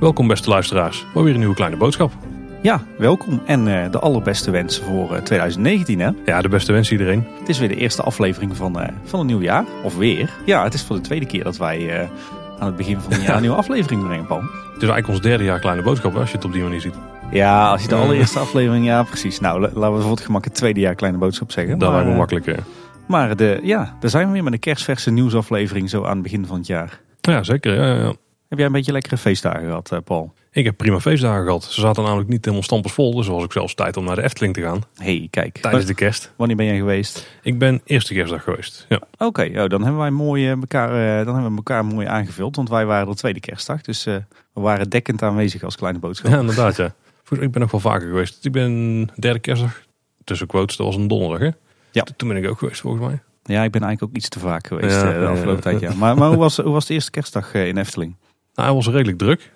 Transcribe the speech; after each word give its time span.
Welkom 0.00 0.26
beste 0.26 0.48
luisteraars, 0.48 1.06
bij 1.14 1.22
weer 1.22 1.32
een 1.32 1.38
nieuwe 1.38 1.54
kleine 1.54 1.76
boodschap. 1.76 2.12
Ja, 2.62 2.82
welkom 2.98 3.42
en 3.46 3.66
uh, 3.66 3.90
de 3.90 3.98
allerbeste 3.98 4.50
wensen 4.50 4.84
voor 4.84 5.12
uh, 5.12 5.18
2019 5.18 6.00
hè? 6.00 6.10
Ja, 6.24 6.42
de 6.42 6.48
beste 6.48 6.72
wensen 6.72 6.92
iedereen. 6.92 7.26
Het 7.38 7.48
is 7.48 7.58
weer 7.58 7.68
de 7.68 7.76
eerste 7.76 8.02
aflevering 8.02 8.56
van, 8.56 8.80
uh, 8.80 8.88
van 9.04 9.20
een 9.20 9.26
nieuw 9.26 9.40
jaar, 9.40 9.64
of 9.82 9.96
weer. 9.96 10.30
Ja, 10.44 10.64
het 10.64 10.74
is 10.74 10.82
voor 10.82 10.96
de 10.96 11.02
tweede 11.02 11.26
keer 11.26 11.44
dat 11.44 11.56
wij 11.56 12.08
aan 12.58 12.66
het 12.66 12.76
begin 12.76 13.00
van 13.00 13.12
het 13.12 13.22
jaar 13.26 13.34
een 13.34 13.40
nieuwe 13.40 13.56
aflevering 13.56 14.06
brengen, 14.06 14.26
Paul. 14.26 14.40
Het 14.40 14.82
is 14.82 14.88
eigenlijk 14.88 15.08
ons 15.08 15.20
derde 15.20 15.44
jaar 15.44 15.60
kleine 15.60 15.82
boodschap 15.82 16.16
als 16.16 16.30
je 16.30 16.36
het 16.36 16.44
op 16.44 16.52
die 16.52 16.62
manier 16.62 16.80
ziet. 16.80 16.94
Ja, 17.30 17.70
als 17.70 17.82
je 17.82 17.88
de 17.88 17.94
allereerste 17.94 18.38
aflevering, 18.38 18.84
ja 18.84 19.02
precies. 19.02 19.40
Nou, 19.40 19.60
laten 19.60 19.94
we 19.94 20.00
voor 20.00 20.10
het 20.10 20.20
gemak 20.20 20.44
het 20.44 20.54
tweede 20.54 20.80
jaar 20.80 20.94
kleine 20.94 21.18
boodschap 21.18 21.52
zeggen. 21.52 21.78
Dat 21.78 21.92
lijkt 21.92 22.08
me 22.08 22.16
makkelijker. 22.16 22.58
Maar 23.06 23.36
de, 23.36 23.60
ja, 23.62 23.96
daar 24.00 24.10
zijn 24.10 24.26
we 24.26 24.32
weer 24.32 24.44
met 24.44 24.52
een 24.52 24.58
kerstverse 24.58 25.10
nieuwsaflevering 25.10 25.90
zo 25.90 26.04
aan 26.04 26.12
het 26.12 26.22
begin 26.22 26.46
van 26.46 26.56
het 26.56 26.66
jaar. 26.66 27.00
Ja, 27.20 27.42
zeker. 27.42 27.74
Ja, 27.74 27.94
ja. 27.94 28.14
Heb 28.48 28.58
jij 28.58 28.66
een 28.66 28.72
beetje 28.72 28.92
lekkere 28.92 29.16
feestdagen 29.16 29.64
gehad, 29.64 30.04
Paul? 30.04 30.34
Ik 30.50 30.64
heb 30.64 30.76
prima 30.76 31.00
feestdagen 31.00 31.44
gehad. 31.44 31.64
Ze 31.64 31.80
zaten 31.80 32.02
namelijk 32.02 32.28
niet 32.28 32.44
helemaal 32.44 32.64
stampers 32.64 32.96
dus 32.96 33.26
was 33.26 33.44
ik 33.44 33.52
zelfs 33.52 33.74
tijd 33.74 33.96
om 33.96 34.04
naar 34.04 34.16
de 34.16 34.22
Efteling 34.22 34.54
te 34.54 34.60
gaan. 34.60 34.82
hey, 34.94 35.28
kijk. 35.30 35.58
Tijdens 35.58 35.86
de 35.86 35.94
kerst. 35.94 36.32
Wanneer 36.36 36.56
ben 36.56 36.66
jij 36.66 36.76
geweest? 36.76 37.38
Ik 37.42 37.58
ben 37.58 37.80
eerste 37.84 38.14
kerstdag 38.14 38.42
geweest, 38.42 38.86
ja. 38.88 39.00
Oké, 39.18 39.50
oh, 39.54 39.68
dan 39.68 39.82
hebben 39.82 40.00
wij 40.00 40.10
mooi 40.10 40.48
elkaar, 40.48 40.88
dan 41.24 41.34
hebben 41.34 41.50
we 41.50 41.56
elkaar 41.56 41.84
mooi 41.84 42.06
aangevuld. 42.06 42.56
Want 42.56 42.68
wij 42.68 42.86
waren 42.86 43.08
de 43.08 43.14
tweede 43.14 43.40
kerstdag, 43.40 43.80
dus 43.80 44.06
uh, 44.06 44.14
we 44.52 44.60
waren 44.60 44.88
dekkend 44.88 45.22
aanwezig 45.22 45.62
als 45.62 45.76
kleine 45.76 45.98
boodschap. 45.98 46.30
Ja, 46.30 46.38
inderdaad, 46.38 46.76
ja. 46.76 46.94
Ik 47.30 47.50
ben 47.50 47.60
nog 47.60 47.70
wel 47.70 47.80
vaker 47.80 48.08
geweest. 48.08 48.44
Ik 48.44 48.52
ben 48.52 49.08
derde 49.16 49.38
kerstdag, 49.38 49.82
tussen 50.24 50.46
quotes, 50.46 50.76
dat 50.76 50.86
was 50.86 50.96
een 50.96 51.08
donderdag, 51.08 51.38
hè? 51.38 51.50
Ja. 51.94 52.06
Toen 52.16 52.28
ben 52.28 52.36
ik 52.36 52.48
ook 52.48 52.58
geweest, 52.58 52.80
volgens 52.80 53.06
mij. 53.06 53.20
Ja, 53.44 53.62
ik 53.62 53.70
ben 53.70 53.82
eigenlijk 53.82 54.02
ook 54.02 54.16
iets 54.16 54.28
te 54.28 54.38
vaak 54.38 54.66
geweest 54.66 55.00
ja, 55.00 55.18
de 55.18 55.26
afgelopen 55.26 55.62
tijd, 55.62 55.80
ja. 55.80 55.94
Maar, 56.00 56.16
maar 56.16 56.28
hoe, 56.28 56.36
was, 56.36 56.56
hoe 56.56 56.72
was 56.72 56.86
de 56.86 56.94
eerste 56.94 57.10
kerstdag 57.10 57.54
in 57.54 57.76
Efteling? 57.76 58.16
Nou, 58.54 58.68
hij 58.68 58.76
was 58.76 58.88
redelijk 58.88 59.18
druk. 59.18 59.52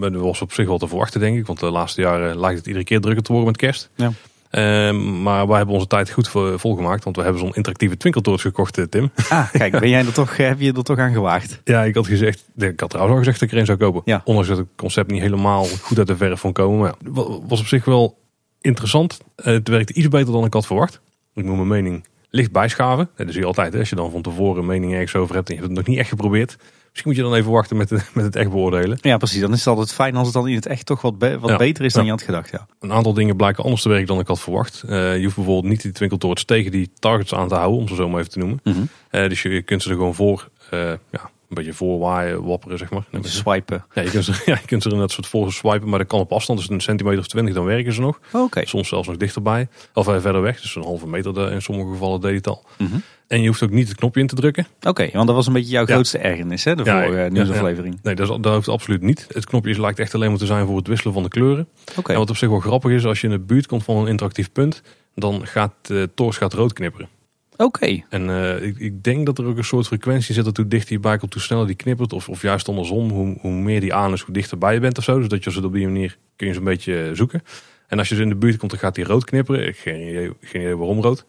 Dat 0.00 0.12
was 0.12 0.42
op 0.42 0.52
zich 0.52 0.66
wel 0.66 0.78
te 0.78 0.88
verwachten, 0.88 1.20
denk 1.20 1.38
ik. 1.38 1.46
Want 1.46 1.60
de 1.60 1.70
laatste 1.70 2.00
jaren 2.00 2.38
lijkt 2.38 2.58
het 2.58 2.66
iedere 2.66 2.84
keer 2.84 3.00
drukker 3.00 3.22
te 3.22 3.32
worden 3.32 3.50
met 3.50 3.60
kerst. 3.60 3.90
Ja. 3.94 4.12
Uh, 4.50 4.92
maar 5.22 5.46
wij 5.46 5.56
hebben 5.56 5.74
onze 5.74 5.86
tijd 5.86 6.10
goed 6.10 6.28
volgemaakt. 6.56 7.04
Want 7.04 7.16
we 7.16 7.22
hebben 7.22 7.40
zo'n 7.40 7.54
interactieve 7.54 7.96
twinkeltoorts 7.96 8.42
gekocht, 8.42 8.90
Tim. 8.90 9.10
Ah, 9.28 9.50
kijk, 9.52 9.78
ben 9.80 9.88
jij 9.88 10.06
er 10.06 10.12
toch, 10.12 10.36
heb 10.36 10.60
je 10.60 10.72
er 10.72 10.82
toch 10.82 10.98
aan 10.98 11.12
gewaagd? 11.12 11.60
Ja, 11.64 11.84
ik 11.84 11.94
had 11.94 12.06
gezegd, 12.06 12.44
ik 12.56 12.80
had 12.80 12.90
trouwens 12.90 13.16
al 13.16 13.24
gezegd 13.24 13.40
dat 13.40 13.48
ik 13.48 13.54
er 13.54 13.60
een 13.60 13.66
zou 13.66 13.78
kopen. 13.78 14.02
Ja. 14.04 14.22
Ondanks 14.24 14.48
dat 14.48 14.58
het 14.58 14.66
concept 14.76 15.10
niet 15.10 15.20
helemaal 15.20 15.64
goed 15.64 15.98
uit 15.98 16.06
de 16.06 16.16
verf 16.16 16.40
van 16.40 16.52
komen. 16.52 16.78
Maar 16.78 16.94
ja, 17.04 17.38
was 17.46 17.60
op 17.60 17.66
zich 17.66 17.84
wel 17.84 18.18
interessant. 18.60 19.20
Het 19.36 19.68
werkte 19.68 19.92
iets 19.92 20.08
beter 20.08 20.32
dan 20.32 20.44
ik 20.44 20.52
had 20.52 20.66
verwacht. 20.66 21.00
Ik 21.36 21.44
moet 21.44 21.56
mijn 21.56 21.68
mening 21.68 22.04
licht 22.30 22.52
bijschaven. 22.52 23.08
Dat 23.16 23.26
zie 23.30 23.40
je 23.40 23.46
altijd. 23.46 23.72
Hè? 23.72 23.78
Als 23.78 23.88
je 23.88 23.96
dan 23.96 24.10
van 24.10 24.22
tevoren 24.22 24.60
een 24.60 24.66
mening 24.66 24.92
ergens 24.92 25.14
over 25.14 25.34
hebt 25.34 25.48
en 25.48 25.54
je 25.54 25.60
hebt 25.60 25.72
het 25.72 25.78
nog 25.80 25.88
niet 25.88 25.98
echt 25.98 26.08
geprobeerd. 26.08 26.56
Misschien 26.58 27.10
moet 27.14 27.16
je 27.16 27.22
dan 27.22 27.34
even 27.34 27.52
wachten 27.52 27.76
met, 27.76 27.90
met 28.14 28.24
het 28.24 28.36
echt 28.36 28.50
beoordelen. 28.50 28.98
Ja, 29.00 29.16
precies. 29.16 29.40
Dan 29.40 29.52
is 29.52 29.58
het 29.58 29.66
altijd 29.68 29.92
fijn 29.92 30.16
als 30.16 30.26
het 30.26 30.34
dan 30.36 30.48
in 30.48 30.54
het 30.54 30.66
echt 30.66 30.86
toch 30.86 31.00
wat, 31.00 31.14
wat 31.18 31.50
Ja. 31.50 31.56
beter 31.56 31.84
is 31.84 31.92
dan 31.92 32.02
Ja. 32.02 32.08
je 32.08 32.14
had 32.16 32.24
gedacht. 32.26 32.50
Ja. 32.50 32.66
Een 32.80 32.92
aantal 32.92 33.12
dingen 33.12 33.36
blijken 33.36 33.64
anders 33.64 33.82
te 33.82 33.88
werken 33.88 34.06
dan 34.06 34.18
ik 34.20 34.26
had 34.26 34.40
verwacht. 34.40 34.82
Eh, 34.88 35.16
je 35.16 35.22
hoeft 35.22 35.36
bijvoorbeeld 35.36 35.72
niet 35.72 35.82
die 35.82 35.92
twinkeltoorts 35.92 36.44
tegen 36.44 36.70
die 36.70 36.90
targets 36.98 37.34
aan 37.34 37.48
te 37.48 37.54
houden, 37.54 37.80
om 37.80 37.88
ze 37.88 37.94
zo 37.94 38.08
maar 38.08 38.18
even 38.20 38.32
te 38.32 38.38
noemen. 38.38 38.60
Mhm. 38.64 38.78
Eh, 39.10 39.28
dus 39.28 39.42
je, 39.42 39.48
je 39.48 39.62
kunt 39.62 39.82
ze 39.82 39.88
er 39.90 39.94
gewoon 39.96 40.14
voor, 40.14 40.48
eh, 40.70 40.92
ja, 41.10 41.30
een 41.48 41.54
beetje 41.54 41.72
voor 41.72 41.98
waaien, 41.98 42.44
wapperen, 42.44 42.78
zeg 42.78 42.90
maar. 42.90 43.04
Beetje 43.10 43.30
swipen. 43.30 43.84
Ja, 43.94 44.02
je 44.02 44.10
kunt 44.10 44.24
ze, 44.24 44.32
ja, 44.46 44.54
je 44.60 44.66
kunt 44.66 44.84
er 44.84 45.10
soort 45.10 45.26
voor 45.26 45.52
swipen, 45.52 45.88
maar 45.88 45.98
dat 45.98 46.08
kan 46.08 46.20
op 46.20 46.32
afstand. 46.32 46.58
Dus 46.58 46.68
een 46.68 46.80
centimeter 46.80 47.18
of 47.18 47.26
twintig, 47.26 47.54
dan 47.54 47.64
werken 47.64 47.92
ze 47.92 48.00
nog. 48.00 48.20
Oké. 48.32 48.66
Soms 48.66 48.88
zelfs 48.88 49.08
nog 49.08 49.16
dichterbij. 49.16 49.68
Of 49.94 50.04
verder 50.04 50.42
weg, 50.42 50.60
dus 50.60 50.76
een 50.76 50.82
halve 50.82 51.06
meter 51.06 51.52
in 51.52 51.62
sommige 51.62 51.90
gevallen 51.90 52.20
deed 52.20 52.34
het 52.34 52.46
al. 52.48 52.64
Mhm. 52.78 52.96
En 53.28 53.40
je 53.40 53.46
hoeft 53.48 53.62
ook 53.62 53.70
niet 53.70 53.88
het 53.88 53.96
knopje 53.96 54.20
in 54.20 54.26
te 54.26 54.34
drukken. 54.34 54.66
Oké, 54.82 55.08
want 55.12 55.26
dat 55.26 55.36
was 55.36 55.46
een 55.46 55.52
beetje 55.52 55.70
jouw 55.70 55.86
Ja. 55.86 55.92
grootste 55.92 56.18
ergernis, 56.18 56.64
hè? 56.64 56.74
De 56.74 56.84
Ja, 56.84 57.02
vorige 57.04 57.28
nieuwsaflevering. 57.30 57.98
Nee, 58.02 58.14
dat, 58.14 58.30
is, 58.30 58.36
dat 58.40 58.54
hoeft 58.54 58.68
absoluut 58.68 59.02
niet. 59.02 59.26
Het 59.32 59.44
knopje 59.44 59.80
lijkt 59.80 59.98
echt 59.98 60.14
alleen 60.14 60.30
maar 60.30 60.38
te 60.38 60.46
zijn 60.46 60.66
voor 60.66 60.76
het 60.76 60.86
wisselen 60.86 61.14
van 61.14 61.22
de 61.22 61.28
kleuren. 61.28 61.68
Oké. 61.96 62.12
En 62.12 62.18
wat 62.18 62.30
op 62.30 62.36
zich 62.36 62.48
wel 62.48 62.60
grappig 62.60 62.90
is, 62.90 63.04
als 63.04 63.20
je 63.20 63.26
in 63.26 63.32
de 63.32 63.38
buurt 63.38 63.66
komt 63.66 63.84
van 63.84 63.96
een 63.96 64.06
interactief 64.06 64.52
punt, 64.52 64.82
dan 65.14 65.46
gaat 65.46 65.72
de 65.82 66.10
toorts 66.14 66.36
gaat 66.36 66.52
rood 66.52 66.72
knipperen. 66.72 67.08
Oké. 67.56 68.02
En 68.08 68.30
eh, 68.30 68.62
ik, 68.62 68.78
ik 68.78 69.04
denk 69.04 69.26
dat 69.26 69.38
er 69.38 69.44
ook 69.44 69.56
een 69.56 69.64
soort 69.64 69.86
frequentie 69.86 70.34
zit 70.34 70.44
dat 70.44 70.56
hoe 70.56 70.68
dichter 70.68 70.92
je 70.92 71.00
bij 71.00 71.18
komt, 71.18 71.32
hoe 71.32 71.42
sneller 71.42 71.66
die 71.66 71.76
knippert. 71.76 72.12
Of, 72.12 72.28
of 72.28 72.42
juist 72.42 72.68
andersom, 72.68 73.10
hoe, 73.10 73.36
hoe 73.40 73.52
meer 73.52 73.80
die 73.80 73.94
aan 73.94 74.12
is, 74.12 74.20
hoe 74.20 74.34
dichterbij 74.34 74.74
je 74.74 74.80
bent 74.80 74.98
of 74.98 75.04
zo. 75.04 75.18
Dus 75.18 75.28
dat 75.28 75.44
je 75.44 75.50
ze 75.50 75.64
op 75.64 75.72
die 75.72 75.86
manier 75.86 76.16
kun 76.36 76.48
je 76.48 76.56
een 76.56 76.64
beetje 76.64 77.10
zoeken. 77.12 77.42
En 77.86 77.98
als 77.98 78.08
je 78.08 78.14
ze 78.14 78.22
in 78.22 78.28
de 78.28 78.34
buurt 78.34 78.56
komt, 78.56 78.70
dan 78.70 78.80
gaat 78.80 78.94
die 78.94 79.04
rood 79.04 79.24
knipperen. 79.24 79.66
Ik 79.66 79.76
geen 79.76 80.08
idee, 80.08 80.32
geen 80.40 80.60
idee 80.60 80.76
waarom 80.76 81.00
rood. 81.00 81.24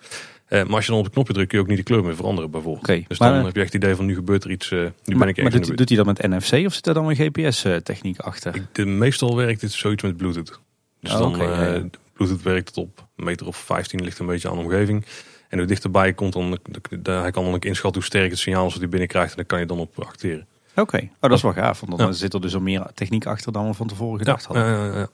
Eh, 0.47 0.63
maar 0.63 0.75
als 0.75 0.85
je 0.85 0.89
dan 0.91 0.99
op 0.99 1.05
het 1.05 1.13
knopje 1.13 1.33
drukt, 1.33 1.49
kun 1.49 1.57
je 1.57 1.63
ook 1.63 1.69
niet 1.69 1.77
de 1.77 1.83
kleur 1.83 2.03
meer 2.03 2.15
veranderen 2.15 2.51
bijvoorbeeld. 2.51 2.89
Oké, 2.89 3.03
Dus 3.07 3.17
dan 3.17 3.33
eh, 3.33 3.43
heb 3.43 3.55
je 3.55 3.61
echt 3.61 3.73
het 3.73 3.83
idee 3.83 3.95
van 3.95 4.05
nu 4.05 4.15
gebeurt 4.15 4.43
er 4.43 4.51
iets, 4.51 4.71
eh, 4.71 4.79
nu 4.79 4.91
ben 5.03 5.17
Maar, 5.17 5.27
ik 5.27 5.41
maar 5.41 5.51
doet, 5.51 5.77
doet 5.77 5.89
hij 5.89 5.97
dat 5.97 6.05
met 6.05 6.27
NFC 6.27 6.65
of 6.65 6.73
zit 6.73 6.87
er 6.87 6.93
dan 6.93 7.09
een 7.09 7.15
GPS-techniek 7.15 8.19
achter? 8.19 8.55
Ik, 8.55 8.63
de, 8.71 8.85
meestal 8.85 9.35
werkt 9.35 9.61
dit 9.61 9.71
zoiets 9.71 10.03
met 10.03 10.17
Bluetooth. 10.17 10.59
Dus 11.01 11.13
Oh, 11.13 11.19
dan, 11.19 11.41
eh, 11.41 11.75
ja. 11.75 11.83
Bluetooth 12.13 12.41
werkt 12.41 12.73
tot 12.73 12.83
op 12.83 13.07
een 13.15 13.23
meter 13.23 13.47
of 13.47 13.57
15, 13.57 14.03
ligt 14.03 14.19
een 14.19 14.25
beetje 14.25 14.49
aan 14.49 14.57
de 14.57 14.63
omgeving. 14.63 15.05
En 15.49 15.57
hoe 15.57 15.67
dichterbij 15.67 16.05
je 16.07 16.13
komt, 16.13 16.33
dan, 16.33 16.57
hij 17.03 17.31
kan 17.31 17.43
dan 17.43 17.53
ook 17.53 17.65
inschatten 17.65 18.01
hoe 18.01 18.09
sterk 18.09 18.29
het 18.29 18.39
signaal 18.39 18.65
is 18.65 18.71
dat 18.71 18.81
hij 18.81 18.89
binnenkrijgt. 18.89 19.29
En 19.29 19.35
daar 19.35 19.45
kan 19.45 19.59
je 19.59 19.65
dan 19.65 19.79
op 19.79 20.03
acteren. 20.03 20.45
Oké, 20.75 20.97
oh, 20.97 21.09
dat 21.19 21.31
is 21.31 21.41
wel 21.41 21.53
gaaf. 21.53 21.79
Want 21.79 21.97
dan 21.97 22.07
Ja. 22.07 22.13
zit 22.13 22.33
er 22.33 22.41
dus 22.41 22.53
al 22.53 22.61
meer 22.61 22.85
techniek 22.93 23.25
achter 23.25 23.51
dan 23.51 23.67
we 23.67 23.73
van 23.73 23.87
tevoren 23.87 24.17
gedacht 24.17 24.45
hadden. 24.45 24.65
ja, 24.65 24.85
ja, 24.85 24.97
ja. 24.99 25.07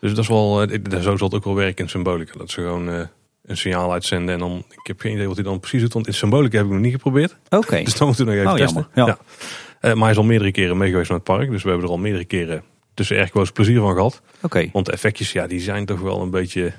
Dus 0.00 0.10
dat 0.10 0.18
is 0.18 0.28
wel, 0.28 0.62
eh, 0.62 0.80
zo 1.00 1.16
zal 1.16 1.26
het 1.26 1.34
ook 1.34 1.44
wel 1.44 1.54
werken 1.54 1.84
in 1.84 1.90
Symbolica. 1.90 2.38
Dat 2.38 2.50
ze 2.50 2.60
gewoon 2.60 2.88
eh, 2.90 3.00
een 3.44 3.56
signaal 3.56 3.92
uitzenden. 3.92 4.34
En 4.34 4.40
dan, 4.40 4.64
ik 4.68 4.86
heb 4.86 5.00
geen 5.00 5.12
idee 5.12 5.26
wat 5.26 5.34
hij 5.36 5.44
dan 5.44 5.60
precies 5.60 5.80
doet. 5.80 5.92
Want 5.92 6.06
in 6.06 6.14
Symbolica 6.14 6.56
heb 6.56 6.66
ik 6.66 6.72
nog 6.72 6.80
niet 6.80 6.92
geprobeerd. 6.92 7.36
Oké, 7.48 7.82
Dus 7.84 7.96
dan 7.96 8.06
moeten 8.06 8.26
we 8.26 8.32
nog 8.32 8.40
even 8.40 8.52
Oh, 8.52 8.58
testen. 8.58 8.86
jammer. 8.94 9.16
Ja. 9.16 9.18
Eh, 9.80 9.92
maar 9.94 10.02
hij 10.02 10.10
is 10.10 10.16
al 10.16 10.24
meerdere 10.24 10.50
keren 10.52 10.76
mee 10.76 10.90
geweest 10.90 11.08
naar 11.08 11.18
het 11.18 11.26
park. 11.26 11.50
Dus 11.50 11.62
we 11.62 11.68
hebben 11.68 11.86
er 11.86 11.92
al 11.92 11.98
meerdere 12.00 12.24
keren 12.24 12.62
tussen 12.94 13.16
airquotes 13.16 13.50
plezier 13.52 13.80
van 13.80 13.94
gehad. 13.94 14.22
oké. 14.42 14.68
Want 14.72 14.86
de 14.86 14.92
effectjes, 14.92 15.32
ja, 15.32 15.46
die 15.46 15.60
zijn 15.60 15.84
toch 15.86 16.00
wel 16.00 16.20
een 16.22 16.30
beetje... 16.30 16.72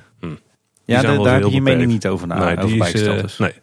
Ja, 0.91 1.02
daar 1.24 1.34
heb 1.34 1.44
je 1.44 1.52
je 1.52 1.62
mening 1.62 1.91
niet 1.91 2.07
over, 2.07 2.28
na, 2.28 2.46
nee, 2.46 2.57
over 2.57 2.68
die 2.69 2.84
is, 2.94 3.02
eh, 3.07 3.22
dus. 3.22 3.38
nee. 3.38 3.53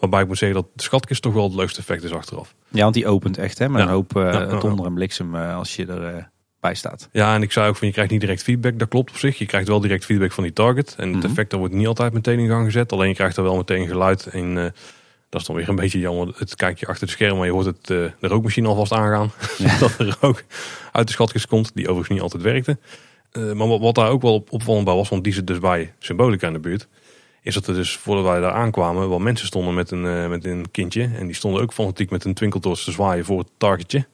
Waarbij 0.00 0.20
ik 0.20 0.26
moet 0.26 0.38
zeggen 0.38 0.60
dat 0.60 0.68
de 0.74 0.82
schatkist 0.82 1.22
toch 1.22 1.32
wel 1.32 1.44
het 1.44 1.54
leukste 1.54 1.80
effect 1.80 2.02
is 2.02 2.12
achteraf. 2.12 2.54
Ja, 2.68 2.82
want 2.82 2.94
die 2.94 3.06
opent 3.06 3.38
echt 3.38 3.58
hè, 3.58 3.68
met 3.68 3.80
Ja. 3.80 3.86
een 3.86 3.92
hoop 3.92 4.16
eh, 4.16 4.22
ja, 4.22 4.40
ja. 4.40 4.58
donder 4.58 4.86
en 4.86 4.94
bliksem 4.94 5.34
eh, 5.34 5.56
als 5.56 5.76
je 5.76 5.86
er 5.86 6.04
eh, 6.04 6.22
bij 6.60 6.74
staat. 6.74 7.08
Ja, 7.12 7.34
en 7.34 7.42
ik 7.42 7.52
zei 7.52 7.68
ook 7.68 7.76
van 7.76 7.86
je 7.86 7.92
krijgt 7.92 8.10
niet 8.10 8.20
direct 8.20 8.42
feedback. 8.42 8.78
Dat 8.78 8.88
klopt 8.88 9.10
op 9.10 9.16
zich. 9.16 9.38
Je 9.38 9.46
krijgt 9.46 9.68
wel 9.68 9.80
direct 9.80 10.04
feedback 10.04 10.32
van 10.32 10.42
die 10.44 10.52
target. 10.52 10.94
En 10.98 11.08
het 11.08 11.16
Mhm. 11.16 11.26
effect 11.26 11.50
daar 11.50 11.58
wordt 11.58 11.74
niet 11.74 11.86
altijd 11.86 12.12
meteen 12.12 12.38
in 12.38 12.48
gang 12.48 12.64
gezet. 12.64 12.92
Alleen 12.92 13.08
je 13.08 13.14
krijgt 13.14 13.36
er 13.36 13.42
wel 13.42 13.56
meteen 13.56 13.86
geluid. 13.86 14.26
En 14.26 14.58
eh, 14.58 14.64
dat 15.28 15.40
is 15.40 15.46
dan 15.46 15.56
weer 15.56 15.68
een 15.68 15.76
beetje 15.76 15.98
jammer. 15.98 16.34
Het 16.36 16.54
kijkt 16.54 16.80
je 16.80 16.86
achter 16.86 17.06
de 17.06 17.12
scherm, 17.12 17.36
maar 17.36 17.46
je 17.46 17.52
hoort 17.52 17.66
het, 17.66 17.78
eh, 17.90 17.96
de 18.20 18.28
rookmachine 18.28 18.68
alvast 18.68 18.92
aangaan. 18.92 19.30
Ja. 19.58 19.78
dat 19.80 19.98
er 19.98 20.16
rook 20.20 20.44
uit 20.92 21.06
de 21.06 21.12
schatkist 21.12 21.46
komt. 21.46 21.70
Die 21.74 21.84
overigens 21.84 22.08
niet 22.10 22.20
altijd 22.20 22.42
werkte. 22.42 22.78
Eh, 23.30 23.52
maar 23.52 23.68
wat, 23.68 23.80
wat 23.80 23.94
daar 23.94 24.10
ook 24.10 24.22
wel 24.22 24.34
op, 24.34 24.52
opvallend 24.52 24.84
bij 24.84 24.94
was, 24.94 25.08
want 25.08 25.24
die 25.24 25.32
zit 25.32 25.46
dus 25.46 25.58
bij 25.58 25.94
Symbolica 25.98 26.46
in 26.46 26.52
de 26.52 26.58
buurt. 26.58 26.88
Is 27.42 27.54
dat 27.54 27.66
er 27.66 27.74
dus 27.74 27.96
voordat 27.96 28.24
wij 28.24 28.40
daar 28.40 28.52
aankwamen, 28.52 29.08
wel 29.08 29.18
mensen 29.18 29.46
stonden 29.46 29.74
met 29.74 29.90
een, 29.90 30.06
eh, 30.06 30.28
met 30.28 30.44
een 30.44 30.70
kindje. 30.70 31.10
En 31.14 31.26
die 31.26 31.34
stonden 31.34 31.62
ook 31.62 31.72
fanatiek 31.72 32.10
met 32.10 32.24
een 32.24 32.34
twinkeltoorts 32.34 32.84
te 32.84 32.92
zwaaien 32.92 33.24
voor 33.24 33.38
het 33.38 33.48
targetje. 33.56 34.06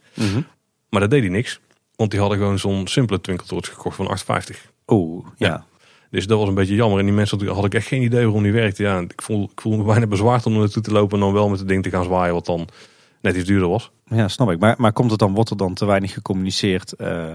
Maar 0.89 1.01
dat 1.01 1.11
deed 1.11 1.21
hij 1.21 1.31
niks. 1.31 1.61
Want 1.97 2.11
die 2.11 2.21
hadden 2.21 2.39
gewoon 2.39 2.59
zo'n 2.59 2.87
simpele 2.87 3.21
twinkeltoorts 3.21 3.69
gekocht 3.69 3.97
van 3.97 4.07
8,50. 4.07 4.73
Oeh, 4.87 5.27
ja. 5.37 5.49
Ja. 5.49 5.65
Dus 6.11 6.27
dat 6.27 6.39
was 6.39 6.49
een 6.49 6.55
beetje 6.55 6.75
jammer. 6.75 6.99
En 6.99 7.05
die 7.05 7.15
mensen 7.15 7.47
had 7.47 7.65
ik 7.65 7.75
echt 7.75 7.87
geen 7.87 8.03
idee 8.03 8.25
waarom 8.25 8.43
die 8.43 8.53
werkte. 8.53 8.83
Ja, 8.83 8.99
ik 8.99 9.23
voel, 9.23 9.49
ik 9.53 9.61
voel 9.61 9.77
me 9.77 9.85
bijna 9.93 10.07
bezwaard 10.07 10.47
om 10.47 10.53
er 10.53 10.59
naartoe 10.59 10.83
te 10.83 10.93
lopen 10.93 11.19
en 11.19 11.25
dan 11.25 11.33
wel 11.33 11.49
met 11.49 11.59
het 11.59 11.69
ding 11.69 11.83
te 11.83 11.91
gaan 11.91 12.05
zwaaien, 12.05 12.35
wat 12.35 12.47
dan 12.47 12.69
net 13.21 13.37
iets 13.37 13.47
duurder 13.47 13.69
was. 13.69 13.91
Ja, 14.07 14.29
snap 14.29 14.51
ik. 14.51 14.59
Maar, 14.59 14.75
maar 14.79 14.93
komt 14.93 15.11
het 15.11 15.21
dan, 15.21 15.35
wordt 15.35 15.51
er 15.51 15.57
dan 15.57 15.75
te 15.75 15.85
weinig 15.85 16.13
gecommuniceerd 16.13 16.93
eh, 16.93 17.33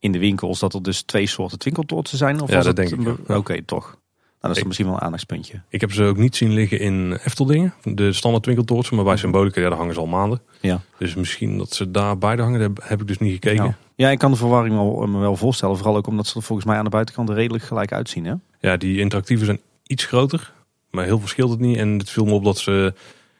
in 0.00 0.12
de 0.12 0.18
winkels 0.18 0.58
dat 0.58 0.74
er 0.74 0.82
dus 0.82 1.02
twee 1.02 1.26
soorten 1.26 1.58
twinkeltoortsen 1.58 2.18
zijn? 2.18 2.40
Of 2.40 2.48
Ja, 2.48 2.56
was 2.56 2.64
dat 2.64 2.76
het 2.76 2.88
denk 2.88 3.08
ik 3.08 3.16
ja. 3.28 3.36
Oké, 3.36 3.62
toch. 3.62 3.84
Nou, 3.84 3.94
dat 4.40 4.50
is 4.50 4.56
dan 4.58 4.66
misschien 4.66 4.86
wel 4.86 4.94
een 4.96 5.00
aandachtspuntje. 5.06 5.62
Ik 5.68 5.80
heb 5.80 5.92
ze 5.92 6.04
ook 6.04 6.16
niet 6.16 6.36
zien 6.36 6.52
liggen 6.52 6.80
in 6.80 7.12
Efteldingen, 7.24 7.74
de 7.82 8.12
standaard 8.12 8.42
twinkeltoortsen. 8.44 8.96
Maar 8.96 9.04
bij 9.04 9.16
Symbolica, 9.16 9.60
ja, 9.60 9.68
daar 9.68 9.78
hangen 9.78 9.94
ze 9.94 10.00
al 10.00 10.06
maanden. 10.06 10.40
Ja. 10.60 10.80
Dus 10.98 11.14
misschien 11.14 11.58
dat 11.58 11.72
ze 11.74 11.90
daar 11.90 12.18
beide 12.18 12.42
hangen, 12.42 12.58
daar 12.58 12.88
heb, 12.88 13.00
ik 13.00 13.06
dus 13.06 13.18
niet 13.18 13.32
gekeken. 13.32 13.64
Ja. 13.64 13.76
ja, 13.94 14.10
ik 14.10 14.18
kan 14.18 14.30
de 14.30 14.36
verwarring 14.36 14.74
wel, 14.74 15.06
me 15.06 15.18
wel 15.18 15.36
voorstellen. 15.36 15.76
Vooral 15.76 15.96
ook 15.96 16.06
omdat 16.06 16.26
ze 16.26 16.36
er 16.36 16.42
volgens 16.42 16.66
mij 16.66 16.76
aan 16.76 16.84
de 16.84 16.90
buitenkant 16.90 17.28
er 17.28 17.34
redelijk 17.34 17.64
gelijk 17.64 17.92
uitzien. 17.92 18.24
Hè? 18.24 18.34
Ja, 18.60 18.76
die 18.76 18.98
interactieven 18.98 19.46
zijn 19.46 19.60
iets 19.86 20.04
groter, 20.04 20.52
maar 20.90 21.04
heel 21.04 21.18
veel 21.18 21.28
scheelt 21.28 21.50
het 21.50 21.60
niet. 21.60 21.76
En 21.76 21.98
het 21.98 22.10
viel 22.10 22.24
me 22.24 22.32
op 22.32 22.44
dat 22.44 22.58
ze, 22.58 22.94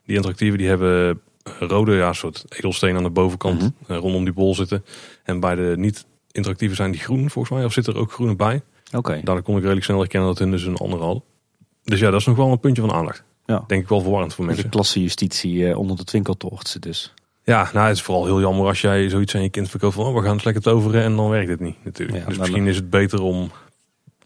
die 0.05 0.17
interactieven, 0.17 0.59
die 0.59 0.69
hebben 0.69 1.21
rode, 1.59 1.93
ja, 1.95 2.13
soort 2.13 2.45
edelsteen 2.49 2.97
aan 2.97 3.03
de 3.03 3.11
bovenkant 3.11 3.61
Mhm. 3.61 3.71
eh, 3.93 3.97
rondom 3.99 4.25
die 4.25 4.33
bol 4.33 4.55
zitten. 4.55 4.85
En 5.25 5.41
bij 5.41 5.55
de 5.55 5.75
niet-interactieve 6.31 6.75
zijn 6.75 6.91
die 6.91 7.01
groen 7.01 7.31
volgens 7.31 7.55
mij, 7.55 7.65
of 7.65 7.73
zit 7.73 7.87
er 7.87 7.97
ook 7.97 8.13
groene 8.13 8.37
bij. 8.37 8.63
Oké. 8.93 9.13
Daardoor 9.13 9.43
kon 9.43 9.55
ik 9.55 9.61
redelijk 9.61 9.85
snel 9.85 9.99
herkennen 9.99 10.29
dat 10.29 10.39
hun 10.39 10.51
dus 10.51 10.65
een 10.65 10.77
andere 10.77 11.03
hadden. 11.03 11.23
Dus 11.85 12.01
ja, 12.01 12.11
dat 12.11 12.21
is 12.21 12.27
nog 12.27 12.37
wel 12.37 12.51
een 12.51 12.61
puntje 12.61 12.83
van 12.83 12.93
aandacht. 12.93 13.23
Ja. 13.47 13.65
Denk 13.67 13.83
ik 13.83 13.89
wel 13.89 14.01
verwarrend 14.01 14.35
voor 14.35 14.45
mensen. 14.45 14.69
klassejustitie 14.69 15.69
eh, 15.69 15.79
onder 15.79 15.97
de 15.97 16.05
twinkeltoortsen 16.05 16.81
dus. 16.81 17.15
Ja, 17.45 17.71
nou, 17.73 17.87
het 17.87 17.97
is 17.97 18.03
vooral 18.03 18.25
heel 18.25 18.41
jammer 18.41 18.67
als 18.67 18.81
jij 18.81 19.09
zoiets 19.09 19.35
aan 19.35 19.43
je 19.43 19.49
kind 19.49 19.69
verkoopt 19.69 19.95
van, 19.95 20.05
oh, 20.05 20.15
we 20.15 20.23
gaan 20.23 20.35
het 20.35 20.45
lekker 20.45 20.63
toveren 20.63 21.03
en 21.03 21.17
dan 21.17 21.29
werkt 21.29 21.49
het 21.49 21.61
niet 21.61 21.85
natuurlijk. 21.85 22.19
Ja, 22.19 22.25
dus 22.25 22.39
misschien 22.39 22.67
is 22.67 22.77
het 22.77 22.91
beter 22.91 23.23
om 23.23 23.51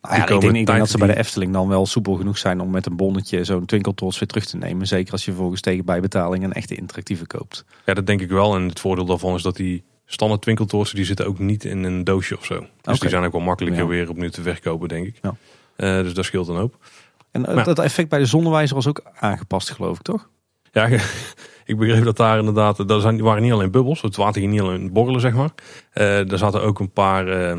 Nou 0.03 0.17
ja, 0.17 0.23
ik 0.23 0.41
denk, 0.41 0.56
ik 0.56 0.67
denk 0.67 0.79
dat 0.79 0.91
ze 0.91 0.99
bij 0.99 1.06
de 1.06 1.17
Efteling 1.17 1.53
dan 1.53 1.69
wel 1.69 1.87
soepel 1.87 2.15
genoeg 2.15 2.39
zijn 2.39 2.61
om 2.61 2.71
met 2.71 2.87
een 2.87 2.97
bonnetje 2.97 3.45
zo'n 3.45 3.67
twinkeltoorts 3.67 4.19
weer 4.19 4.29
terug 4.29 4.45
te 4.45 4.56
nemen. 4.56 4.87
Zeker 4.87 5.12
als 5.12 5.25
je 5.25 5.31
vervolgens 5.31 5.61
tegen 5.61 5.85
bijbetaling 5.85 6.45
een 6.45 6.53
echte 6.53 6.75
interactieve 6.75 7.27
koopt. 7.27 7.65
Ja, 7.85 7.95
dat 7.95 8.06
denk 8.06 8.21
ik 8.21 8.29
wel. 8.29 8.55
En 8.55 8.69
het 8.69 8.81
voordeel 8.81 9.05
daarvan 9.05 9.35
is 9.35 9.43
dat 9.43 9.56
die 9.56 9.85
standaard 10.06 10.43
twinkeltoortsen, 10.43 10.97
die 10.97 11.05
zitten 11.05 11.27
ook 11.27 11.39
niet 11.39 11.65
in 11.65 11.85
een 11.85 12.05
doosje 12.05 12.37
of 12.39 12.45
zo. 12.45 12.67
Dus 12.81 13.01
die 13.01 13.09
zijn 13.11 13.25
ook 13.25 13.33
wel 13.33 13.41
makkelijker 13.41 13.83
Ja. 13.83 13.89
weer 13.89 14.09
opnieuw 14.11 14.29
te 14.29 14.43
verkopen, 14.43 14.89
denk 14.89 15.06
ik. 15.06 15.19
Ja. 15.23 15.35
Eh, 15.77 16.03
dus 16.03 16.15
dat 16.15 16.25
scheelt 16.25 16.49
een 16.49 16.56
hoop. 16.56 16.77
En 17.31 17.47
eh, 17.47 17.55
Maar- 17.55 17.65
dat 17.65 17.79
effect 17.79 18.09
bij 18.09 18.19
de 18.19 18.27
zonnewijzer 18.27 18.75
was 18.77 18.87
ook 18.87 19.03
aangepast, 19.15 19.71
geloof 19.71 19.97
ik, 19.97 20.03
toch? 20.03 20.29
Ja, 20.73 20.87
ik 21.65 21.79
begreep 21.79 22.05
dat 22.05 22.17
daar 22.17 22.39
inderdaad, 22.39 22.89
daar 22.89 23.01
zijn, 23.01 23.21
waren 23.23 23.43
niet 23.43 23.53
alleen 23.53 23.71
bubbels, 23.71 24.03
het 24.03 24.17
water 24.17 24.41
ging 24.41 24.53
niet 24.53 24.61
alleen 24.62 24.93
borrelen, 24.93 25.21
zeg 25.21 25.33
maar. 25.33 25.51
Eh 25.93 26.33
er 26.33 26.39
zaten 26.39 26.62
ook 26.62 26.79
een 26.79 26.91
paar, 26.93 27.29
eh, 27.29 27.59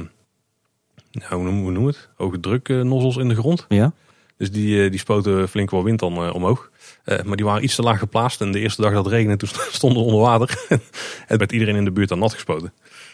nou, 1.11 1.33
hoe 1.35 1.43
noemen 1.43 1.81
we 1.81 1.87
het? 1.87 2.09
Hoge 2.15 2.39
druk 2.39 2.69
eh, 2.69 2.81
nozzels 2.81 3.17
in 3.17 3.27
de 3.29 3.35
grond. 3.35 3.65
Ja. 3.69 3.91
Dus 4.37 4.51
die, 4.51 4.89
die 4.89 4.99
spoten 4.99 5.49
flink 5.49 5.71
wel 5.71 5.83
wind 5.83 5.99
dan 5.99 6.31
omhoog. 6.33 6.69
Eh, 7.05 7.21
maar 7.23 7.35
die 7.35 7.45
waren 7.45 7.63
iets 7.63 7.75
te 7.75 7.81
laag 7.81 7.99
geplaatst. 7.99 8.41
En 8.41 8.51
de 8.51 8.59
eerste 8.59 8.81
dag 8.81 8.93
dat 8.93 9.03
het 9.05 9.13
regende, 9.13 9.37
toen 9.37 9.49
stonden 9.71 9.99
we 9.99 10.05
onder 10.05 10.21
water. 10.21 10.65
en 11.27 11.37
werd 11.37 11.51
iedereen 11.51 11.75
in 11.75 11.85
de 11.85 11.91
buurt 11.91 12.11
aan 12.11 12.19
nat 12.19 12.33
gespoten. 12.33 12.73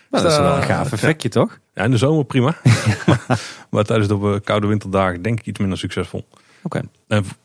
Nou, 0.10 0.24
dat 0.24 0.32
is 0.32 0.38
wel 0.38 0.52
een 0.56 0.60
Eh, 0.62 0.66
gaaf 0.68 0.92
effectje, 0.92 1.30
toch? 1.30 1.60
Ja, 1.74 1.84
in 1.84 1.92
de 1.92 1.98
zomer 1.98 2.26
prima. 2.26 2.56
maar, 3.08 3.40
maar 3.70 3.84
tijdens 3.84 4.08
de 4.08 4.16
eh, 4.16 4.36
koude 4.44 4.68
winterdagen 4.68 5.22
denk 5.22 5.40
ik 5.40 5.46
iets 5.46 5.60
minder 5.60 5.78
succesvol. 5.78 6.28
Oké. 6.64 6.82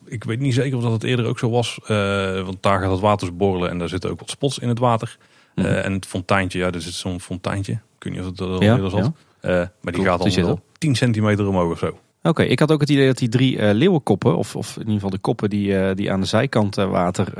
Ik 0.05 0.23
weet 0.23 0.39
niet 0.39 0.53
zeker 0.53 0.77
of 0.77 0.83
dat 0.83 0.91
het 0.91 1.03
eerder 1.03 1.25
ook 1.25 1.39
zo 1.39 1.49
was. 1.49 1.79
eh, 1.85 2.41
want 2.41 2.57
daar 2.63 2.79
gaat 2.81 2.91
het 2.91 2.99
water 2.99 3.35
borrelen 3.35 3.69
en 3.69 3.77
daar 3.77 3.89
zitten 3.89 4.09
ook 4.09 4.19
wat 4.19 4.29
spots 4.29 4.59
in 4.59 4.67
het 4.67 4.79
water. 4.79 5.17
Eh, 5.55 5.63
Mhm. 5.65 5.73
en 5.73 5.93
het 5.93 6.05
fonteintje, 6.05 6.59
ja, 6.59 6.71
er 6.71 6.81
zit 6.81 6.93
zo'n 6.93 7.19
fonteintje. 7.21 7.71
Ik 7.71 8.03
weet 8.03 8.13
niet 8.13 8.21
of 8.21 8.27
het 8.29 8.39
er 8.39 8.45
al 8.47 8.63
Ja, 8.63 8.73
eerder 8.75 8.89
zat. 8.89 8.99
ja. 8.99 9.13
Eh, 9.49 9.51
maar 9.55 9.67
die 9.81 9.91
Klopt, 9.91 10.07
gaat 10.09 10.19
al 10.19 10.37
er. 10.37 10.45
wel 10.45 10.61
10 10.77 10.95
centimeter 10.95 11.47
omhoog 11.47 11.71
of 11.71 11.77
zo. 11.79 11.99
Oké, 12.27 12.43
ik 12.43 12.59
had 12.59 12.71
ook 12.71 12.79
het 12.81 12.89
idee 12.89 13.07
dat 13.07 13.17
die 13.17 13.29
drie 13.29 13.57
eh, 13.59 13.73
leeuwenkoppen, 13.75 14.37
of, 14.37 14.55
of 14.55 14.73
in 14.73 14.79
ieder 14.79 14.93
geval 14.93 15.09
de 15.09 15.17
koppen 15.17 15.49
die, 15.49 15.77
eh, 15.77 15.95
die 15.95 16.11
aan 16.11 16.19
de 16.19 16.25
zijkant 16.25 16.77
eh, 16.77 16.89
water 16.89 17.33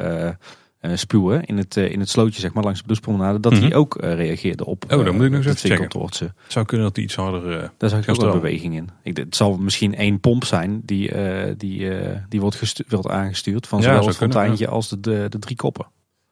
spuwen 0.94 1.46
in 1.46 1.58
het, 1.58 1.76
in 1.76 2.00
het 2.00 2.10
slootje, 2.10 2.40
zeg 2.42 2.54
maar, 2.54 2.64
langs 2.64 2.80
de 2.80 2.86
bloespromenade, 2.86 3.40
dat 3.40 3.52
die 3.52 3.62
Mhm. 3.66 3.74
ook 3.74 3.98
reageerden 4.02 4.66
op 4.66 4.84
Oh, 4.84 4.90
dan 5.06 5.16
moet 5.16 5.26
ik 5.26 5.32
nog 5.32 5.46
eens 5.46 5.64
even 5.64 5.88
checken. 5.88 6.10
zou 6.48 6.66
kunnen 6.66 6.86
dat 6.86 6.96
die 6.96 7.04
iets 7.04 7.16
harder... 7.16 7.72
Daar 7.78 7.90
zag 7.90 8.00
ik 8.00 8.00
ook 8.00 8.06
wel 8.06 8.16
stromen. 8.16 8.42
beweging 8.42 8.76
in. 8.76 8.90
Ik, 9.04 9.18
het 9.18 9.36
zal 9.36 9.58
misschien 9.58 9.96
één 9.96 10.20
pomp 10.20 10.44
zijn 10.46 10.82
die, 10.86 11.12
die, 11.58 11.90
die 12.30 12.42
wordt, 12.42 12.84
wordt 12.88 13.08
aangestuurd 13.10 13.68
van 13.68 13.78
Ja, 13.80 13.84
zowel 13.84 13.98
zou 14.00 14.10
het 14.10 14.22
fonteintje 14.22 14.68
als 14.68 14.90
de, 14.90 15.00
de, 15.00 15.26
de 15.30 15.40
drie 15.40 15.56
koppen. 15.56 15.86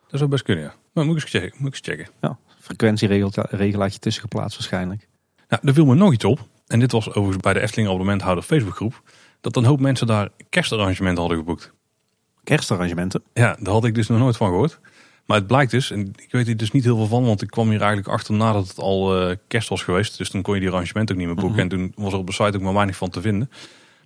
dat 0.08 0.20
zou 0.20 0.30
best 0.30 0.44
kunnen, 0.44 0.64
ja. 0.64 0.74
Maar 0.94 1.06
moet 1.06 1.18
ik 1.18 1.22
eens 1.22 1.32
checken. 1.32 1.52
Moet 1.58 1.68
ik 1.68 1.74
eens 1.88 1.98
checken. 1.98 2.14
Ja, 2.22 2.38
frequentieregelaatje 2.60 4.00
tussen 4.00 4.22
geplaatst 4.22 4.58
waarschijnlijk. 4.58 5.08
Nou, 5.50 5.62
er 5.68 5.74
viel 5.74 5.86
me 5.86 5.96
nog 5.96 6.14
iets 6.14 6.26
op. 6.26 6.40
En 6.68 6.80
dit 6.80 6.92
was 6.92 7.10
overigens 7.10 7.38
bij 7.38 7.54
de 7.54 7.60
Efteling 7.60 7.88
abonnementhouder 7.88 8.44
Facebookgroep. 8.44 9.02
Dat 9.42 9.56
een 9.56 9.66
hoop 9.66 9.80
mensen 9.80 10.08
daar 10.08 10.30
kerstarrangementen 10.50 11.20
hadden 11.20 11.38
geboekt. 11.38 11.74
Kerstarrangementen. 12.44 13.24
Ja, 13.34 13.58
daar 13.60 13.74
had 13.74 13.86
ik 13.86 13.96
dus 13.96 14.08
nog 14.08 14.20
nooit 14.20 14.38
van 14.38 14.48
gehoord. 14.48 14.80
Maar 15.26 15.38
het 15.38 15.48
blijkt 15.48 15.72
dus, 15.72 15.92
en 15.92 16.14
ik 16.16 16.32
weet 16.32 16.46
hier 16.46 16.58
dus 16.58 16.72
niet 16.72 16.84
heel 16.84 16.96
veel 16.96 17.08
van, 17.08 17.26
want 17.26 17.42
ik 17.42 17.50
kwam 17.50 17.70
hier 17.70 17.80
eigenlijk 17.80 18.08
achter 18.08 18.34
nadat 18.34 18.68
het 18.68 18.78
al 18.78 19.22
eh, 19.22 19.36
kerst 19.48 19.70
was 19.70 19.84
geweest. 19.84 20.18
Dus 20.18 20.30
toen 20.30 20.42
kon 20.42 20.54
je 20.54 20.60
die 20.60 20.70
arrangement 20.70 21.12
ook 21.12 21.18
niet 21.18 21.26
meer 21.26 21.36
boeken. 21.36 21.52
Mhm. 21.52 21.62
En 21.62 21.70
toen 21.70 21.94
was 21.96 22.14
er 22.14 22.20
op 22.20 22.28
de 22.28 22.34
site 22.34 22.56
ook 22.58 22.62
maar 22.62 22.74
weinig 22.74 22.96
van 22.96 23.10
te 23.10 23.22
vinden. 23.22 23.48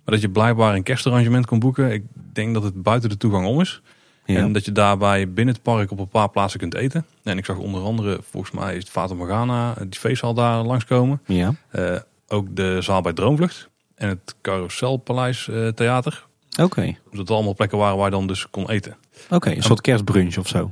Maar 0.04 0.14
dat 0.14 0.20
je 0.20 0.30
blijkbaar 0.30 0.74
een 0.74 0.82
kerstarrangement 0.82 1.46
kon 1.46 1.58
boeken. 1.58 1.92
Ik 1.92 2.04
denk 2.32 2.54
dat 2.54 2.62
het 2.62 2.82
buiten 2.82 3.08
de 3.08 3.16
toegang 3.16 3.46
om 3.46 3.60
is. 3.60 3.82
Ja. 4.24 4.36
En 4.36 4.52
dat 4.52 4.64
je 4.64 4.72
daarbij 4.72 5.32
binnen 5.32 5.54
het 5.54 5.62
park 5.62 5.90
op 5.90 5.98
een 5.98 6.08
paar 6.08 6.30
plaatsen 6.30 6.60
kunt 6.60 6.74
eten. 6.74 7.06
En 7.22 7.38
ik 7.38 7.44
zag 7.44 7.56
onder 7.56 7.82
andere, 7.82 8.20
volgens 8.30 8.52
mij 8.52 8.74
is 8.74 8.82
het 8.82 8.90
Fata 8.90 9.14
Morgana, 9.14 9.74
die 9.74 10.00
feesthal 10.00 10.34
daar 10.34 10.62
langskomen. 10.62 11.20
ja. 11.26 11.54
Eh, 11.70 11.96
ook 12.30 12.56
de 12.56 12.76
zaal 12.82 13.00
bij 13.00 13.12
Droomvlucht. 13.12 13.68
En 13.94 14.08
het 14.08 14.34
Carouselpaleis 14.42 15.48
eh, 15.48 15.68
Theater. 15.68 16.26
Oké. 16.60 16.82
Dus 16.84 17.18
dat 17.18 17.30
allemaal 17.30 17.54
plekken 17.54 17.78
waren 17.78 17.96
waar 17.96 18.04
je 18.04 18.10
dan 18.10 18.26
dus 18.26 18.50
kon 18.50 18.70
eten. 18.70 18.96
Oké, 19.30 19.50
een 19.50 19.62
soort 19.62 19.80
kerstbrunch 19.80 20.36
of 20.38 20.48
zo. 20.48 20.70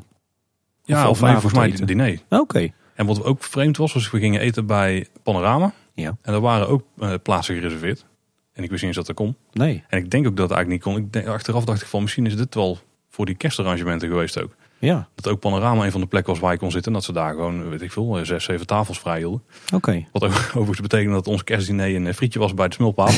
Ja, 0.84 1.02
Of- 1.05 1.08
of, 1.10 1.20
nee, 1.20 1.32
volgens 1.32 1.52
mij 1.52 1.72
een 1.81 1.87
diner. 1.87 2.20
Oké. 2.28 2.69
En 2.94 3.06
wat 3.06 3.25
ook 3.25 3.44
vreemd 3.44 3.76
was, 3.76 3.93
was 3.93 4.10
we 4.10 4.19
gingen 4.19 4.40
eten 4.40 4.66
bij 4.66 5.06
Panorama. 5.22 5.72
Ja. 5.94 6.16
En 6.22 6.34
er 6.34 6.40
waren 6.40 6.69
ook 6.69 6.82
eh, 6.99 7.14
plaatsen 7.22 7.55
gereserveerd. 7.55 8.04
En 8.52 8.64
ik 8.64 8.70
wist 8.70 8.82
niet 8.84 8.96
eens 8.96 9.06
dat 9.06 9.16
dat 9.16 9.26
kon. 9.26 9.37
Nee. 9.52 9.84
En 9.88 9.99
ik 9.99 10.11
denk 10.11 10.26
ook 10.26 10.37
dat 10.37 10.49
het 10.49 10.58
eigenlijk 10.58 10.87
niet 10.87 10.94
kon. 10.94 11.04
Ik 11.04 11.12
denk, 11.12 11.26
achteraf 11.26 11.64
dacht 11.64 11.82
ik 11.82 11.88
van 11.88 12.02
misschien 12.02 12.26
is 12.26 12.37
dit 12.37 12.54
wel 12.54 12.78
voor 13.08 13.26
die 13.26 13.34
kerstarrangementen 13.34 14.08
geweest 14.08 14.43
ook. 14.43 14.54
Ja. 14.78 15.08
Dat 15.14 15.28
ook 15.28 15.40
Panorama 15.40 15.84
een 15.84 15.90
van 15.90 16.00
de 16.00 16.06
plekken 16.06 16.32
was 16.32 16.42
waar 16.42 16.52
je 16.52 16.58
kon 16.58 16.70
zitten. 16.70 16.92
En 16.92 16.98
dat 16.98 17.06
ze 17.06 17.12
daar 17.12 17.30
gewoon, 17.30 17.69
weet 17.69 17.82
ik 17.82 17.92
veel, 17.92 18.19
eh, 18.19 18.25
zes, 18.25 18.44
zeven 18.44 18.66
tafels 18.66 18.98
vrij 18.98 19.19
hielden. 19.19 19.42
Oké. 19.75 20.04
Wat 20.12 20.25
ook 20.25 20.32
overigens 20.48 20.80
betekende 20.80 21.14
dat 21.14 21.26
ons 21.26 21.44
kerstdiner 21.44 21.94
een 21.94 22.06
eh, 22.06 22.14
frietje 22.14 22.38
was 22.38 22.54
bij 22.54 22.69
de 22.69 22.75
smulpaal. 22.75 23.10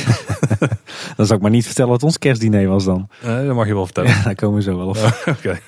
Dan 1.17 1.27
zou 1.27 1.35
ik 1.35 1.41
maar 1.41 1.51
niet 1.51 1.67
vertellen 1.67 1.91
wat 1.91 2.03
ons 2.03 2.19
kerstdiner 2.19 2.69
was 2.69 2.85
dan. 2.85 3.09
Eh, 3.23 3.47
dat 3.47 3.55
mag 3.55 3.67
je 3.67 3.75
wel 3.75 3.85
vertellen. 3.85 4.11
Ja, 4.11 4.23
daar 4.23 4.35
komen 4.35 4.57
we 4.57 4.63
zo 4.63 4.77
wel 4.77 4.89
op. 4.89 4.97
Oké. 5.37 5.59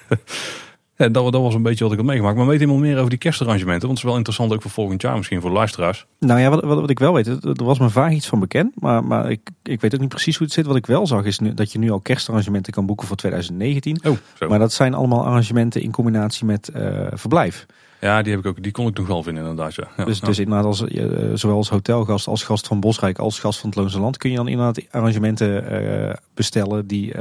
Ja, 1.02 1.08
dat, 1.08 1.32
dat 1.32 1.42
was 1.42 1.54
een 1.54 1.62
beetje 1.62 1.84
wat 1.84 1.92
ik 1.92 1.98
had 1.98 2.06
meegemaakt. 2.06 2.36
Maar 2.36 2.46
weet 2.46 2.60
iemand 2.60 2.80
meer 2.80 2.96
over 2.96 3.10
die 3.10 3.18
kerstarrangementen? 3.18 3.86
Want 3.86 3.90
het 3.92 3.98
is 3.98 4.04
wel 4.04 4.16
interessant 4.16 4.52
ook 4.52 4.62
voor 4.62 4.70
volgend 4.70 5.02
jaar 5.02 5.16
misschien 5.16 5.40
voor 5.40 5.50
de 5.50 5.56
luisteraars. 5.56 6.06
Nou 6.18 6.40
ja, 6.40 6.50
wat, 6.50 6.64
wat, 6.64 6.80
wat 6.80 6.90
ik 6.90 6.98
wel 6.98 7.12
weet, 7.12 7.26
er 7.26 7.64
was 7.64 7.78
me 7.78 7.90
vaag 7.90 8.12
iets 8.12 8.26
van 8.26 8.40
bekend. 8.40 8.80
Maar, 8.80 9.04
maar 9.04 9.30
ik, 9.30 9.40
ik 9.62 9.80
weet 9.80 9.94
ook 9.94 10.00
niet 10.00 10.08
precies 10.08 10.36
hoe 10.36 10.46
het 10.46 10.54
zit. 10.54 10.66
Wat 10.66 10.76
ik 10.76 10.86
wel 10.86 11.06
zag 11.06 11.24
is 11.24 11.38
nu, 11.38 11.54
dat 11.54 11.72
je 11.72 11.78
nu 11.78 11.90
al 11.90 12.00
kerstarrangementen 12.00 12.72
kan 12.72 12.86
boeken 12.86 13.06
voor 13.06 13.16
2019. 13.16 13.98
Oh, 14.04 14.16
zo. 14.34 14.48
Maar 14.48 14.58
dat 14.58 14.72
zijn 14.72 14.94
allemaal 14.94 15.24
arrangementen 15.24 15.82
in 15.82 15.90
combinatie 15.90 16.46
met 16.46 16.68
eh, 16.68 17.06
verblijf. 17.12 17.66
Ja, 18.00 18.22
die 18.22 18.32
heb 18.32 18.40
ik 18.40 18.46
ook. 18.46 18.62
Die 18.62 18.72
kon 18.72 18.86
ik 18.86 18.96
nog 18.96 19.06
wel 19.06 19.22
vinden 19.22 19.42
inderdaad. 19.42 19.74
Ja. 19.74 19.88
Ja, 19.96 20.04
dus, 20.04 20.18
ja. 20.18 20.26
dus 20.26 20.38
inderdaad, 20.38 20.64
als, 20.64 20.84
eh, 20.84 21.04
zowel 21.34 21.56
als 21.56 21.68
hotelgast 21.68 22.26
als 22.26 22.42
gast 22.42 22.66
van 22.66 22.80
Bosrijk 22.80 23.18
als 23.18 23.38
gast 23.38 23.60
van 23.60 23.68
het 23.68 23.78
Loonse 23.78 24.00
Land... 24.00 24.16
kun 24.16 24.30
je 24.30 24.36
dan 24.36 24.48
inderdaad 24.48 24.80
arrangementen 24.90 25.70
eh, 25.70 26.14
bestellen 26.34 26.86
die 26.86 27.12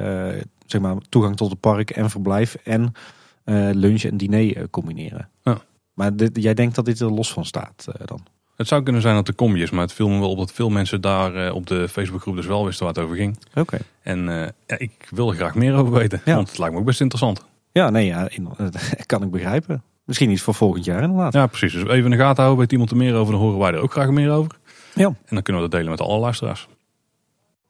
zeg 0.66 0.82
maar, 0.82 0.96
toegang 1.10 1.38
tot 1.38 1.50
het 1.50 1.60
park 1.60 1.90
en 1.90 2.10
verblijf... 2.10 2.56
en 2.64 2.94
lunch 3.74 4.04
en 4.04 4.18
diner 4.18 4.58
eh, 4.58 4.64
combineren. 4.70 5.30
Ja. 5.44 5.58
Maar 5.94 6.16
dit, 6.16 6.30
jij 6.42 6.54
denkt 6.54 6.76
dat 6.76 6.86
dit 6.86 7.00
er 7.00 7.12
los 7.12 7.34
van 7.34 7.46
staat 7.46 7.88
eh, 7.88 8.08
dan? 8.08 8.20
Het 8.56 8.68
zou 8.70 8.84
kunnen 8.84 9.02
zijn 9.02 9.16
dat 9.16 9.28
er 9.28 9.36
combi 9.36 9.62
is, 9.62 9.70
maar 9.70 9.82
het 9.82 9.94
viel 9.94 10.10
me 10.10 10.20
wel 10.20 10.30
op 10.30 10.38
dat 10.38 10.52
veel 10.52 10.70
mensen 10.70 11.02
daar 11.02 11.36
eh, 11.36 11.56
op 11.56 11.68
de 11.68 11.88
Facebookgroep 11.90 12.36
dus 12.36 12.46
wel 12.46 12.66
wisten 12.66 12.86
waar 12.86 12.94
het 12.94 13.04
over 13.04 13.16
ging. 13.16 13.38
Oké. 13.56 13.78
En 14.02 14.30
eh, 14.30 14.48
ja, 14.68 14.78
ik 14.78 14.92
wil 15.10 15.30
er 15.30 15.36
graag 15.36 15.56
meer 15.56 15.74
over 15.76 15.94
weten, 15.94 16.22
Ja. 16.26 16.36
want 16.36 16.50
het 16.50 16.58
lijkt 16.58 16.74
me 16.74 16.80
ook 16.80 16.86
best 16.86 17.02
interessant. 17.02 17.46
Ja, 17.72 17.90
nee, 17.90 18.06
ja, 18.06 18.30
in- 18.30 18.48
dat 18.58 18.94
kan 19.06 19.24
ik 19.24 19.32
begrijpen. 19.32 19.84
Misschien 20.06 20.30
iets 20.32 20.42
voor 20.42 20.54
volgend 20.54 20.86
jaar 20.86 21.02
inderdaad. 21.02 21.34
Ja, 21.34 21.48
precies. 21.48 21.74
Dus 21.74 21.84
even 21.84 22.04
in 22.04 22.10
de 22.18 22.24
gaten 22.24 22.38
houden, 22.44 22.60
weet 22.60 22.72
iemand 22.72 22.92
er 22.92 22.98
meer 22.98 23.16
over, 23.16 23.34
dan 23.34 23.42
horen 23.42 23.60
wij 23.60 23.72
er 23.72 23.80
ook 23.82 23.92
graag 23.92 24.10
meer 24.10 24.32
over. 24.32 24.52
Ja. 24.96 25.06
En 25.06 25.16
dan 25.30 25.42
kunnen 25.42 25.62
we 25.62 25.70
dat 25.70 25.80
delen 25.80 25.92
met 25.98 26.02
alle 26.08 26.20
luisteraars. 26.20 26.68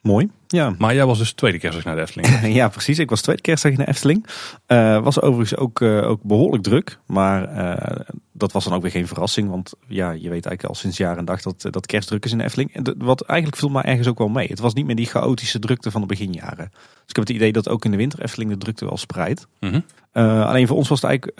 Mooi. 0.01 0.29
Ja. 0.47 0.75
Maar 0.77 0.93
jij 0.93 1.05
was 1.05 1.17
dus 1.17 1.33
tweede 1.33 1.59
kerstdag 1.59 1.85
naar 1.85 1.95
de 1.95 2.01
Efteling. 2.01 2.53
ja, 2.59 2.69
precies. 2.69 2.99
Ik 2.99 3.09
was 3.09 3.21
tweede 3.21 3.41
kerstdag 3.41 3.71
in 3.71 3.77
de 3.77 3.87
Efteling. 3.87 4.25
Eh, 4.65 5.03
was 5.03 5.21
overigens 5.21 5.59
ook, 5.59 5.81
eh, 5.81 6.09
ook 6.09 6.23
behoorlijk 6.23 6.63
druk. 6.63 6.99
Maar 7.05 7.43
eh, 7.43 7.99
dat 8.31 8.51
was 8.51 8.63
dan 8.63 8.73
ook 8.73 8.81
weer 8.81 8.91
geen 8.91 9.07
verrassing. 9.07 9.49
Want 9.49 9.73
ja, 9.87 10.11
je 10.11 10.29
weet 10.29 10.45
eigenlijk 10.45 10.63
al 10.63 10.75
sinds 10.75 10.97
jaar 10.97 11.17
en 11.17 11.25
dag 11.25 11.41
dat, 11.41 11.67
dat 11.69 11.85
kerstdruk 11.85 12.25
is 12.25 12.31
in 12.31 12.37
de 12.37 12.43
Efteling. 12.43 12.73
En 12.73 12.95
wat 12.97 13.21
eigenlijk 13.21 13.59
viel 13.59 13.69
mij 13.69 13.83
ergens 13.83 14.07
ook 14.07 14.17
wel 14.17 14.27
mee. 14.27 14.47
Het 14.47 14.59
was 14.59 14.73
niet 14.73 14.85
meer 14.85 14.95
die 14.95 15.05
chaotische 15.05 15.59
drukte 15.59 15.91
van 15.91 16.01
de 16.01 16.07
beginjaren. 16.07 16.69
Dus 16.71 17.07
ik 17.07 17.15
heb 17.15 17.27
het 17.27 17.35
idee 17.35 17.51
dat 17.51 17.69
ook 17.69 17.85
in 17.85 17.91
de 17.91 17.97
winter 17.97 18.21
Efteling 18.21 18.51
de 18.51 18.57
drukte 18.57 18.85
wel 18.85 18.97
spreidt. 18.97 19.47
Mhm. 19.59 19.79
Alleen 20.13 20.67
voor 20.67 20.77
ons 20.77 20.87
was 20.87 21.01
het 21.01 21.09
eigenlijk 21.09 21.39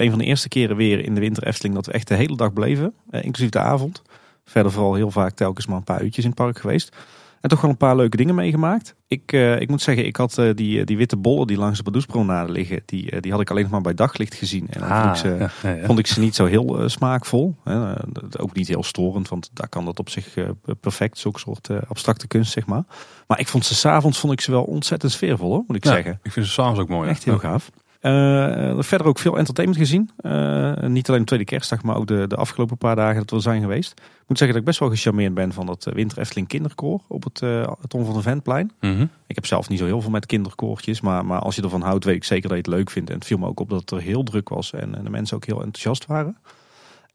een 0.00 0.10
van 0.10 0.18
de 0.18 0.24
eerste 0.24 0.48
keren 0.48 0.76
weer 0.76 1.04
in 1.04 1.14
de 1.14 1.20
winter 1.20 1.46
Efteling 1.46 1.74
dat 1.74 1.86
we 1.86 1.92
echt 1.92 2.08
de 2.08 2.14
hele 2.14 2.36
dag 2.36 2.52
bleven. 2.52 2.94
inclusief 3.10 3.50
de 3.50 3.58
avond. 3.58 4.02
Verder 4.44 4.72
vooral 4.72 4.94
heel 4.94 5.10
vaak 5.10 5.34
telkens 5.34 5.66
maar 5.66 5.76
een 5.76 5.84
paar 5.84 6.02
uurtjes 6.02 6.24
in 6.24 6.30
het 6.30 6.38
park 6.38 6.58
geweest. 6.58 6.96
En 7.40 7.48
toch 7.48 7.60
wel 7.60 7.70
een 7.70 7.76
paar 7.76 7.96
leuke 7.96 8.16
dingen 8.16 8.34
meegemaakt. 8.34 8.94
Ik, 9.06 9.32
eh, 9.32 9.60
ik 9.60 9.68
moet 9.68 9.82
zeggen, 9.82 10.06
ik 10.06 10.16
had 10.16 10.38
eh, 10.38 10.54
die, 10.54 10.84
die 10.84 10.96
witte 10.96 11.16
bollen 11.16 11.46
die 11.46 11.56
langs 11.58 11.76
de 11.78 11.84
Badoespromenade 11.84 12.52
liggen. 12.52 12.82
Die, 12.84 13.10
eh, 13.10 13.20
die 13.20 13.32
had 13.32 13.40
ik 13.40 13.50
alleen 13.50 13.62
nog 13.62 13.72
maar 13.72 13.80
bij 13.80 13.94
daglicht 13.94 14.34
gezien. 14.34 14.66
En 14.70 14.80
dan 14.80 14.88
vond, 15.02 15.10
ik 15.10 15.16
ze, 15.16 15.32
Ah, 15.32 15.38
ja, 15.62 15.70
ja, 15.70 15.76
ja. 15.76 15.84
vond 15.86 15.98
ik 15.98 16.06
ze 16.06 16.20
niet 16.20 16.34
zo 16.34 16.44
heel 16.46 16.80
eh, 16.80 16.88
smaakvol. 16.88 17.56
Eh, 17.64 17.92
ook 18.38 18.54
niet 18.54 18.68
heel 18.68 18.82
storend, 18.82 19.28
want 19.28 19.50
daar 19.52 19.68
kan 19.68 19.84
dat 19.84 19.98
op 19.98 20.08
zich 20.10 20.36
eh, 20.36 20.48
perfect. 20.80 21.18
Zulke 21.18 21.38
soort 21.38 21.68
eh, 21.70 21.76
abstracte 21.88 22.26
kunst, 22.26 22.52
zeg 22.52 22.66
maar. 22.66 22.82
Maar 23.26 23.40
ik 23.40 23.48
vond 23.48 23.64
ze 23.64 23.74
s'avonds 23.74 24.18
vond 24.18 24.32
ik 24.32 24.40
ze 24.40 24.50
wel 24.50 24.62
ontzettend 24.64 25.12
sfeervol, 25.12 25.50
hoor, 25.50 25.64
moet 25.66 25.76
ik 25.76 25.84
Ja, 25.84 25.92
zeggen. 25.92 26.18
Ik 26.22 26.32
vind 26.32 26.46
ze 26.46 26.52
s'avonds 26.52 26.80
ook 26.80 26.88
mooi. 26.88 27.08
Echt 27.08 27.24
heel 27.24 27.38
gaaf. 27.38 27.70
Eh, 28.00 28.74
verder 28.78 29.06
ook 29.06 29.18
veel 29.18 29.38
entertainment 29.38 29.80
gezien. 29.80 30.10
Eh, 30.16 30.76
niet 30.88 31.08
alleen 31.08 31.20
de 31.20 31.26
tweede 31.26 31.44
kerstdag, 31.44 31.82
maar 31.82 31.96
ook 31.96 32.06
de, 32.06 32.24
de 32.26 32.36
afgelopen 32.36 32.76
paar 32.76 32.96
dagen 32.96 33.18
dat 33.20 33.30
we 33.30 33.40
zijn 33.40 33.60
geweest. 33.60 33.92
Ik 33.92 34.24
moet 34.26 34.38
zeggen 34.38 34.48
dat 34.48 34.56
ik 34.56 34.64
best 34.64 34.78
wel 34.78 34.90
gecharmeerd 34.90 35.34
ben 35.34 35.52
van 35.52 35.66
dat 35.66 35.86
eh, 35.86 35.94
Winter 35.94 36.18
Efteling 36.18 36.48
kinderkoor 36.48 37.00
op 37.08 37.24
het, 37.24 37.42
eh 37.42 37.72
Tom 37.88 38.04
van 38.04 38.14
de 38.14 38.22
Ventplein. 38.22 38.72
Mhm. 38.80 39.06
Ik 39.26 39.34
heb 39.34 39.46
zelf 39.46 39.68
niet 39.68 39.78
zo 39.78 39.84
heel 39.84 40.00
veel 40.00 40.10
met 40.10 40.26
kinderkoortjes, 40.26 41.00
maar, 41.00 41.24
maar 41.24 41.40
als 41.40 41.56
je 41.56 41.62
ervan 41.62 41.82
houdt 41.82 42.04
weet 42.04 42.16
ik 42.16 42.24
zeker 42.24 42.48
dat 42.48 42.58
je 42.58 42.70
het 42.70 42.78
leuk 42.78 42.90
vindt. 42.90 43.10
En 43.10 43.16
het 43.16 43.24
viel 43.24 43.38
me 43.38 43.46
ook 43.46 43.60
op 43.60 43.68
dat 43.68 43.80
het 43.80 43.90
er 43.90 44.00
heel 44.00 44.22
druk 44.22 44.48
was 44.48 44.72
en, 44.72 44.94
en 44.94 45.04
de 45.04 45.10
mensen 45.10 45.36
ook 45.36 45.46
heel 45.46 45.62
enthousiast 45.62 46.06
waren. 46.06 46.36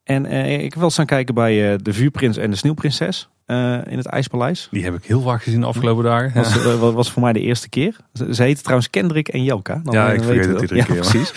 En 0.03 0.25
eh, 0.25 0.63
ik 0.63 0.73
wel 0.73 0.83
eens 0.83 0.95
gaan 0.95 1.05
kijken 1.05 1.33
bij 1.33 1.71
eh, 1.71 1.77
de 1.81 1.93
Vuurprins 1.93 2.37
en 2.37 2.49
de 2.49 2.55
Sneeuwprinses 2.55 3.29
eh, 3.45 3.79
in 3.87 3.97
het 3.97 4.05
IJspaleis. 4.05 4.67
Die 4.71 4.83
heb 4.83 4.93
ik 4.93 5.03
heel 5.05 5.21
vaak 5.21 5.43
gezien 5.43 5.59
de 5.59 5.65
afgelopen 5.65 6.03
dagen. 6.03 6.33
Was, 6.33 6.57
eh, 6.57 6.79
wa- 6.79 6.91
was 6.91 7.11
voor 7.11 7.21
mij 7.21 7.33
de 7.33 7.39
eerste 7.39 7.69
keer. 7.69 7.95
Ze, 8.13 8.35
ze 8.35 8.43
heette 8.43 8.61
trouwens 8.61 8.89
Kendrick 8.89 9.27
en 9.27 9.43
Jelka. 9.43 9.79
Dan, 9.83 9.93
Ja, 9.93 10.07
eh, 10.07 10.13
ik 10.13 10.23
vergeet 10.23 10.45
het 10.45 10.61
iedere 10.61 10.75
ja, 10.79 10.85
keer, 10.85 10.95
precies. 10.95 11.33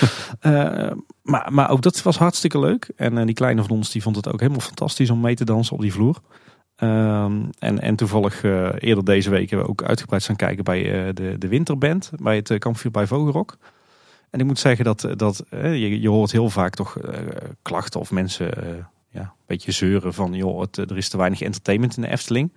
Maar, 1.22 1.48
maar 1.52 1.70
ook 1.70 1.82
dat 1.82 2.02
was 2.02 2.18
hartstikke 2.18 2.58
leuk. 2.58 2.90
En 2.96 3.26
die 3.26 3.34
kleine 3.34 3.62
van 3.62 3.70
ons 3.70 3.90
die 3.90 4.02
vond 4.02 4.16
het 4.16 4.32
ook 4.32 4.40
helemaal 4.40 4.60
fantastisch 4.60 5.10
om 5.10 5.20
mee 5.20 5.34
te 5.34 5.44
dansen 5.44 5.74
op 5.74 5.80
die 5.80 5.92
vloer. 5.92 6.18
Ehm, 6.76 7.32
en, 7.58 7.80
en 7.80 7.96
toevallig 7.96 8.42
eerder 8.78 9.04
deze 9.04 9.30
week 9.30 9.50
hebben 9.50 9.66
we 9.66 9.72
ook 9.72 9.82
uitgebreid 9.82 10.22
zijn 10.22 10.36
kijken 10.36 10.64
bij 10.64 11.06
uh, 11.06 11.14
de, 11.14 11.38
de 11.38 11.48
Winterband. 11.48 12.10
Bij 12.22 12.36
het 12.36 12.50
uh, 12.50 12.58
kampvuur 12.58 12.90
bij 12.90 13.06
Vogelrok. 13.06 13.56
En 14.30 14.40
ik 14.40 14.46
moet 14.46 14.58
zeggen 14.58 14.84
dat, 14.84 15.08
dat 15.16 15.42
je, 15.50 16.00
je 16.00 16.08
hoort 16.08 16.32
heel 16.32 16.50
vaak 16.50 16.74
toch 16.74 16.96
klachten 17.62 18.00
of 18.00 18.10
mensen 18.10 18.50
ja, 19.16 19.22
een 19.22 19.46
beetje 19.46 19.72
zeuren 19.72 20.14
van... 20.14 20.34
joh, 20.34 20.60
het, 20.60 20.76
er 20.76 20.96
is 20.96 21.08
te 21.08 21.16
weinig 21.16 21.40
entertainment 21.40 21.96
in 21.96 22.02
de 22.02 22.08
Efteling. 22.08 22.52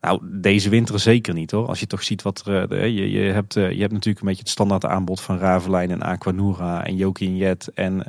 Nou, 0.00 0.20
deze 0.40 0.68
winter 0.68 1.00
zeker 1.00 1.34
niet 1.34 1.50
hoor. 1.50 1.66
Als 1.66 1.80
je 1.80 1.86
toch 1.86 2.02
ziet 2.02 2.22
wat 2.22 2.42
er... 2.46 2.86
je, 2.86 3.10
je, 3.10 3.32
hebt, 3.32 3.54
je 3.54 3.60
hebt 3.60 3.92
natuurlijk 3.92 4.20
een 4.20 4.26
beetje 4.26 4.42
het 4.42 4.48
standaard 4.48 4.84
aanbod 4.84 5.20
van 5.20 5.38
Ravelijn 5.38 5.90
en 5.90 6.02
Aquanura 6.02 6.84
en 6.84 6.96
Jokie 6.96 7.28
en 7.28 7.36
Jet 7.36 7.70
en 7.74 8.08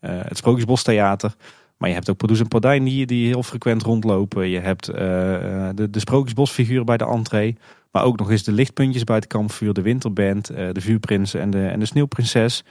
het 0.00 0.36
Sprookjesbos 0.36 0.82
Theater... 0.82 1.34
Maar 1.80 1.88
je 1.88 1.94
hebt 1.94 2.10
ook 2.10 2.16
Pardoes 2.16 2.40
en 2.40 2.48
Pardijn 2.48 2.84
die, 2.84 3.06
die 3.06 3.26
heel 3.26 3.42
frequent 3.42 3.82
rondlopen. 3.82 4.48
Je 4.48 4.58
hebt 4.58 4.86
de, 4.86 5.88
de 5.90 5.98
Sprookjesbosfiguren 5.98 6.84
bij 6.84 6.96
de 6.96 7.06
entree. 7.06 7.56
Maar 7.92 8.04
ook 8.04 8.18
nog 8.18 8.30
eens 8.30 8.42
de 8.42 8.52
lichtpuntjes 8.52 9.04
bij 9.04 9.16
het 9.16 9.26
kampvuur. 9.26 9.72
De 9.72 9.82
winterband, 9.82 10.46
de 10.46 10.80
vuurprinsen 10.80 11.40
en 11.40 11.50
de, 11.50 11.66
en 11.66 11.80
de 11.80 11.86
sneeuwprinses. 11.86 12.64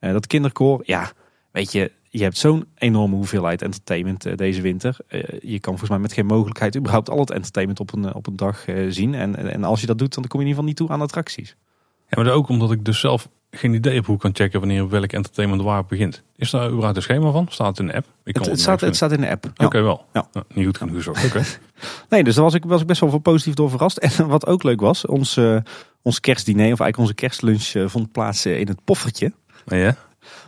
Dat 0.00 0.26
kinderkoor. 0.26 0.82
Ja, 0.84 1.10
weet 1.50 1.72
je, 1.72 1.92
je 2.16 2.22
hebt 2.22 2.38
zo'n 2.38 2.64
enorme 2.74 3.14
hoeveelheid 3.14 3.62
entertainment 3.62 4.38
deze 4.38 4.60
winter. 4.60 4.96
je 5.40 5.60
kan 5.60 5.70
volgens 5.70 5.90
mij 5.90 5.98
met 5.98 6.12
geen 6.12 6.26
mogelijkheid 6.26 6.76
überhaupt 6.76 7.10
al 7.10 7.18
het 7.18 7.30
entertainment 7.30 7.80
op 7.80 7.92
een, 7.92 8.14
op 8.14 8.26
een 8.26 8.36
dag 8.36 8.64
zien. 8.88 9.14
En, 9.14 9.52
en 9.52 9.64
als 9.64 9.80
je 9.80 9.86
dat 9.86 9.98
doet, 9.98 10.14
dan 10.14 10.26
kom 10.26 10.40
je 10.40 10.46
in 10.46 10.52
ieder 10.52 10.64
geval 10.64 10.64
niet 10.64 10.76
toe 10.76 10.88
aan 10.88 11.02
attracties. 11.02 11.56
Ja, 12.08 12.22
maar 12.22 12.32
ook 12.32 12.48
omdat 12.48 12.72
ik 12.72 12.84
dus 12.84 13.00
zelf 13.00 13.28
geen 13.50 13.74
idee 13.74 13.94
heb 13.94 14.06
hoe 14.06 14.14
ik 14.14 14.20
kan 14.20 14.34
checken 14.34 14.60
wanneer 14.60 14.88
welk 14.88 15.12
entertainment 15.12 15.62
waar 15.62 15.84
begint. 15.84 16.22
Is 16.36 16.50
daar 16.50 16.68
überhaupt 16.68 16.96
een 16.96 17.02
schema 17.02 17.30
van? 17.30 17.46
Staat 17.50 17.68
het 17.68 17.78
in 17.78 17.86
de 17.86 17.94
app? 17.94 18.06
Ik 18.24 18.36
het, 18.36 18.46
het 18.46 18.60
staat, 18.60 18.80
het 18.80 18.96
staat 18.96 19.12
in 19.12 19.20
de 19.20 19.30
app. 19.30 19.50
Oké, 19.56 19.82
wel. 19.82 20.04
Ja. 20.12 20.28
Nou, 20.32 20.46
niet 20.54 20.66
goed 20.66 20.78
genoeg. 20.78 21.08
Oké. 21.08 21.42
nee, 22.10 22.24
dus 22.24 22.34
daar 22.34 22.44
was 22.44 22.54
ik, 22.54 22.64
was 22.64 22.80
ik 22.80 22.86
best 22.86 23.00
wel 23.00 23.10
voor 23.10 23.20
positief 23.20 23.54
door 23.54 23.70
verrast. 23.70 23.96
En 24.18 24.28
wat 24.28 24.46
ook 24.46 24.62
leuk 24.62 24.80
was, 24.80 25.06
ons, 25.06 25.36
uh, 25.36 25.58
ons 26.02 26.20
kerstdiner, 26.20 26.72
of 26.72 26.80
eigenlijk 26.80 26.98
onze 26.98 27.14
kerstlunch, 27.14 27.74
uh, 27.74 27.88
vond 27.88 28.12
plaats 28.12 28.46
in 28.46 28.68
het 28.68 28.84
poffertje. 28.84 29.32
Oh 29.72 29.78
ja? 29.78 29.96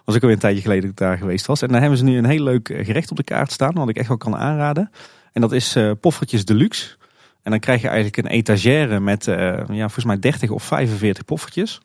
Was 0.04 0.14
ik 0.14 0.20
alweer 0.20 0.36
een 0.36 0.42
tijdje 0.42 0.62
geleden 0.62 0.92
daar 0.94 1.18
geweest 1.18 1.46
was. 1.46 1.62
En 1.62 1.68
daar 1.68 1.80
hebben 1.80 1.98
ze 1.98 2.04
nu 2.04 2.18
een 2.18 2.24
heel 2.24 2.42
leuk 2.42 2.68
gerecht 2.82 3.10
op 3.10 3.16
de 3.16 3.22
kaart 3.22 3.52
staan, 3.52 3.74
wat 3.74 3.88
ik 3.88 3.96
echt 3.96 4.08
wel 4.08 4.16
kan 4.16 4.36
aanraden. 4.36 4.90
En 5.32 5.40
dat 5.40 5.52
is 5.52 5.76
poffertjes 6.00 6.44
deluxe. 6.44 6.96
En 7.42 7.50
dan 7.50 7.60
krijg 7.60 7.80
je 7.80 7.88
eigenlijk 7.88 8.16
een 8.16 8.26
etagère 8.26 9.00
met 9.00 9.24
ja, 9.24 9.64
volgens 9.68 10.04
mij 10.04 10.18
30 10.18 10.50
of 10.50 10.62
45 10.62 11.24
poffertjes. 11.24 11.80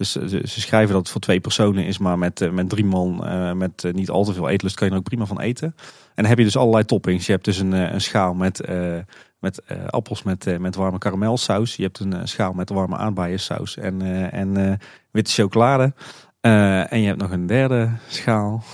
Dus 0.00 0.16
eh, 0.16 0.26
ze, 0.26 0.60
schrijven 0.60 0.92
dat 0.92 1.02
het 1.02 1.10
voor 1.10 1.20
twee 1.20 1.40
personen 1.40 1.84
is, 1.84 1.98
maar 1.98 2.18
met, 2.18 2.40
eh, 2.40 2.50
met 2.50 2.68
drie 2.68 2.84
man, 2.84 3.24
met 3.58 3.84
niet 3.92 4.10
al 4.10 4.24
te 4.24 4.32
veel 4.32 4.48
eetlust, 4.48 4.76
kan 4.76 4.86
je 4.86 4.92
er 4.92 4.98
ook 4.98 5.04
prima 5.04 5.24
van 5.24 5.40
eten. 5.40 5.74
En 6.14 6.14
dan 6.14 6.24
heb 6.24 6.38
je 6.38 6.44
dus 6.44 6.56
allerlei 6.56 6.84
toppings. 6.84 7.26
Je 7.26 7.32
hebt 7.32 7.44
dus 7.44 7.58
een, 7.58 7.72
een 7.72 8.00
schaal 8.00 8.34
met, 8.34 8.68
met 9.38 9.62
appels 9.86 10.22
met, 10.22 10.58
met 10.58 10.74
warme 10.74 10.98
karamelsaus. 10.98 11.76
Je 11.76 11.82
hebt 11.82 11.98
een 11.98 12.28
schaal 12.28 12.52
met 12.52 12.68
warme 12.68 12.96
aardbeiensaus 12.96 13.76
en, 13.76 14.02
en 14.32 14.78
witte 15.10 15.32
chocolade. 15.32 15.94
En 16.40 17.00
je 17.00 17.06
hebt 17.06 17.20
nog 17.20 17.30
een 17.30 17.46
derde 17.46 17.90
schaal. 18.08 18.64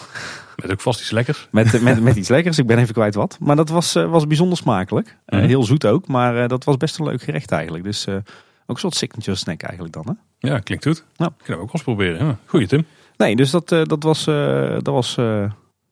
Met 0.56 0.70
ook 0.70 0.80
vast 0.80 1.00
iets 1.00 1.10
lekkers. 1.10 1.48
Met, 1.50 1.80
met, 1.82 2.00
met 2.00 2.16
iets 2.16 2.28
lekkers. 2.28 2.58
Ik 2.58 2.66
ben 2.66 2.78
even 2.78 2.94
kwijt 2.94 3.14
wat. 3.14 3.36
Maar 3.40 3.56
dat 3.56 3.68
was, 3.68 3.92
was 3.92 4.26
bijzonder 4.26 4.58
smakelijk. 4.58 5.16
Mhm. 5.26 5.44
Heel 5.44 5.62
zoet 5.62 5.86
ook. 5.86 6.06
Maar 6.06 6.48
dat 6.48 6.64
was 6.64 6.76
best 6.76 6.98
een 6.98 7.04
leuk 7.04 7.22
gerecht 7.22 7.50
eigenlijk. 7.50 7.84
Dus 7.84 8.08
ook 8.08 8.24
een 8.66 8.76
soort 8.76 8.94
signature 8.94 9.36
snack 9.36 9.62
eigenlijk 9.62 9.94
dan. 9.94 10.04
Hè? 10.06 10.48
Ja, 10.48 10.58
klinkt 10.58 10.84
goed. 10.84 11.04
Nou. 11.16 11.30
Kunnen 11.36 11.56
we 11.56 11.62
ook 11.62 11.72
wel 11.72 11.72
eens 11.72 11.82
proberen. 11.82 12.38
Goeie 12.46 12.66
Tim. 12.66 12.86
Nee, 13.16 13.36
dus 13.36 13.50
dat, 13.50 13.68
dat 13.68 14.02
was, 14.02 14.24
dat 14.24 14.86
was 14.86 15.16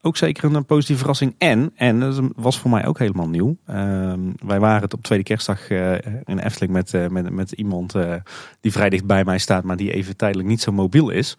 ook 0.05 0.17
zeker 0.17 0.55
een 0.55 0.65
positieve 0.65 0.99
verrassing. 0.99 1.35
En, 1.37 1.71
en 1.75 1.99
dat 1.99 2.21
was 2.35 2.59
voor 2.59 2.71
mij 2.71 2.85
ook 2.85 2.99
helemaal 2.99 3.29
nieuw. 3.29 3.57
Ehm, 3.65 4.19
wij 4.45 4.59
waren 4.59 4.81
het 4.81 4.93
op 4.93 5.03
tweede 5.03 5.23
kerstdag 5.23 5.69
in 5.69 6.39
Efteling 6.39 6.73
met, 6.73 7.11
met, 7.11 7.29
met 7.29 7.51
iemand 7.51 7.93
die 8.61 8.71
vrij 8.71 8.89
dicht 8.89 9.05
bij 9.05 9.23
mij 9.23 9.37
staat, 9.37 9.63
maar 9.63 9.77
die 9.77 9.91
even 9.91 10.17
tijdelijk 10.17 10.47
niet 10.47 10.61
zo 10.61 10.71
mobiel 10.71 11.09
is. 11.09 11.35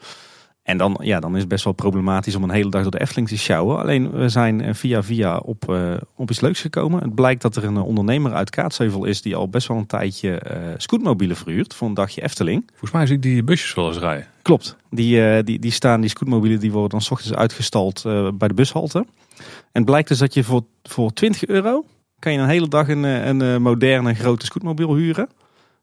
En 0.67 0.79
dan, 0.79 0.99
ja, 1.03 1.21
dan 1.21 1.35
is 1.35 1.41
het 1.41 1.49
best 1.49 1.65
wel 1.65 1.73
problematisch 1.73 2.35
om 2.35 2.43
een 2.43 2.51
hele 2.51 2.71
dag 2.71 2.83
door 2.83 2.91
de 2.91 3.01
Efteling 3.01 3.29
te 3.29 3.39
sjouwen. 3.39 3.79
Alleen 3.79 4.11
we 4.11 4.29
zijn 4.29 4.61
eh, 4.61 4.75
via 4.75 5.03
via 5.03 5.37
op, 5.37 5.71
uh, 5.71 5.95
op 6.15 6.31
iets 6.31 6.41
leuks 6.41 6.61
gekomen. 6.61 7.03
Het 7.03 7.15
blijkt 7.15 7.43
dat 7.43 7.57
er 7.57 7.65
een 7.65 7.77
ondernemer 7.77 8.33
uit 8.33 8.51
Kaatsheuvel 8.51 9.05
is 9.05 9.23
die 9.23 9.37
al 9.37 9.49
best 9.49 9.69
wel 9.69 9.77
een 9.77 9.87
tijdje 9.87 10.43
uh, 10.51 10.59
scootmobielen 10.77 11.37
verhuurt 11.37 11.75
voor 11.75 11.89
een 11.89 11.95
dagje 11.95 12.23
Efteling. 12.23 12.65
Volgens 12.69 12.91
mij 12.91 13.07
zie 13.07 13.17
ik 13.17 13.23
die 13.23 13.43
busjes 13.43 13.75
wel 13.75 13.89
eens 13.89 13.99
rijden. 13.99 14.27
Klopt. 14.43 14.77
Die, 14.91 15.17
uh, 15.17 15.39
die, 15.45 15.59
die 15.59 15.71
staan, 15.71 16.01
die 16.01 16.11
scootmobielen, 16.11 16.61
die 16.61 16.73
worden 16.73 16.91
dan 16.91 17.01
s 17.01 17.11
ochtends 17.11 17.37
uitgestald 17.37 18.03
bij 18.35 18.49
de 18.49 18.55
bushalte. 18.55 18.99
En 19.39 19.47
het 19.73 19.85
blijkt 19.85 20.09
dus 20.09 20.19
dat 20.19 20.35
je 20.35 20.45
voor, 20.45 20.63
voor 20.83 21.13
20 21.13 21.47
euro 21.47 21.85
kan 22.19 22.33
je 22.33 22.39
een 22.39 22.49
hele 22.49 22.69
dag 22.69 22.89
een, 22.89 23.03
een 23.03 23.63
moderne 23.63 24.15
grote 24.15 24.47
scootmobiel 24.47 24.95
huren. 24.95 25.29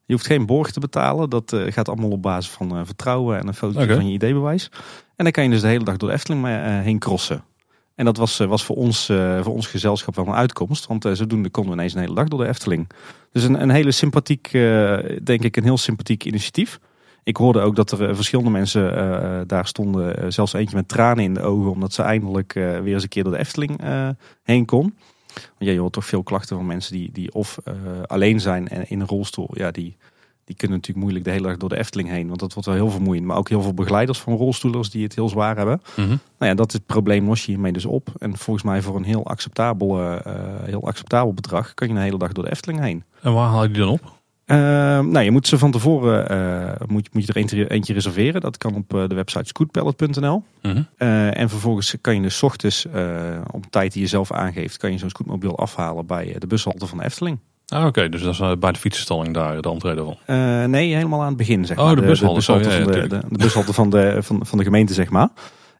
Je 0.06 0.12
hoeft 0.12 0.26
geen 0.26 0.46
borg 0.46 0.70
te 0.70 0.80
betalen. 0.80 1.30
Dat 1.30 1.52
uh, 1.52 1.72
gaat 1.72 1.88
allemaal 1.88 2.10
op 2.10 2.22
basis 2.22 2.50
van 2.52 2.76
uh, 2.76 2.80
vertrouwen 2.84 3.38
en 3.38 3.46
een 3.46 3.54
foto 3.54 3.82
okay. 3.82 3.94
van 3.94 4.08
je 4.08 4.12
ID-bewijs. 4.12 4.70
En 5.16 5.24
dan 5.24 5.32
kan 5.32 5.44
je 5.44 5.50
dus 5.50 5.60
de 5.60 5.66
hele 5.66 5.84
dag 5.84 5.96
door 5.96 6.08
de 6.08 6.14
Efteling 6.14 6.46
uh, 6.46 6.52
heen 6.80 6.98
crossen. 6.98 7.44
En 7.94 8.04
dat 8.04 8.16
was, 8.16 8.36
was 8.36 8.64
voor, 8.64 8.76
ons, 8.76 9.06
voor 9.40 9.54
ons 9.54 9.66
gezelschap 9.66 10.16
wel 10.16 10.26
een 10.26 10.34
uitkomst. 10.34 10.86
Want 10.86 11.08
zodoende 11.12 11.50
konden 11.50 11.72
we 11.72 11.78
ineens 11.78 11.94
een 11.94 12.00
hele 12.00 12.14
dag 12.14 12.28
door 12.28 12.38
de 12.38 12.48
Efteling. 12.48 12.90
Dus 13.32 13.42
een, 13.42 13.62
een 13.62 13.70
hele 13.70 13.90
sympathiek, 13.90 14.50
denk 15.22 15.42
ik, 15.42 15.56
een 15.56 15.62
heel 15.62 15.78
sympathiek 15.78 16.24
initiatief. 16.24 16.78
Ik 17.22 17.36
hoorde 17.36 17.60
ook 17.60 17.76
dat 17.76 17.90
er 17.90 18.14
verschillende 18.14 18.50
mensen 18.50 19.46
daar 19.46 19.66
stonden. 19.66 20.32
zelfs 20.32 20.52
eentje 20.52 20.76
met 20.76 20.88
tranen 20.88 21.24
in 21.24 21.34
de 21.34 21.40
ogen. 21.40 21.70
Omdat 21.70 21.92
ze 21.92 22.02
eindelijk 22.02 22.52
weer 22.52 22.92
eens 22.92 23.02
een 23.02 23.08
keer 23.08 23.22
door 23.22 23.32
de 23.32 23.38
Efteling 23.38 23.80
heen 24.42 24.64
kon. 24.64 24.94
Want 25.34 25.54
ja, 25.58 25.70
je 25.70 25.78
hoort 25.78 25.92
toch 25.92 26.06
veel 26.06 26.22
klachten 26.22 26.56
van 26.56 26.66
mensen 26.66 26.92
die, 26.92 27.12
die 27.12 27.32
of 27.32 27.58
uh, 27.68 27.74
alleen 28.06 28.40
zijn 28.40 28.68
en 28.68 28.90
in 28.90 29.00
een 29.00 29.06
rolstoel. 29.06 29.50
Ja, 29.52 29.70
die, 29.70 29.96
die 30.44 30.56
kunnen 30.56 30.76
natuurlijk 30.76 31.04
moeilijk 31.04 31.24
de 31.24 31.30
hele 31.30 31.48
dag 31.48 31.56
door 31.56 31.68
de 31.68 31.78
Efteling 31.78 32.08
heen. 32.08 32.26
Want 32.28 32.40
dat 32.40 32.52
wordt 32.52 32.68
wel 32.68 32.78
heel 32.78 32.90
vermoeiend. 32.90 33.26
Maar 33.26 33.36
ook 33.36 33.48
heel 33.48 33.62
veel 33.62 33.74
begeleiders 33.74 34.20
van 34.20 34.36
rolstoelers 34.36 34.90
die 34.90 35.02
het 35.02 35.14
heel 35.14 35.28
zwaar 35.28 35.56
hebben. 35.56 35.82
Mm 35.96 36.06
Nou 36.06 36.18
ja, 36.50 36.54
dat 36.54 36.68
is 36.68 36.74
het 36.74 36.86
probleem 36.86 37.26
los 37.26 37.44
je 37.44 37.50
hiermee 37.50 37.72
dus 37.72 37.84
op. 37.86 38.08
En 38.18 38.36
volgens 38.36 38.64
mij 38.64 38.82
voor 38.82 38.96
een 38.96 39.04
heel 39.04 39.26
acceptabel, 39.26 40.00
uh, 40.00 40.16
heel 40.62 40.86
acceptabel 40.86 41.34
bedrag 41.34 41.74
kan 41.74 41.88
je 41.88 41.94
een 41.94 42.00
hele 42.00 42.18
dag 42.18 42.32
door 42.32 42.44
de 42.44 42.50
Efteling 42.50 42.80
heen. 42.80 43.04
En 43.22 43.32
waar 43.32 43.48
haal 43.48 43.62
je 43.62 43.68
die 43.68 43.78
dan 43.78 43.88
op? 43.88 44.12
Uh, 44.46 44.56
nou, 45.00 45.20
je 45.20 45.30
moet 45.30 45.46
ze 45.46 45.58
van 45.58 45.70
tevoren 45.70 46.32
uh, 46.32 46.86
moet, 46.86 47.14
moet 47.14 47.26
je 47.26 47.32
er 47.32 47.36
eentje, 47.36 47.70
eentje 47.70 47.92
reserveren. 47.92 48.40
Dat 48.40 48.58
kan 48.58 48.74
op 48.74 48.94
uh, 48.94 49.08
de 49.08 49.14
website 49.14 49.44
scootpallet.nl. 49.44 50.42
Mhm. 50.62 50.82
en 51.30 51.48
vervolgens 51.48 51.94
kan 52.00 52.14
je 52.14 52.22
dus 52.22 52.42
ochtends 52.42 52.86
op 53.50 53.66
tijd 53.70 53.92
die 53.92 54.02
je 54.02 54.08
zelf 54.08 54.32
aangeeft, 54.32 54.76
kan 54.76 54.92
je 54.92 54.98
zo'n 54.98 55.08
scootmobiel 55.08 55.58
afhalen 55.58 56.06
bij 56.06 56.36
de 56.38 56.46
bushalte 56.46 56.86
van 56.86 56.98
de 56.98 57.04
Efteling. 57.04 57.38
Ah, 57.66 57.86
oké. 57.86 58.08
Dus 58.08 58.22
dat 58.22 58.32
is 58.32 58.58
bij 58.58 58.72
de 58.72 58.78
fietsenstalling 58.78 59.34
daar, 59.34 59.62
de 59.62 59.68
entree 59.68 59.94
daarvan? 59.94 60.70
nee, 60.70 60.94
helemaal 60.94 61.20
aan 61.20 61.28
het 61.28 61.36
begin, 61.36 61.66
zeg 61.66 61.78
oh, 61.78 61.84
maar. 61.84 61.96
de, 61.96 62.02
bushalte, 62.02 62.32
de, 62.32 62.34
bushalte, 62.34 62.70
van, 62.70 62.92
de, 62.92 63.06
de, 63.08 63.22
de, 63.28 63.38
bushalte 63.38 63.72
van, 63.72 63.90
de, 63.90 64.16
van, 64.20 64.46
van 64.46 64.58
de 64.58 64.64
gemeente, 64.64 64.94
zeg 64.94 65.10
maar. 65.10 65.28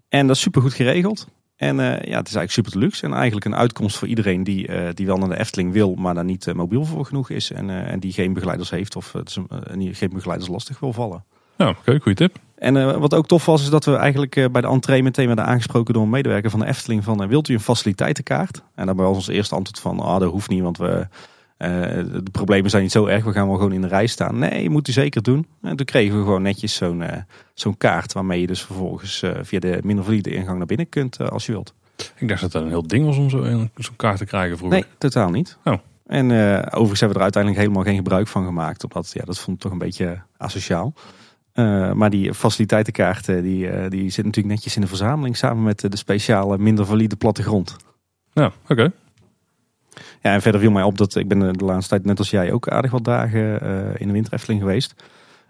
En 0.09 0.27
dat 0.27 0.37
is 0.37 0.43
super 0.43 0.63
goed 0.63 0.75
geregeld. 0.75 1.27
En 1.57 1.79
uh, 1.79 1.85
ja, 1.85 1.95
het 1.95 2.29
is 2.29 2.35
eigenlijk 2.35 2.51
super 2.51 2.73
deluxe. 2.73 3.07
En 3.07 3.13
eigenlijk 3.13 3.45
een 3.45 3.57
uitkomst 3.57 3.97
voor 3.97 4.09
iedereen 4.09 4.45
die, 4.45 4.69
uh, 4.69 4.89
die 4.95 5.07
wel 5.07 5.17
naar 5.17 5.29
de 5.29 5.39
Efteling 5.39 5.73
wil, 5.73 5.95
maar 5.95 6.15
daar 6.15 6.25
niet 6.25 6.47
uh, 6.47 6.55
mobiel 6.55 6.85
voor 6.85 7.05
genoeg 7.05 7.31
is. 7.31 7.51
En, 7.51 7.71
en 7.71 8.01
die 8.01 8.13
geen 8.13 8.33
begeleiders 8.33 8.71
heeft 8.71 8.97
of 8.97 9.15
die 9.75 9.95
geen 9.95 10.11
begeleiders 10.13 10.51
lastig 10.51 10.81
wil 10.81 10.93
vallen. 10.93 11.25
Ja, 11.57 11.69
oké, 11.69 11.79
okay, 11.79 11.99
goede 11.99 12.19
tip. 12.19 12.37
En 12.55 13.01
wat 13.01 13.15
ook 13.15 13.27
tof 13.27 13.47
was, 13.47 13.63
is 13.63 13.71
dat 13.71 13.85
we 13.85 13.97
eigenlijk 13.97 14.49
bij 14.53 14.61
de 14.61 14.69
entree 14.69 15.03
meteen 15.03 15.27
werden 15.27 15.45
aangesproken 15.45 15.95
door 15.95 16.03
een 16.03 16.11
medewerker 16.11 16.51
van 16.51 16.61
de 16.61 16.67
Efteling 16.67 17.05
van 17.05 17.29
wilt 17.29 17.49
u 17.49 17.55
een 17.55 17.61
faciliteitenkart? 17.61 18.63
En 18.75 18.87
daarbij 18.87 19.05
was 19.05 19.17
ons 19.17 19.29
eerste 19.29 19.55
antwoord 19.55 19.81
van, 19.81 20.01
ah, 20.01 20.21
dat 20.21 20.31
hoeft 20.31 20.49
niet, 20.49 20.63
want 20.63 20.79
we, 20.79 21.07
de 21.57 22.31
problemen 22.33 22.71
zijn 22.71 22.83
niet 22.83 22.93
zo 22.93 23.07
erg, 23.07 23.25
we 23.25 23.33
gaan 23.33 23.47
wel 23.47 23.57
gewoon 23.57 23.73
in 23.73 23.81
de 23.81 23.89
rij 23.89 24.07
staan. 24.07 24.39
Nee, 24.39 24.71
moet 24.71 24.89
u 24.89 24.93
zeker 24.93 25.23
doen. 25.23 25.47
En 25.63 25.77
toen 25.77 25.87
kregen 25.87 26.19
we 26.19 26.23
gewoon 26.23 26.43
netjes 26.43 26.75
zo'n 26.75 27.05
zo'n 27.55 27.77
kaart 27.77 28.13
waarmee 28.13 28.41
je 28.41 28.47
dus 28.47 28.63
vervolgens 28.63 29.23
via 29.41 29.59
de 29.59 29.79
minder 29.83 30.05
valide 30.05 30.35
ingang 30.35 30.59
naar 30.59 30.67
binnen 30.67 30.89
kunt 30.89 31.31
als 31.31 31.47
je 31.47 31.53
wilt. 31.53 31.75
Ik 32.17 32.29
dacht 32.29 32.41
dat 32.41 32.53
dat 32.53 32.63
een 32.63 32.69
heel 32.69 32.87
ding 32.87 33.05
was 33.05 33.17
om 33.17 33.31
zo'n 33.31 33.71
zo 33.77 33.93
kaart 33.97 34.19
te 34.19 34.25
krijgen 34.25 34.57
vroeger. 34.57 34.79
Nee, 34.79 34.89
totaal 34.99 35.31
niet. 35.31 35.59
Oh. 35.65 35.75
En 36.07 36.31
uh, 36.31 36.59
overigens 36.59 37.01
hebben 37.01 37.09
we 37.09 37.15
er 37.15 37.23
uiteindelijk 37.23 37.63
helemaal 37.63 37.83
geen 37.83 37.97
gebruik 37.97 38.29
van 38.29 38.45
gemaakt. 38.45 38.85
Omdat 38.85 39.11
ja, 39.13 39.25
dat 39.25 39.39
vond 39.39 39.57
ik 39.57 39.63
toch 39.63 39.73
een 39.73 39.79
beetje 39.79 40.23
asociaal. 40.37 40.95
Uh, 41.55 41.93
maar 41.93 42.11
die 42.11 42.35
faciliteitenkaart 42.35 43.27
die, 43.27 43.67
uh, 43.67 43.89
die 43.89 44.11
zit 44.11 44.25
natuurlijk 44.25 44.55
netjes 44.55 44.75
in 44.75 44.81
de 44.81 44.87
verzameling. 44.87 45.37
Samen 45.37 45.63
met 45.63 45.81
de 45.81 45.97
speciale 45.97 46.59
minder 46.59 46.87
valide 46.87 47.17
plattegrond. 47.17 47.77
Ja, 48.33 48.47
oké. 48.47 48.73
Okay. 48.73 48.91
Ja, 50.25 50.33
en 50.33 50.43
verder 50.43 50.61
viel 50.61 50.71
mij 50.71 50.83
op 50.83 50.99
dat 50.99 51.15
ik 51.15 51.29
ben 51.29 51.39
de 51.39 51.65
laatste 51.65 51.89
tijd, 51.89 52.05
net 52.05 52.19
als 52.19 52.31
jij, 52.31 52.53
ook 52.53 52.69
aardig 52.69 52.91
wat 52.91 53.05
dagen 53.05 53.61
in 53.99 54.07
de 54.07 54.13
winterefteling 54.13 54.61
geweest. 54.61 54.95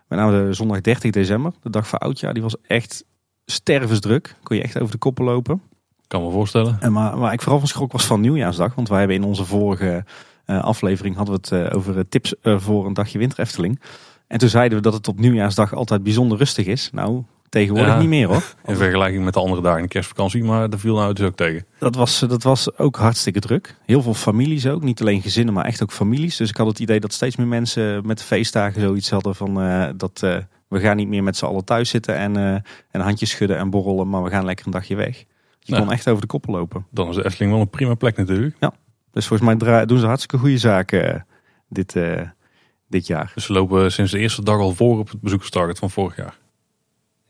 Met 0.09 0.19
name 0.19 0.47
de 0.47 0.53
zondag 0.53 0.81
30 0.81 1.11
december, 1.11 1.53
de 1.63 1.71
dag 1.71 1.89
van 1.89 1.99
oudjaar, 1.99 2.35
die 2.35 2.43
was 2.43 2.57
echt 2.67 3.05
stervensdruk. 3.45 4.37
Kon 4.43 4.57
je 4.57 4.63
echt 4.63 4.81
over 4.81 4.93
de 4.93 4.99
koppen 4.99 5.25
lopen. 5.25 5.63
Kan 6.07 6.23
me 6.23 6.31
voorstellen. 6.31 6.77
En 6.81 6.93
maar 6.93 7.19
waar 7.19 7.33
ik 7.33 7.43
vooral 7.43 7.59
van 7.59 7.69
schrok 7.69 7.93
was 7.93 8.07
van 8.07 8.21
nieuwjaarsdag. 8.21 8.75
Want 8.75 8.89
wij 8.89 8.99
hebben 8.99 9.17
in 9.17 9.25
onze 9.25 9.45
vorige 9.45 10.05
uh, 10.47 10.63
aflevering 10.63 11.17
hadden 11.17 11.35
we 11.35 11.57
het 11.57 11.71
uh, 11.71 11.77
over 11.77 12.09
tips 12.09 12.35
uh, 12.43 12.59
voor 12.59 12.87
een 12.87 12.95
dagje 12.95 13.19
winter 13.19 13.39
Efteling. 13.39 13.81
En 14.27 14.39
toen 14.39 14.49
zeiden 14.49 14.79
we 14.79 14.85
dat 14.85 14.93
het 14.93 15.09
op 15.09 15.19
nieuwjaarsdag 15.19 15.75
altijd 15.75 16.03
bijzonder 16.03 16.39
rustig 16.39 16.67
is. 16.67 16.91
Nou, 16.93 17.23
Tegenwoordig 17.55 17.93
Ja. 17.93 17.99
niet 18.01 18.09
meer 18.09 18.27
hoor. 18.27 18.55
In 18.67 18.77
vergelijking 18.77 19.25
met 19.25 19.35
de 19.35 19.41
andere 19.41 19.63
dagen 19.63 19.79
in 19.79 19.85
de 19.85 19.91
kerstvakantie. 19.91 20.45
Maar 20.45 20.71
dat 20.71 20.81
viel 20.81 20.95
nou 20.97 21.13
dus 21.13 21.27
ook 21.27 21.37
tegen. 21.37 21.67
Dat 21.79 21.95
was, 21.95 22.19
dat 22.21 22.43
was 22.43 22.79
ook 22.79 22.97
hartstikke 22.97 23.41
druk. 23.41 23.77
Heel 23.87 24.03
veel 24.03 24.15
families 24.15 24.67
ook. 24.67 24.83
Niet 24.83 25.01
alleen 25.01 25.23
gezinnen, 25.23 25.55
maar 25.55 25.65
echt 25.65 25.83
ook 25.83 25.93
families. 25.93 26.37
Dus 26.37 26.49
ik 26.51 26.57
had 26.57 26.67
het 26.67 26.79
idee 26.79 27.01
dat 27.01 27.13
steeds 27.13 27.37
meer 27.37 27.47
mensen 27.47 28.07
met 28.07 28.19
de 28.19 28.25
feestdagen 28.25 28.81
zoiets 28.81 29.11
hadden 29.11 29.35
van 29.35 29.61
eh, 29.61 29.89
dat 29.97 30.21
eh, 30.23 30.37
we 30.69 30.81
gaan 30.81 30.97
niet 30.97 31.09
meer 31.09 31.23
met 31.23 31.37
z'n 31.37 31.45
allen 31.45 31.65
thuis 31.65 31.89
zitten 31.89 32.17
en, 32.17 32.37
eh, 32.37 32.55
en 32.91 33.01
handjes 33.01 33.31
schudden 33.31 33.57
en 33.59 33.71
borrelen, 33.71 34.09
maar 34.09 34.23
we 34.23 34.31
gaan 34.31 34.45
lekker 34.45 34.67
een 34.67 34.73
dagje 34.73 34.97
weg. 34.97 35.19
Je 35.61 35.73
Ja. 35.75 35.79
kon 35.79 35.93
echt 35.93 36.09
over 36.09 36.21
de 36.21 36.27
koppel 36.27 36.53
lopen. 36.53 36.87
Dan 36.91 37.09
is 37.09 37.17
de 37.17 37.25
Efteling 37.25 37.53
wel 37.53 37.61
een 37.61 37.71
prima 37.71 37.95
plek 37.95 38.17
natuurlijk. 38.17 38.57
Dus 39.13 39.27
volgens 39.27 39.57
mij 39.63 39.85
doen 39.87 39.99
ze 39.99 40.07
hartstikke 40.07 40.39
goede 40.39 40.59
zaken 40.59 41.15
eh, 41.15 41.21
dit, 41.69 41.97
eh, 41.97 42.21
dit 42.89 43.07
jaar. 43.07 43.33
Dus 43.35 43.45
ze 43.45 43.53
lopen 43.53 43.93
sinds 43.93 44.13
de 44.13 44.19
eerste 44.19 44.43
dag 44.43 44.59
al 44.59 44.75
voor 44.75 44.99
op 44.99 45.11
het 45.11 45.21
bezoekerstarget 45.21 45.79
van 45.79 45.91
vorig 45.91 46.17
jaar. 46.17 46.43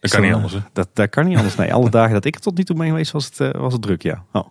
Dat 0.04 0.12
kan 0.12 0.22
niet 0.22 0.34
anders 0.34 0.52
hè. 0.52 0.58
Dat, 0.72 0.88
dat 0.92 1.08
kan 1.08 1.26
niet 1.26 1.36
anders. 1.36 1.56
Nee, 1.56 1.74
alle 1.74 1.90
dagen 1.90 2.12
dat 2.12 2.24
ik 2.24 2.34
er 2.34 2.40
tot 2.40 2.56
nu 2.56 2.64
toe 2.64 2.76
ben 2.76 2.86
geweest 2.86 3.12
was 3.12 3.24
het, 3.24 3.40
eh, 3.40 3.60
was 3.60 3.72
het 3.72 3.82
druk, 3.82 4.02
ja. 4.02 4.24
Oh. 4.32 4.46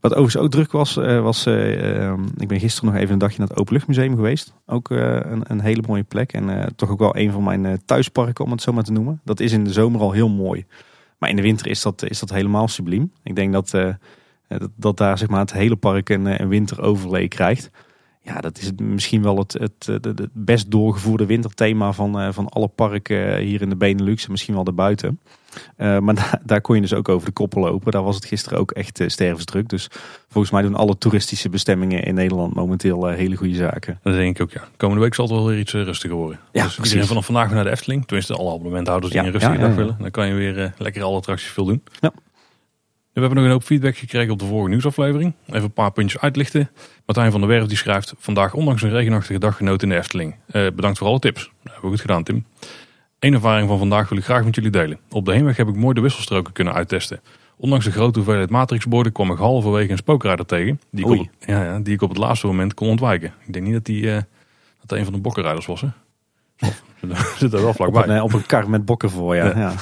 Wat 0.00 0.12
overigens 0.12 0.42
ook 0.42 0.50
druk 0.50 0.72
was, 0.72 0.96
eh, 0.96 1.20
was 1.22 1.46
eh, 1.46 2.06
ehm, 2.06 2.24
ik 2.36 2.48
ben 2.48 2.60
gisteren 2.60 2.90
nog 2.90 3.00
even 3.00 3.12
een 3.12 3.18
dagje 3.18 3.38
naar 3.38 3.48
het 3.48 3.56
Openluchtmuseum 3.56 4.14
geweest. 4.14 4.54
Ook 4.66 4.90
een, 4.90 5.42
een 5.42 5.60
hele 5.60 5.82
mooie 5.86 6.02
plek 6.02 6.32
en 6.32 6.72
toch 6.76 6.90
ook 6.90 6.98
wel 6.98 7.16
een 7.16 7.32
van 7.32 7.44
mijn 7.44 7.82
thuisparken 7.84 8.44
om 8.44 8.50
het 8.50 8.62
zo 8.62 8.72
maar 8.72 8.82
te 8.82 8.92
noemen. 8.92 9.20
Dat 9.24 9.40
is 9.40 9.52
in 9.52 9.64
de 9.64 9.72
zomer 9.72 10.00
al 10.00 10.12
heel 10.12 10.28
mooi. 10.28 10.66
Maar 11.18 11.30
in 11.30 11.36
de 11.36 11.42
winter 11.42 11.66
is 11.66 11.82
dat, 11.82 12.02
is 12.02 12.18
dat 12.18 12.30
helemaal 12.30 12.68
subliem. 12.68 13.12
Ik 13.22 13.36
denk 13.36 13.52
dat, 13.52 13.70
dat, 14.48 14.70
dat 14.76 14.96
daar 14.96 15.18
zeg 15.18 15.28
maar, 15.28 15.40
het 15.40 15.52
hele 15.52 15.76
park 15.76 16.08
een, 16.08 16.40
een 16.42 16.48
winteroverlay 16.48 17.28
krijgt. 17.28 17.70
Ja, 18.22 18.40
dat 18.40 18.58
is 18.58 18.66
het, 18.66 18.80
misschien 18.80 19.22
wel 19.22 19.38
het, 19.38 19.52
het, 19.52 19.86
het, 19.86 20.04
het 20.04 20.28
best 20.32 20.70
doorgevoerde 20.70 21.26
winterthema 21.26 21.92
van, 21.92 22.20
eh, 22.20 22.32
van 22.32 22.48
alle 22.48 22.68
parken 22.68 23.38
hier 23.38 23.62
in 23.62 23.68
de 23.68 23.76
Benelux 23.76 24.24
en 24.24 24.30
misschien 24.30 24.54
wel 24.54 24.64
daarbuiten. 24.64 25.20
Eh, 25.76 25.98
maar 25.98 26.14
daar, 26.20 26.40
daar 26.44 26.60
kon 26.60 26.74
je 26.74 26.80
dus 26.80 26.94
ook 26.94 27.08
over 27.08 27.26
de 27.26 27.32
koppel 27.32 27.60
lopen. 27.60 27.92
Daar 27.92 28.02
was 28.02 28.14
het 28.14 28.24
gisteren 28.24 28.58
ook 28.58 28.70
echt 28.70 29.00
eh, 29.00 29.08
stervensdruk. 29.08 29.68
Dus 29.68 29.88
volgens 30.30 30.52
mij 30.52 30.62
doen 30.62 30.74
alle 30.74 30.98
toeristische 30.98 31.48
bestemmingen 31.48 32.02
in 32.02 32.14
Nederland 32.14 32.54
momenteel 32.54 33.08
eh, 33.08 33.16
hele 33.16 33.36
goede 33.36 33.54
zaken. 33.54 33.98
Dat 34.02 34.14
denk 34.14 34.36
ik 34.36 34.42
ook 34.42 34.50
ja. 34.50 34.68
Komende 34.76 35.02
week 35.02 35.14
zal 35.14 35.24
het 35.24 35.34
wel 35.34 35.46
weer 35.46 35.58
iets 35.58 35.74
eh, 35.74 35.82
rustiger 35.82 36.16
worden. 36.16 36.40
Ja, 36.52 36.64
dus 36.64 36.74
precies. 36.74 37.06
vanaf 37.06 37.24
vandaag 37.24 37.46
weer 37.46 37.54
naar 37.54 37.64
de 37.64 37.70
Efteling. 37.70 38.06
Tenminste 38.06 38.34
alle 38.34 38.52
abonnementhouders 38.52 39.12
die 39.12 39.20
Ja, 39.20 39.26
een 39.26 39.32
rustige 39.32 39.54
ja, 39.54 39.60
dag 39.60 39.70
ja. 39.70 39.76
willen. 39.76 39.96
Dan 39.98 40.10
kan 40.10 40.26
je 40.26 40.34
weer 40.34 40.62
eh, 40.62 40.70
lekker 40.78 41.02
alle 41.02 41.16
attracties 41.16 41.50
veel 41.50 41.64
doen. 41.64 41.82
Ja. 42.00 42.12
We 43.12 43.20
hebben 43.20 43.38
nog 43.38 43.44
een 43.44 43.52
hoop 43.52 43.64
feedback 43.64 43.96
gekregen 43.96 44.32
op 44.32 44.38
de 44.38 44.44
vorige 44.44 44.68
nieuwsaflevering. 44.68 45.34
Even 45.46 45.62
een 45.62 45.72
paar 45.72 45.92
puntjes 45.92 46.20
uitlichten. 46.20 46.70
Martijn 47.10 47.30
van 47.30 47.40
der 47.40 47.50
Werf 47.50 47.66
die 47.66 47.76
schrijft... 47.76 48.14
Vandaag 48.18 48.54
ondanks 48.54 48.82
een 48.82 48.90
regenachtige 48.90 49.38
dag 49.38 49.56
genoten 49.56 49.88
in 49.88 49.94
de 49.94 50.00
Efteling. 50.00 50.34
Eh, 50.46 50.66
bedankt 50.74 50.98
voor 50.98 51.06
alle 51.06 51.18
tips. 51.18 51.42
Dat 51.42 51.72
hebben 51.72 51.82
we 51.82 51.88
goed 51.88 52.00
gedaan 52.00 52.22
Tim. 52.22 52.46
Eén 53.18 53.34
ervaring 53.34 53.68
van 53.68 53.78
vandaag 53.78 54.08
wil 54.08 54.18
ik 54.18 54.24
graag 54.24 54.44
met 54.44 54.54
jullie 54.54 54.70
delen. 54.70 54.98
Op 55.10 55.24
de 55.24 55.32
heenweg 55.32 55.56
heb 55.56 55.68
ik 55.68 55.76
mooi 55.76 55.94
de 55.94 56.00
wisselstroken 56.00 56.52
kunnen 56.52 56.74
uittesten. 56.74 57.20
Ondanks 57.56 57.84
de 57.84 57.90
grote 57.90 58.18
hoeveelheid 58.18 58.50
matrixborden 58.50 59.12
kwam 59.12 59.30
ik 59.30 59.38
halverwege 59.38 59.90
een 59.90 59.96
spookrijder 59.96 60.46
tegen. 60.46 60.80
Die 60.90 61.04
ik, 61.04 61.20
op, 61.20 61.28
ja, 61.38 61.64
ja, 61.64 61.78
die 61.78 61.94
ik 61.94 62.02
op 62.02 62.08
het 62.08 62.18
laatste 62.18 62.46
moment 62.46 62.74
kon 62.74 62.88
ontwijken. 62.88 63.32
Ik 63.46 63.52
denk 63.52 63.64
niet 63.64 63.74
dat 63.74 63.84
die 63.84 64.12
eh, 64.12 64.22
dat 64.86 64.98
een 64.98 65.04
van 65.04 65.12
de 65.12 65.20
bokkenrijders 65.20 65.66
was. 65.66 65.80
Hè? 65.80 65.88
Zit 67.38 67.52
er 67.52 67.60
wel 67.60 67.68
Op 67.68 67.74
vlakbij. 67.74 68.02
een, 68.02 68.16
eh, 68.16 68.22
op 68.22 68.32
een 68.32 68.46
kar 68.46 68.70
met 68.70 68.84
bokken 68.84 69.10
voor, 69.10 69.36
ja. 69.36 69.46
Ja. 69.46 69.58
ja. 69.58 69.74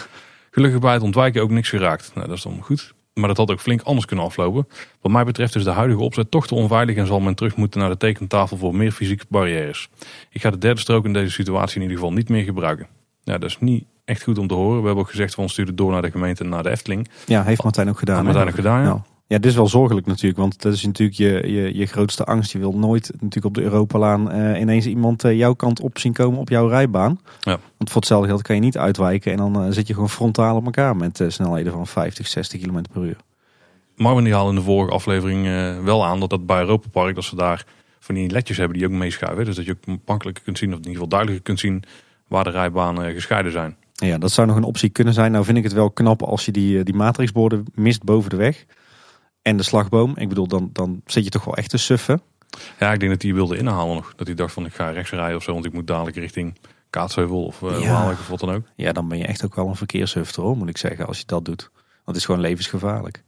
Gelukkig 0.51 0.81
bij 0.81 0.93
het 0.93 1.03
ontwijken 1.03 1.43
ook 1.43 1.51
niks 1.51 1.69
geraakt. 1.69 2.11
Nou, 2.15 2.27
dat 2.27 2.37
is 2.37 2.43
dan 2.43 2.59
goed. 2.63 2.95
Maar 3.19 3.29
dat 3.29 3.37
had 3.37 3.51
ook 3.51 3.61
flink 3.61 3.83
anders 3.83 4.07
kunnen 4.07 4.25
aflopen. 4.25 4.69
Wat 5.01 5.13
mij 5.13 5.25
betreft 5.25 5.55
is 5.55 5.65
de 5.65 5.71
huidige 5.71 6.01
opzet 6.01 6.31
toch 6.31 6.47
te 6.47 6.55
onveilig 6.55 6.97
en 6.97 7.07
zal 7.07 7.21
men 7.21 7.35
terug 7.35 7.57
moeten 7.57 7.81
naar 7.81 7.89
de 7.89 7.97
tekentafel 7.97 8.57
voor 8.57 8.75
meer 8.75 8.93
fysieke 8.93 9.25
barrières. 9.29 9.89
Ik 10.31 10.41
ga 10.41 10.51
de 10.51 10.59
derde 10.59 10.81
strook 10.81 11.05
in 11.05 11.13
deze 11.13 11.33
situatie 11.33 11.77
in 11.77 11.83
ieder 11.83 11.97
geval 11.97 12.13
niet 12.13 12.29
meer 12.29 12.45
gebruiken. 12.45 12.87
Ja, 13.23 13.39
dat 13.39 13.51
is 13.51 13.59
niet 13.61 13.85
echt 14.05 14.23
goed 14.23 14.39
om 14.39 14.47
te 14.47 14.55
horen. 14.55 14.81
We 14.81 14.87
hebben 14.87 15.05
ook 15.05 15.11
gezegd 15.11 15.35
van 15.35 15.49
stuur 15.49 15.67
het 15.67 15.77
door 15.77 15.91
naar 15.91 16.03
de 16.03 16.11
gemeente 16.11 16.45
en 16.45 16.49
naar 16.49 16.63
de 16.63 16.71
Efteling. 16.71 17.09
Ja, 17.27 17.43
heeft 17.43 17.63
Martijn 17.63 17.89
ook 17.89 17.99
gedaan. 17.99 18.25
Martijn 18.25 18.49
ook 18.49 18.55
gedaan, 18.55 18.83
ja. 18.83 19.03
Ja. 19.29 19.39
Dit 19.39 19.51
is 19.51 19.57
wel 19.57 19.69
zorgelijk 19.69 20.07
natuurlijk, 20.07 20.39
want 20.39 20.63
dat 20.63 20.73
is 20.73 20.85
natuurlijk 20.85 21.19
je, 21.19 21.53
je, 21.53 21.77
je 21.77 21.87
grootste 21.87 22.25
angst. 22.25 22.53
Je 22.53 22.59
wil 22.59 22.73
nooit 22.73 23.11
natuurlijk 23.13 23.45
op 23.45 23.55
de 23.55 23.63
Europalaan 23.63 24.31
eh, 24.31 24.61
ineens 24.61 24.87
iemand 24.87 25.25
eh, 25.25 25.37
jouw 25.37 25.55
kant 25.55 25.81
op 25.81 25.99
zien 25.99 26.13
komen 26.13 26.39
op 26.39 26.49
jouw 26.49 26.69
rijbaan. 26.69 27.21
Ja. 27.41 27.59
Want 27.77 27.91
voor 27.91 28.01
hetzelfde 28.01 28.29
geld 28.29 28.43
kan 28.43 28.55
je 28.55 28.61
niet 28.61 28.79
uitwijken 28.79 29.33
en 29.33 29.39
dan 29.39 29.63
eh, 29.63 29.71
zit 29.71 29.87
je 29.87 29.95
gewoon 29.95 30.11
frontaal 30.11 30.57
op 30.57 30.65
elkaar 30.65 30.97
met 30.97 31.25
snelheden 31.29 31.73
van 31.73 31.87
50, 31.87 32.27
60 32.27 32.61
km 32.61 32.83
per 32.93 33.03
uur. 33.03 33.17
Marvin 33.97 34.25
die 34.25 34.33
haalde 34.33 34.51
in 34.51 34.57
de 34.57 34.63
vorige 34.63 34.93
aflevering 34.93 35.45
wel 35.85 36.05
aan 36.05 36.21
dat 36.21 36.31
dat 36.31 36.47
bij 36.47 36.61
Europa 36.61 36.89
Park 36.89 37.15
dat 37.15 37.25
ze 37.25 37.37
daar 37.37 37.65
van 37.99 38.15
die 38.15 38.31
ledjes 38.31 38.57
hebben 38.57 38.79
die 38.79 38.87
ook 38.87 38.93
meeschuiven. 38.93 39.45
Dus 39.45 39.57
dat 39.57 39.65
je 39.65 39.77
ook 39.89 39.99
makkelijker 40.05 40.45
kunt 40.45 40.59
zien, 40.59 40.69
of 40.69 40.77
in 40.77 40.81
ieder 40.81 40.95
geval 40.95 41.09
duidelijker 41.09 41.45
kunt 41.45 41.61
zien 41.61 41.83
waar 42.29 42.45
de 42.45 42.51
rijbanen 42.51 43.13
gescheiden 43.13 43.53
zijn. 43.53 43.77
Ja, 43.93 44.19
dat 44.19 44.31
zou 44.31 44.47
nog 44.47 44.57
een 44.57 44.63
optie 44.63 44.89
kunnen 44.89 45.15
zijn. 45.15 45.33
Nou 45.33 45.45
vind 45.45 45.59
ik 45.59 45.65
het 45.65 45.73
wel 45.73 45.91
knap 45.91 46.23
als 46.23 46.45
je 46.45 46.53
die, 46.53 46.85
die 46.85 46.95
matrixborden 46.95 47.65
mist 47.75 48.03
boven 48.03 48.31
de 48.31 48.37
weg. 48.37 48.67
En 49.49 49.57
de 49.57 49.63
slagboom. 49.63 50.17
Ik 50.17 50.29
bedoel, 50.29 50.47
dan, 50.47 50.71
dan 50.73 51.03
zit 51.07 51.25
je 51.25 51.31
toch 51.31 51.45
wel 51.45 51.57
echt 51.57 51.71
te 51.71 51.77
suffen. 51.77 52.23
Ja, 52.79 52.93
ik 52.93 53.01
denk 53.01 53.13
dat 53.13 53.23
hij 53.23 53.35
wilde 53.35 53.57
inhalen 53.57 53.95
nog. 53.95 54.13
Dat 54.17 54.27
hij 54.27 54.37
dacht 54.37 54.53
van 54.53 54.67
ik 54.67 54.75
ga 54.75 54.91
rechts 54.91 55.11
rijden 55.11 55.37
of 55.37 55.43
zo, 55.43 55.53
want 55.53 55.65
ik 55.65 55.73
moet 55.73 55.87
dadelijk 55.87 56.17
richting 56.17 56.59
Kaatsheuvel 56.91 57.45
of 57.45 57.61
uh, 57.61 57.81
Ja. 57.81 57.93
Waalwijk 57.93 58.19
of 58.19 58.29
wat 58.29 58.41
dan 58.41 58.51
ook. 58.51 58.63
Ja, 58.77 58.93
dan 58.93 59.09
ben 59.09 59.19
je 59.19 59.27
echt 59.27 59.45
ook 59.45 59.55
wel 59.55 59.69
een 59.69 59.77
verkeershufter 59.77 60.43
hoor, 60.43 60.57
moet 60.57 60.69
ik 60.69 60.77
zeggen, 60.77 61.07
als 61.07 61.19
je 61.19 61.25
dat 61.27 61.45
doet. 61.45 61.71
Want 61.73 62.05
het 62.05 62.17
is 62.17 62.25
gewoon 62.25 62.41
levensgevaarlijk. 62.41 63.23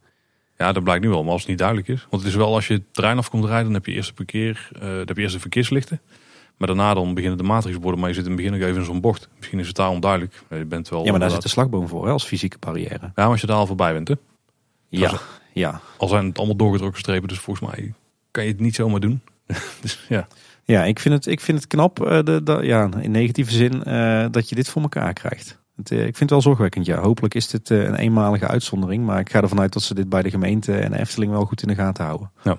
Ja, 0.57 0.71
dat 0.71 0.83
blijkt 0.83 1.03
nu 1.03 1.09
wel, 1.09 1.23
maar 1.23 1.31
als 1.31 1.41
het 1.41 1.49
niet 1.49 1.57
duidelijk 1.57 1.87
is. 1.87 2.07
Want 2.09 2.23
het 2.23 2.31
is 2.31 2.37
wel 2.37 2.53
als 2.53 2.67
je 2.67 2.73
het 2.73 2.93
terrein 2.93 3.17
af 3.17 3.29
komt 3.29 3.45
rijden, 3.45 3.63
dan 3.63 3.73
heb 3.73 3.85
je 3.85 3.91
eerst 3.91 4.09
de, 4.09 4.15
parkeer, 4.15 4.69
eh, 4.73 4.81
dan 4.81 4.89
heb 4.89 5.15
je 5.15 5.21
eerst 5.21 5.33
de 5.33 5.39
verkeerslichten. 5.39 6.01
Maar 6.57 6.67
daarna 6.67 6.93
dan 6.93 7.13
beginnen 7.13 7.37
de 7.37 7.43
matrixborden, 7.43 7.99
maar 7.99 8.09
je 8.09 8.15
zit 8.15 8.23
in 8.23 8.31
het 8.31 8.39
begin 8.39 8.59
nog 8.59 8.67
even 8.67 8.79
in 8.79 8.85
zo'n 8.85 9.01
bocht. 9.01 9.29
Misschien 9.37 9.59
is 9.59 9.67
het 9.67 9.75
daar 9.75 9.89
onduidelijk. 9.89 10.43
Je 10.49 10.65
bent 10.65 10.89
wel 10.89 11.05
Ja, 11.05 11.11
maar 11.11 11.19
daar 11.19 11.29
zit 11.29 11.41
de 11.41 11.49
slagboom 11.49 11.87
voor 11.87 12.05
hè, 12.05 12.11
als 12.11 12.23
fysieke 12.23 12.57
barrière. 12.59 12.99
Ja, 13.01 13.11
maar 13.15 13.25
als 13.25 13.41
je 13.41 13.47
daar 13.47 13.55
al 13.55 13.67
voorbij 13.67 13.93
bent, 13.93 14.07
hè. 14.07 14.15
Ja, 14.89 15.19
ja. 15.53 15.81
Al 15.97 16.07
zijn 16.07 16.25
het 16.25 16.37
allemaal 16.37 16.55
doorgedrukke 16.55 16.99
strepen, 16.99 17.27
dus 17.27 17.39
volgens 17.39 17.71
mij 17.71 17.93
kan 18.31 18.43
je 18.43 18.49
het 18.51 18.59
niet 18.59 18.75
zomaar 18.75 18.99
doen. 18.99 19.21
dus 19.81 20.05
ja, 20.09 20.27
Ja, 20.65 20.83
ik 20.83 20.99
vind 20.99 21.15
het, 21.15 21.25
ik 21.25 21.39
vind 21.39 21.57
het 21.57 21.67
knap, 21.67 22.05
eh, 22.05 22.23
de, 22.23 22.43
de- 22.43 22.59
ja, 22.61 22.89
in 23.01 23.11
negatieve 23.11 23.51
zin, 23.51 23.83
eh, 23.83 24.25
dat 24.31 24.49
je 24.49 24.55
dit 24.55 24.69
voor 24.69 24.81
elkaar 24.81 25.13
krijgt. 25.13 25.59
Het, 25.75 25.91
eh, 25.91 25.97
ik 25.97 26.03
vind 26.03 26.19
het 26.19 26.29
wel 26.29 26.41
zorgwekkend, 26.41 26.85
ja. 26.85 26.99
Hopelijk 26.99 27.33
is 27.33 27.47
dit 27.47 27.69
een 27.69 27.95
eenmalige 27.95 28.47
uitzondering. 28.47 29.05
Maar 29.05 29.19
ik 29.19 29.29
ga 29.31 29.41
ervan 29.41 29.59
uit 29.59 29.73
dat 29.73 29.83
ze 29.83 29.93
dit 29.93 30.09
bij 30.09 30.21
de 30.21 30.29
gemeente 30.29 30.73
en 30.77 30.91
de 30.91 30.99
Efteling 30.99 31.31
wel 31.31 31.45
goed 31.45 31.61
in 31.61 31.67
de 31.67 31.75
gaten 31.75 32.05
houden. 32.05 32.31
Ja. 32.43 32.57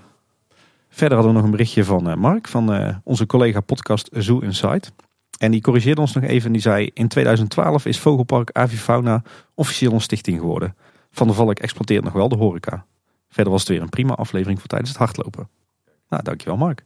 Verder 0.89 1.17
hadden 1.17 1.33
we 1.35 1.39
nog 1.39 1.47
een 1.47 1.57
berichtje 1.57 1.85
van 1.85 2.19
Mark, 2.19 2.49
van 2.49 3.01
onze 3.05 3.27
collega 3.27 3.61
podcast 3.61 4.09
Zoo 4.13 4.39
Insight. 4.39 4.93
En 5.39 5.51
die 5.51 5.61
corrigeerde 5.61 6.01
ons 6.01 6.13
nog 6.13 6.25
even 6.25 6.47
en 6.47 6.53
die 6.53 6.61
zei... 6.63 6.91
In 6.95 7.09
2012 7.09 7.87
is 7.87 7.99
Vogelpark 7.99 8.51
Avifauna 8.53 9.23
officieel 9.55 9.93
een 9.93 10.01
stichting 10.01 10.39
geworden. 10.39 10.77
Van 11.13 11.27
der 11.27 11.37
Valk 11.37 11.59
exploiteert 11.59 12.05
nog 12.05 12.13
wel 12.13 12.29
de 12.29 12.37
horeca. 12.37 12.87
Verder 13.29 13.53
was 13.53 13.61
het 13.61 13.71
weer 13.71 13.83
een 13.83 13.89
prima 13.89 14.15
aflevering 14.15 14.59
voor 14.59 14.69
tijdens 14.69 14.91
het 14.91 14.99
hardlopen. 14.99 15.49
Nou, 16.09 16.23
dankjewel 16.23 16.57
Mark. 16.57 16.85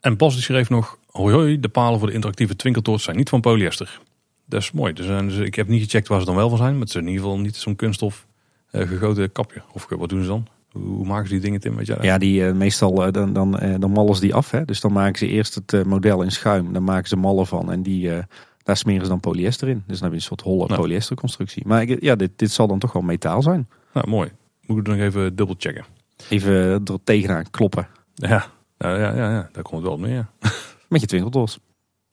En 0.00 0.16
Bas 0.16 0.34
die 0.34 0.42
schreef 0.42 0.70
nog, 0.70 0.98
hoi 1.10 1.34
hoi, 1.34 1.60
de 1.60 1.68
palen 1.68 1.98
voor 1.98 2.08
de 2.08 2.14
interactieve 2.14 2.56
twinkeltoorts 2.56 3.04
zijn 3.04 3.16
niet 3.16 3.28
van 3.28 3.40
polyester. 3.40 4.00
Dat 4.44 4.60
is 4.60 4.72
mooi. 4.72 4.92
Dus, 4.92 5.06
dus 5.06 5.36
ik 5.36 5.54
heb 5.54 5.68
niet 5.68 5.82
gecheckt 5.82 6.08
waar 6.08 6.20
ze 6.20 6.26
dan 6.26 6.34
wel 6.34 6.48
van 6.48 6.58
zijn. 6.58 6.72
Maar 6.72 6.80
het 6.80 6.88
is 6.88 6.94
in 6.94 7.06
ieder 7.06 7.22
geval 7.22 7.38
niet 7.38 7.56
zo'n 7.56 7.76
kunststof 7.76 8.26
eh, 8.70 8.88
gegoten 8.88 9.32
kapje. 9.32 9.62
Of 9.72 9.86
wat 9.88 10.08
doen 10.08 10.22
ze 10.22 10.28
dan? 10.28 10.46
Hoe, 10.72 11.06
maken 11.06 11.26
ze 11.26 11.32
die 11.32 11.42
dingen, 11.42 11.60
Tim? 11.60 11.76
Weet 11.76 11.86
jij? 11.86 11.98
Ja, 12.00 12.18
die 12.18 12.46
eh, 12.46 12.52
meestal 12.52 13.04
eh, 13.06 13.12
dan, 13.12 13.32
dan, 13.32 13.58
eh, 13.58 13.74
dan 13.78 13.90
mallen 13.90 14.14
ze 14.14 14.20
die 14.20 14.34
af. 14.34 14.50
Hè? 14.50 14.64
Dus 14.64 14.80
dan 14.80 14.92
maken 14.92 15.18
ze 15.18 15.26
eerst 15.26 15.54
het 15.54 15.72
eh, 15.72 15.82
model 15.82 16.22
in 16.22 16.30
schuim. 16.30 16.72
Dan 16.72 16.84
maken 16.84 17.08
ze 17.08 17.16
mallen 17.16 17.46
van. 17.46 17.72
En 17.72 17.82
die, 17.82 18.10
eh, 18.14 18.24
daar 18.64 18.76
smeren 18.76 19.02
ze 19.02 19.08
dan 19.08 19.20
polyester 19.20 19.68
in. 19.68 19.82
Dus 19.86 19.98
dan 19.98 20.02
heb 20.02 20.10
je 20.10 20.16
een 20.16 20.20
soort 20.26 20.40
holle 20.40 20.66
Nou. 20.66 20.80
polyesterconstructie. 20.80 21.62
Maar 21.66 21.82
ik, 21.82 22.02
ja, 22.02 22.14
dit, 22.16 22.30
dit 22.36 22.50
zal 22.50 22.66
dan 22.66 22.78
toch 22.78 22.92
wel 22.92 23.02
metaal 23.02 23.42
zijn. 23.42 23.68
Nou, 23.92 24.08
mooi. 24.08 24.30
Moet 24.66 24.78
ik 24.78 24.86
het 24.86 24.96
nog 24.96 25.06
even 25.06 25.36
dubbel 25.36 25.54
checken. 25.58 25.84
Even 26.28 26.52
er 26.54 26.80
tegenaan 27.04 27.50
kloppen. 27.50 27.88
Ja, 28.14 28.46
ja, 28.78 28.96
ja, 28.98 29.14
ja, 29.14 29.30
ja. 29.30 29.48
daar 29.52 29.62
komt 29.62 29.76
het 29.76 29.82
wel 29.82 29.92
op 29.92 30.00
neer. 30.00 30.14
Ja. 30.14 30.28
Met 30.88 31.00
je 31.00 31.06
twinkeldoos. 31.06 31.58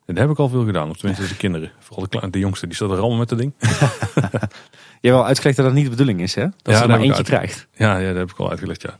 En 0.05 0.13
dat 0.15 0.23
heb 0.23 0.29
ik 0.33 0.39
al 0.39 0.49
veel 0.49 0.65
gedaan. 0.65 0.89
Of 0.89 0.97
tenminste 0.97 1.27
de 1.27 1.35
kinderen. 1.37 1.71
Vooral 1.79 2.03
de, 2.03 2.09
kleine, 2.09 2.31
de 2.31 2.39
jongste, 2.39 2.65
die 2.65 2.75
staat 2.75 2.89
er 2.91 2.99
allemaal 2.99 3.17
met 3.17 3.29
dat 3.29 3.37
ding. 3.37 3.53
Je 3.59 5.07
hebt 5.09 5.15
wel 5.15 5.25
uitgelegd 5.25 5.57
dat 5.57 5.65
dat 5.65 5.75
niet 5.75 5.83
de 5.83 5.89
bedoeling 5.89 6.21
is, 6.21 6.35
hè? 6.35 6.41
Dat 6.41 6.53
Ja, 6.63 6.75
ze 6.75 6.81
er 6.83 6.89
maar 6.89 6.99
eentje 6.99 7.13
uit- 7.15 7.25
krijgt. 7.25 7.67
Ja, 7.73 7.97
ja, 7.97 8.07
dat 8.07 8.15
heb 8.17 8.29
ik 8.31 8.37
al 8.37 8.49
uitgelegd, 8.49 8.81
ja. 8.81 8.99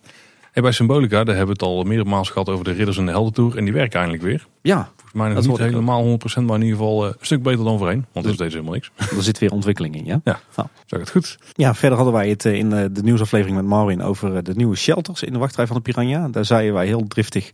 En 0.52 0.62
bij 0.62 0.72
Symbolica, 0.72 1.24
daar 1.24 1.36
hebben 1.36 1.56
we 1.58 1.66
het 1.66 1.72
al 1.72 1.84
meerdere 1.84 2.10
maals 2.10 2.30
gehad 2.30 2.50
over 2.50 2.64
de 2.66 2.72
ridders 2.72 2.98
en 2.98 3.06
de 3.06 3.12
heldentour. 3.12 3.58
En 3.58 3.64
die 3.64 3.74
werken 3.74 4.00
eindelijk 4.00 4.24
weer. 4.24 4.48
Ja, 4.62 4.90
Volgens 4.96 5.14
mij 5.14 5.26
nog 5.28 5.36
Dat 5.36 5.44
niet 5.44 5.54
ook. 5.54 5.68
helemaal 5.68 6.20
100%, 6.20 6.44
maar 6.44 6.56
in 6.56 6.62
ieder 6.62 6.78
geval 6.78 7.06
eh, 7.06 7.10
een 7.20 7.26
stuk 7.26 7.44
beter 7.44 7.64
dan 7.64 7.78
voorheen. 7.78 8.06
Want 8.12 8.26
dat 8.26 8.34
is 8.34 8.40
deze 8.40 8.52
helemaal 8.52 8.74
niks. 8.74 8.92
er 9.18 9.24
zit 9.24 9.40
weer 9.40 9.52
ontwikkeling 9.52 9.96
in, 9.96 10.06
ja? 10.06 10.40
Zeg 10.86 11.00
het 11.00 11.10
goed? 11.10 11.38
Ja, 11.54 11.74
verder 11.74 11.96
hadden 11.98 12.16
wij 12.16 12.30
het 12.30 12.46
eh, 12.46 12.54
in 12.54 12.74
eh, 12.74 12.86
de 12.92 13.04
nieuwsaflevering 13.04 13.58
met 13.58 13.66
Marvin 13.66 14.02
over 14.02 14.44
de 14.44 14.56
nieuwe 14.56 14.76
shelters 14.76 15.24
in 15.24 15.34
de 15.34 15.40
wachtrij 15.40 15.68
van 15.68 15.76
de 15.76 15.82
Piranha. 15.82 16.28
Daar 16.28 16.46
zeiden 16.46 16.74
wij 16.74 16.86
heel 16.86 17.08
driftig, 17.08 17.52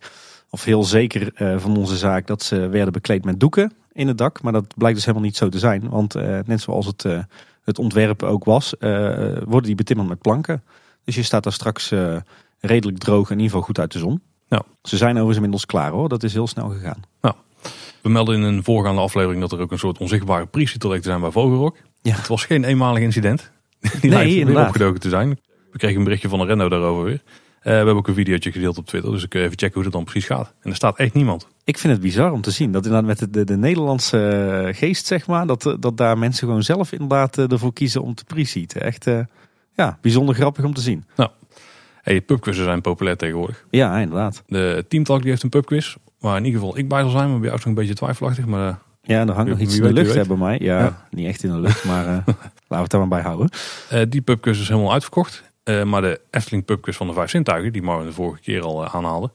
of 0.49 0.63
heel 0.63 0.83
zeker 0.83 1.31
van 1.59 1.77
onze 1.77 1.97
zaak, 1.97 2.27
dat 2.27 2.43
ze 2.43 2.67
werden 2.67 2.93
bekleed 2.93 3.25
met 3.25 3.39
doeken 3.39 3.73
in 3.93 4.07
het 4.07 4.17
dak. 4.17 4.41
Maar 4.41 4.53
dat 4.53 4.73
blijkt 4.77 4.95
dus 4.95 5.05
helemaal 5.05 5.27
niet 5.27 5.37
zo 5.37 5.49
te 5.49 5.59
zijn. 5.59 5.89
Want 5.89 6.13
net 6.45 6.61
zoals 6.61 6.85
het, 6.85 7.05
het 7.63 7.79
ontwerp 7.79 8.23
ook 8.23 8.43
was, 8.43 8.73
worden 8.79 9.63
die 9.63 9.75
betimmerd 9.75 10.09
met 10.09 10.21
planken. 10.21 10.63
Dus 11.03 11.15
je 11.15 11.23
staat 11.23 11.43
daar 11.43 11.53
straks 11.53 11.93
redelijk 12.67 12.97
droog 12.97 13.25
en 13.25 13.31
in 13.31 13.41
ieder 13.41 13.45
geval 13.45 13.65
goed 13.65 13.79
uit 13.79 13.91
de 13.91 13.99
zon. 13.99 14.21
Ja. 14.47 14.61
Ze 14.81 14.97
zijn 14.97 15.09
overigens 15.09 15.35
inmiddels 15.35 15.65
klaar 15.65 15.91
hoor, 15.91 16.09
dat 16.09 16.23
is 16.23 16.33
heel 16.33 16.47
snel 16.47 16.69
gegaan. 16.69 16.99
We 18.01 18.09
melden 18.13 18.35
in 18.35 18.41
een 18.41 18.63
voorgaande 18.63 19.01
aflevering 19.01 19.41
dat 19.41 19.51
er 19.51 19.59
ook 19.59 19.71
een 19.71 19.79
soort 19.79 19.97
onzichtbare 19.97 20.45
priester 20.45 20.89
leek 20.89 21.01
te 21.01 21.07
zijn 21.07 21.21
bij 21.21 21.31
Vogelrok. 21.31 21.77
Ja. 22.01 22.15
Het 22.15 22.27
was 22.27 22.45
geen 22.45 22.63
eenmalig 22.63 23.03
incident. 23.03 23.51
Die 24.01 24.09
Nee, 24.09 24.35
lijkt 24.35 24.49
weer 24.49 24.65
opgedoken 24.65 24.99
te 24.99 25.09
zijn. 25.09 25.39
We 25.71 25.77
kregen 25.77 25.97
een 25.97 26.03
berichtje 26.03 26.29
van 26.29 26.39
een 26.39 26.47
rendo 26.47 26.69
daarover 26.69 27.03
weer. 27.03 27.21
Eh, 27.23 27.63
we 27.63 27.69
hebben 27.69 27.95
ook 27.95 28.07
een 28.07 28.13
videootje 28.13 28.51
gedeeld 28.51 28.77
op 28.77 28.85
Twitter, 28.85 29.11
dus 29.11 29.23
ik 29.23 29.29
kun 29.29 29.41
even 29.41 29.57
checken 29.57 29.73
hoe 29.73 29.83
dat 29.83 29.91
dan 29.91 30.03
precies 30.03 30.25
gaat. 30.25 30.53
En 30.61 30.69
er 30.69 30.75
staat 30.75 30.97
echt 30.97 31.13
niemand. 31.13 31.47
Ik 31.63 31.77
vind 31.77 31.93
het 31.93 32.01
bizar 32.01 32.31
om 32.31 32.41
te 32.41 32.51
zien 32.51 32.71
dat 32.71 32.85
inderdaad 32.85 33.07
met 33.07 33.19
de, 33.19 33.29
de, 33.29 33.43
de 33.43 33.57
Nederlandse 33.57 34.27
eh, 34.27 34.75
geest, 34.75 35.05
zeg 35.05 35.27
maar, 35.27 35.47
dat, 35.47 35.65
eh, 35.65 35.73
dat 35.79 35.97
daar 35.97 36.17
mensen 36.17 36.47
gewoon 36.47 36.63
zelf 36.63 36.91
inderdaad 36.91 37.37
ervoor 37.37 37.73
kiezen 37.73 38.01
om 38.01 38.15
te 38.15 38.23
pre-seaten. 38.23 38.81
Echt, 38.81 39.05
ja, 39.73 39.97
bijzonder 40.01 40.35
grappig 40.35 40.63
om 40.65 40.73
te 40.73 40.81
zien. 40.81 41.05
Hey, 42.07 42.21
pubquizzen 42.21 42.63
zijn 42.63 42.81
populair 42.81 43.17
tegenwoordig. 43.17 43.65
Ja, 43.69 43.97
inderdaad. 43.97 44.43
De 44.47 44.85
Teamtalk 44.87 45.21
die 45.21 45.29
heeft 45.29 45.43
een 45.43 45.49
pubquiz, 45.49 45.95
waar 46.19 46.37
in 46.37 46.45
ieder 46.45 46.59
geval 46.59 46.77
ik 46.77 46.87
bij 46.87 47.01
zal 47.01 47.09
zijn, 47.09 47.29
maar 47.29 47.37
bij 47.39 47.47
jou 47.47 47.59
is 47.59 47.65
een 47.65 47.73
beetje 47.73 47.93
twijfelachtig. 47.93 48.45
Maar 48.45 48.67
eh, 48.67 48.75
Ja, 49.01 49.21
er 49.27 49.31
hangt 49.31 49.49
nog 49.49 49.59
iets 49.59 49.75
in 49.77 49.83
de 49.83 49.93
lucht 49.93 50.13
hè, 50.15 50.25
bij 50.25 50.37
mij. 50.37 50.57
Ja, 50.61 50.79
Ja. 50.79 51.07
niet 51.11 51.27
echt 51.27 51.43
in 51.43 51.51
de 51.51 51.59
lucht, 51.59 51.85
maar 51.85 52.05
eh, 52.05 52.11
laten 52.27 52.35
we 52.67 52.75
het 52.75 52.89
daar 52.91 52.99
maar 52.99 53.09
bij 53.09 53.21
houden. 53.21 53.49
eh, 53.89 54.01
die 54.09 54.21
pubquiz 54.21 54.59
is 54.59 54.67
helemaal 54.67 54.91
uitverkocht. 54.91 55.43
Maar 55.85 56.01
de 56.01 56.19
Efteling 56.31 56.65
pubquiz 56.65 56.95
van 56.97 57.07
de 57.07 57.13
Vijf 57.13 57.29
Zintuigen, 57.29 57.73
die 57.73 57.81
Marvin 57.81 58.05
de 58.05 58.13
vorige 58.13 58.41
keer 58.41 58.61
al 58.61 58.87
aanhaalde. 58.87 59.31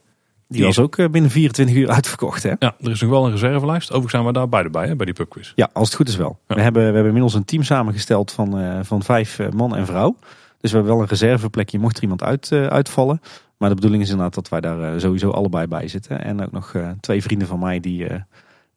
Die 0.49 0.65
was 0.65 0.79
ook 0.79 0.97
binnen 1.11 1.31
24 1.31 1.77
uur 1.77 1.89
uitverkocht, 1.91 2.43
hè? 2.43 2.53
Ja, 2.59 2.75
er 2.81 2.91
is 2.91 3.01
nog 3.01 3.11
wel 3.11 3.25
een 3.25 3.31
reservelijst. 3.31 3.89
Overigens 3.89 4.13
zijn 4.13 4.25
we 4.25 4.33
daar 4.33 4.49
beide 4.49 4.71
bij, 4.71 4.87
hè, 4.87 4.97
bij 4.97 5.07
die 5.07 5.15
pubquiz. 5.15 5.53
Ja, 5.55 5.71
als 5.73 5.87
het 5.87 5.97
goed 5.97 6.09
is 6.09 6.17
wel. 6.17 6.39
Ja. 6.49 6.55
We, 6.55 6.61
hebben, 6.61 6.81
we 6.83 6.87
hebben 6.87 7.07
inmiddels 7.07 7.35
een 7.35 7.45
team 7.45 7.63
samengesteld 7.63 8.33
van, 8.33 8.85
van 8.85 9.03
vijf 9.03 9.41
man 9.55 9.77
en 9.77 9.87
vrouw. 9.87 10.17
Dus 10.63 10.71
we 10.71 10.77
hebben 10.77 10.95
wel 10.95 11.03
een 11.03 11.09
reserveplekje 11.09 11.79
mocht 11.79 11.97
er 11.97 12.03
iemand 12.03 12.23
uit, 12.23 12.53
eh, 12.53 12.67
uitvallen. 12.67 13.21
Maar 13.57 13.69
de 13.69 13.75
bedoeling 13.75 14.03
is 14.03 14.11
inderdaad 14.11 14.35
dat 14.35 14.49
wij 14.49 14.61
daar 14.61 14.95
eh, 14.95 15.01
sowieso 15.01 15.31
allebei 15.31 15.67
bij 15.67 15.89
zitten. 15.89 16.25
En 16.25 16.43
ook 16.43 16.53
nog 16.53 16.75
eh, 16.75 16.91
twee 17.01 17.23
vrienden 17.23 17.49
van 17.49 17.59
mij 17.59 17.81
die, 17.81 18.07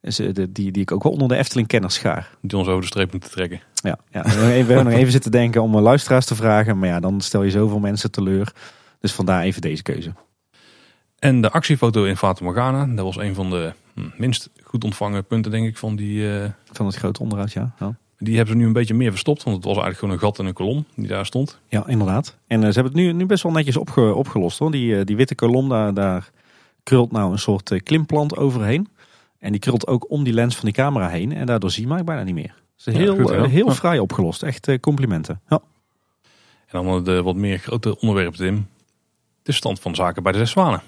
die, 0.02 0.72
die 0.72 0.82
ik 0.82 0.92
ook 0.92 1.04
wel 1.04 1.12
onder 1.12 1.28
de 1.28 1.36
Efteling-kenners 1.36 1.94
schaar. 1.94 2.30
Die 2.42 2.58
ons 2.58 2.68
over 2.68 2.82
de 2.82 2.88
streep 2.88 3.12
moeten 3.12 3.32
trekken. 3.32 3.62
Ja, 3.74 3.98
ja. 4.10 4.24
We 4.24 4.30
hebben 4.30 4.84
nog 4.84 4.94
even- 4.94 5.12
zitten 5.12 5.32
denken 5.32 5.62
om 5.62 5.80
luisteraars 5.80 6.26
te 6.26 6.36
vragen. 6.36 6.80
Maar 6.80 6.90
ja, 6.90 7.00
dan 7.00 7.22
stel 7.22 7.44
je 7.44 7.52
zoveel 7.52 7.80
mensen 7.80 8.12
teleur. 8.12 8.54
Dus 9.00 9.12
vandaar 9.14 9.44
even 9.44 9.62
deze 9.62 9.84
keuze. 9.84 10.14
En 11.20 11.42
de 11.42 11.52
actiefoto 11.52 12.04
in 12.04 12.18
Fata 12.18 12.44
Morgana, 12.44 12.86
dat 12.86 13.06
was 13.06 13.18
een 13.18 13.36
van 13.36 13.50
de 13.50 13.74
hm, 13.94 14.02
minst 14.18 14.50
goed 14.64 14.84
ontvangen 14.84 15.26
punten, 15.26 15.52
denk 15.52 15.68
ik, 15.68 15.78
van 15.78 15.96
die... 15.96 16.30
Van 16.72 16.86
het 16.86 16.96
grote 16.96 17.20
onderhoud, 17.22 17.52
ja. 17.52 17.74
ja. 17.80 17.96
Die 18.18 18.36
hebben 18.36 18.54
ze 18.54 18.60
nu 18.60 18.66
een 18.68 18.74
beetje 18.74 18.94
meer 18.94 19.12
verstopt, 19.12 19.44
want 19.44 19.56
het 19.56 19.66
was 19.66 19.74
eigenlijk 19.78 20.00
gewoon 20.00 20.14
een 20.16 20.22
gat 20.22 20.40
in 20.40 20.46
een 20.46 20.54
kolom 20.54 20.86
die 20.96 21.08
daar 21.08 21.26
stond. 21.26 21.60
Ja, 21.68 21.88
inderdaad. 21.88 22.38
En 22.48 22.64
eh, 22.64 22.68
ze 22.70 22.74
hebben 22.74 22.94
het 22.94 23.02
nu, 23.02 23.12
nu 23.14 23.26
best 23.26 23.44
wel 23.44 23.52
netjes 23.52 23.78
opge- 23.78 24.14
opgelost 24.14 24.60
hoor. 24.60 24.72
Die, 24.72 24.98
eh, 25.00 25.06
die 25.06 25.16
witte 25.16 25.36
kolom, 25.36 25.70
daar, 25.70 25.94
daar 25.94 26.30
krult 26.84 27.12
nou 27.12 27.32
een 27.32 27.40
soort 27.40 27.72
eh, 27.72 27.80
klimplant 27.84 28.38
overheen. 28.38 28.88
En 29.40 29.52
die 29.52 29.60
krult 29.62 29.88
ook 29.88 30.10
om 30.12 30.24
die 30.24 30.34
lens 30.34 30.56
van 30.56 30.66
die 30.66 30.74
camera 30.74 31.08
heen. 31.10 31.32
En 31.34 31.46
daardoor 31.46 31.72
zie 31.72 31.82
je 31.84 31.90
mij 31.90 32.04
bijna 32.04 32.24
niet 32.24 32.34
meer. 32.36 32.54
Ja, 32.76 32.92
heel, 32.92 33.16
goed, 33.16 33.32
heel 33.32 33.68
Ja. 33.68 33.74
fraai 33.74 34.00
opgelost. 34.00 34.44
Echt 34.44 34.80
complimenten. 34.80 35.42
Ja. 35.50 35.62
En 36.68 36.84
dan 36.84 37.04
de 37.04 37.22
wat 37.22 37.36
meer 37.36 37.58
grote 37.58 38.00
onderwerpen, 38.00 38.38
Tim. 38.40 38.68
De 39.44 39.52
stand 39.52 39.80
van 39.80 39.96
zaken 39.96 40.24
bij 40.24 40.32
de 40.32 40.38
Zes 40.38 40.52
Zwanen. 40.52 40.82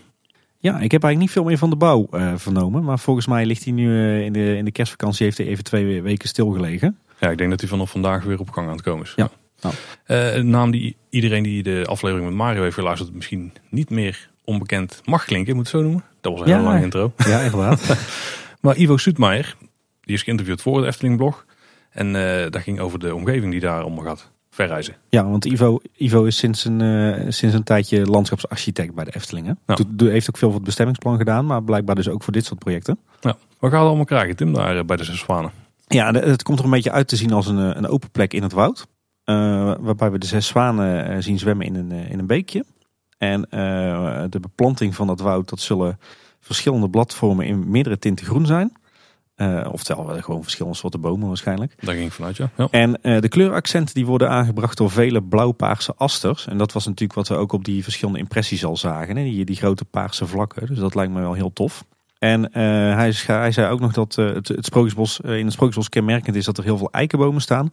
ja, 0.59 0.79
ik 0.79 0.91
heb 0.91 1.03
eigenlijk 1.03 1.17
niet 1.19 1.31
veel 1.31 1.43
meer 1.43 1.57
van 1.57 1.69
de 1.69 1.75
bouw 1.75 2.07
vernomen. 2.35 2.83
Maar 2.83 2.99
volgens 2.99 3.27
mij 3.27 3.45
ligt 3.45 3.63
hij 3.63 3.73
nu 3.73 4.13
in, 4.23 4.33
de, 4.33 4.55
in 4.57 4.65
de 4.65 4.71
kerstvakantie. 4.71 5.25
Heeft 5.25 5.37
hij 5.37 5.47
even 5.47 5.63
twee 5.63 6.01
weken 6.01 6.27
stilgelegen. 6.27 6.97
Ja, 7.19 7.30
ik 7.30 7.38
denk 7.38 7.49
dat 7.49 7.60
hij 7.60 7.69
vanaf 7.69 7.91
vandaag 7.91 8.23
weer 8.23 8.39
op 8.39 8.49
gang 8.49 8.67
aan 8.67 8.73
het 8.73 8.82
komen 8.82 9.03
is. 9.06 9.13
Ja. 9.15 9.30
Ja. 9.60 9.69
Eh, 10.03 10.36
een 10.36 10.49
naam 10.49 10.71
die 10.71 10.95
iedereen 11.10 11.43
die 11.43 11.63
de 11.63 11.84
aflevering 11.88 12.27
met 12.27 12.38
Mario 12.38 12.62
heeft 12.62 12.75
geluisterd 12.75 13.13
misschien 13.13 13.53
niet 13.69 13.89
meer 13.89 14.30
onbekend 14.43 15.01
mag 15.06 15.25
klinken, 15.25 15.56
moet 15.56 15.65
ik 15.65 15.71
het 15.71 15.82
zo 15.82 15.88
noemen. 15.88 16.03
Dat 16.21 16.32
was 16.32 16.41
een 16.41 16.47
Ja. 16.47 16.56
hele 16.58 16.67
lange 16.67 16.84
intro. 16.84 17.13
Ja, 17.17 17.39
inderdaad. 17.39 17.95
Maar 18.62 18.77
Ivo 18.77 18.97
Soetmeijer, 18.97 19.56
die 20.01 20.15
is 20.15 20.23
geïnterviewd 20.23 20.62
voor 20.62 20.77
het 20.77 20.86
Efteling 20.86 21.17
blog. 21.17 21.45
En 21.89 22.15
eh 22.15 22.51
dat 22.51 22.62
ging 22.62 22.80
over 22.80 22.99
de 22.99 23.15
omgeving 23.15 23.51
die 23.51 23.60
daar 23.60 23.82
allemaal 23.82 24.03
gaat 24.03 24.32
verreizen. 24.49 24.95
Ja, 25.10 25.30
want 25.30 25.45
Ivo, 25.45 25.80
Ivo 25.97 26.23
is 26.23 26.38
sinds 26.38 26.65
een, 26.65 26.82
eh, 26.82 27.25
sinds 27.30 27.56
een 27.56 27.63
tijdje 27.63 28.06
landschapsarchitect 28.06 28.93
bij 28.95 29.03
de 29.03 29.15
Efteling. 29.15 29.47
hè? 29.47 29.53
Ja. 29.65 29.75
Doet- 29.75 29.88
doet- 29.99 30.10
heeft 30.10 30.30
ook 30.30 30.38
veel 30.38 30.47
voor 30.47 30.58
het 30.58 30.65
bestemmingsplan 30.65 31.17
gedaan. 31.17 31.45
Maar 31.45 31.63
blijkbaar 31.63 31.95
dus 31.95 32.10
ook 32.10 32.23
voor 32.23 32.34
dit 32.34 32.45
soort 32.45 32.60
projecten. 32.60 32.99
Ja. 33.21 33.38
Wat 33.60 33.71
gaan 33.71 33.82
we 33.82 33.88
allemaal 33.88 34.06
krijgen, 34.06 34.36
Tim, 34.36 34.53
daar 34.53 34.86
bij 34.86 34.97
de 34.97 35.03
Zes 35.03 35.19
Zwanen? 35.19 35.51
Ja, 35.88 36.12
het 36.12 36.43
komt 36.43 36.60
er 36.60 36.65
een 36.65 36.71
beetje 36.71 36.91
uit 36.91 37.08
te 37.08 37.15
zien 37.15 37.34
als 37.34 37.47
een, 37.47 37.60
eh, 37.60 37.76
een 37.76 37.88
open 37.88 38.12
plek 38.12 38.34
in 38.34 38.43
het 38.43 38.52
woud. 38.52 38.88
Eh, 39.23 39.36
waarbij 39.80 40.12
we 40.12 40.17
de 40.17 40.26
zes 40.26 40.47
zwanen 40.47 41.08
eh, 41.08 41.17
zien 41.19 41.39
zwemmen 41.39 41.65
in 41.65 41.76
een, 41.76 41.91
in 41.91 42.19
een 42.19 42.28
beekje. 42.28 42.65
En 43.17 43.41
de 44.30 44.39
beplanting 44.41 44.95
van 44.95 45.08
dat 45.08 45.19
woud, 45.19 45.50
dat 45.50 45.60
zullen 45.60 46.00
verschillende 46.39 46.89
bladvormen 46.89 47.45
in 47.45 47.69
meerdere 47.69 48.00
tinten 48.00 48.26
groen 48.26 48.45
zijn. 48.45 48.71
Eh, 49.36 49.67
oftewel 49.71 50.21
gewoon 50.21 50.43
verschillende 50.43 50.78
soorten 50.78 51.02
bomen 51.02 51.28
waarschijnlijk. 51.28 51.76
Daar 51.80 51.95
ging 51.95 52.08
ik 52.08 52.13
vanuit, 52.13 52.38
ja. 52.38 52.50
ja. 52.58 52.67
En 52.71 53.00
de 53.02 53.28
kleuraccenten 53.28 53.95
die 53.95 54.06
worden 54.06 54.30
aangebracht 54.30 54.78
door 54.78 54.91
vele 54.91 55.23
blauw-paarse 55.23 55.93
asters. 55.95 56.47
En 56.47 56.58
dat 56.58 56.71
was 56.71 56.86
natuurlijk 56.86 57.13
wat 57.13 57.28
we 57.28 57.36
ook 57.36 57.52
op 57.52 57.65
die 57.65 57.84
verschillende 57.84 58.19
impressies 58.19 58.65
al 58.65 58.78
zagen. 58.78 59.17
Hè? 59.17 59.23
Die, 59.23 59.45
die 59.45 59.56
grote 59.56 59.86
paarse 59.86 60.28
vlakken. 60.28 60.67
Dus 60.67 60.80
dat 60.80 60.95
lijkt 60.95 61.13
me 61.13 61.19
wel 61.19 61.34
heel 61.34 61.54
tof. 61.54 61.84
En 62.19 62.51
eh, 62.51 62.62
hij, 62.95 63.13
hij 63.25 63.51
zei 63.51 63.71
ook 63.71 63.80
nog 63.80 63.93
dat 63.93 64.17
eh, 64.17 64.25
het, 64.34 64.47
het 64.47 64.65
Sprookjesbos, 64.65 65.21
eh, 65.21 65.38
in 65.38 65.43
het 65.43 65.53
Sprookjesbos 65.53 65.89
kenmerkend 65.89 66.36
is 66.36 66.45
dat 66.45 66.58
er 66.58 66.63
heel 66.63 66.77
veel 66.77 66.91
eikenbomen 66.91 67.41
staan. 67.41 67.69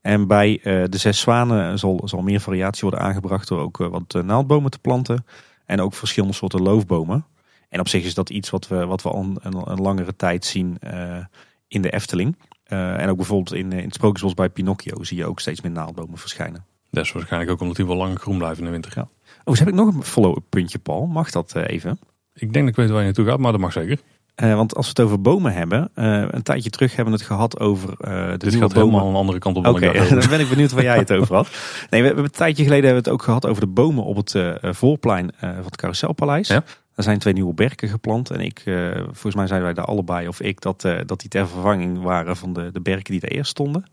En 0.00 0.26
bij 0.26 0.60
de 0.62 0.98
zes 0.98 1.20
zwanen 1.20 1.78
zal, 1.78 2.00
zal 2.04 2.22
meer 2.22 2.40
variatie 2.40 2.82
worden 2.82 3.00
aangebracht 3.00 3.48
door 3.48 3.60
ook 3.60 3.76
wat 3.76 4.22
naaldbomen 4.24 4.70
te 4.70 4.78
planten. 4.78 5.26
En 5.66 5.80
ook 5.80 5.94
verschillende 5.94 6.34
soorten 6.34 6.62
loofbomen. 6.62 7.26
En 7.68 7.80
op 7.80 7.88
zich 7.88 8.04
is 8.04 8.14
dat 8.14 8.30
iets 8.30 8.50
wat 8.50 8.68
we, 8.68 8.86
wat 8.86 9.02
we 9.02 9.08
al 9.08 9.20
een, 9.20 9.38
een, 9.42 9.80
langere 9.80 10.16
tijd 10.16 10.44
zien 10.44 10.78
in 11.68 11.82
de 11.82 11.90
Efteling. 11.90 12.36
En 12.64 13.08
ook 13.08 13.16
bijvoorbeeld 13.16 13.54
in, 13.54 13.72
in 13.72 13.84
het 13.84 13.94
Sprookjesbos 13.94 14.34
bij 14.34 14.48
Pinocchio 14.48 15.04
zie 15.04 15.16
je 15.16 15.26
ook 15.26 15.40
steeds 15.40 15.60
meer 15.60 15.72
naaldbomen 15.72 16.18
verschijnen. 16.18 16.64
Dat 16.90 17.04
is 17.04 17.12
waarschijnlijk 17.12 17.52
ook 17.52 17.60
omdat 17.60 17.76
die 17.76 17.86
wel 17.86 17.96
lang 17.96 18.20
groen 18.20 18.38
blijven 18.38 18.58
in 18.58 18.64
de 18.64 18.70
winter. 18.70 18.92
Ja. 18.94 19.08
Oh, 19.38 19.44
dus 19.44 19.58
heb 19.58 19.68
ik 19.68 19.74
nog 19.74 19.94
een 19.94 20.02
follow-up 20.02 20.44
puntje, 20.48 20.78
Paul. 20.78 21.06
Mag 21.06 21.30
dat 21.30 21.54
even? 21.54 21.98
Ik 22.34 22.52
denk 22.52 22.64
dat 22.64 22.68
ik 22.68 22.76
weet 22.76 22.88
waar 22.88 22.98
je 22.98 23.04
naartoe 23.04 23.26
gaat, 23.26 23.38
maar 23.38 23.52
dat 23.52 23.60
mag 23.60 23.72
zeker. 23.72 23.98
Eh, 24.34 24.54
want 24.54 24.74
als 24.76 24.84
we 24.84 24.92
het 24.96 25.00
over 25.00 25.20
bomen 25.20 25.52
hebben, 25.52 25.90
eh, 25.94 26.24
een 26.30 26.42
tijdje 26.42 26.70
terug 26.70 26.96
hebben 26.96 27.14
we 27.14 27.18
het 27.18 27.28
gehad 27.28 27.60
over 27.60 27.88
eh, 28.00 28.30
de 28.30 28.36
Dit 28.36 28.50
nieuwe 28.50 28.58
gaat 28.58 28.74
bomen. 28.74 28.88
helemaal 28.88 29.08
een 29.08 29.16
andere 29.16 29.38
kant 29.38 29.56
op 29.56 29.66
Oké, 29.66 29.92
dan 30.08 30.28
ben 30.28 30.40
ik 30.40 30.48
benieuwd 30.48 30.72
waar 30.72 30.82
jij 30.82 30.98
het 30.98 31.12
over 31.12 31.34
had. 31.34 31.48
Nee, 31.90 32.00
we 32.00 32.06
hebben 32.06 32.24
een 32.24 32.30
tijdje 32.30 32.62
geleden 32.62 32.84
hebben 32.84 33.02
we 33.02 33.10
het 33.10 33.18
ook 33.18 33.22
gehad 33.24 33.46
over 33.46 33.60
de 33.60 33.68
bomen 33.68 34.04
op 34.04 34.16
het 34.16 34.36
voorplein 34.60 35.30
van 35.38 35.64
het 35.64 35.76
Carouselpaleis. 35.76 36.48
Ja. 36.48 36.64
Er 36.94 37.02
zijn 37.02 37.18
twee 37.18 37.34
nieuwe 37.34 37.54
berken 37.54 37.88
geplant. 37.88 38.30
En 38.30 38.40
ik, 38.40 38.62
volgens 39.04 39.34
mij 39.34 39.46
zeiden 39.46 39.62
wij 39.62 39.74
daar 39.74 39.84
allebei, 39.84 40.28
of 40.28 40.40
ik, 40.40 40.60
dat, 40.60 40.80
dat 41.06 41.20
die 41.20 41.28
ter 41.28 41.48
vervanging 41.48 42.02
waren 42.02 42.36
van 42.36 42.52
de, 42.52 42.70
de 42.72 42.80
berken 42.80 43.12
die 43.12 43.20
daar 43.20 43.30
eerst 43.30 43.50
stonden. 43.50 43.84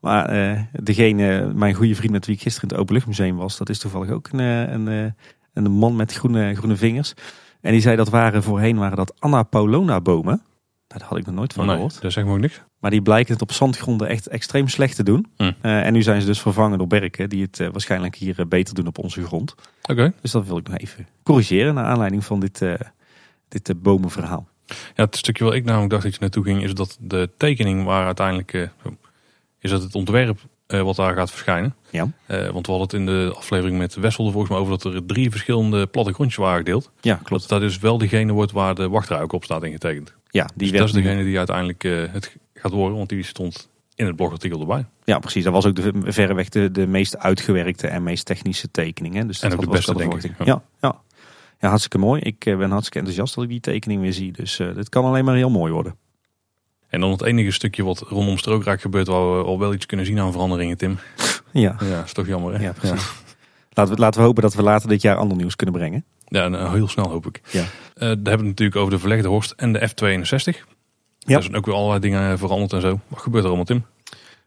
Maar 0.00 0.68
degene, 0.72 1.52
mijn 1.54 1.74
goede 1.74 1.94
vriend 1.94 2.12
met 2.12 2.26
wie 2.26 2.34
ik 2.34 2.42
gisteren 2.42 2.68
in 2.68 2.74
het 2.74 2.82
Openluchtmuseum 2.82 3.36
was, 3.36 3.56
dat 3.56 3.68
is 3.68 3.78
toevallig 3.78 4.10
ook 4.10 4.28
een, 4.32 4.38
een, 4.38 5.14
een 5.52 5.70
man 5.70 5.96
met 5.96 6.12
groene, 6.12 6.54
groene 6.54 6.76
vingers. 6.76 7.14
En 7.64 7.72
die 7.72 7.80
zei 7.80 7.96
dat 7.96 8.08
waren 8.08 8.42
voorheen 8.42 8.76
waren 8.76 8.96
dat 8.96 9.14
Anna 9.18 9.42
Paulona 9.42 10.00
bomen. 10.00 10.42
Nou, 10.88 11.00
daar 11.00 11.08
had 11.08 11.18
ik 11.18 11.26
nog 11.26 11.34
nooit 11.34 11.52
van 11.52 11.66
nee, 11.66 11.74
gehoord. 11.74 12.00
dat 12.00 12.12
zegt 12.12 12.26
me 12.26 12.32
ook 12.32 12.38
niks. 12.38 12.62
Maar 12.78 12.90
die 12.90 13.02
blijken 13.02 13.32
het 13.32 13.42
op 13.42 13.52
zandgronden 13.52 14.08
echt 14.08 14.26
extreem 14.26 14.68
slecht 14.68 14.96
te 14.96 15.02
doen. 15.02 15.26
Hm. 15.36 15.52
Eh, 15.60 15.86
en 15.86 15.92
nu 15.92 16.02
zijn 16.02 16.20
ze 16.20 16.26
dus 16.26 16.40
vervangen 16.40 16.78
door 16.78 16.86
berken 16.86 17.28
die 17.28 17.42
het 17.42 17.60
eh, 17.60 17.68
waarschijnlijk 17.68 18.14
hier 18.14 18.40
eh, 18.40 18.46
beter 18.46 18.74
doen 18.74 18.86
op 18.86 18.98
onze 18.98 19.24
grond. 19.24 19.54
Oké. 19.82 20.12
Dus 20.20 20.30
dat 20.30 20.46
wil 20.46 20.56
ik 20.56 20.68
nog 20.68 20.78
even 20.78 21.06
corrigeren 21.22 21.74
naar 21.74 21.84
aanleiding 21.84 22.24
van 22.24 22.40
dit, 22.40 22.62
dit 23.48 23.82
bomenverhaal. 23.82 24.48
Ja, 24.66 25.04
het 25.04 25.16
stukje 25.16 25.44
waar 25.44 25.54
ik 25.54 25.64
namelijk 25.64 25.90
dacht 25.90 26.02
dat 26.02 26.14
je 26.14 26.20
naartoe 26.20 26.44
ging, 26.44 26.62
is 26.62 26.74
dat 26.74 26.98
de 27.00 27.30
tekening 27.36 27.84
waar 27.84 28.06
uiteindelijk, 28.06 28.70
is 29.58 29.70
dat 29.70 29.82
het 29.82 29.94
ontwerp 29.94 30.40
eh, 30.66 30.82
wat 30.82 30.96
daar 30.96 31.14
gaat 31.14 31.30
verschijnen. 31.30 31.74
Ja. 31.90 32.08
Eh, 32.26 32.48
want 32.48 32.66
we 32.66 32.72
hadden 32.72 32.80
het 32.80 32.92
in 32.92 33.06
de 33.06 33.32
aflevering 33.36 33.78
met 33.78 33.94
Wessel 33.94 34.30
volgens 34.30 34.50
mij 34.50 34.58
over 34.58 34.78
dat 34.78 34.94
er 34.94 35.06
drie 35.06 35.30
verschillende 35.30 35.86
plattegrondjes 35.86 36.38
waren 36.38 36.58
gedeeld. 36.58 36.90
Ja, 37.00 37.20
klopt. 37.22 37.48
dat 37.48 37.60
dus 37.60 37.78
wel 37.78 37.98
degene 37.98 38.32
wordt 38.32 38.52
waar 38.52 38.74
de 38.74 38.88
wachtrij 38.88 39.20
ook 39.20 39.32
op 39.32 39.44
staat 39.44 39.62
ingetekend. 39.62 40.14
Ja, 40.30 40.48
die 40.54 40.70
Dus 40.70 40.78
dat 40.78 40.88
is 40.88 40.94
degene 40.94 41.24
die 41.24 41.38
uiteindelijk 41.38 41.84
eh, 41.84 41.92
het 42.10 42.36
gaat 42.54 42.72
worden, 42.72 42.96
want 42.96 43.08
die 43.08 43.22
stond 43.22 43.68
in 43.94 44.06
het 44.06 44.16
blogartikel 44.16 44.60
erbij. 44.60 44.86
ja, 45.04 45.18
precies. 45.18 45.44
Dat 45.44 45.52
was 45.52 45.66
ook 45.66 45.74
de, 45.74 45.92
verreweg 46.04 46.48
de, 46.48 46.70
de 46.70 46.86
meest 46.86 47.18
uitgewerkte 47.18 47.86
en 47.86 48.02
meest 48.02 48.26
technische 48.26 48.70
tekening. 48.70 49.14
Hè. 49.14 49.26
Dus 49.26 49.40
En 49.40 49.50
dat 49.50 49.58
ook 49.58 49.64
de 49.64 49.70
beste, 49.70 49.94
denk 49.96 50.14
ik. 50.14 50.32
Ja, 50.44 50.62
ja. 50.80 51.00
ja, 51.60 51.68
hartstikke 51.68 51.98
mooi. 51.98 52.20
Ik 52.20 52.38
ben 52.38 52.70
hartstikke 52.70 52.98
enthousiast 52.98 53.34
dat 53.34 53.44
ik 53.44 53.50
die 53.50 53.60
tekening 53.60 54.00
weer 54.00 54.12
zie. 54.12 54.32
Dus 54.32 54.56
dit 54.56 54.88
kan 54.88 55.04
alleen 55.04 55.24
maar 55.24 55.34
heel 55.34 55.50
mooi 55.50 55.72
worden. 55.72 55.96
En 56.94 57.00
dan 57.00 57.10
het 57.10 57.22
enige 57.22 57.50
stukje 57.50 57.84
wat 57.84 57.98
rondom 58.08 58.38
Strookraak 58.38 58.80
gebeurt, 58.80 59.06
waar 59.06 59.36
we 59.38 59.44
al 59.44 59.58
wel 59.58 59.74
iets 59.74 59.86
kunnen 59.86 60.06
zien 60.06 60.18
aan 60.20 60.32
veranderingen, 60.32 60.76
Tim. 60.76 60.98
Ja, 61.52 61.76
Ja, 61.90 62.02
is 62.04 62.12
toch 62.12 62.26
jammer 62.26 62.54
hè? 62.54 62.64
ja 62.64 62.72
precies. 62.72 63.10
Laten, 63.72 63.94
we, 63.94 64.00
laten 64.00 64.20
we 64.20 64.26
hopen 64.26 64.42
dat 64.42 64.54
we 64.54 64.62
later 64.62 64.88
dit 64.88 65.02
jaar 65.02 65.16
ander 65.16 65.36
nieuws 65.36 65.56
kunnen 65.56 65.74
brengen. 65.74 66.04
Ja, 66.26 66.44
en, 66.44 66.54
eh, 66.54 66.72
heel 66.72 66.88
snel 66.88 67.08
hoop 67.08 67.26
ik. 67.26 67.40
Ja. 67.50 67.60
Eh, 67.60 67.66
daar 67.94 68.08
hebben 68.08 68.22
we 68.24 68.30
het 68.30 68.42
natuurlijk 68.42 68.76
over 68.76 68.90
de 68.92 68.98
verlegde 68.98 69.28
horst 69.28 69.50
en 69.56 69.72
de 69.72 69.88
F62. 69.88 70.64
Ja. 71.18 71.36
Er 71.36 71.42
zijn 71.42 71.56
ook 71.56 71.66
weer 71.66 71.74
allerlei 71.74 72.00
dingen 72.00 72.38
veranderd 72.38 72.72
en 72.72 72.80
zo. 72.80 73.00
Wat 73.08 73.20
gebeurt 73.20 73.42
er 73.42 73.48
allemaal, 73.48 73.66
Tim? 73.66 73.84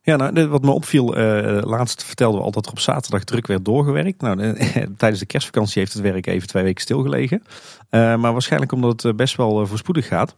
Ja, 0.01 0.15
nou, 0.15 0.47
wat 0.47 0.61
me 0.61 0.71
opviel, 0.71 1.15
eh, 1.15 1.63
laatst 1.63 2.03
vertelden 2.03 2.39
we 2.39 2.45
altijd 2.45 2.63
dat 2.65 2.73
er 2.73 2.79
op 2.79 2.83
zaterdag 2.85 3.23
druk 3.23 3.47
werd 3.47 3.65
doorgewerkt. 3.65 4.21
Nou, 4.21 4.35
de- 4.37 4.87
tijdens 4.97 5.19
de 5.19 5.25
kerstvakantie 5.25 5.79
heeft 5.81 5.93
het 5.93 6.01
werk 6.01 6.27
even 6.27 6.47
twee 6.47 6.63
weken 6.63 6.81
stilgelegen. 6.81 7.43
Eh, 7.89 8.15
maar 8.15 8.31
waarschijnlijk 8.31 8.71
omdat 8.71 8.91
het 8.91 9.05
eh, 9.05 9.13
best 9.13 9.35
wel 9.35 9.61
eh, 9.61 9.67
voorspoedig 9.67 10.07
gaat. 10.07 10.35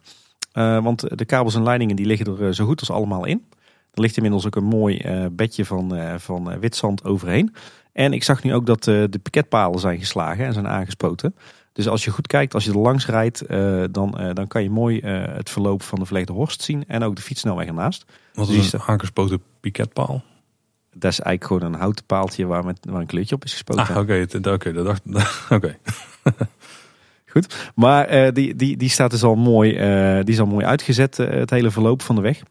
Eh, 0.52 0.84
want 0.84 1.18
de 1.18 1.26
kabels 1.26 1.56
en 1.56 1.64
leidingen 1.64 1.96
die 1.96 2.06
liggen 2.06 2.28
er 2.38 2.48
eh, 2.48 2.54
zo 2.54 2.66
goed 2.66 2.80
als 2.80 2.92
allemaal 2.92 3.26
in. 3.26 3.46
Er 3.94 4.02
ligt 4.02 4.16
inmiddels 4.16 4.46
ook 4.46 4.56
een 4.56 4.64
mooi 4.64 4.98
eh, 4.98 5.26
bedje 5.32 5.66
van, 5.66 5.96
eh, 5.96 6.14
van 6.18 6.60
wit 6.60 6.76
zand 6.76 7.04
overheen. 7.04 7.54
En 7.94 8.14
ik 8.14 8.24
zag 8.24 8.44
nu 8.44 8.54
ook 8.54 8.66
dat 8.66 8.84
de 8.84 9.20
piketpalen 9.24 9.80
zijn 9.80 10.00
geslagen 10.00 10.46
en 10.46 10.54
zijn 10.54 10.68
aangespoten. 10.68 11.36
Dus 11.74 11.88
als 11.88 12.04
je 12.06 12.12
goed 12.12 12.28
kijkt, 12.28 12.54
als 12.54 12.66
je 12.66 12.72
er 12.72 12.78
langs 12.78 13.06
rijdt, 13.06 13.44
dan, 13.94 14.32
dan 14.34 14.48
kan 14.48 14.64
je 14.64 14.70
mooi 14.70 15.00
het 15.08 15.50
verloop 15.50 15.84
van 15.84 16.00
de 16.00 16.06
verlegde 16.06 16.34
horst 16.34 16.62
zien. 16.62 16.84
En 16.88 17.04
ook 17.04 17.16
de 17.16 17.22
fietssnelweg 17.22 17.68
ernaast. 17.68 18.06
Wat 18.34 18.50
is 18.50 18.56
is 18.56 18.74
een 18.74 18.82
aangespoten 18.82 19.42
piketpaal? 19.60 20.24
Dat 20.94 21.12
is 21.12 21.20
eigenlijk 21.20 21.44
gewoon 21.44 21.74
een 21.74 21.80
houten 21.80 22.06
paaltje 22.06 22.46
waar, 22.46 22.66
met, 22.66 22.80
waar 22.90 23.02
een 23.02 23.08
kleurtje 23.08 23.36
op 23.36 23.44
is 23.44 23.52
gespoten. 23.52 23.88
Ah, 23.88 23.98
oké. 23.98 24.14
het- 24.14 24.48
Oké, 24.48 24.72
dat 24.74 24.86
dacht 24.86 25.02
Oké. 25.58 25.78
Goed. 27.30 27.72
Maar 27.76 28.06
eh, 28.06 28.34
die, 28.34 28.56
die, 28.56 28.78
die 28.78 28.90
staat 28.90 29.12
dus 29.12 29.24
al 29.24 29.36
mooi, 29.36 29.76
eh, 29.76 30.24
die 30.24 30.34
is 30.34 30.40
al 30.40 30.46
mooi 30.46 30.66
uitgezet, 30.66 31.20
eh, 31.20 31.30
het 31.30 31.50
hele 31.50 31.72
verloop 31.72 32.02
van 32.02 32.16
de 32.16 32.22
weg. 32.22 32.42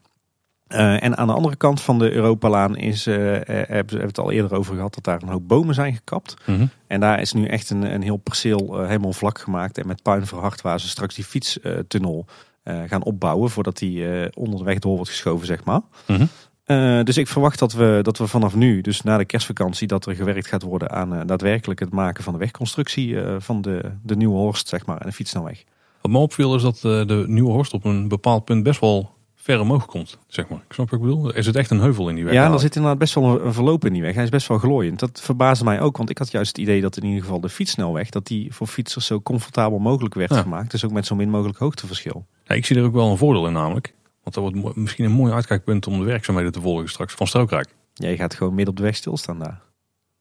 En 0.67 1.17
aan 1.17 1.27
de 1.27 1.33
andere 1.33 1.55
kant 1.55 1.81
van 1.81 1.99
de 1.99 2.11
Europalaan 2.11 2.77
is, 2.77 3.07
eh, 3.07 3.15
hebben 3.45 3.97
we 3.97 4.05
het 4.05 4.19
al 4.19 4.31
eerder 4.31 4.57
over 4.57 4.75
gehad, 4.75 4.93
dat 4.93 5.03
daar 5.03 5.21
een 5.21 5.29
hoop 5.29 5.47
bomen 5.47 5.75
zijn 5.75 5.93
gekapt. 5.93 6.33
Mhm. 6.45 6.65
En 6.87 6.99
daar 6.99 7.21
is 7.21 7.33
nu 7.33 7.45
echt 7.45 7.69
een, 7.69 7.93
een 7.93 8.01
heel 8.01 8.17
perceel 8.17 8.79
helemaal 8.79 9.13
vlak 9.13 9.39
gemaakt 9.39 9.77
en 9.77 9.87
met 9.87 10.03
puin 10.03 10.25
verhard 10.25 10.61
waar 10.61 10.79
ze 10.79 10.87
straks 10.87 11.15
die 11.15 11.23
fietstunnel 11.23 12.25
gaan 12.63 13.03
opbouwen 13.03 13.49
voordat 13.49 13.77
die 13.77 14.05
onder 14.35 14.59
de 14.59 14.65
weg 14.65 14.79
door 14.79 14.95
wordt 14.95 15.09
geschoven, 15.09 15.47
zeg 15.47 15.63
maar. 15.63 15.81
Mhm. 16.05 16.25
Eh, 16.69 17.03
dus 17.03 17.17
ik 17.17 17.27
verwacht 17.27 17.59
dat 17.59 17.73
we, 17.73 17.99
dat 18.01 18.17
we 18.17 18.27
vanaf 18.27 18.55
nu, 18.55 18.81
dus 18.81 19.01
na 19.01 19.17
de 19.17 19.25
kerstvakantie, 19.25 19.87
dat 19.87 20.05
er 20.05 20.15
gewerkt 20.15 20.47
gaat 20.47 20.61
worden 20.61 20.91
aan 20.91 21.13
eh, 21.15 21.21
daadwerkelijk 21.25 21.79
het 21.79 21.91
maken 21.91 22.23
van 22.23 22.33
de 22.33 22.39
wegconstructie 22.39 23.21
eh, 23.21 23.35
van 23.39 23.61
de, 23.61 23.91
de 24.03 24.15
nieuwe 24.15 24.37
Horst, 24.37 24.67
zeg 24.67 24.85
maar, 24.85 24.97
en 24.97 25.05
de 25.07 25.11
fietssnelweg. 25.13 25.63
Wat 26.01 26.11
me 26.11 26.17
opviel 26.17 26.55
is 26.55 26.61
dat 26.61 26.79
de 26.81 27.23
nieuwe 27.27 27.51
Horst 27.51 27.73
op 27.73 27.85
een 27.85 28.07
bepaald 28.07 28.45
punt 28.45 28.63
best 28.63 28.79
wel 28.79 29.11
ver 29.35 29.59
omhoog 29.59 29.85
komt. 29.85 30.17
Zeg 30.27 30.47
maar. 30.49 30.59
Ik 30.67 30.73
snap 30.73 30.89
wat 30.89 30.99
ik 30.99 31.05
bedoel. 31.05 31.33
Er 31.33 31.43
zit 31.43 31.55
echt 31.55 31.69
een 31.71 31.79
heuvel 31.79 32.09
in 32.09 32.15
die 32.15 32.23
weg. 32.23 32.33
Ja, 32.33 32.51
er 32.51 32.59
zit 32.59 32.75
inderdaad 32.75 32.99
best 32.99 33.13
wel 33.13 33.45
een, 33.45 33.53
verloop 33.53 33.85
in 33.85 33.93
die 33.93 34.01
weg. 34.01 34.13
Hij 34.13 34.23
is 34.23 34.29
best 34.29 34.47
wel 34.47 34.57
glooiend. 34.57 34.99
Dat 34.99 35.21
verbaasde 35.21 35.63
mij 35.63 35.81
ook, 35.81 35.97
want 35.97 36.09
ik 36.09 36.17
had 36.17 36.31
juist 36.31 36.47
het 36.47 36.57
idee 36.57 36.81
dat 36.81 36.97
in 36.97 37.03
ieder 37.03 37.21
geval 37.21 37.39
de 37.39 37.49
fietssnelweg, 37.49 38.09
dat 38.09 38.27
die 38.27 38.53
voor 38.53 38.67
fietsers 38.67 39.05
zo 39.05 39.21
comfortabel 39.21 39.79
mogelijk 39.79 40.13
werd 40.13 40.33
Ja. 40.33 40.41
gemaakt. 40.41 40.71
Dus 40.71 40.85
ook 40.85 40.91
met 40.91 41.05
zo 41.05 41.15
min 41.15 41.29
mogelijk 41.29 41.57
hoogteverschil. 41.57 42.25
Ja, 42.45 42.55
ik 42.55 42.65
zie 42.65 42.75
er 42.75 42.83
ook 42.83 42.93
wel 42.93 43.11
een 43.11 43.17
voordeel 43.17 43.47
in 43.47 43.53
namelijk. 43.53 43.93
Want 44.35 44.53
dat 44.53 44.61
wordt 44.63 44.77
misschien 44.77 45.05
een 45.05 45.11
mooi 45.11 45.33
uitkijkpunt 45.33 45.87
om 45.87 45.99
de 45.99 46.05
werkzaamheden 46.05 46.51
te 46.51 46.61
volgen 46.61 46.89
straks 46.89 47.13
van 47.13 47.27
Strookrijk. 47.27 47.67
Ja, 47.93 48.09
je 48.09 48.15
gaat 48.15 48.33
gewoon 48.33 48.53
midden 48.53 48.73
op 48.73 48.77
de 48.79 48.83
weg 48.83 48.95
stilstaan 48.95 49.39
daar. 49.39 49.61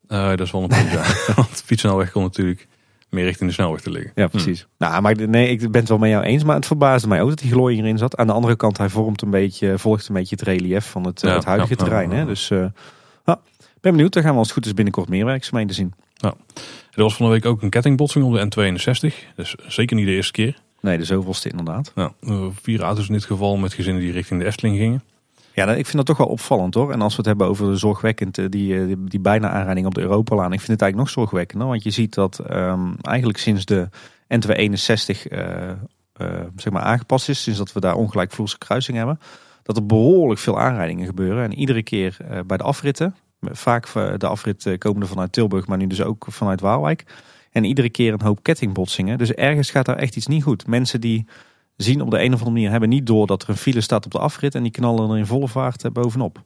Eh, 0.07 0.29
dat 0.29 0.41
is 0.41 0.51
wel 0.51 0.63
een 0.63 0.69
punt, 0.69 0.91
ja. 0.91 1.03
Want 1.37 1.59
de 1.59 1.63
fietssnelweg 1.65 2.11
komt 2.11 2.25
natuurlijk 2.25 2.67
meer 3.11 3.25
richting 3.25 3.49
de 3.49 3.55
snelweg 3.55 3.81
te 3.81 3.91
liggen. 3.91 4.13
Ja, 4.15 4.27
precies. 4.27 4.67
Nou, 4.79 5.03
maar 5.03 5.29
nee, 5.29 5.49
ik 5.49 5.59
ben 5.59 5.81
het 5.81 5.89
wel 5.89 5.99
met 5.99 6.11
jou 6.11 6.25
eens. 6.25 6.45
Maar 6.45 6.55
het 6.57 6.67
verbaasde 6.67 7.09
mij 7.09 7.23
ook 7.23 7.29
dat 7.29 7.39
die 7.39 7.51
glooiing 7.51 7.83
erin 7.83 7.99
zat. 7.99 8.17
Aan 8.17 8.27
de 8.27 8.33
andere 8.33 8.57
kant, 8.57 8.79
hij 8.79 8.89
vormt 8.89 9.23
een 9.23 9.31
beetje, 9.31 9.79
volgt 9.79 10.09
een 10.09 10.15
beetje 10.15 10.37
het 10.39 10.45
relief 10.45 10.91
van 10.91 11.05
het, 11.05 11.23
eh, 11.23 11.31
Ja, 11.31 11.37
het 11.37 11.45
huidige 11.45 11.75
ja, 11.79 11.85
terrein. 11.85 12.11
Hè? 12.11 12.25
Dus 12.27 12.51
ik 12.51 13.85
ben 13.85 13.93
benieuwd. 13.93 14.13
Daar 14.13 14.23
gaan 14.23 14.33
we 14.33 14.39
als 14.39 14.49
het 14.49 14.57
goed 14.57 14.67
is 14.67 14.75
binnenkort 14.75 15.09
meer 15.09 15.25
werkzaamheden 15.25 15.75
zien. 15.75 15.95
Er 16.91 17.03
was 17.03 17.17
van 17.17 17.27
de 17.27 17.33
week 17.33 17.47
ook 17.47 17.63
een 17.63 17.71
kettingbotsing 17.71 18.25
op 18.25 18.51
de 18.51 18.71
N62. 18.71 19.35
Dus 19.35 19.55
zeker 19.67 19.97
niet 19.97 20.07
de 20.07 20.13
eerste 20.13 20.33
keer. 20.33 20.59
Nee, 20.81 20.99
de 20.99 21.05
zoveelste 21.05 21.51
inderdaad. 21.51 21.93
Nou, 21.95 22.13
vier 22.63 22.83
auto's 22.83 23.09
in 23.09 23.15
dit 23.15 23.25
geval 23.25 23.57
met 23.57 23.73
gezinnen 23.73 24.03
die 24.03 24.13
richting 24.13 24.41
de 24.41 24.47
Efteling 24.47 24.77
gingen. 24.77 25.03
Ja, 25.59 25.67
ik 25.67 25.85
vind 25.85 25.97
dat 25.97 26.07
toch 26.07 26.17
wel 26.17 26.27
opvallend 26.27 26.75
hoor. 26.75 26.93
En 26.93 27.01
als 27.01 27.11
we 27.11 27.17
het 27.17 27.27
hebben 27.27 27.47
over 27.47 27.71
de 27.71 27.77
zorgwekkend, 27.77 28.39
eh, 28.39 28.45
die, 28.49 28.81
eh, 28.81 28.87
die, 28.87 29.05
die 29.05 29.21
bijna 29.21 29.51
aanrijding 29.51 29.87
op 29.87 29.95
de 29.95 30.01
Europalaan. 30.01 30.53
Ik 30.53 30.61
vind 30.61 30.73
het 30.73 30.83
eigenlijk 30.83 30.97
nog 30.97 31.11
zorgwekkender. 31.11 31.69
Want 31.69 31.83
je 31.83 31.91
ziet 31.91 32.15
dat 32.15 32.39
ehm, 32.39 32.93
eigenlijk 33.03 33.39
sinds 33.39 33.65
de 33.65 33.89
N261 34.29 35.27
eh, 35.29 35.71
eh, 35.71 35.77
zeg 36.57 36.73
maar 36.73 36.83
aangepast 36.83 37.29
is. 37.29 37.43
Sinds 37.43 37.59
dat 37.59 37.73
we 37.73 37.81
daar 37.81 37.95
ongelijkvloerse 37.95 38.59
kruising 38.59 38.97
hebben. 38.97 39.21
Dat 39.63 39.77
er 39.77 39.87
behoorlijk 39.87 40.41
veel 40.41 40.61
aanrijdingen 40.61 41.07
gebeuren. 41.07 41.45
En 41.45 41.55
iedere 41.55 41.83
keer 41.83 42.17
bij 42.47 42.57
de 42.57 42.65
afritten. 42.65 43.15
Vaak 43.41 43.93
de 43.93 44.27
afrit 44.27 44.77
komende 44.79 45.07
vanuit 45.07 45.33
Tilburg, 45.33 45.67
maar 45.67 45.79
nu 45.79 45.87
dus 45.87 46.03
ook 46.03 46.27
vanuit 46.29 46.61
Waalwijk. 46.61 47.05
En 47.59 47.65
iedere 47.65 47.91
keer 47.91 48.13
een 48.13 48.23
hoop 48.23 48.43
kettingbotsingen. 48.43 49.19
Dus 49.19 49.33
ergens 49.33 49.71
gaat 49.71 49.87
daar 49.87 49.97
echt 49.97 50.17
iets 50.17 50.27
niet 50.27 50.43
goed. 50.43 50.67
Mensen 50.67 51.01
die 51.01 51.27
zien 51.77 52.01
op 52.01 52.11
de 52.11 52.17
een 52.19 52.27
of 52.27 52.33
andere 52.33 52.51
manier 52.51 52.71
hebben 52.71 52.89
niet 52.89 53.07
door 53.07 53.27
dat 53.27 53.43
er 53.43 53.49
een 53.49 53.57
file 53.57 53.81
staat 53.81 54.05
op 54.05 54.11
de 54.11 54.19
afrit. 54.19 54.55
En 54.55 54.63
die 54.63 54.73
knallen 54.73 55.11
er 55.11 55.19
in 55.19 55.27
volle 55.27 55.49
vaart 55.49 55.85
eh, 55.85 55.91
bovenop. 55.91 56.43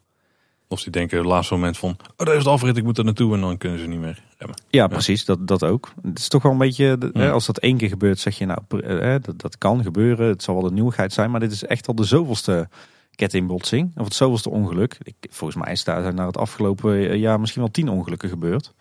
Of 0.69 0.83
die 0.83 0.93
denken 0.93 1.19
op 1.19 1.25
het 1.25 1.33
laatste 1.33 1.55
moment 1.55 1.79
van, 1.79 1.97
oh 2.17 2.27
daar 2.27 2.37
is 2.37 2.45
de 2.45 2.51
afrit, 2.51 2.77
ik 2.77 2.85
moet 2.85 2.99
er 2.99 3.05
naartoe. 3.05 3.35
En 3.35 3.41
dan 3.41 3.59
kunnen 3.59 3.79
ze 3.79 3.87
niet 3.87 4.01
meer 4.01 4.23
remmen. 4.39 4.57
Ja, 4.69 4.87
precies. 4.87 5.25
Dat, 5.25 5.47
dat 5.47 5.65
ook. 5.65 5.93
Het 6.03 6.19
is 6.19 6.29
toch 6.29 6.43
wel 6.43 6.53
een 6.53 6.59
beetje, 6.59 6.97
Ja. 7.13 7.21
hè, 7.21 7.31
als 7.31 7.47
dat 7.47 7.59
één 7.59 7.77
keer 7.77 7.89
gebeurt, 7.89 8.19
zeg 8.19 8.39
je 8.39 8.47
nou, 8.47 8.61
eh, 8.69 9.15
dat, 9.21 9.41
dat 9.41 9.59
kan 9.59 9.83
gebeuren. 9.83 10.29
Het 10.29 10.43
zal 10.43 10.55
wel 10.55 10.67
een 10.67 10.75
nieuwigheid 10.75 11.13
zijn, 11.13 11.31
maar 11.31 11.41
dit 11.41 11.53
is 11.53 11.65
echt 11.65 11.89
al 11.89 11.95
de 11.95 12.05
zoveelste 12.05 12.69
kettingbotsing. 13.15 13.93
Of 13.97 14.05
het 14.05 14.15
zoveelste 14.15 14.51
ongeluk. 14.51 14.99
Ik, 15.03 15.15
volgens 15.31 15.65
mij 15.65 15.73
is 15.73 15.85
daar 15.85 16.15
naar 16.15 16.27
het 16.27 16.37
afgelopen 16.39 16.95
eh, 17.11 17.17
jaar 17.17 17.41
misschien 17.41 17.63
wel 17.63 17.71
tien 17.71 17.89
ongelukken 17.89 18.29
gebeurd. 18.29 18.73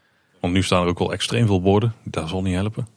Want 0.42 0.54
nu 0.54 0.64
staan 0.64 0.84
er 0.84 0.88
ook 0.90 1.00
wel 1.00 1.14
extreem 1.14 1.46
veel 1.48 1.62
borden. 1.62 1.94
Dat 2.04 2.30
zal 2.30 2.42
niet 2.42 2.56
helpen. 2.56 2.88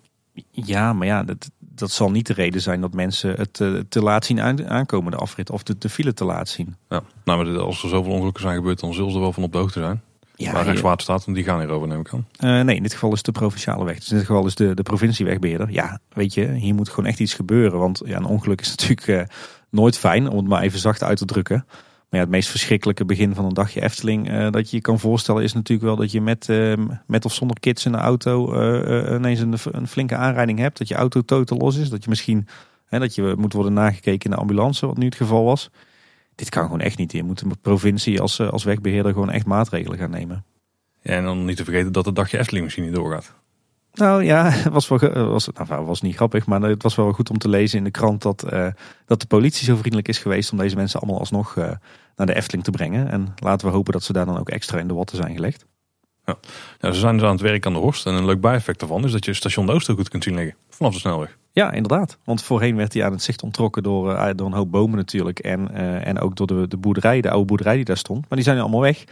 Ja, 0.51 0.93
maar 0.93 1.07
ja, 1.07 1.23
dat, 1.23 1.51
dat 1.59 1.91
zal 1.91 2.11
niet 2.11 2.27
de 2.27 2.33
reden 2.33 2.61
zijn 2.61 2.81
dat 2.81 2.95
mensen 2.95 3.35
het 3.35 3.61
eh, 3.61 3.75
te 3.89 4.01
laat 4.03 4.25
zien 4.25 4.41
aan- 4.41 4.69
aankomen, 4.69 5.11
de 5.11 5.17
afrit. 5.19 5.51
Of 5.51 5.63
de, 5.63 5.79
de 5.79 5.89
file 5.89 6.15
te 6.15 6.25
laat 6.25 6.49
zien. 6.49 6.77
Ja. 6.89 7.03
Nou, 7.25 7.45
maar 7.45 7.59
als 7.59 7.83
er 7.83 7.89
zoveel 7.89 8.13
ongelukken 8.13 8.43
zijn 8.43 8.57
gebeurd, 8.57 8.81
dan 8.81 8.95
zullen 8.95 9.11
ze 9.11 9.17
er 9.17 9.23
wel 9.23 9.33
van 9.33 9.43
op 9.43 9.53
de 9.53 9.59
hoogte 9.59 9.81
zijn. 9.81 10.03
Ja, 10.37 10.53
Waar 10.53 10.65
Rijkswaterstaat, 10.65 11.25
want 11.25 11.37
die 11.37 11.47
gaan 11.47 11.59
hierover 11.61 11.89
neem 11.89 12.01
ik 12.01 12.13
aan. 12.13 12.27
Eh, 12.37 12.65
nee, 12.65 12.77
in 12.77 12.83
dit 12.83 12.93
geval 12.93 13.11
is 13.11 13.17
het 13.17 13.27
de 13.27 13.33
provinciale 13.33 13.85
weg. 13.85 13.95
Dus 13.99 14.11
in 14.11 14.17
dit 14.17 14.27
geval 14.27 14.47
is 14.47 14.55
de, 14.55 14.75
de 14.75 14.83
provinciewegbeheerder. 14.83 15.71
Ja, 15.71 15.99
weet 16.09 16.35
je, 16.35 16.53
hier 16.53 16.75
moet 16.75 16.89
gewoon 16.89 17.07
echt 17.07 17.21
iets 17.21 17.35
gebeuren. 17.35 17.79
Want 17.79 18.03
ja, 18.05 18.17
een 18.17 18.25
ongeluk 18.25 18.61
is 18.61 18.71
natuurlijk 18.77 19.09
eh, 19.09 19.37
nooit 19.71 19.99
fijn, 19.99 20.29
om 20.29 20.37
het 20.37 20.47
maar 20.47 20.63
even 20.63 20.79
zacht 20.79 21.03
uit 21.03 21.19
te 21.19 21.25
drukken. 21.25 21.67
Ja, 22.15 22.21
het 22.21 22.29
meest 22.29 22.49
verschrikkelijke 22.49 23.05
begin 23.05 23.35
van 23.35 23.45
een 23.45 23.55
dagje 23.55 23.83
Efteling 23.83 24.31
eh, 24.31 24.51
dat 24.51 24.71
je 24.71 24.77
je 24.77 24.83
kan 24.83 24.99
voorstellen 24.99 25.43
is 25.43 25.53
natuurlijk 25.53 25.89
wel 25.89 25.97
dat 25.97 26.13
je 26.13 26.21
met, 26.21 26.49
eh, 26.49 26.73
met 27.07 27.25
of 27.25 27.35
zonder 27.35 27.61
kids 27.61 27.85
in 27.85 27.93
de 27.93 27.99
auto 27.99 28.53
eh, 28.53 29.15
ineens 29.15 29.41
een, 29.41 29.55
een 29.71 29.89
flinke 29.89 30.17
aanrijding 30.17 30.59
hebt. 30.59 30.79
Dat 30.79 30.89
je 30.89 30.95
auto 30.95 31.21
totaal 31.21 31.59
los 31.59 31.77
is. 31.77 31.89
Dat 31.89 32.05
je 32.05 32.11
misschien 32.11 32.47
hè, 32.87 32.99
dat 32.99 33.15
je 33.15 33.35
moet 33.39 33.53
worden 33.53 33.73
nagekeken 33.73 34.25
in 34.25 34.31
de 34.31 34.37
ambulance, 34.37 34.87
wat 34.87 34.97
nu 34.97 35.05
het 35.05 35.15
geval 35.15 35.45
was. 35.45 35.71
Dit 36.35 36.49
kan 36.49 36.63
gewoon 36.63 36.81
echt 36.81 36.99
niet. 36.99 37.13
Je 37.13 37.23
moet 37.23 37.41
een 37.41 37.61
provincie 37.61 38.21
als, 38.21 38.41
als 38.41 38.65
wegbeheerder 38.65 39.13
gewoon 39.13 39.31
echt 39.31 39.47
maatregelen 39.47 39.99
gaan 39.99 40.11
nemen. 40.11 40.45
En 41.03 41.25
dan 41.25 41.45
niet 41.45 41.57
te 41.57 41.65
vergeten 41.65 41.93
dat 41.93 42.05
het 42.05 42.17
dagje 42.17 42.39
Efteling 42.39 42.65
misschien 42.65 42.85
niet 42.85 42.95
doorgaat. 42.95 43.35
Nou 43.95 44.25
ja, 44.25 44.51
het 44.51 44.73
was, 44.79 44.89
wel, 44.89 44.99
ge- 44.99 45.25
was, 45.25 45.49
nou, 45.69 45.85
was 45.85 46.01
niet 46.01 46.17
grappig, 46.17 46.47
maar 46.47 46.63
het 46.63 46.83
was 46.83 46.95
wel 46.95 47.13
goed 47.13 47.31
om 47.31 47.39
te 47.39 47.49
lezen 47.49 47.79
in 47.79 47.85
de 47.85 47.91
krant 47.91 48.23
dat, 48.23 48.43
eh, 48.43 48.67
dat 49.07 49.21
de 49.21 49.27
politie 49.27 49.65
zo 49.65 49.77
vriendelijk 49.77 50.09
is 50.09 50.19
geweest 50.19 50.53
om 50.53 50.59
deze 50.59 50.77
mensen 50.77 51.01
allemaal 51.01 51.19
alsnog 51.19 51.57
eh, 51.57 51.71
naar 52.17 52.27
de 52.27 52.35
Efteling 52.35 52.65
te 52.65 52.71
brengen. 52.71 53.11
En 53.11 53.35
laten 53.37 53.67
we 53.67 53.73
hopen 53.75 53.93
dat 53.93 54.03
ze 54.03 54.13
daar 54.13 54.27
dan 54.27 54.39
ook 54.39 54.49
extra 54.49 54.79
in 54.79 54.89
de 54.89 54.95
watten 54.95 55.17
zijn 55.17 55.35
gelegd. 55.35 55.67
Nou, 56.81 56.95
ze 56.95 57.01
zijn 57.01 57.15
dus 57.17 57.25
aan 57.27 57.33
het 57.33 57.41
werk 57.41 57.67
aan 57.67 57.73
de 57.73 57.79
Horst. 57.79 58.07
En 58.07 58.15
een 58.15 58.25
leuk 58.25 58.41
bijeffect 58.41 58.81
daarvan 58.81 59.05
is 59.05 59.13
dat 59.13 59.25
je 59.25 59.35
station 59.35 59.67
de 59.67 59.73
Oost 59.73 59.89
goed 59.91 60.09
kunt 60.09 60.25
zien 60.25 60.35
liggen. 60.35 60.57
Vanaf 60.69 60.93
de 60.93 60.99
snelweg. 60.99 61.37
Ja, 61.53 61.73
inderdaad. 61.73 62.19
Want 62.25 62.43
voorheen 62.43 62.77
werd 62.77 62.93
hij 62.93 63.05
aan 63.05 63.13
het 63.13 63.23
zicht 63.23 63.43
ontrokken 63.43 63.83
door, 63.83 64.15
eh, 64.15 64.31
door 64.37 64.47
een 64.47 64.53
hoop 64.53 64.71
bomen 64.71 64.97
natuurlijk. 64.97 65.39
En, 65.39 65.75
eh, 65.75 66.07
en 66.07 66.19
ook 66.21 66.37
door 66.37 66.47
de, 66.47 66.69
de 66.69 66.77
boerderij, 66.77 67.21
de 67.21 67.31
oude 67.31 67.45
boerderij 67.47 67.75
die 67.77 67.85
daar 67.85 67.97
stond. 67.97 68.21
Maar 68.21 68.29
die 68.31 68.43
zijn 68.43 68.57
nu 68.57 68.63
allemaal 68.63 68.81
weg. 68.81 69.05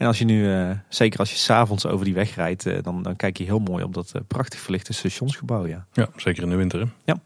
En 0.00 0.06
als 0.06 0.18
je 0.18 0.24
nu, 0.24 0.52
eh, 0.54 0.70
zeker 0.88 1.18
als 1.18 1.30
je 1.30 1.36
s'avonds 1.36 1.86
over 1.86 2.04
die 2.04 2.14
weg 2.14 2.34
rijdt, 2.34 2.66
eh, 2.66 2.82
dan, 2.82 3.02
dan 3.02 3.16
kijk 3.16 3.38
je 3.38 3.44
heel 3.44 3.58
mooi 3.58 3.84
op 3.84 3.94
dat 3.94 4.10
eh, 4.14 4.20
prachtig 4.28 4.60
verlichte 4.60 4.92
stationsgebouw. 4.92 5.66
Ja. 5.66 5.86
Ja, 5.92 6.08
zeker 6.16 6.42
in 6.42 6.50
de 6.50 6.56
winter. 6.56 6.80
Hè? 6.80 6.86
Ja. 7.04 7.20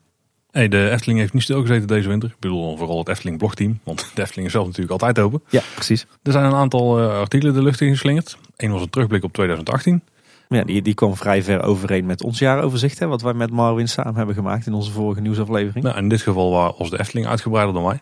Hey, 0.51 0.69
de 0.69 0.91
Efteling 0.91 1.19
heeft 1.19 1.33
niet 1.33 1.43
stilgezeten 1.43 1.87
deze 1.87 2.09
winter. 2.09 2.29
Ik 2.29 2.39
bedoel 2.39 2.77
vooral 2.77 2.99
het 2.99 3.09
Efteling 3.09 3.39
blogteam. 3.39 3.81
Want 3.85 4.11
de 4.15 4.23
Efteling 4.23 4.47
is 4.47 4.53
zelf 4.53 4.67
natuurlijk 4.67 4.93
altijd 4.93 5.19
open. 5.19 5.43
ja, 5.49 5.63
precies. 5.75 6.07
Er 6.23 6.33
zijn 6.33 6.45
een 6.45 6.55
aantal 6.55 7.01
artikelen 7.01 7.55
de 7.55 7.63
lucht 7.63 7.81
in 7.81 7.91
geslingerd. 7.91 8.37
Eén 8.57 8.71
was 8.73 8.83
een 8.83 8.91
terugblik 8.91 9.25
op 9.25 9.33
2018. 9.33 10.03
Ja, 10.49 10.65
die, 10.65 10.83
die 10.83 10.95
kwam 10.95 11.17
vrij 11.17 11.43
ver 11.43 11.63
overeen 11.63 12.07
met 12.07 12.23
ons 12.23 12.39
jaaroverzicht. 12.39 12.99
Hè, 12.99 13.07
wat 13.07 13.23
wij 13.23 13.33
met 13.35 13.51
Marwin 13.51 13.89
samen 13.89 14.15
hebben 14.15 14.35
gemaakt 14.35 14.67
in 14.67 14.73
onze 14.75 14.91
vorige 14.93 15.21
nieuwsaflevering. 15.21 15.85
Nou, 15.85 15.97
in 15.99 16.09
dit 16.09 16.23
geval 16.23 16.51
wa- 16.51 16.75
was 16.79 16.91
de 16.91 16.99
Efteling 17.01 17.27
uitgebreider 17.27 17.75
dan 17.75 17.85
wij. 17.85 18.01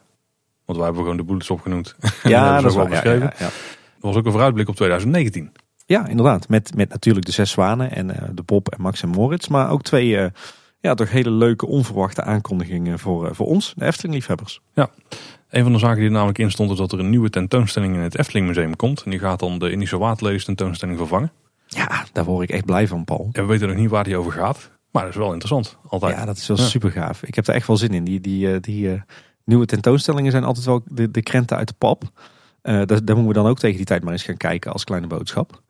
Want 0.64 0.78
wij 0.78 0.87
hebben 0.87 1.02
gewoon 1.02 1.16
de 1.16 1.24
bullets 1.24 1.50
opgenoemd. 1.50 1.96
ja, 2.22 2.56
dat 2.61 2.70
is 2.70 2.74
wel. 2.76 2.85
Ja, 2.85 2.90
beschreven. 2.90 3.32
ja, 3.38 3.44
ja. 3.44 3.50
Was 4.03 4.17
ook 4.17 4.25
een 4.25 4.33
vooruitblik 4.33 4.69
op 4.69 4.77
2019. 4.77 5.53
Ja, 5.87 6.07
inderdaad. 6.07 6.49
Met, 6.49 6.77
met 6.77 6.88
natuurlijk 6.88 7.27
de 7.27 7.33
zes 7.33 7.51
zwanen 7.51 7.91
en 7.93 8.17
eh, 8.17 8.29
de 8.35 8.43
Bob 8.43 8.69
en 8.69 8.83
Max 8.83 9.03
en 9.03 9.09
Moritz. 9.09 9.49
Maar 9.49 9.71
ook 9.71 9.83
twee 9.83 10.17
eh, 10.19 10.31
ja, 10.81 10.95
toch 10.95 11.11
hele 11.11 11.31
leuke 11.31 11.67
onverwachte 11.67 12.23
aankondigingen 12.23 12.99
voor, 12.99 13.27
eh, 13.29 13.35
voor 13.35 13.47
ons, 13.47 13.73
de 13.77 13.85
Efteling-liefhebbers. 13.85 14.61
Een 15.51 15.62
van 15.62 15.73
de 15.73 15.79
zaken 15.79 15.97
die 15.97 16.05
er 16.07 16.11
namelijk 16.12 16.38
in 16.38 16.51
stond 16.51 16.71
is 16.71 16.77
dat 16.77 16.93
er 16.93 16.99
een 16.99 17.11
nieuwe 17.11 17.31
tentoonstelling 17.31 17.95
in 17.95 18.01
het 18.01 18.19
Efteling 18.19 18.47
Museum 18.47 18.77
komt. 18.77 19.03
En 19.03 19.11
die 19.11 19.19
gaat 19.19 19.38
dan 19.38 19.59
de 19.59 19.71
Indische 19.71 19.99
Waterlelies 19.99 20.45
tentoonstelling 20.45 20.99
vervangen. 20.99 21.33
Ja, 21.67 22.05
daar 22.12 22.25
word 22.25 22.43
ik 22.49 22.55
echt 22.55 22.65
blij 22.65 22.88
van, 22.88 23.05
Paul. 23.05 23.29
En 23.33 23.43
we 23.43 23.49
weten 23.49 23.69
nog 23.69 23.77
niet 23.77 23.91
waar 23.91 24.05
die 24.05 24.17
over 24.17 24.33
gaat. 24.33 24.71
Maar 24.91 25.03
dat 25.03 25.11
is 25.11 25.17
wel 25.19 25.33
interessant. 25.33 25.77
Altijd. 25.88 26.17
Ja, 26.17 26.25
dat 26.25 26.37
is 26.37 26.47
wel 26.47 26.57
Ja. 26.57 26.62
super 26.62 26.91
gaaf. 26.91 27.23
Ik 27.23 27.35
heb 27.35 27.47
er 27.47 27.55
echt 27.55 27.67
wel 27.67 27.77
zin 27.77 27.91
in. 27.95 28.05
Die, 28.05 28.21
die, 28.21 28.61
die 28.61 29.03
nieuwe 29.45 29.67
tentoonstellingen 29.67 30.31
zijn 30.31 30.45
altijd 30.45 30.67
wel 30.67 30.83
de, 30.85 31.11
de 31.11 31.23
krenten 31.23 31.57
uit 31.57 31.69
de 31.69 31.75
pap. 31.79 32.03
Eh 32.62 32.75
daar, 32.75 32.87
daar 32.87 33.16
moeten 33.16 33.27
we 33.27 33.33
dan 33.33 33.46
ook 33.46 33.59
tegen 33.59 33.77
die 33.77 33.87
tijd 33.87 34.03
maar 34.03 34.12
eens 34.12 34.22
gaan 34.22 34.37
kijken 34.37 34.72
als 34.72 34.85
kleine 34.85 35.07
boodschap. 35.07 35.62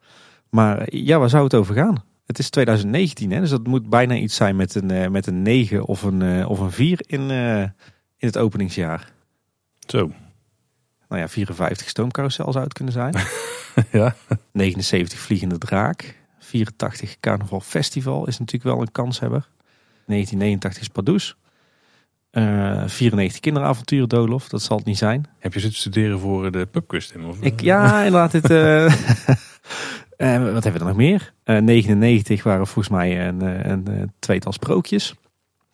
Maar 0.49 0.77
eh, 0.77 1.05
ja, 1.05 1.19
waar 1.19 1.29
zou 1.29 1.43
het 1.43 1.53
over 1.53 1.75
gaan? 1.75 2.03
Het 2.25 2.39
is 2.39 2.49
2019, 2.49 3.31
hè? 3.31 3.39
dus 3.39 3.49
dat 3.49 3.67
moet 3.67 3.89
bijna 3.89 4.15
iets 4.15 4.35
zijn 4.35 4.55
met 4.55 4.75
een, 4.75 4.91
eh, 4.91 5.09
met 5.09 5.27
een 5.27 5.41
9 5.41 5.85
of 5.85 6.01
een, 6.01 6.45
of 6.45 6.59
een 6.59 6.71
4 6.71 7.03
in, 7.05 7.29
in 8.17 8.27
het 8.27 8.37
openingsjaar. 8.37 9.11
Zo. 9.87 10.11
Nou 11.07 11.21
ja, 11.21 11.27
54 11.27 11.89
stoomcarousel 11.89 12.51
zou 12.51 12.63
het 12.63 12.73
kunnen 12.73 12.93
zijn. 12.93 13.15
ja. 13.91 14.15
79 14.51 15.19
Vliegende 15.19 15.57
Draak. 15.57 16.15
84 16.39 17.19
Carnaval 17.19 17.59
Festival 17.59 18.27
is 18.27 18.39
natuurlijk 18.39 18.75
wel 18.75 18.81
een 18.81 18.91
kanshebber. 18.91 19.47
1989 20.05 20.81
is 20.81 20.87
Pardoes. 20.87 21.37
Eh 22.33 22.83
94 22.87 23.39
Kinderavonturen 23.39 24.09
Dolof, 24.09 24.49
dat 24.49 24.61
zal 24.61 24.77
het 24.77 24.85
niet 24.85 24.97
zijn. 24.97 25.25
Heb 25.39 25.53
je 25.53 25.59
zitten 25.59 25.79
studeren 25.79 26.19
voor 26.19 26.51
de 26.51 26.65
pubquiz, 26.65 27.07
Tim? 27.07 27.25
Of, 27.25 27.41
Ik, 27.41 27.61
ja, 27.61 27.97
inderdaad. 27.97 28.31
Dit, 28.31 28.49
eh, 28.49 28.85
eh, 28.85 28.93
wat 30.53 30.63
hebben 30.63 30.73
we 30.73 30.79
er 30.79 30.85
nog 30.85 30.95
meer? 30.95 31.33
Eh 31.43 31.57
99 31.57 32.43
waren 32.43 32.67
volgens 32.67 32.89
mij 32.89 33.27
een, 33.27 33.41
eh, 33.41 33.71
een, 33.71 33.87
eh, 33.87 34.03
tweetal 34.19 34.51
sprookjes. 34.51 35.15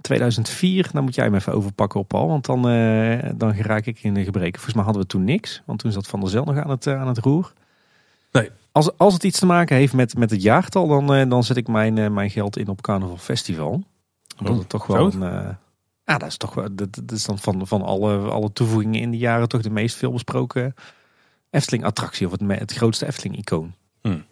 2004, 0.02 0.90
dan 0.94 1.04
moet 1.04 1.16
jij 1.16 1.30
me 1.30 1.38
even 1.38 1.54
overpakken 1.54 2.00
op 2.00 2.08
Paul, 2.08 2.28
want 2.28 2.46
dan, 2.46 2.70
eh, 2.70 3.30
dan 3.36 3.56
geraak 3.56 3.86
ik 3.86 4.04
in 4.04 4.14
de 4.14 4.24
gebreken. 4.24 4.54
Volgens 4.54 4.76
mij 4.76 4.84
hadden 4.84 5.02
we 5.02 5.08
toen 5.08 5.24
niks, 5.24 5.62
want 5.66 5.80
toen 5.80 5.92
zat 5.92 6.08
Van 6.08 6.20
der 6.20 6.30
Zel 6.30 6.44
nog 6.44 6.58
aan 6.58 6.70
het, 6.70 6.88
eh, 6.88 7.02
aan 7.02 7.08
het 7.08 7.18
roer. 7.18 7.54
Nee. 8.32 8.50
Als, 8.72 8.98
als 8.98 9.14
het 9.14 9.24
iets 9.24 9.40
te 9.40 9.46
maken 9.46 9.76
heeft 9.76 9.94
met, 9.94 10.18
met 10.18 10.30
het 10.30 10.42
jaartal, 10.42 10.88
dan, 10.88 11.14
eh, 11.14 11.30
dan 11.30 11.44
zet 11.44 11.58
ik 11.58 11.68
mijn, 11.68 11.98
eh, 11.98 12.10
mijn 12.10 12.30
geld 12.30 12.58
in 12.58 12.68
op 12.68 12.82
Carnaval 12.82 13.18
Festival. 13.18 13.84
Omdat 14.40 14.58
het 14.58 14.70
toch 14.70 14.88
wel 14.88 15.14
een... 15.14 15.58
ja, 16.10 16.18
dat 16.18 16.30
is 16.30 16.38
toch 16.38 16.54
wel. 16.54 16.76
Dat, 16.76 16.96
dat 16.96 17.12
is 17.12 17.26
dan 17.26 17.40
van, 17.40 17.68
van 17.68 17.82
alle, 17.82 18.18
alle 18.18 18.54
toevoegingen 18.54 19.02
in 19.02 19.12
de 19.12 19.18
jaren 19.18 19.48
toch 19.48 19.62
de 19.62 19.70
meest 19.70 19.96
veel 19.96 20.12
besproken 20.12 20.74
Efteling-attractie. 21.50 22.26
Of 22.26 22.32
het, 22.32 22.60
het 22.60 22.74
grootste 22.74 23.06
Efteling-icoon. 23.08 23.74
Hmm, 24.02 24.26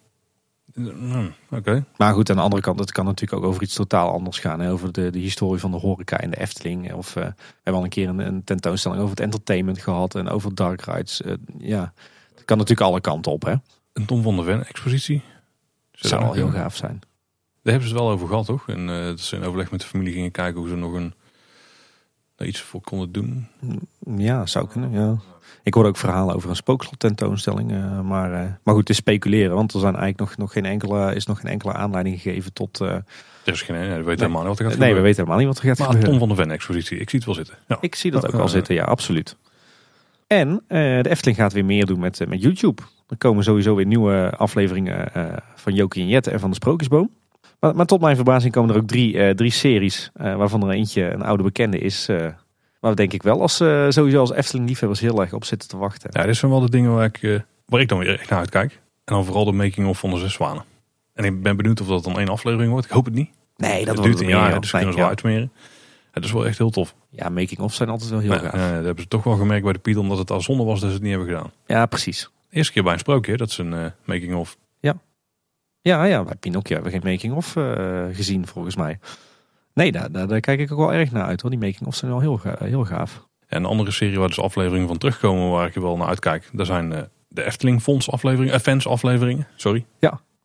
Oké. 1.50 1.84
Maar 1.96 2.14
goed, 2.14 2.30
aan 2.30 2.36
de 2.36 2.42
andere 2.42 2.62
kant, 2.62 2.78
het 2.78 2.92
kan 2.92 3.04
natuurlijk 3.04 3.42
ook 3.42 3.48
over 3.48 3.62
iets 3.62 3.74
totaal 3.74 4.12
anders 4.12 4.38
gaan. 4.38 4.60
Hè? 4.60 4.70
Over 4.70 4.92
de, 4.92 5.10
de 5.10 5.18
historie 5.18 5.60
van 5.60 5.70
de 5.70 5.76
horeca 5.76 6.20
in 6.20 6.30
de 6.30 6.40
Efteling. 6.40 6.92
Of 6.92 7.16
eh, 7.16 7.24
we 7.24 7.34
hebben 7.54 7.74
al 7.74 7.82
een 7.82 7.88
keer 7.88 8.08
een, 8.08 8.18
een 8.18 8.44
tentoonstelling 8.44 9.00
over 9.00 9.14
het 9.14 9.24
entertainment 9.24 9.78
gehad. 9.78 10.14
En 10.14 10.28
over 10.28 10.54
dark 10.54 10.80
rides. 10.80 11.22
Eh, 11.22 11.32
ja, 11.58 11.92
het 12.34 12.44
kan 12.44 12.58
natuurlijk 12.58 12.88
alle 12.88 13.00
kanten 13.00 13.32
op. 13.32 13.42
Hè? 13.42 13.54
Een 13.92 14.04
Tom 14.06 14.22
van 14.22 14.36
der 14.36 14.44
Ven 14.44 14.66
expositie. 14.66 15.22
Dat 15.90 16.10
zou 16.10 16.22
wel 16.22 16.32
heel 16.32 16.50
gaaf 16.50 16.76
zijn. 16.76 16.98
Daar 17.62 17.72
hebben 17.72 17.88
ze 17.88 17.94
het 17.94 18.04
wel 18.04 18.12
over 18.12 18.28
gehad, 18.28 18.46
toch? 18.46 18.68
En 18.68 18.88
eh, 18.88 19.04
dat 19.04 19.20
ze 19.20 19.36
in 19.36 19.44
overleg 19.44 19.70
met 19.70 19.80
de 19.80 19.86
familie 19.86 20.12
gingen 20.12 20.30
kijken 20.30 20.60
hoe 20.60 20.68
ze 20.68 20.76
nog 20.76 20.92
een, 20.92 21.14
daar 22.38 22.48
iets 22.48 22.60
voor 22.60 22.80
konden 22.80 23.12
doen. 23.12 23.46
Ja, 24.16 24.46
zou 24.46 24.68
kunnen. 24.68 24.90
Ja. 24.90 25.16
Ik 25.62 25.74
hoorde 25.74 25.88
ook 25.88 25.96
verhalen 25.96 26.34
over 26.34 26.50
een 26.50 26.56
spookslot 26.56 26.98
tentoonstelling. 26.98 27.72
eh, 27.72 28.00
maar, 28.00 28.32
eh, 28.32 28.40
maar 28.62 28.74
goed, 28.74 28.78
het 28.78 28.90
is 28.90 28.96
speculeren. 28.96 29.54
Want 29.54 29.72
er 29.72 29.80
zijn 29.80 29.96
eigenlijk 29.96 30.30
nog, 30.30 30.38
nog 30.38 30.52
geen 30.52 30.64
enkele, 30.64 31.14
is 31.14 31.26
nog 31.26 31.40
geen 31.40 31.50
enkele 31.50 31.72
aanleiding 31.72 32.20
gegeven 32.20 32.52
tot... 32.52 32.80
eh, 32.80 32.88
Er 32.88 33.04
is 33.44 33.62
geen, 33.62 33.76
nee, 33.76 33.88
we 33.88 34.02
weten 34.02 34.20
helemaal 34.20 34.40
niet 34.40 34.48
wat 34.48 34.58
er 34.58 34.70
gaat 34.70 34.78
nee, 34.78 34.94
we 34.94 35.00
weten 35.00 35.16
helemaal 35.16 35.38
niet 35.38 35.46
wat 35.46 35.58
er 35.58 35.64
gaat 35.64 35.78
Maar 35.78 35.86
gebeuren. 35.86 36.10
Tom 36.10 36.18
van 36.18 36.28
der 36.36 36.44
Ven 36.44 36.54
expositie, 36.54 36.98
ik 36.98 37.10
zie 37.10 37.18
het 37.18 37.26
wel 37.26 37.34
zitten. 37.36 37.54
Ja. 37.66 37.78
Ik 37.80 37.94
zie 37.94 38.10
dat 38.10 38.26
ook 38.26 38.32
wel 38.32 38.48
zitten, 38.48 38.74
ja, 38.74 38.84
absoluut. 38.84 39.36
En 40.26 40.62
de 40.66 41.04
Efteling 41.08 41.36
gaat 41.38 41.52
weer 41.52 41.64
meer 41.64 41.86
doen 41.86 41.98
met, 42.00 42.28
met 42.28 42.42
YouTube. 42.42 42.82
Er 43.08 43.16
komen 43.16 43.44
sowieso 43.44 43.74
weer 43.74 43.86
nieuwe 43.86 44.32
afleveringen 44.36 45.10
van 45.54 45.74
Jokie 45.74 46.02
en 46.02 46.08
Jette 46.08 46.30
en 46.30 46.40
van 46.40 46.50
de 46.50 46.56
Sprookjesboom. 46.56 47.10
Maar, 47.60 47.74
maar 47.76 47.86
tot 47.86 48.00
mijn 48.00 48.16
verbazing 48.16 48.52
komen 48.52 48.74
er 48.74 48.80
ook 48.80 48.86
drie, 48.88 49.18
eh, 49.18 49.34
drie 49.34 49.50
series, 49.50 50.10
eh, 50.14 50.36
waarvan 50.36 50.62
er 50.68 50.74
eentje 50.74 51.10
een 51.12 51.22
oude 51.22 51.42
bekende 51.42 51.78
is. 51.78 52.08
eh, 52.08 52.16
waar 52.80 52.90
we 52.90 52.96
denk 52.96 53.12
ik 53.12 53.22
wel 53.22 53.40
als, 53.40 53.56
sowieso 53.88 54.20
als 54.20 54.32
Efteling-liefhebbers 54.32 55.00
heel 55.00 55.20
erg 55.20 55.32
op 55.32 55.44
zitten 55.44 55.68
te 55.68 55.76
wachten. 55.76 56.10
Ja, 56.12 56.26
dit 56.26 56.36
zijn 56.36 56.50
wel 56.50 56.60
de 56.60 56.70
dingen 56.70 56.94
waar 56.94 57.04
ik, 57.04 57.42
waar 57.66 57.80
ik 57.80 57.88
dan 57.88 57.98
weer 57.98 58.18
echt 58.20 58.30
naar 58.30 58.38
uitkijk. 58.38 58.72
En 59.04 59.14
dan 59.14 59.24
vooral 59.24 59.44
de 59.44 59.52
making-of 59.52 59.98
van 59.98 60.10
de 60.10 60.18
Zes 60.18 60.32
Zwanen. 60.32 60.64
En 61.14 61.24
ik 61.24 61.42
ben 61.42 61.56
benieuwd 61.56 61.80
of 61.80 61.86
dat 61.86 62.04
dan 62.04 62.18
één 62.18 62.28
aflevering 62.28 62.70
wordt. 62.70 62.86
Ik 62.86 62.92
hoop 62.92 63.04
het 63.04 63.14
niet. 63.14 63.30
Nee, 63.56 63.84
dat 63.84 63.94
het 63.94 64.04
duurt 64.04 64.20
een 64.20 64.28
jaar, 64.28 64.60
dus 64.60 64.70
kunnen 64.70 64.88
ze 64.88 64.94
wel 64.94 65.04
ja. 65.04 65.10
uitmeren. 65.10 65.52
Het 66.10 66.24
is 66.24 66.32
wel 66.32 66.46
echt 66.46 66.58
heel 66.58 66.70
tof. 66.70 66.94
Ja, 67.10 67.28
making-of 67.28 67.74
zijn 67.74 67.88
altijd 67.88 68.10
wel 68.10 68.18
heel 68.20 68.32
Ja, 68.32 68.38
gaaf. 68.38 68.52
dat 68.52 68.60
hebben 68.84 69.00
ze 69.02 69.08
toch 69.08 69.24
wel 69.24 69.36
gemerkt 69.36 69.64
bij 69.64 69.72
de 69.72 69.78
Piet, 69.78 69.96
omdat 69.96 70.18
het 70.18 70.30
al 70.30 70.40
zonde 70.40 70.64
was 70.64 70.80
dat 70.80 70.88
ze 70.88 70.94
het 70.94 71.02
niet 71.04 71.14
hebben 71.14 71.28
gedaan. 71.34 71.50
Ja, 71.66 71.86
precies. 71.86 72.30
Eerste 72.50 72.72
keer 72.72 72.82
bij 72.82 72.92
een 72.92 72.98
sprookje, 72.98 73.36
dat 73.36 73.48
is 73.48 73.58
een 73.58 73.92
making-of. 74.04 74.56
Ja, 74.80 74.94
ja, 75.82 76.24
bij 76.24 76.34
Pinocchio 76.40 76.74
hebben 76.74 76.92
we 76.92 76.98
geen 77.00 77.10
making-of 77.12 77.56
eh, 77.56 78.04
gezien 78.12 78.46
volgens 78.46 78.76
mij. 78.76 78.98
Nee, 79.74 79.92
daar, 79.92 80.12
daar, 80.12 80.28
daar 80.28 80.40
kijk 80.40 80.60
ik 80.60 80.72
ook 80.72 80.78
wel 80.78 80.92
erg 80.92 81.12
naar 81.12 81.24
uit 81.24 81.40
hoor. 81.40 81.50
Die 81.50 81.58
making-ofs 81.58 81.98
zijn 81.98 82.10
wel 82.10 82.20
heel, 82.20 82.40
heel 82.58 82.84
gaaf. 82.84 83.26
En 83.46 83.56
een 83.58 83.64
andere 83.70 83.90
serie 83.90 84.18
waar 84.18 84.28
dus 84.28 84.40
afleveringen 84.40 84.88
van 84.88 84.98
terugkomen 84.98 85.50
waar 85.50 85.66
ik 85.66 85.74
er 85.74 85.82
wel 85.82 85.96
naar 85.96 86.08
uitkijk. 86.08 86.48
Dat 86.52 86.66
zijn 86.66 86.92
eh, 86.92 87.02
de 87.28 87.44
Efteling 87.44 87.82
Fonds 87.82 88.10
afleveringen, 88.10 88.54
eh, 88.54 88.60
fans 88.60 88.86
afleveringen. 88.86 89.46
Sorry. 89.56 89.86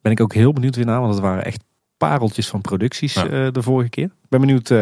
Ben 0.01 0.11
ik 0.11 0.21
ook 0.21 0.33
heel 0.33 0.53
benieuwd 0.53 0.75
weer 0.75 0.85
naar, 0.85 0.99
want 0.99 1.13
het 1.13 1.21
waren 1.23 1.45
echt 1.45 1.63
pareltjes 1.97 2.47
van 2.47 2.61
producties 2.61 3.13
Ja. 3.13 3.51
de 3.51 3.61
vorige 3.61 3.89
keer. 3.89 4.05
Ik 4.05 4.29
ben 4.29 4.39
benieuwd 4.39 4.73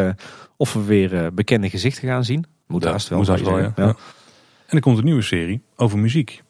of 0.58 0.74
we 0.74 0.84
weer 0.84 1.34
bekende 1.34 1.70
gezichten 1.70 2.08
gaan 2.08 2.24
zien. 2.24 2.46
Moet 2.68 2.84
Ja, 2.84 2.92
haast 2.92 3.08
wel. 3.08 3.18
moet 3.18 3.28
haast 3.28 3.44
wel, 3.44 3.60
ja. 3.60 3.72
Ja. 3.76 3.88
En 4.68 4.76
er 4.78 4.80
komt 4.80 4.98
een 4.98 5.04
nieuwe 5.04 5.22
serie 5.22 5.62
over 5.76 5.98
muziek. 6.00 6.44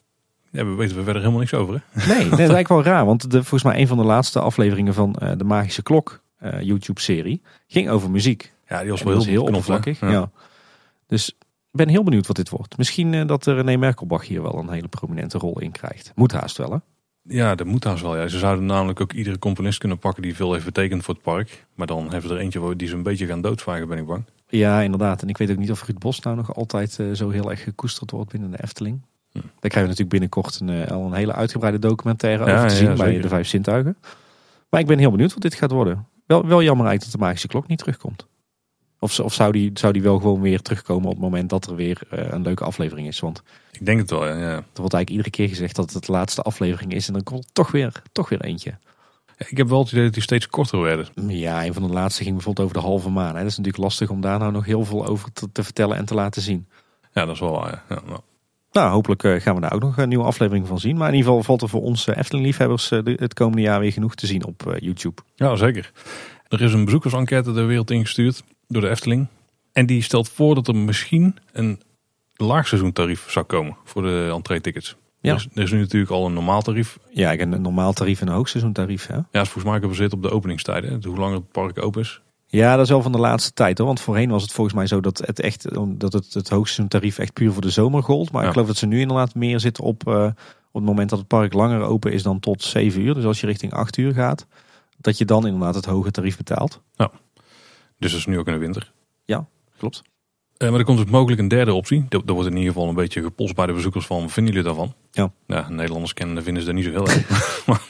Ja, 0.52 0.64
weten 0.64 0.96
we 0.96 1.02
verder 1.02 1.22
helemaal 1.22 1.40
niks 1.40 1.54
over. 1.54 1.74
Hè? 1.74 2.06
Nee, 2.06 2.06
nee, 2.06 2.16
dat 2.16 2.32
is 2.32 2.38
eigenlijk 2.38 2.68
wel 2.68 2.82
raar. 2.82 3.06
Want 3.06 3.30
de, 3.30 3.36
volgens 3.36 3.62
mij 3.62 3.80
een 3.80 3.86
van 3.86 3.96
de 3.96 4.04
laatste 4.04 4.40
afleveringen 4.40 4.94
van 4.94 5.14
eh, 5.14 5.32
de 5.36 5.44
Magische 5.44 5.82
Klok 5.82 6.22
eh, 6.36 6.60
YouTube-serie 6.60 7.42
ging 7.66 7.88
over 7.88 8.10
muziek. 8.10 8.52
Ja, 8.68 8.80
die 8.80 8.90
was 8.90 9.00
En 9.00 9.06
wel 9.06 9.16
heel, 9.16 9.24
heel 9.24 9.44
oppervlakkig. 9.44 10.00
Ja. 10.00 10.10
Ja. 10.10 10.30
Dus 11.06 11.28
ik 11.28 11.36
ben 11.70 11.88
heel 11.88 12.02
benieuwd 12.02 12.26
wat 12.26 12.36
dit 12.36 12.48
wordt. 12.48 12.76
Misschien 12.76 13.14
eh, 13.14 13.26
dat 13.26 13.46
René 13.46 13.76
Merkelbach 13.76 14.26
hier 14.26 14.42
wel 14.42 14.58
een 14.58 14.70
hele 14.70 14.88
prominente 14.88 15.38
rol 15.38 15.60
in 15.60 15.72
krijgt. 15.72 16.12
Moet 16.14 16.32
haast 16.32 16.56
wel 16.56 16.70
hè? 16.70 16.78
Ja, 17.22 17.54
dat 17.54 17.66
moet 17.66 17.84
haast 17.84 18.02
wel. 18.02 18.16
Ja. 18.16 18.28
Ze 18.28 18.38
zouden 18.38 18.66
namelijk 18.66 19.00
ook 19.00 19.12
iedere 19.12 19.38
componist 19.38 19.78
kunnen 19.78 19.98
pakken 19.98 20.22
die 20.22 20.34
veel 20.34 20.52
heeft 20.52 20.64
betekend 20.64 21.04
voor 21.04 21.14
het 21.14 21.22
park. 21.22 21.66
Maar 21.74 21.86
dan 21.86 22.10
hebben 22.10 22.30
we 22.30 22.36
er 22.36 22.40
eentje 22.40 22.76
die 22.76 22.88
ze 22.88 22.94
een 22.94 23.02
beetje 23.02 23.26
gaan 23.26 23.40
doodsvagen, 23.40 23.88
ben 23.88 23.98
ik 23.98 24.06
bang. 24.06 24.24
Ja, 24.48 24.80
inderdaad. 24.80 25.22
En 25.22 25.28
ik 25.28 25.38
weet 25.38 25.50
ook 25.50 25.56
niet 25.56 25.70
of 25.70 25.86
Ruud 25.86 25.98
Bos 25.98 26.20
nou 26.20 26.36
nog 26.36 26.54
altijd 26.54 26.98
zo 27.12 27.30
heel 27.30 27.50
erg 27.50 27.62
gekoesterd 27.62 28.10
wordt 28.10 28.30
binnen 28.30 28.50
de 28.50 28.62
Efteling. 28.62 29.00
Daar 29.32 29.42
krijgen 29.70 29.82
we 29.82 29.88
natuurlijk 29.88 30.08
binnenkort 30.08 30.60
een, 30.60 30.68
eh, 30.68 30.90
al 30.90 31.04
een 31.06 31.12
hele 31.12 31.32
uitgebreide 31.32 31.78
documentaire 31.78 32.44
Ja, 32.44 32.52
over 32.54 32.68
te 32.68 32.74
ja, 32.74 32.80
zien 32.80 32.96
bij 32.96 33.06
zeker. 33.06 33.22
de 33.22 33.28
Vijf 33.28 33.48
Zintuigen. 33.48 33.96
Maar 34.68 34.80
ik 34.80 34.86
ben 34.86 34.98
heel 34.98 35.10
benieuwd 35.10 35.32
wat 35.32 35.42
dit 35.42 35.54
gaat 35.54 35.70
worden. 35.70 36.06
Wel, 36.26 36.46
wel 36.46 36.62
jammer 36.62 36.86
eigenlijk 36.86 37.02
dat 37.02 37.20
de 37.20 37.26
magische 37.26 37.48
klok 37.48 37.66
niet 37.66 37.78
terugkomt. 37.78 38.26
Of, 38.98 39.20
of 39.20 39.34
zou, 39.34 39.52
die, 39.52 39.70
zou 39.74 39.92
die 39.92 40.02
wel 40.02 40.18
gewoon 40.18 40.40
weer 40.40 40.62
terugkomen 40.62 41.04
op 41.04 41.12
het 41.12 41.22
moment 41.22 41.50
dat 41.50 41.66
er 41.66 41.74
weer 41.76 42.00
eh, 42.10 42.26
een 42.30 42.42
leuke 42.42 42.64
aflevering 42.64 43.06
is? 43.06 43.20
Want 43.20 43.42
Ik 43.70 43.86
denk 43.86 44.00
het 44.00 44.10
wel, 44.10 44.26
ja. 44.26 44.34
ja. 44.34 44.48
er 44.48 44.62
wordt 44.74 44.94
eigenlijk 44.94 45.10
iedere 45.10 45.30
keer 45.30 45.48
gezegd 45.48 45.76
dat 45.76 45.92
het 45.92 46.06
de 46.06 46.12
laatste 46.12 46.42
aflevering 46.42 46.92
is. 46.92 47.06
En 47.06 47.12
dan 47.12 47.22
komt 47.22 47.44
er 47.44 47.52
toch 47.52 47.70
weer, 47.70 48.02
toch 48.12 48.28
weer 48.28 48.40
eentje. 48.40 48.78
Ik 49.48 49.56
heb 49.56 49.68
wel 49.68 49.78
het 49.78 49.92
idee 49.92 50.04
dat 50.04 50.14
die 50.14 50.22
steeds 50.22 50.48
korter 50.48 50.80
werden. 50.80 51.06
Ja, 51.28 51.64
een 51.64 51.74
van 51.74 51.82
de 51.82 51.92
laatste 51.92 52.22
ging 52.22 52.34
bijvoorbeeld 52.34 52.66
over 52.66 52.80
de 52.80 52.86
halve 52.88 53.10
maan. 53.10 53.34
Hè. 53.34 53.40
Dat 53.40 53.50
is 53.50 53.56
natuurlijk 53.56 53.84
lastig 53.84 54.10
om 54.10 54.20
daar 54.20 54.38
nou 54.38 54.52
nog 54.52 54.64
heel 54.64 54.84
veel 54.84 55.06
over 55.06 55.32
te, 55.32 55.52
te 55.52 55.64
vertellen 55.64 55.96
en 55.96 56.04
te 56.04 56.14
laten 56.14 56.42
zien. 56.42 56.68
Ja, 57.12 57.24
dat 57.24 57.34
is 57.34 57.40
wel 57.40 57.50
waar. 57.52 57.82
Ja. 57.88 57.94
Ja, 57.94 58.02
nou. 58.06 58.20
Nou, 58.72 58.90
hopelijk 58.90 59.24
eh, 59.24 59.40
gaan 59.40 59.54
we 59.54 59.60
daar 59.60 59.72
ook 59.72 59.80
nog 59.80 59.96
een 59.96 60.08
nieuwe 60.08 60.24
aflevering 60.24 60.66
van 60.66 60.80
zien. 60.80 60.96
Maar 60.96 61.08
in 61.08 61.14
ieder 61.14 61.28
geval 61.28 61.44
valt 61.44 61.62
er 61.62 61.68
voor 61.68 61.82
ons 61.82 62.06
eh, 62.06 62.16
Efteling-liefhebbers 62.16 62.90
eh, 62.90 63.00
het 63.04 63.34
komende 63.34 63.62
jaar 63.62 63.80
weer 63.80 63.92
genoeg 63.92 64.14
te 64.14 64.26
zien 64.26 64.44
op 64.44 64.66
eh, 64.66 64.80
YouTube. 64.80 65.22
ja, 65.34 65.56
zeker. 65.56 65.92
Er 66.48 66.60
is 66.60 66.72
een 66.72 66.84
bezoekersenquête 66.84 67.52
de 67.52 67.62
wereld 67.62 67.90
ingestuurd 67.90 68.42
door 68.68 68.82
de 68.82 68.88
Efteling. 68.88 69.26
En 69.72 69.86
die 69.86 70.02
stelt 70.02 70.28
voor 70.28 70.54
dat 70.54 70.68
er 70.68 70.76
misschien 70.76 71.36
een 71.52 71.80
laagseizoentarief 72.36 73.30
zou 73.30 73.44
komen 73.44 73.76
voor 73.84 74.02
de 74.02 74.30
entree-tickets. 74.32 74.96
Ja. 75.20 75.30
Er, 75.30 75.36
is, 75.36 75.48
er 75.54 75.62
is 75.62 75.70
nu 75.70 75.78
natuurlijk 75.78 76.10
al 76.10 76.26
een 76.26 76.32
normaal 76.32 76.62
tarief. 76.62 76.98
Ja, 77.10 77.38
een 77.38 77.62
normaal 77.62 77.92
tarief 77.92 78.20
en 78.20 78.26
een 78.26 78.34
hoogseizoentarief. 78.34 79.06
Hè? 79.06 79.14
Ja, 79.14 79.40
is 79.40 79.48
volgens 79.48 79.64
mij 79.64 79.80
gebaseerd 79.80 80.12
op 80.12 80.22
de 80.22 80.30
openingstijden. 80.30 81.04
Hoe 81.04 81.18
langer 81.18 81.36
het 81.36 81.50
park 81.52 81.82
open 81.82 82.00
is. 82.00 82.20
Ja, 82.54 82.76
dat 82.76 82.84
is 82.84 82.90
wel 82.90 83.02
van 83.02 83.12
de 83.12 83.18
laatste 83.18 83.52
tijd 83.52 83.78
hoor. 83.78 83.86
Want 83.86 84.00
voorheen 84.00 84.30
was 84.30 84.42
het 84.42 84.52
volgens 84.52 84.76
mij 84.76 84.86
zo 84.86 85.00
dat 85.00 85.18
het 85.26 85.40
echt 85.40 85.68
dat 85.88 86.12
het, 86.12 86.34
het 86.34 86.48
hoogseizoentarief 86.48 87.18
echt 87.18 87.32
puur 87.32 87.52
voor 87.52 87.62
de 87.62 87.70
zomer 87.70 88.02
gold. 88.02 88.32
Maar 88.32 88.40
Ja. 88.40 88.46
ik 88.46 88.52
geloof 88.52 88.68
dat 88.68 88.76
ze 88.76 88.86
nu 88.86 89.00
inderdaad 89.00 89.34
meer 89.34 89.60
zitten 89.60 89.84
op, 89.84 90.06
eh, 90.08 90.24
op 90.24 90.80
het 90.80 90.84
moment 90.84 91.10
dat 91.10 91.18
het 91.18 91.28
park 91.28 91.52
langer 91.52 91.80
open 91.80 92.12
is 92.12 92.22
dan 92.22 92.40
tot 92.40 92.62
7 92.62 93.00
uur. 93.00 93.14
Dus 93.14 93.24
als 93.24 93.40
je 93.40 93.46
richting 93.46 93.72
8 93.72 93.96
uur 93.96 94.12
gaat, 94.12 94.46
dat 94.98 95.18
je 95.18 95.24
dan 95.24 95.46
inderdaad 95.46 95.74
het 95.74 95.84
hoge 95.84 96.10
tarief 96.10 96.36
betaalt. 96.36 96.80
Dus 97.98 98.10
dat 98.10 98.20
is 98.20 98.26
nu 98.26 98.38
ook 98.38 98.46
in 98.46 98.52
de 98.52 98.58
winter. 98.58 98.92
Klopt. 99.78 100.02
Eh, 100.56 100.70
maar 100.70 100.78
er 100.78 100.84
komt 100.84 100.98
dus 100.98 101.10
mogelijk 101.10 101.40
een 101.40 101.48
derde 101.48 101.72
optie. 101.72 102.06
Dat, 102.08 102.26
dat 102.26 102.34
wordt 102.34 102.50
in 102.50 102.56
ieder 102.56 102.72
geval 102.72 102.88
een 102.88 102.94
beetje 102.94 103.22
gepolst 103.22 103.54
bij 103.54 103.66
de 103.66 103.72
bezoekers 103.72 104.06
van, 104.06 104.30
vinden 104.30 104.54
jullie 104.54 104.68
daarvan? 104.68 104.94
Ja. 105.10 105.32
ja 105.46 105.68
Nederlanders 105.68 106.14
kennen 106.14 106.42
vinden 106.42 106.62
ze 106.62 106.68
daar 106.68 106.76
niet 106.78 106.84
zo 106.86 106.90
heel 106.90 107.06
erg. 107.08 107.26
maar 107.66 107.82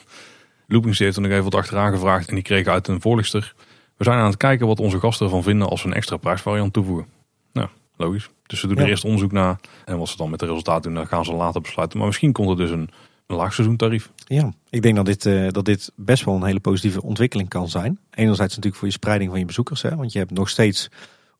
Loopings 0.66 0.98
heeft 0.98 1.16
er 1.16 1.22
nog 1.22 1.30
even 1.30 1.44
wat 1.44 1.54
achteraan 1.54 1.92
gevraagd 1.92 2.28
en 2.28 2.34
die 2.34 2.44
kregen 2.44 2.72
uit 2.72 2.88
een 2.88 3.00
voorlichter. 3.00 3.54
We 4.02 4.08
zijn 4.08 4.20
aan 4.20 4.26
het 4.26 4.36
kijken 4.36 4.66
wat 4.66 4.80
onze 4.80 4.98
gasten 4.98 5.26
ervan 5.26 5.42
vinden 5.42 5.68
als 5.68 5.82
we 5.82 5.88
een 5.88 5.94
extra 5.94 6.16
prijsvariant 6.16 6.72
toevoegen. 6.72 7.06
Nou, 7.52 7.68
logisch. 7.96 8.30
Dus 8.46 8.60
ze 8.60 8.66
doen 8.66 8.76
Ja. 8.76 8.82
er 8.82 8.88
eerst 8.88 9.04
onderzoek 9.04 9.32
naar. 9.32 9.60
En 9.84 9.98
wat 9.98 10.08
ze 10.08 10.16
dan 10.16 10.30
met 10.30 10.40
de 10.40 10.46
resultaten 10.46 10.82
doen, 10.82 10.94
dan 10.94 11.06
gaan 11.06 11.24
ze 11.24 11.32
later 11.32 11.60
besluiten. 11.60 11.98
Maar 11.98 12.06
misschien 12.06 12.32
komt 12.32 12.50
er 12.50 12.56
dus 12.56 12.70
een, 12.70 12.90
een 13.26 13.36
laagseizoentarief. 13.36 14.10
Ja, 14.26 14.52
ik 14.70 14.82
denk 14.82 14.96
dat 14.96 15.06
dit, 15.06 15.26
eh, 15.26 15.48
dat 15.48 15.64
dit 15.64 15.92
best 15.96 16.24
wel 16.24 16.34
een 16.34 16.44
hele 16.44 16.60
positieve 16.60 17.02
ontwikkeling 17.02 17.48
kan 17.48 17.68
zijn. 17.68 17.98
Enerzijds 18.10 18.54
natuurlijk 18.54 18.76
voor 18.76 18.86
je 18.86 18.92
spreiding 18.94 19.30
van 19.30 19.38
je 19.38 19.44
bezoekers. 19.46 19.82
Hè, 19.82 19.96
want 19.96 20.12
je 20.12 20.18
hebt 20.18 20.30
nog 20.30 20.48
steeds, 20.48 20.88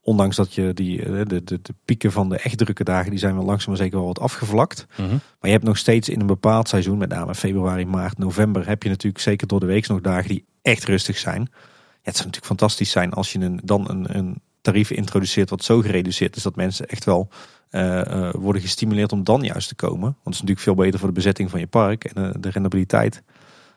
ondanks 0.01 0.37
dat 0.37 0.55
je 0.55 0.75
die, 0.75 1.03
eh, 1.03 1.13
de, 1.27 1.45
de, 1.45 1.59
de 1.63 1.75
pieken 1.85 2.13
van 2.13 2.29
de 2.29 2.37
echt 2.37 2.59
drukke 2.59 2.85
dagen, 2.85 3.11
die 3.11 3.19
zijn 3.19 3.35
wel 3.35 3.45
langzaam 3.45 3.69
maar 3.69 3.83
zeker 3.83 3.97
wel 3.99 4.07
wat 4.07 4.21
afgevlakt. 4.21 4.87
Maar 4.97 5.21
je 5.41 5.51
hebt 5.51 5.65
nog 5.65 5.79
steeds 5.79 6.09
in 6.09 6.21
een 6.21 6.27
bepaald 6.27 6.69
seizoen, 6.69 6.99
met 6.99 7.09
name 7.09 7.35
februari, 7.35 7.87
maart, 7.87 8.19
november, 8.19 8.69
heb 8.69 8.83
je 8.83 8.89
natuurlijk 8.89 9.23
zeker 9.23 9.47
door 9.47 9.61
de 9.61 9.67
week 9.67 9.89
nog 9.89 10.01
dagen 10.01 10.29
die 10.29 10.45
echt 10.63 10.85
rustig 10.85 11.19
zijn. 11.19 11.51
Het 12.03 12.15
zou 12.17 12.27
natuurlijk 12.29 12.47
fantastisch 12.61 12.91
zijn 12.91 13.13
als 13.13 13.33
je 13.33 13.39
een, 13.41 13.61
dan 13.65 13.91
een, 13.91 14.17
een 14.17 14.41
tarief 14.61 14.91
introduceert 14.91 15.51
wat 15.51 15.65
zo 15.65 15.81
gereduceerd 15.81 16.37
is 16.37 16.43
dat 16.43 16.57
mensen 16.57 16.87
echt 16.89 17.05
wel 17.05 17.29
eh, 17.71 18.01
eh, 18.29 18.35
worden 18.35 18.63
gestimuleerd 18.63 19.13
om 19.13 19.25
dan 19.25 19.43
juist 19.43 19.69
te 19.69 19.75
komen. 19.75 20.01
Want 20.01 20.15
het 20.25 20.35
is 20.35 20.41
natuurlijk 20.41 20.67
veel 20.67 20.75
beter 20.75 20.99
voor 20.99 21.09
de 21.09 21.15
bezetting 21.15 21.51
van 21.51 21.61
je 21.61 21.67
park 21.67 22.05
en 22.05 22.25
eh, 22.25 22.35
de 22.41 22.51
rendabiliteit. 22.51 23.23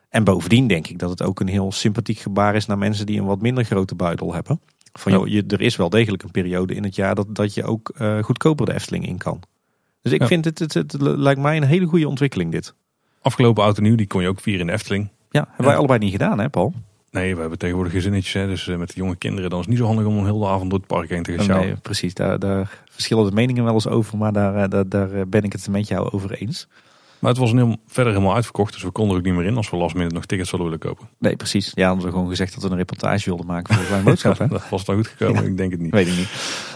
En 0.10 0.24
bovendien 0.24 0.68
denk 0.68 0.88
ik 0.88 1.00
dat 1.00 1.10
het 1.10 1.22
ook 1.24 1.40
een 1.40 1.48
heel 1.48 1.72
sympathiek 1.72 2.18
gebaar 2.18 2.56
is 2.56 2.66
naar 2.66 2.78
mensen 2.78 3.06
die 3.06 3.20
een 3.20 3.26
wat 3.26 3.42
minder 3.42 3.64
grote 3.64 3.96
buidel 3.96 4.34
hebben. 4.34 4.62
Van 4.94 5.12
joh, 5.12 5.28
je, 5.28 5.44
er 5.48 5.62
is 5.62 5.76
wel 5.76 5.90
degelijk 5.90 6.24
een 6.24 6.32
periode 6.32 6.76
in 6.76 6.84
het 6.84 6.96
jaar 6.96 7.16
dat, 7.16 7.36
dat 7.36 7.54
je 7.54 7.64
ook 7.64 7.94
goedkoper 8.22 8.66
de 8.66 8.74
Efteling 8.74 9.08
in 9.08 9.18
kan. 9.18 9.42
Dus 10.02 10.12
ik 10.12 10.22
Ja. 10.22 10.28
vind 10.28 10.46
het, 10.46 10.60
het, 10.60 10.74
het, 10.74 10.94
lijkt 11.02 11.42
mij 11.42 11.58
een 11.58 11.64
hele 11.64 11.86
goede 11.86 12.08
ontwikkeling 12.08 12.52
dit. 12.52 12.74
Afgelopen 13.22 13.64
oud 13.64 13.78
en 13.78 13.84
nieuw, 13.84 13.96
die 13.96 14.08
kon 14.08 14.22
je 14.22 14.28
ook 14.28 14.40
vieren 14.40 14.62
in 14.62 14.68
de 14.68 14.74
Efteling. 14.74 15.10
Ja, 15.30 15.40
hebben 15.40 15.56
Ja. 15.58 15.66
wij 15.66 15.76
allebei 15.76 16.00
niet 16.00 16.12
gedaan 16.12 16.40
hè 16.40 16.50
Paul? 16.50 16.74
Nee, 17.16 17.34
we 17.36 17.40
hebben 17.42 17.58
tegenwoordig 17.58 17.94
gezinnetjes. 17.94 18.34
Hè, 18.34 18.48
dus 18.48 18.68
eh, 18.68 18.78
met 18.78 18.94
jonge 18.96 19.16
kinderen 19.16 19.50
dan 19.50 19.60
is 19.60 19.66
het 19.66 19.74
niet 19.74 19.84
zo 19.84 19.88
handig 19.90 20.06
om 20.06 20.18
een 20.18 20.26
hele 20.26 20.48
avond 20.48 20.70
door 20.70 20.80
het 20.80 20.88
park 20.88 21.10
heen 21.10 21.24
te 21.24 21.34
gaan 21.34 21.44
sjouwen. 21.44 21.68
Nee, 21.68 21.78
precies, 21.78 22.14
daar, 22.14 22.40
daar 22.40 22.82
verschillen 22.90 23.26
de 23.26 23.32
meningen 23.32 23.64
wel 23.64 23.74
eens 23.74 23.88
over, 23.88 24.18
maar 24.18 24.34
daar, 24.34 24.56
eh, 24.56 24.70
daar, 24.70 24.90
daar 24.90 25.12
eh, 25.12 25.22
ben 25.28 25.44
ik 25.44 25.52
het 25.52 25.68
met 25.68 25.88
jou 25.88 26.12
over 26.12 26.32
eens. 26.32 26.68
Maar 27.20 27.32
het 27.32 27.40
was 27.40 27.52
een 27.52 27.58
heel, 27.58 27.78
verder 27.88 28.14
helemaal 28.14 28.36
uitverkocht. 28.36 28.74
Dus 28.74 28.84
we 28.84 28.90
konden 28.92 29.14
er 29.14 29.20
ook 29.20 29.26
niet 29.28 29.36
meer 29.36 29.46
in 29.46 29.58
als 29.58 29.70
we 29.70 29.78
last 29.78 29.96
minute 29.96 30.14
nog 30.16 30.26
tickets 30.26 30.50
zouden 30.50 30.72
willen 30.72 30.88
kopen. 30.88 31.10
Nee, 31.20 31.36
precies. 31.36 31.72
Ja, 31.76 31.88
hadden 31.88 32.06
we 32.06 32.12
gewoon 32.12 32.30
gezegd 32.30 32.54
dat 32.54 32.64
we 32.64 32.70
een 32.70 32.76
reportage 32.78 33.26
wilden 33.26 33.46
maken 33.46 33.76
voor 33.76 33.86
Klein 33.86 34.04
Boodschap. 34.04 34.38
Hè? 34.38 34.48
Dat 34.58 34.70
was 34.70 34.86
nou 34.86 34.98
goed 35.04 35.08
gekomen? 35.08 35.46
Ik 35.46 35.58
denk 35.58 35.72
het 35.72 35.82
niet. 35.82 35.92
Weet 35.92 36.08
ik 36.08 36.16
niet. 36.16 36.30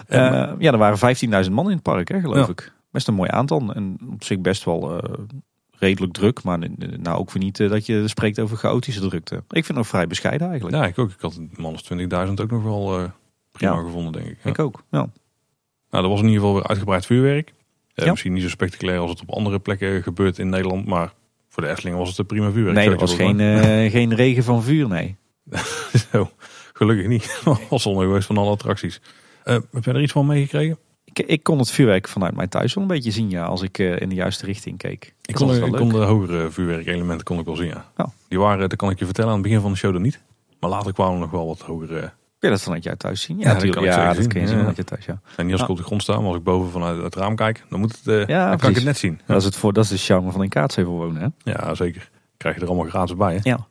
Ja, 0.07 0.71
er 0.71 0.77
waren 0.77 1.15
15.000 1.45 1.51
man 1.51 1.65
in 1.65 1.71
het 1.73 1.81
park, 1.81 2.07
hè, 2.07 2.19
geloof 2.19 2.45
Ja. 2.45 2.51
ik. 2.51 2.73
Best 2.91 3.07
een 3.07 3.13
mooi 3.13 3.29
aantal. 3.31 3.73
En 3.73 3.97
op 4.11 4.23
zich 4.23 4.39
best 4.39 4.63
wel 4.63 5.01
redelijk 5.80 6.13
druk. 6.13 6.43
Maar 6.43 6.59
nou 6.77 7.17
ook 7.17 7.32
weer 7.32 7.43
niet 7.43 7.59
eh, 7.59 7.69
dat 7.69 7.86
je 7.86 8.07
spreekt 8.07 8.39
over 8.39 8.57
chaotische 8.57 9.01
drukte. 9.01 9.36
Ik 9.36 9.43
vind 9.49 9.67
het 9.67 9.75
nog 9.77 9.88
vrij 9.88 10.07
bescheiden 10.07 10.47
eigenlijk. 10.47 10.77
Ja, 10.77 10.86
ik 10.88 10.97
ook. 10.99 11.09
Ik 11.09 11.21
had 11.21 11.36
een 11.36 11.51
man 11.55 11.73
of 11.73 11.82
20.000 12.27 12.34
ook 12.41 12.51
nog 12.51 12.63
wel 12.63 12.97
eh, 12.99 13.03
prima 13.51 13.73
Ja. 13.75 13.82
gevonden, 13.82 14.11
denk 14.11 14.25
ik. 14.25 14.38
Ja. 14.43 14.49
Ik 14.49 14.59
ook. 14.59 14.84
Ja. 14.91 15.09
Nou, 15.89 16.03
er 16.03 16.09
was 16.09 16.19
in 16.19 16.25
ieder 16.25 16.39
geval 16.39 16.55
weer 16.55 16.67
uitgebreid 16.67 17.05
vuurwerk. 17.05 17.53
Eh, 17.93 18.05
Ja. 18.05 18.11
Misschien 18.11 18.34
niet 18.34 18.43
zo 18.43 18.49
spectaculair 18.49 18.99
als 18.99 19.09
het 19.09 19.21
op 19.21 19.30
andere 19.32 19.59
plekken 19.59 20.03
gebeurt 20.03 20.38
in 20.39 20.49
Nederland. 20.49 20.86
Maar 20.86 21.13
voor 21.49 21.63
de 21.63 21.69
Efteling 21.69 21.97
was 21.97 22.09
het 22.09 22.17
een 22.17 22.25
prima 22.25 22.51
vuurwerk. 22.51 22.75
Nee, 22.77 22.89
er 22.89 22.97
was 22.97 23.15
geen, 23.15 23.39
geen 23.91 24.15
regen 24.15 24.43
van 24.43 24.63
vuur, 24.63 24.88
nee. 24.88 25.15
Zo, 26.11 26.30
gelukkig 26.73 27.07
niet. 27.07 27.41
was 27.69 27.82
zonde 27.82 28.03
geweest 28.03 28.27
van 28.27 28.38
alle 28.38 28.51
attracties. 28.51 29.01
Heb 29.43 29.84
jij 29.84 29.93
er 29.93 30.01
iets 30.01 30.11
van 30.11 30.25
meegekregen? 30.25 30.77
Ik, 31.20 31.28
ik 31.28 31.43
kon 31.43 31.57
het 31.59 31.72
vuurwerk 31.72 32.07
vanuit 32.07 32.36
mijn 32.36 32.49
thuis 32.49 32.74
wel 32.74 32.84
een 32.84 32.89
beetje 32.89 33.11
zien, 33.11 33.30
ja, 33.30 33.45
als 33.45 33.61
ik 33.61 33.80
eh, 33.80 33.99
in 33.99 34.09
de 34.09 34.15
juiste 34.15 34.45
richting 34.45 34.78
keek. 34.78 35.13
Ik 35.26 35.36
kon, 35.36 35.55
ik 35.55 35.72
kon 35.72 35.89
de 35.89 35.97
hogere 35.97 36.51
vuurwerkelementen 36.51 37.26
kon 37.26 37.39
ik 37.39 37.45
wel 37.45 37.55
zien, 37.55 37.67
ja. 37.67 37.86
Ja. 37.97 38.09
Die 38.28 38.39
waren, 38.39 38.70
dat 38.70 38.76
kan 38.78 38.89
ik 38.89 38.99
je 38.99 39.05
vertellen, 39.05 39.30
aan 39.30 39.36
het 39.38 39.45
begin 39.45 39.61
van 39.61 39.72
de 39.72 39.78
show 39.78 39.93
er 39.93 39.99
niet. 40.01 40.20
Maar 40.59 40.70
later 40.70 40.93
kwamen 40.93 41.13
er 41.13 41.20
nog 41.20 41.32
wel 41.32 41.47
wat 41.47 41.59
hogere. 41.59 41.99
Kun 42.39 42.49
je 42.49 42.55
dat 42.55 42.61
vanuit 42.63 42.84
jou 42.84 42.97
thuis 42.97 43.22
zien? 43.22 43.38
Ja, 43.38 43.43
dat 43.43 43.53
natuurlijk. 43.53 43.82
kan 43.82 43.95
ja, 43.95 44.07
dat 44.07 44.15
zien. 44.15 44.28
kun 44.28 44.41
je 44.41 44.45
zien 44.47 44.55
Ja. 44.55 44.59
vanuit 44.61 44.78
je 44.78 44.84
thuis, 44.84 45.05
ja. 45.05 45.22
En 45.36 45.43
niet 45.45 45.51
als 45.53 45.61
ik 45.61 45.67
Ja. 45.67 45.74
op 45.74 45.80
de 45.80 45.86
grond 45.86 46.01
sta, 46.01 46.17
maar 46.17 46.28
als 46.28 46.36
ik 46.38 46.43
boven 46.43 46.72
vanuit 46.72 47.01
het 47.03 47.15
raam 47.15 47.36
kijk, 47.36 47.63
dan, 47.70 47.80
moet 47.80 47.99
het, 48.03 48.28
dan 48.28 48.57
kan 48.57 48.70
ik 48.70 48.76
het 48.76 48.84
net 48.84 48.97
zien. 48.97 49.20
Dat 49.26 49.38
is, 49.38 49.45
het 49.45 49.55
voor, 49.55 49.74
dat 49.74 49.84
is 49.84 49.89
de 49.89 49.97
charme 49.97 50.32
van 50.32 50.43
in 50.43 50.49
Kaatsheuvel 50.49 50.93
wonen, 50.93 51.22
hè? 51.43 51.51
Ja, 51.51 51.76
zeker. 51.76 52.09
Krijg 52.38 52.55
je 52.55 52.61
er 52.61 52.67
allemaal 52.67 52.89
gratis 52.89 53.15
bij, 53.15 53.34
hè? 53.34 53.39
Ja. 53.43 53.67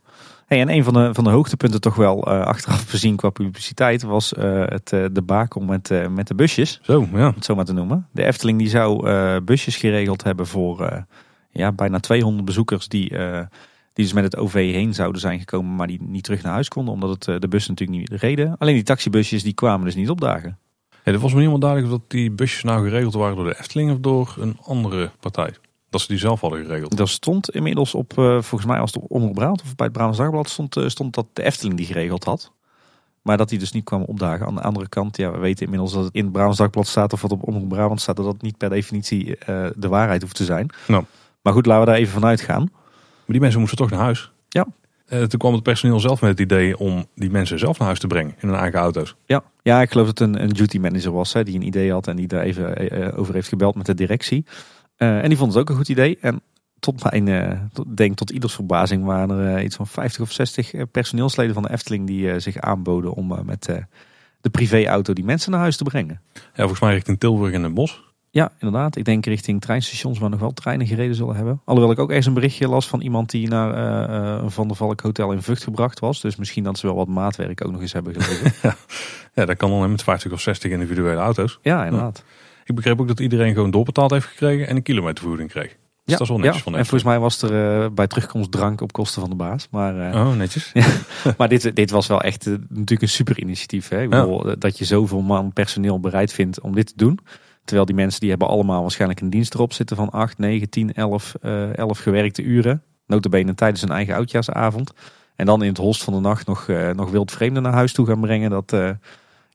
Hey, 0.49 0.61
en 0.61 0.71
een 0.71 0.85
van 0.85 0.95
de, 0.95 1.15
van 1.15 1.25
de 1.25 1.31
hoogtepunten 1.31 1.81
toch 1.81 1.95
wel 1.95 2.23
eh, 2.23 2.41
achteraf 2.41 2.91
bezien 2.91 3.17
qua 3.17 3.31
publiciteit 3.31 4.03
was 4.03 4.35
eh, 4.35 4.63
het 4.65 4.93
uh, 4.93 5.05
debakel 5.13 5.61
met, 5.61 5.91
uh, 5.91 6.07
met 6.07 6.27
de 6.27 6.35
busjes. 6.35 6.79
Zo, 6.83 7.09
ja. 7.13 7.29
Om 7.29 7.35
het 7.35 7.45
zo 7.45 7.55
maar 7.55 7.65
te 7.65 7.73
noemen. 7.73 8.09
De 8.13 8.25
Efteling 8.25 8.59
die 8.59 8.69
zou 8.69 9.09
uh, 9.09 9.37
busjes 9.45 9.77
geregeld 9.77 10.23
hebben 10.25 10.47
voor 10.47 10.81
uh, 10.81 10.99
ja, 11.51 11.73
bijna 11.73 12.01
200 12.01 12.45
bezoekers 12.45 12.89
die, 12.89 13.11
uh, 13.11 13.41
die 13.93 14.05
dus 14.05 14.13
met 14.13 14.25
het 14.25 14.37
OV 14.37 14.73
heen 14.73 14.95
zouden 14.95 15.21
zijn 15.21 15.39
gekomen, 15.39 15.77
maar 15.77 15.87
die 15.87 16.03
niet 16.03 16.25
terug 16.25 16.43
naar 16.43 16.53
huis 16.53 16.69
konden, 16.69 16.95
omdat 16.95 17.11
het, 17.11 17.27
uh, 17.27 17.39
de 17.39 17.49
bus 17.49 17.69
natuurlijk 17.69 17.99
niet 17.99 18.21
reden. 18.21 18.57
Alleen 18.59 18.75
die 18.75 18.83
taxibusjes 18.83 19.43
die 19.43 19.55
kwamen 19.55 19.85
dus 19.85 19.95
niet 19.95 20.11
opdagen. 20.11 20.59
Ja, 20.91 21.13
er 21.13 21.19
was 21.19 21.33
me 21.33 21.41
niet 21.41 21.49
helemaal 21.49 21.59
duidelijk 21.59 21.93
of 21.93 21.99
dat 21.99 22.11
die 22.11 22.31
busjes 22.31 22.63
nou 22.63 22.89
geregeld 22.89 23.15
waren 23.15 23.37
door 23.37 23.45
de 23.45 23.59
Efteling 23.59 23.91
of 23.91 23.99
door 23.99 24.37
een 24.39 24.59
andere 24.63 25.11
partij. 25.21 25.55
Dat 25.91 26.01
ze 26.01 26.07
die 26.07 26.19
zelf 26.19 26.41
hadden 26.41 26.65
geregeld. 26.65 26.97
Dat 26.97 27.09
stond 27.09 27.51
inmiddels 27.51 27.95
op, 27.95 28.13
uh, 28.19 28.25
volgens 28.43 28.65
mij 28.65 28.79
was 28.79 28.95
het 28.95 29.03
Omroep 29.09 29.35
Brabant 29.35 29.63
of 29.63 29.75
bij 29.75 29.87
het 29.87 29.95
Brabants 29.95 30.19
Dagblad 30.19 30.49
stond, 30.49 30.77
uh, 30.77 30.89
stond 30.89 31.15
dat 31.15 31.27
de 31.33 31.43
Efteling 31.43 31.77
die 31.77 31.87
geregeld 31.87 32.25
had. 32.25 32.53
Maar 33.23 33.37
dat 33.37 33.49
die 33.49 33.59
dus 33.59 33.73
niet 33.73 33.85
kwam 33.85 34.03
opdagen. 34.03 34.47
Aan 34.47 34.55
de 34.55 34.61
andere 34.61 34.89
kant, 34.89 35.17
ja, 35.17 35.31
we 35.31 35.39
weten 35.39 35.65
inmiddels 35.65 35.93
dat 35.93 36.05
het 36.05 36.15
in 36.15 36.23
het 36.23 36.33
Brabants 36.33 36.59
Dagblad 36.59 36.87
staat 36.87 37.13
of 37.13 37.23
wat 37.23 37.33
op 37.33 37.47
Omroep 37.47 37.69
Brabant 37.69 38.01
staat, 38.01 38.17
dat 38.17 38.25
dat 38.25 38.43
niet 38.43 38.57
per 38.57 38.71
definitie 38.71 39.27
uh, 39.27 39.67
de 39.77 39.89
waarheid 39.89 40.23
hoeft 40.23 40.37
te 40.37 40.45
zijn. 40.45 40.71
Nou. 40.87 41.05
Maar 41.43 41.53
goed, 41.53 41.67
laten 41.67 41.85
we 41.85 41.91
daar 41.91 42.01
even 42.01 42.13
vanuit 42.13 42.41
gaan. 42.41 42.69
Maar 42.73 43.27
die 43.27 43.41
mensen 43.41 43.61
moesten 43.61 43.79
toch 43.79 43.91
naar 43.91 44.01
huis. 44.01 44.31
Ja. 44.49 44.67
Uh, 45.09 45.23
toen 45.23 45.39
kwam 45.39 45.53
het 45.53 45.63
personeel 45.63 46.01
zelf 46.01 46.21
met 46.21 46.31
het 46.31 46.41
idee 46.41 46.79
om 46.79 47.07
die 47.15 47.31
mensen 47.31 47.59
zelf 47.59 47.79
naar 47.79 47.87
huis 47.87 48.01
te 48.01 48.07
brengen 48.07 48.35
in 48.41 48.49
hun 48.49 48.59
eigen 48.59 48.81
auto's. 48.81 49.15
Ja, 49.27 49.43
ja 49.63 49.83
ik 49.83 49.91
geloof 49.91 50.07
dat 50.07 50.19
het 50.19 50.29
een, 50.29 50.43
een 50.43 50.49
duty 50.49 50.79
manager 50.79 51.13
was 51.13 51.33
hè, 51.33 51.45
die 51.45 51.55
een 51.55 51.67
idee 51.67 51.93
had 51.93 52.07
en 52.07 52.17
die 52.17 52.27
daar 52.27 52.43
even 52.43 52.99
uh, 52.99 53.19
over 53.19 53.35
heeft 53.35 53.49
gebeld 53.49 53.75
met 53.75 53.87
de 53.87 53.95
directie. 53.95 54.45
Uh, 54.99 55.23
en 55.23 55.29
die 55.29 55.39
vond 55.39 55.53
het 55.53 55.61
ook 55.63 55.69
een 55.69 55.77
goed 55.77 55.89
idee. 55.89 56.19
En 56.21 56.41
tot 56.79 57.11
mijn, 57.11 57.27
uh, 57.27 57.61
tot, 57.73 57.97
denk 57.97 58.17
tot 58.17 58.31
ieders 58.31 58.55
verbazing 58.55 59.05
waren 59.05 59.39
er 59.39 59.59
uh, 59.59 59.65
iets 59.65 59.77
van 59.77 59.87
50 59.87 60.21
of 60.21 60.33
60 60.33 60.73
personeelsleden 60.91 61.55
van 61.55 61.63
de 61.63 61.71
Efteling 61.71 62.07
die 62.07 62.41
zich 62.41 62.59
aanboden 62.59 63.13
om 63.13 63.39
met 63.45 63.69
de 64.41 64.51
privéauto 64.51 65.13
die 65.13 65.25
mensen 65.25 65.51
naar 65.51 65.61
huis 65.61 65.77
te 65.77 65.85
brengen. 65.85 66.21
Ja, 66.35 66.41
volgens 66.55 66.81
mij 66.81 66.93
richting 66.93 67.19
Tilburg 67.19 67.53
en 67.53 67.63
Den 67.63 67.75
Bosch. 67.75 67.99
Ja, 68.31 68.53
inderdaad. 68.59 68.97
Ik 68.97 69.05
denk 69.05 69.27
richting 69.27 69.61
treinstations 69.61 70.19
waar 70.19 70.31
nog 70.31 70.41
wel 70.41 70.53
treinen 70.53 70.87
gereden 70.87 71.15
zullen 71.15 71.37
hebben. 71.37 71.61
Alhoewel 71.65 71.93
ik 71.93 71.99
ook 71.99 72.11
eens 72.11 72.27
een 72.27 72.35
berichtje 72.35 72.69
las 72.69 72.89
van 72.89 73.01
iemand 73.01 73.31
die 73.31 73.49
naar 73.49 74.43
uh, 74.43 74.51
Van 74.51 74.67
der 74.69 74.77
Valk 74.77 75.01
hotel 75.01 75.33
in 75.33 75.43
Vught 75.43 75.63
gebracht 75.63 75.99
was. 75.99 76.21
Dus 76.21 76.37
misschien 76.37 76.65
dat 76.65 76.79
ze 76.79 76.87
wel 76.87 76.97
wat 76.97 77.09
maatwerk 77.09 77.65
ook 77.65 77.73
nog 77.73 77.81
eens 77.81 77.93
hebben 77.93 78.15
geleverd. 78.15 78.61
ja. 78.63 78.77
ja, 79.35 79.45
dat 79.45 79.57
kan 79.57 79.71
dan 79.71 79.91
met 79.91 80.03
50 80.03 80.33
of 80.33 80.41
60 80.41 80.71
individuele 80.71 81.21
auto's. 81.21 81.59
Ja, 81.63 81.85
inderdaad. 81.85 82.25
Ja. 82.27 82.33
Ik 82.69 82.75
begreep 82.75 83.01
ook 83.01 83.09
dat 83.09 83.21
iedereen 83.21 83.55
gewoon 83.55 83.71
doorbetaald 83.71 84.11
heeft 84.11 84.27
gekregen 84.27 84.69
en 84.69 84.77
een 84.77 84.83
kilometervergoeding 84.83 85.51
kreeg. 85.51 85.69
Dus 85.69 85.79
ja, 86.05 86.13
dat 86.13 86.21
is 86.21 86.29
wel 86.29 86.39
netjes 86.39 86.57
ja. 86.57 86.63
van 86.63 86.75
En 86.75 86.87
volgens 86.87 87.03
mij 87.03 87.19
was 87.19 87.43
er 87.43 87.83
uh, 87.83 87.91
bij 87.91 88.07
terugkomst 88.07 88.51
drank 88.53 88.81
op 88.81 88.93
kosten 88.93 89.21
van 89.21 89.31
de 89.31 89.37
baas. 89.37 89.69
Maar, 89.71 90.15
uh, 90.15 90.27
oh, 90.27 90.37
netjes. 90.37 90.71
ja. 90.75 90.87
maar 91.37 91.49
dit, 91.49 91.77
dit 91.77 91.91
was 91.91 92.07
wel 92.07 92.21
echt 92.21 92.47
uh, 92.47 92.57
natuurlijk 92.69 93.03
een 93.03 93.09
super 93.09 93.39
initiatief. 93.39 93.89
Hè? 93.89 94.03
Ik 94.03 94.11
bedoel, 94.11 94.59
dat 94.59 94.79
je 94.79 94.85
zoveel 94.85 95.21
man 95.21 95.53
personeel 95.53 96.01
bereid 96.01 96.33
vindt 96.33 96.61
om 96.61 96.75
dit 96.75 96.87
te 96.87 96.93
doen. 96.97 97.19
Terwijl 97.65 97.87
die 97.87 97.95
mensen 97.95 98.21
die 98.21 98.31
hebben 98.31 98.49
allemaal 98.49 98.81
waarschijnlijk 98.81 99.21
een 99.21 99.31
dienst 99.31 99.55
erop 99.55 99.73
zitten 99.73 99.97
van 99.97 100.11
8, 100.11 100.39
9, 100.39 100.71
10, 100.71 100.95
11, 100.95 101.35
11 101.35 101.99
gewerkte 101.99 102.43
uren. 102.43 102.83
Notabene 103.07 103.55
tijdens 103.55 103.81
hun 103.81 103.91
eigen 103.91 104.15
oudjaarsavond. 104.15 104.93
En 105.37 105.47
dan 105.47 105.63
in 105.63 105.69
het 105.69 105.79
holst 105.79 106.05
van 106.05 106.13
de 106.13 106.21
nacht 106.21 106.47
nog, 106.47 106.69
nog 106.95 107.11
wildvreemden 107.11 107.63
naar 107.63 107.73
huis 107.73 107.93
toe 107.93 108.07
gaan 108.07 108.21
brengen. 108.21 108.51
Dat, 108.51 108.71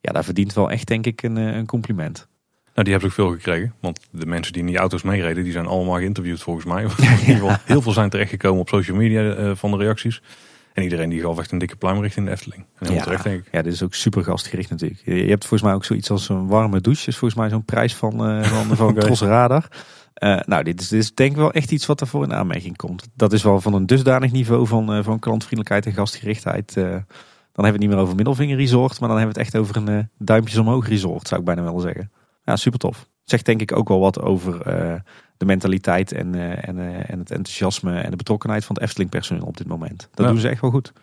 ja, 0.02 0.12
daar 0.12 0.24
verdient 0.24 0.54
wel 0.54 0.72
echt 0.72 0.88
denk 0.88 1.06
ik 1.06 1.24
een, 1.24 1.36
een 1.36 1.66
compliment. 1.66 2.28
Nou, 2.74 2.86
die 2.86 2.92
hebben 2.92 3.10
ook 3.10 3.16
veel 3.16 3.32
gekregen. 3.32 3.74
Want 3.80 4.00
de 4.12 4.26
mensen 4.26 4.54
die 4.54 4.62
in 4.62 4.68
die 4.68 4.78
auto's 4.78 5.02
meereden, 5.02 5.44
die 5.44 5.52
zijn 5.52 5.66
allemaal 5.66 5.96
geïnterviewd 5.96 6.42
volgens 6.42 6.66
mij. 6.66 6.84
in 6.98 7.20
ieder 7.20 7.36
geval, 7.36 7.56
heel 7.66 7.82
veel 7.82 7.92
zijn 7.92 8.10
terechtgekomen 8.10 8.62
op 8.62 8.70
social 8.70 8.98
media 8.98 9.38
uh, 9.38 9.52
van 9.56 9.72
de 9.72 9.78
reacties. 9.78 10.22
En 10.74 10.84
iedereen 10.84 11.10
die 11.10 11.22
gaf 11.22 11.40
echt 11.40 11.52
een 11.52 11.58
dikke 11.58 11.76
pluim 11.76 12.02
richting 12.02 12.26
de 12.26 12.32
Efteling. 12.32 12.66
En 12.80 12.94
ja, 12.94 13.04
terecht, 13.04 13.24
denk 13.24 13.40
ik. 13.40 13.48
ja, 13.52 13.62
dit 13.62 13.74
is 13.74 13.84
ook 13.84 13.94
super 13.94 14.24
gastgericht 14.24 14.70
natuurlijk. 14.70 15.02
Je 15.06 15.14
hebt 15.14 15.46
volgens 15.46 15.62
mij 15.62 15.74
ook 15.74 15.86
zoiets 15.86 16.10
als 16.10 16.30
een 16.30 16.48
warme 16.48 16.82
douche. 16.82 17.08
is 17.08 17.18
volgens 17.18 17.40
mij 17.40 17.50
zo'n 17.50 17.66
prijs 17.66 17.96
van, 17.96 18.30
uh, 18.30 18.44
van, 18.54 18.76
van 18.76 18.90
okay. 18.90 19.28
Radar. 19.28 19.68
Uh, 20.24 20.40
nou, 20.46 20.64
dit 20.64 20.82
is, 20.82 20.88
dit 20.88 21.00
is 21.00 21.14
denk 21.14 21.32
ik 21.32 21.38
wel 21.38 21.52
echt 21.52 21.72
iets 21.72 21.86
wat 21.86 22.02
ervoor 22.02 22.24
in 22.24 22.34
aanmerking 22.34 22.78
komt. 22.78 23.08
Dat 23.16 23.34
is 23.34 23.44
wel 23.44 23.62
van 23.62 23.74
een 23.74 23.86
dusdanig 23.86 24.32
niveau 24.32 24.68
van, 24.68 24.98
uh, 24.98 25.04
van 25.04 25.20
klantvriendelijkheid 25.20 25.86
en 25.86 25.94
gastgerichtheid. 25.94 26.74
Dan 26.74 26.84
hebben 26.84 27.04
we 27.54 27.68
het 27.68 27.80
niet 27.80 27.90
meer 27.90 27.98
over 27.98 28.16
middelvinger 28.16 28.58
resort, 28.58 29.00
maar 29.00 29.10
dan 29.10 29.18
hebben 29.18 29.36
we 29.36 29.42
het 29.42 29.50
echt 29.50 29.62
over 29.62 29.76
een 29.76 30.10
duimpjes 30.18 30.58
omhoog 30.58 30.88
resort, 30.88 31.28
zou 31.28 31.40
ik 31.40 31.46
bijna 31.46 31.64
willen 31.64 31.82
zeggen. 31.82 32.12
Ja, 32.44 32.56
super 32.56 32.80
tof. 32.80 33.08
Zegt 33.24 33.46
denk 33.46 33.62
ik 33.62 33.78
ook 33.78 33.88
wel 33.88 34.00
wat 34.00 34.22
over 34.22 34.54
uh, 34.54 34.96
de 35.38 35.46
mentaliteit 35.46 36.12
en, 36.12 36.36
uh, 36.36 36.68
en, 36.68 36.78
uh, 36.78 37.10
en 37.10 37.20
het 37.20 37.32
enthousiasme 37.32 38.00
en 38.00 38.10
de 38.10 38.16
betrokkenheid 38.16 38.66
van 38.66 38.76
het 38.76 38.84
Efteling 38.84 39.10
personeel 39.10 39.46
op 39.46 39.58
dit 39.58 39.68
moment. 39.68 40.10
Dat 40.14 40.26
ja. 40.26 40.32
doen 40.32 40.42
ze 40.42 40.50
echt 40.50 40.62
wel 40.62 40.72
goed. 40.72 40.88
En 40.88 40.94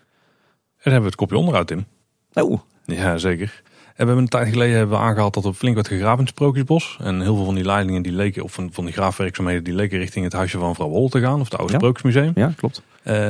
dan 0.83 0.93
hebben 0.93 1.01
we 1.01 1.07
het 1.07 1.15
kopje 1.15 1.37
onderuit, 1.37 1.67
Tim. 1.67 1.85
Oh. 2.33 2.61
Ja, 2.85 3.19
zeker. 3.19 3.63
En 3.65 4.07
we 4.07 4.13
hebben 4.13 4.17
een 4.17 4.29
tijd 4.29 4.49
geleden 4.49 4.77
hebben 4.77 4.99
we 4.99 5.05
aangehaald 5.05 5.35
dat 5.35 5.45
er 5.45 5.55
flink 5.55 5.75
werd 5.75 5.89
gegraven 5.89 6.19
in 6.19 6.25
het 6.25 6.29
Sprookjesbos. 6.29 6.99
En 7.01 7.21
heel 7.21 7.37
veel 7.37 7.45
van 7.45 7.55
die 7.55 7.65
leidingen 7.65 8.03
die 8.03 8.13
leken, 8.13 8.43
of 8.43 8.53
van, 8.53 8.73
van 8.73 8.85
die 8.85 8.93
graafwerkzaamheden, 8.93 9.65
die 9.65 9.75
leken 9.75 9.99
richting 9.99 10.25
het 10.25 10.35
huisje 10.35 10.59
van 10.59 10.69
mevrouw 10.69 10.89
Wol 10.89 11.09
te 11.09 11.21
gaan. 11.21 11.41
Of 11.41 11.51
het 11.51 11.59
oude 11.59 11.73
ja. 11.73 11.79
Sprookjesmuseum. 11.79 12.33
Ja, 12.35 12.53
klopt. 12.57 12.83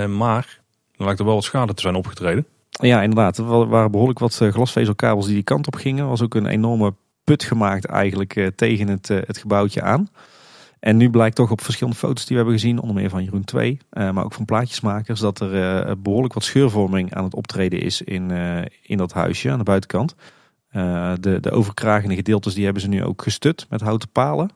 Maar 0.09 0.61
er 0.97 1.05
lijkt 1.05 1.19
er 1.19 1.25
wel 1.25 1.35
wat 1.35 1.45
schade 1.45 1.75
te 1.75 1.83
zijn 1.83 1.95
opgetreden. 1.95 2.47
Ja, 2.71 3.03
inderdaad. 3.03 3.39
Er 3.39 3.69
waren 3.69 3.91
behoorlijk 3.91 4.19
wat 4.19 4.41
eh, 4.41 4.53
glasvezelkabels 4.53 5.27
die 5.27 5.35
die 5.35 5.43
kant 5.43 5.67
op 5.67 5.75
gingen. 5.75 6.03
Er 6.03 6.09
was 6.09 6.23
ook 6.23 6.35
een 6.35 6.47
enorme 6.47 6.95
put 7.31 7.45
gemaakt 7.45 7.85
eigenlijk 7.85 8.37
uh, 8.37 8.47
tegen 8.47 8.89
het, 8.89 9.11
uh, 9.11 9.18
het 9.26 9.39
gebouwtje 9.39 9.83
aan. 9.83 10.09
En 10.81 10.97
nu 10.97 11.11
blijkt 11.11 11.37
toch 11.37 11.51
op 11.51 11.61
verschillende 11.61 11.99
foto's 11.99 12.26
die 12.26 12.37
we 12.37 12.43
hebben 12.43 12.61
gezien, 12.61 12.81
onder 12.81 12.97
meer 12.97 13.11
van 13.11 13.24
Jeroen 13.24 13.45
2, 13.45 13.78
uh, 13.93 14.11
maar 14.11 14.24
ook 14.24 14.33
van 14.33 14.45
plaatjesmakers, 14.45 15.20
dat 15.20 15.41
er 15.41 16.01
behoorlijk 16.01 16.35
wat 16.35 16.45
scheurvorming 16.45 17.14
aan 17.14 17.24
het 17.24 17.35
optreden 17.35 17.81
is 17.81 18.03
in, 18.03 18.31
in 18.83 18.97
dat 18.97 19.12
huisje 19.12 19.51
aan 19.51 19.59
de 19.59 19.64
buitenkant. 19.64 20.14
De, 21.20 21.39
de 21.41 21.51
overkragende 21.51 22.14
gedeeltes 22.14 22.55
die 22.55 22.64
hebben 22.64 22.83
ze 22.83 22.89
nu 22.89 23.05
ook 23.05 23.22
gestut 23.22 23.66
met 23.68 23.81
houten 23.81 24.09
palen. 24.09 24.51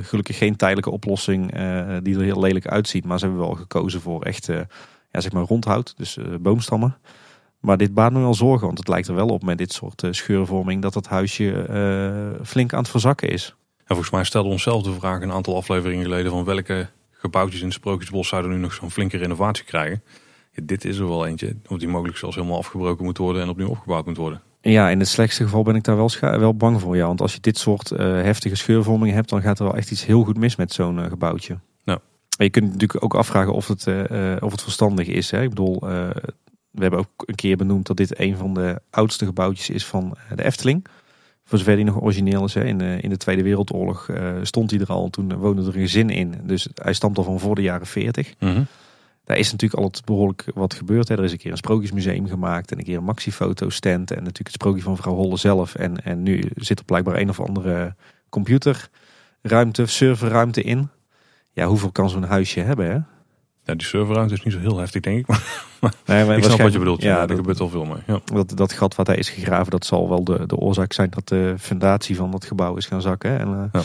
Gelukkig 0.00 0.38
geen 0.38 0.56
tijdelijke 0.56 0.90
oplossing 0.90 1.50
die 2.02 2.16
er 2.16 2.22
heel 2.22 2.40
lelijk 2.40 2.66
uitziet, 2.66 3.04
maar 3.04 3.18
ze 3.18 3.24
hebben 3.24 3.44
wel 3.44 3.54
gekozen 3.54 4.00
voor 4.00 4.22
echt 4.22 4.46
ja, 5.10 5.20
zeg 5.20 5.32
maar 5.32 5.44
rondhout, 5.44 5.94
dus 5.96 6.18
boomstammen. 6.40 6.96
Maar 7.62 7.76
dit 7.76 7.94
baart 7.94 8.12
me 8.12 8.20
wel 8.20 8.34
zorgen, 8.34 8.66
want 8.66 8.78
het 8.78 8.88
lijkt 8.88 9.08
er 9.08 9.14
wel 9.14 9.28
op 9.28 9.42
met 9.42 9.58
dit 9.58 9.72
soort 9.72 10.02
uh, 10.02 10.12
scheurvorming 10.12 10.82
dat 10.82 10.94
het 10.94 11.06
huisje 11.06 11.66
uh, 11.70 12.44
flink 12.46 12.72
aan 12.72 12.78
het 12.78 12.88
verzakken 12.88 13.28
is. 13.28 13.54
volgens 13.86 14.10
mij 14.10 14.24
stelden 14.24 14.48
we 14.48 14.56
onszelf 14.56 14.82
de 14.82 14.92
vraag 14.92 15.22
een 15.22 15.32
aantal 15.32 15.56
afleveringen 15.56 16.04
geleden 16.04 16.30
van 16.30 16.44
welke 16.44 16.88
gebouwtjes 17.10 17.60
in 17.60 17.66
het 17.66 17.74
Sprookjesbos 17.74 18.28
zouden 18.28 18.50
nu 18.50 18.56
nog 18.56 18.72
zo'n 18.72 18.90
flinke 18.90 19.16
renovatie 19.16 19.64
krijgen. 19.64 20.02
Ja, 20.52 20.62
dit 20.66 20.84
is 20.84 20.98
er 20.98 21.08
wel 21.08 21.26
eentje, 21.26 21.56
of 21.68 21.78
die 21.78 21.88
mogelijk 21.88 22.18
zelfs 22.18 22.36
helemaal 22.36 22.58
afgebroken 22.58 23.04
moet 23.04 23.18
worden 23.18 23.42
en 23.42 23.48
opnieuw 23.48 23.68
opgebouwd 23.68 24.06
moet 24.06 24.16
worden. 24.16 24.40
Ja, 24.60 24.88
in 24.88 24.98
het 24.98 25.08
slechtste 25.08 25.42
geval 25.42 25.62
ben 25.62 25.74
ik 25.74 25.84
daar 25.84 25.96
wel, 25.96 26.10
wel 26.20 26.54
bang 26.54 26.80
voor. 26.80 26.96
Ja. 26.96 27.06
Want 27.06 27.20
als 27.20 27.34
je 27.34 27.40
dit 27.40 27.58
soort 27.58 27.90
eh, 27.90 28.06
heftige 28.06 28.54
scheurvormingen 28.54 29.14
hebt, 29.14 29.28
dan 29.28 29.42
gaat 29.42 29.58
er 29.58 29.64
wel 29.64 29.76
echt 29.76 29.90
iets 29.90 30.06
heel 30.06 30.22
goed 30.22 30.38
mis 30.38 30.56
met 30.56 30.72
zo'n 30.72 31.00
eh, 31.00 31.08
gebouwtje. 31.08 31.58
En 32.42 32.44
je 32.44 32.50
kunt 32.50 32.72
natuurlijk 32.72 33.04
ook 33.04 33.14
afvragen 33.14 33.52
of 33.52 33.68
het, 33.68 33.86
eh, 33.86 34.34
eh, 34.34 34.42
of 34.42 34.50
het 34.50 34.62
verstandig 34.62 35.06
is. 35.06 35.30
Hè. 35.30 35.42
Ik 35.42 35.48
bedoel, 35.48 35.88
eh, 35.88 36.10
we 36.72 36.82
hebben 36.82 36.98
ook 36.98 37.08
een 37.16 37.34
keer 37.34 37.56
benoemd 37.56 37.86
dat 37.86 37.96
dit 37.96 38.18
een 38.18 38.36
van 38.36 38.54
de 38.54 38.80
oudste 38.90 39.24
gebouwtjes 39.24 39.70
is 39.70 39.86
van 39.86 40.16
eh, 40.16 40.36
de 40.36 40.44
Efteling. 40.44 40.86
Voor 41.44 41.58
zover 41.58 41.76
die 41.76 41.84
nog 41.84 42.02
origineel 42.02 42.44
is. 42.44 42.54
Hè. 42.54 42.64
In, 42.64 42.78
de, 42.78 42.98
in 43.00 43.10
de 43.10 43.16
Tweede 43.16 43.42
Wereldoorlog 43.42 44.08
eh, 44.08 44.34
stond 44.42 44.70
hij 44.70 44.80
er 44.80 44.86
al. 44.86 45.10
Toen 45.10 45.34
woonde 45.34 45.62
er 45.62 45.74
een 45.74 45.80
gezin 45.80 46.10
in. 46.10 46.34
Dus 46.42 46.68
hij 46.74 46.92
stamt 46.92 47.18
al 47.18 47.24
van 47.24 47.40
voor 47.40 47.54
de 47.54 47.62
jaren 47.62 47.86
40. 47.86 48.34
Daar 49.24 49.36
is 49.36 49.52
natuurlijk 49.52 49.80
al 49.80 49.88
het 49.88 50.04
behoorlijk 50.04 50.44
wat 50.54 50.74
gebeurd. 50.74 51.08
Hè. 51.08 51.16
Er 51.16 51.24
is 51.24 51.32
een 51.32 51.38
keer 51.38 51.50
een 51.50 51.56
sprookjesmuseum 51.56 52.26
gemaakt 52.26 52.70
en 52.70 52.78
een 52.78 52.84
keer 52.84 52.96
een 52.96 53.04
maxi-fotostand. 53.04 54.10
En 54.10 54.16
natuurlijk 54.16 54.46
het 54.46 54.54
sprookje 54.54 54.82
van 54.82 54.96
vrouw 54.96 55.14
Holle 55.14 55.36
zelf. 55.36 55.74
En, 55.74 56.04
en 56.04 56.22
nu 56.22 56.50
zit 56.54 56.78
er 56.78 56.84
blijkbaar 56.84 57.16
een 57.16 57.28
of 57.28 57.40
andere 57.40 57.94
computerruimte, 58.28 59.86
serverruimte 59.86 60.62
in. 60.62 60.88
Ja, 61.52 61.66
hoeveel 61.66 61.92
kan 61.92 62.10
zo'n 62.10 62.22
huisje 62.22 62.60
hebben? 62.60 62.90
Hè? 62.90 62.98
Ja, 63.64 63.74
die 63.74 63.86
serverruimte 63.86 64.34
is 64.34 64.42
niet 64.42 64.52
zo 64.52 64.60
heel 64.60 64.78
heftig, 64.78 65.00
denk 65.00 65.18
ik. 65.18 65.26
Maar 65.26 65.94
Nee, 66.06 66.24
maar 66.24 66.36
ik 66.36 66.44
snap 66.44 66.58
wat 66.58 66.72
je 66.72 66.78
bedoelt. 66.78 67.02
Ja, 67.02 67.08
Ja, 67.08 67.16
daar 67.16 67.26
dat, 67.26 67.36
gebeurt 67.36 67.60
al 67.60 67.68
veel 67.68 67.84
mee. 67.84 68.02
Ja. 68.06 68.20
dat, 68.24 68.56
dat 68.56 68.72
gat 68.72 68.94
wat 68.94 69.06
daar 69.06 69.18
is 69.18 69.30
gegraven, 69.30 69.70
dat 69.70 69.84
zal 69.86 70.08
wel 70.08 70.24
de, 70.24 70.46
de 70.46 70.56
oorzaak 70.56 70.92
zijn 70.92 71.10
dat 71.10 71.28
de 71.28 71.54
fundatie 71.58 72.16
van 72.16 72.30
dat 72.30 72.44
gebouw 72.44 72.76
is 72.76 72.86
gaan 72.86 73.02
zakken. 73.02 73.38
En, 73.38 73.48
eh, 73.48 73.80
Ja. 73.80 73.82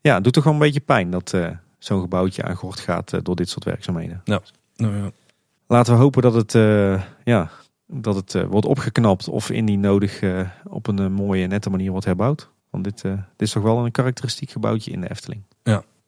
ja. 0.00 0.14
het 0.14 0.24
doet 0.24 0.32
toch 0.32 0.44
wel 0.44 0.52
een 0.52 0.58
beetje 0.58 0.80
pijn 0.80 1.10
dat 1.10 1.32
eh, 1.32 1.48
zo'n 1.78 2.00
gebouwtje 2.00 2.42
aan 2.42 2.54
gort 2.54 2.80
gaat 2.80 3.12
eh, 3.12 3.20
door 3.22 3.36
dit 3.36 3.48
soort 3.48 3.64
werkzaamheden. 3.64 4.20
Nou, 4.24 4.42
ja. 4.76 5.10
Laten 5.66 5.94
we 5.94 6.00
hopen 6.00 6.22
dat 6.22 6.34
het, 6.34 6.52
ja, 7.24 7.50
dat 7.86 8.14
het 8.14 8.46
wordt 8.48 8.66
opgeknapt 8.66 9.28
of 9.28 9.50
indien 9.50 9.80
nodig 9.80 10.22
op 10.64 10.86
een 10.86 11.12
mooie, 11.12 11.46
nette 11.46 11.70
manier 11.70 11.90
wordt 11.90 12.06
herbouwd. 12.06 12.50
Want 12.70 12.84
dit, 12.84 13.02
dit 13.02 13.20
is 13.36 13.50
toch 13.50 13.62
wel 13.62 13.84
een 13.84 13.90
karakteristiek 13.90 14.50
gebouwtje 14.50 14.90
in 14.90 15.00
de 15.00 15.10
Efteling. 15.10 15.42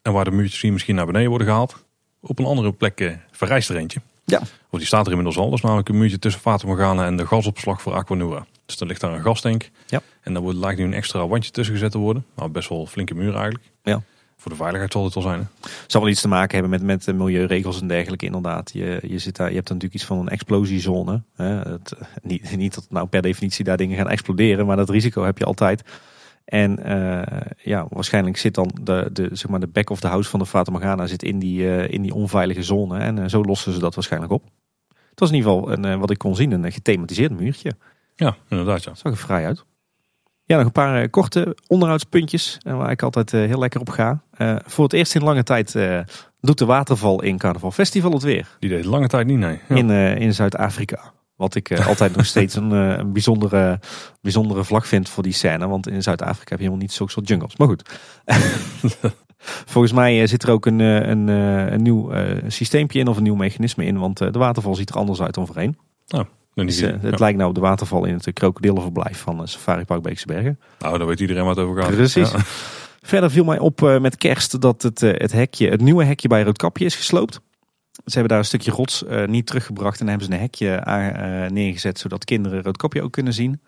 En 0.02 0.12
waar 0.12 0.24
de 0.24 0.30
muurtjes 0.30 0.70
misschien 0.70 0.94
naar 0.94 1.06
beneden 1.06 1.28
worden 1.28 1.46
gehaald, 1.46 1.84
op 2.22 2.38
een 2.38 2.44
andere 2.44 2.72
plek 2.72 3.00
eh, 3.00 3.12
verrijst 3.30 3.68
er 3.68 3.76
eentje. 3.76 4.00
Ja. 4.24 4.40
Of 4.70 4.78
die 4.78 4.86
staat 4.86 5.04
er 5.04 5.10
inmiddels 5.10 5.38
al. 5.38 5.44
Dat 5.44 5.58
is 5.58 5.64
namelijk 5.64 5.88
een 5.88 5.98
muurtje 5.98 6.18
tussen 6.18 6.40
Fata 6.40 6.66
Morgana 6.66 7.06
en 7.06 7.16
de 7.16 7.26
gasopslag 7.26 7.82
voor 7.82 7.94
Aquanura. 7.94 8.46
Dus 8.66 8.80
er 8.80 8.86
ligt 8.86 9.00
daar 9.00 9.12
een 9.12 9.22
gastank. 9.22 9.70
Ja. 9.86 10.00
En 10.22 10.32
daar 10.32 10.42
wordt, 10.42 10.58
lijkt 10.58 10.78
nu 10.78 10.84
een 10.84 10.94
extra 10.94 11.26
wandje 11.26 11.50
tussen 11.50 11.74
gezet 11.74 11.90
te 11.90 11.98
worden. 11.98 12.24
Nou, 12.36 12.50
best 12.50 12.68
wel 12.68 12.80
een 12.80 12.86
flinke 12.86 13.14
muur 13.14 13.34
eigenlijk. 13.34 13.64
Ja. 13.82 14.02
Voor 14.36 14.50
de 14.50 14.56
veiligheid 14.56 14.92
zal 14.92 15.04
het 15.04 15.14
wel 15.14 15.22
zijn. 15.22 15.38
Hè? 15.40 15.68
Zal 15.86 16.00
wel 16.00 16.10
iets 16.10 16.20
te 16.20 16.28
maken 16.28 16.52
hebben 16.52 16.70
met, 16.70 16.82
met 16.82 17.04
de 17.04 17.12
milieuregels 17.12 17.80
en 17.80 17.86
dergelijke 17.86 18.26
inderdaad. 18.26 18.70
Je, 18.72 19.00
je, 19.06 19.18
zit 19.18 19.36
daar, 19.36 19.48
je 19.48 19.54
hebt 19.54 19.68
natuurlijk 19.68 19.94
iets 19.94 20.04
van 20.04 20.18
een 20.18 20.28
explosiezone. 20.28 21.22
Hè. 21.34 21.44
Het, 21.44 21.92
niet, 22.22 22.56
niet 22.56 22.74
dat 22.74 22.86
nou 22.88 23.06
per 23.06 23.22
definitie 23.22 23.64
daar 23.64 23.76
dingen 23.76 23.96
gaan 23.96 24.08
exploderen, 24.08 24.66
maar 24.66 24.76
dat 24.76 24.90
risico 24.90 25.24
heb 25.24 25.38
je 25.38 25.44
altijd. 25.44 25.82
En 26.44 26.84
eh, 26.84 27.40
ja, 27.56 27.86
waarschijnlijk 27.88 28.36
zit 28.36 28.54
dan 28.54 28.70
de, 28.82 29.08
de, 29.12 29.28
zeg 29.32 29.48
maar 29.48 29.60
de 29.60 29.66
back 29.66 29.90
of 29.90 30.00
the 30.00 30.06
house 30.06 30.30
van 30.30 30.38
de 30.38 30.46
Fata 30.46 30.70
Morgana 30.70 31.06
zit 31.06 31.22
in 31.22 31.38
die, 31.38 31.68
eh, 31.68 31.92
in 31.92 32.02
die 32.02 32.14
onveilige 32.14 32.62
zone. 32.62 32.98
En 32.98 33.18
eh, 33.18 33.28
zo 33.28 33.42
lossen 33.42 33.72
ze 33.72 33.78
dat 33.78 33.94
waarschijnlijk 33.94 34.32
op. 34.32 34.44
Het 34.88 35.20
was 35.20 35.30
in 35.30 35.34
ieder 35.34 35.50
geval, 35.50 35.72
een, 35.72 35.98
wat 35.98 36.10
ik 36.10 36.18
kon 36.18 36.36
zien, 36.36 36.52
een 36.52 36.72
gethematiseerd 36.72 37.38
muurtje. 37.38 37.72
Ja, 38.14 38.36
inderdaad. 38.48 38.84
Ja. 38.84 38.94
Zag 38.94 39.12
er 39.12 39.18
vrij 39.18 39.46
uit. 39.46 39.64
Ja, 40.44 40.56
nog 40.56 40.66
een 40.66 40.72
paar 40.72 41.08
korte 41.08 41.56
onderhoudspuntjes 41.66 42.58
waar 42.62 42.90
ik 42.90 43.02
altijd 43.02 43.30
heel 43.30 43.58
lekker 43.58 43.80
op 43.80 43.88
ga. 43.88 44.22
Voor 44.64 44.84
het 44.84 44.92
eerst 44.92 45.14
in 45.14 45.22
lange 45.22 45.42
tijd 45.42 45.72
doet 46.40 46.58
de 46.58 46.64
waterval 46.64 47.22
in 47.22 47.38
Carnaval 47.38 47.70
Festival 47.70 48.12
het 48.12 48.22
weer. 48.22 48.56
Die 48.58 48.70
deed 48.70 48.84
lange 48.84 49.08
tijd 49.08 49.26
niet, 49.26 49.38
nee. 49.38 49.60
Ja. 49.68 49.76
In, 49.76 49.90
in 50.18 50.34
Zuid-Afrika. 50.34 51.12
Wat 51.42 51.54
ik 51.54 51.70
eh, 51.70 51.86
altijd 51.86 52.16
nog 52.16 52.26
steeds 52.26 52.54
een, 52.54 52.72
eh, 52.72 52.98
een 52.98 53.12
bijzondere, 53.12 53.80
bijzondere 54.20 54.64
vlag 54.64 54.86
vind 54.86 55.08
voor 55.08 55.22
die 55.22 55.32
scène. 55.32 55.68
Want 55.68 55.88
in 55.88 56.02
Zuid-Afrika 56.02 56.48
heb 56.48 56.58
je 56.58 56.64
helemaal 56.64 56.80
niet 56.80 56.92
zulke 56.92 57.12
soort 57.12 57.28
jungles. 57.28 57.56
Maar 57.56 57.68
goed. 57.68 57.82
Volgens 59.72 59.92
mij 59.92 60.22
eh, 60.22 60.28
zit 60.28 60.42
er 60.42 60.50
ook 60.50 60.66
een, 60.66 60.78
een, 60.78 61.28
een 61.28 61.82
nieuw 61.82 62.12
systeempje 62.46 62.98
in 62.98 63.08
of 63.08 63.16
een 63.16 63.22
nieuw 63.22 63.34
mechanisme 63.34 63.84
in. 63.84 63.98
Want 63.98 64.18
de 64.18 64.30
waterval 64.38 64.74
ziet 64.74 64.90
er 64.90 64.96
anders 64.96 65.22
uit 65.22 65.34
dan 65.34 65.46
voorheen. 65.46 65.76
Niet 66.54 66.66
Dus, 66.66 66.80
het 66.80 67.02
Ja. 67.02 67.16
lijkt 67.18 67.36
nou 67.36 67.48
op 67.48 67.54
de 67.54 67.60
waterval 67.60 68.04
in 68.04 68.14
het 68.14 68.32
krokodillenverblijf 68.32 69.18
van 69.18 69.48
Safari 69.48 69.84
Park 69.84 70.02
Beekse 70.02 70.26
Bergen. 70.26 70.58
Nou, 70.78 70.98
dan 70.98 71.06
weet 71.06 71.20
iedereen 71.20 71.44
wat 71.44 71.58
over 71.58 71.82
gaat. 71.82 71.94
Precies. 71.94 72.30
Ja. 72.30 72.38
Verder 73.02 73.30
viel 73.30 73.44
mij 73.44 73.58
op 73.58 73.80
met 74.00 74.16
kerst 74.16 74.60
dat 74.60 74.82
het, 74.82 75.00
het, 75.00 75.32
hekje, 75.32 75.68
het 75.68 75.80
nieuwe 75.80 76.04
hekje 76.04 76.28
bij 76.28 76.42
Roodkapje 76.42 76.84
is 76.84 76.96
gesloopt. 76.96 77.40
Ze 78.04 78.12
hebben 78.12 78.28
daar 78.28 78.38
een 78.38 78.44
stukje 78.44 78.70
rots 78.70 79.04
eh, 79.04 79.26
niet 79.26 79.46
teruggebracht 79.46 80.00
en 80.00 80.08
hebben 80.08 80.26
ze 80.26 80.32
een 80.32 80.40
hekje 80.40 80.84
aan, 80.84 81.12
eh, 81.12 81.50
neergezet 81.50 81.98
zodat 81.98 82.24
kinderen 82.24 82.62
Roodkapje 82.62 83.02
ook 83.02 83.12
kunnen 83.12 83.32
zien. 83.32 83.60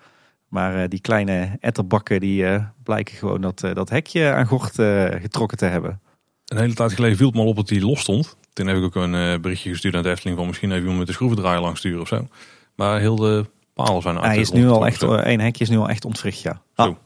Maar 0.48 0.82
eh, 0.82 0.88
die 0.88 1.00
kleine 1.00 1.56
etterbakken 1.60 2.20
die 2.20 2.44
blijken 2.82 3.16
gewoon 3.16 3.40
dat, 3.40 3.60
dat 3.60 3.90
hekje 3.90 4.32
aan 4.32 4.46
gort 4.46 4.74
getrokken 5.20 5.58
te 5.58 5.64
hebben. 5.64 6.00
Een 6.44 6.58
hele 6.58 6.74
tijd 6.74 6.92
geleden 6.92 7.16
viel 7.16 7.26
het 7.26 7.36
me 7.36 7.42
al 7.42 7.48
op 7.48 7.56
dat 7.56 7.68
hij 7.68 7.80
los 7.80 8.00
stond. 8.00 8.36
Toen 8.52 8.66
heb 8.66 8.76
ik 8.76 8.82
ook 8.82 8.94
een 8.94 9.40
berichtje 9.40 9.70
gestuurd 9.70 9.94
naar 9.94 10.02
de 10.02 10.10
Efteling 10.10 10.36
van 10.38 10.46
misschien 10.46 10.70
even 10.70 10.80
iemand 10.80 10.98
met 10.98 11.06
de 11.06 11.12
schroevendraaier 11.12 11.60
langs 11.60 11.78
sturen 11.78 12.00
of 12.00 12.08
zo. 12.08 12.26
Maar 12.74 13.00
heel 13.00 13.16
de 13.16 13.46
palen 13.74 14.02
zijn 14.02 14.16
uit 14.16 14.26
Hij 14.26 14.38
is 14.38 14.50
nu 14.50 14.68
al 14.68 14.86
echt, 14.86 15.02
één 15.02 15.40
hekje 15.40 15.64
is 15.64 15.70
nu 15.70 15.76
al 15.76 15.88
echt 15.88 16.04
ontwricht, 16.04 16.40
ja. 16.40 16.62
Zo. 16.76 16.98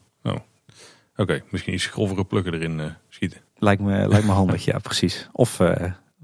Oké, 1.16 1.43
misschien 1.51 1.74
iets 1.74 1.87
grovere 1.87 2.24
plukken 2.24 2.55
erin 2.55 2.95
schieten. 3.09 3.41
Lijkt 3.57 3.83
me, 3.83 4.09
lijkt 4.09 4.26
me 4.26 4.33
handig, 4.33 4.64
ja 4.64 4.79
precies. 4.79 5.29
Of 5.33 5.61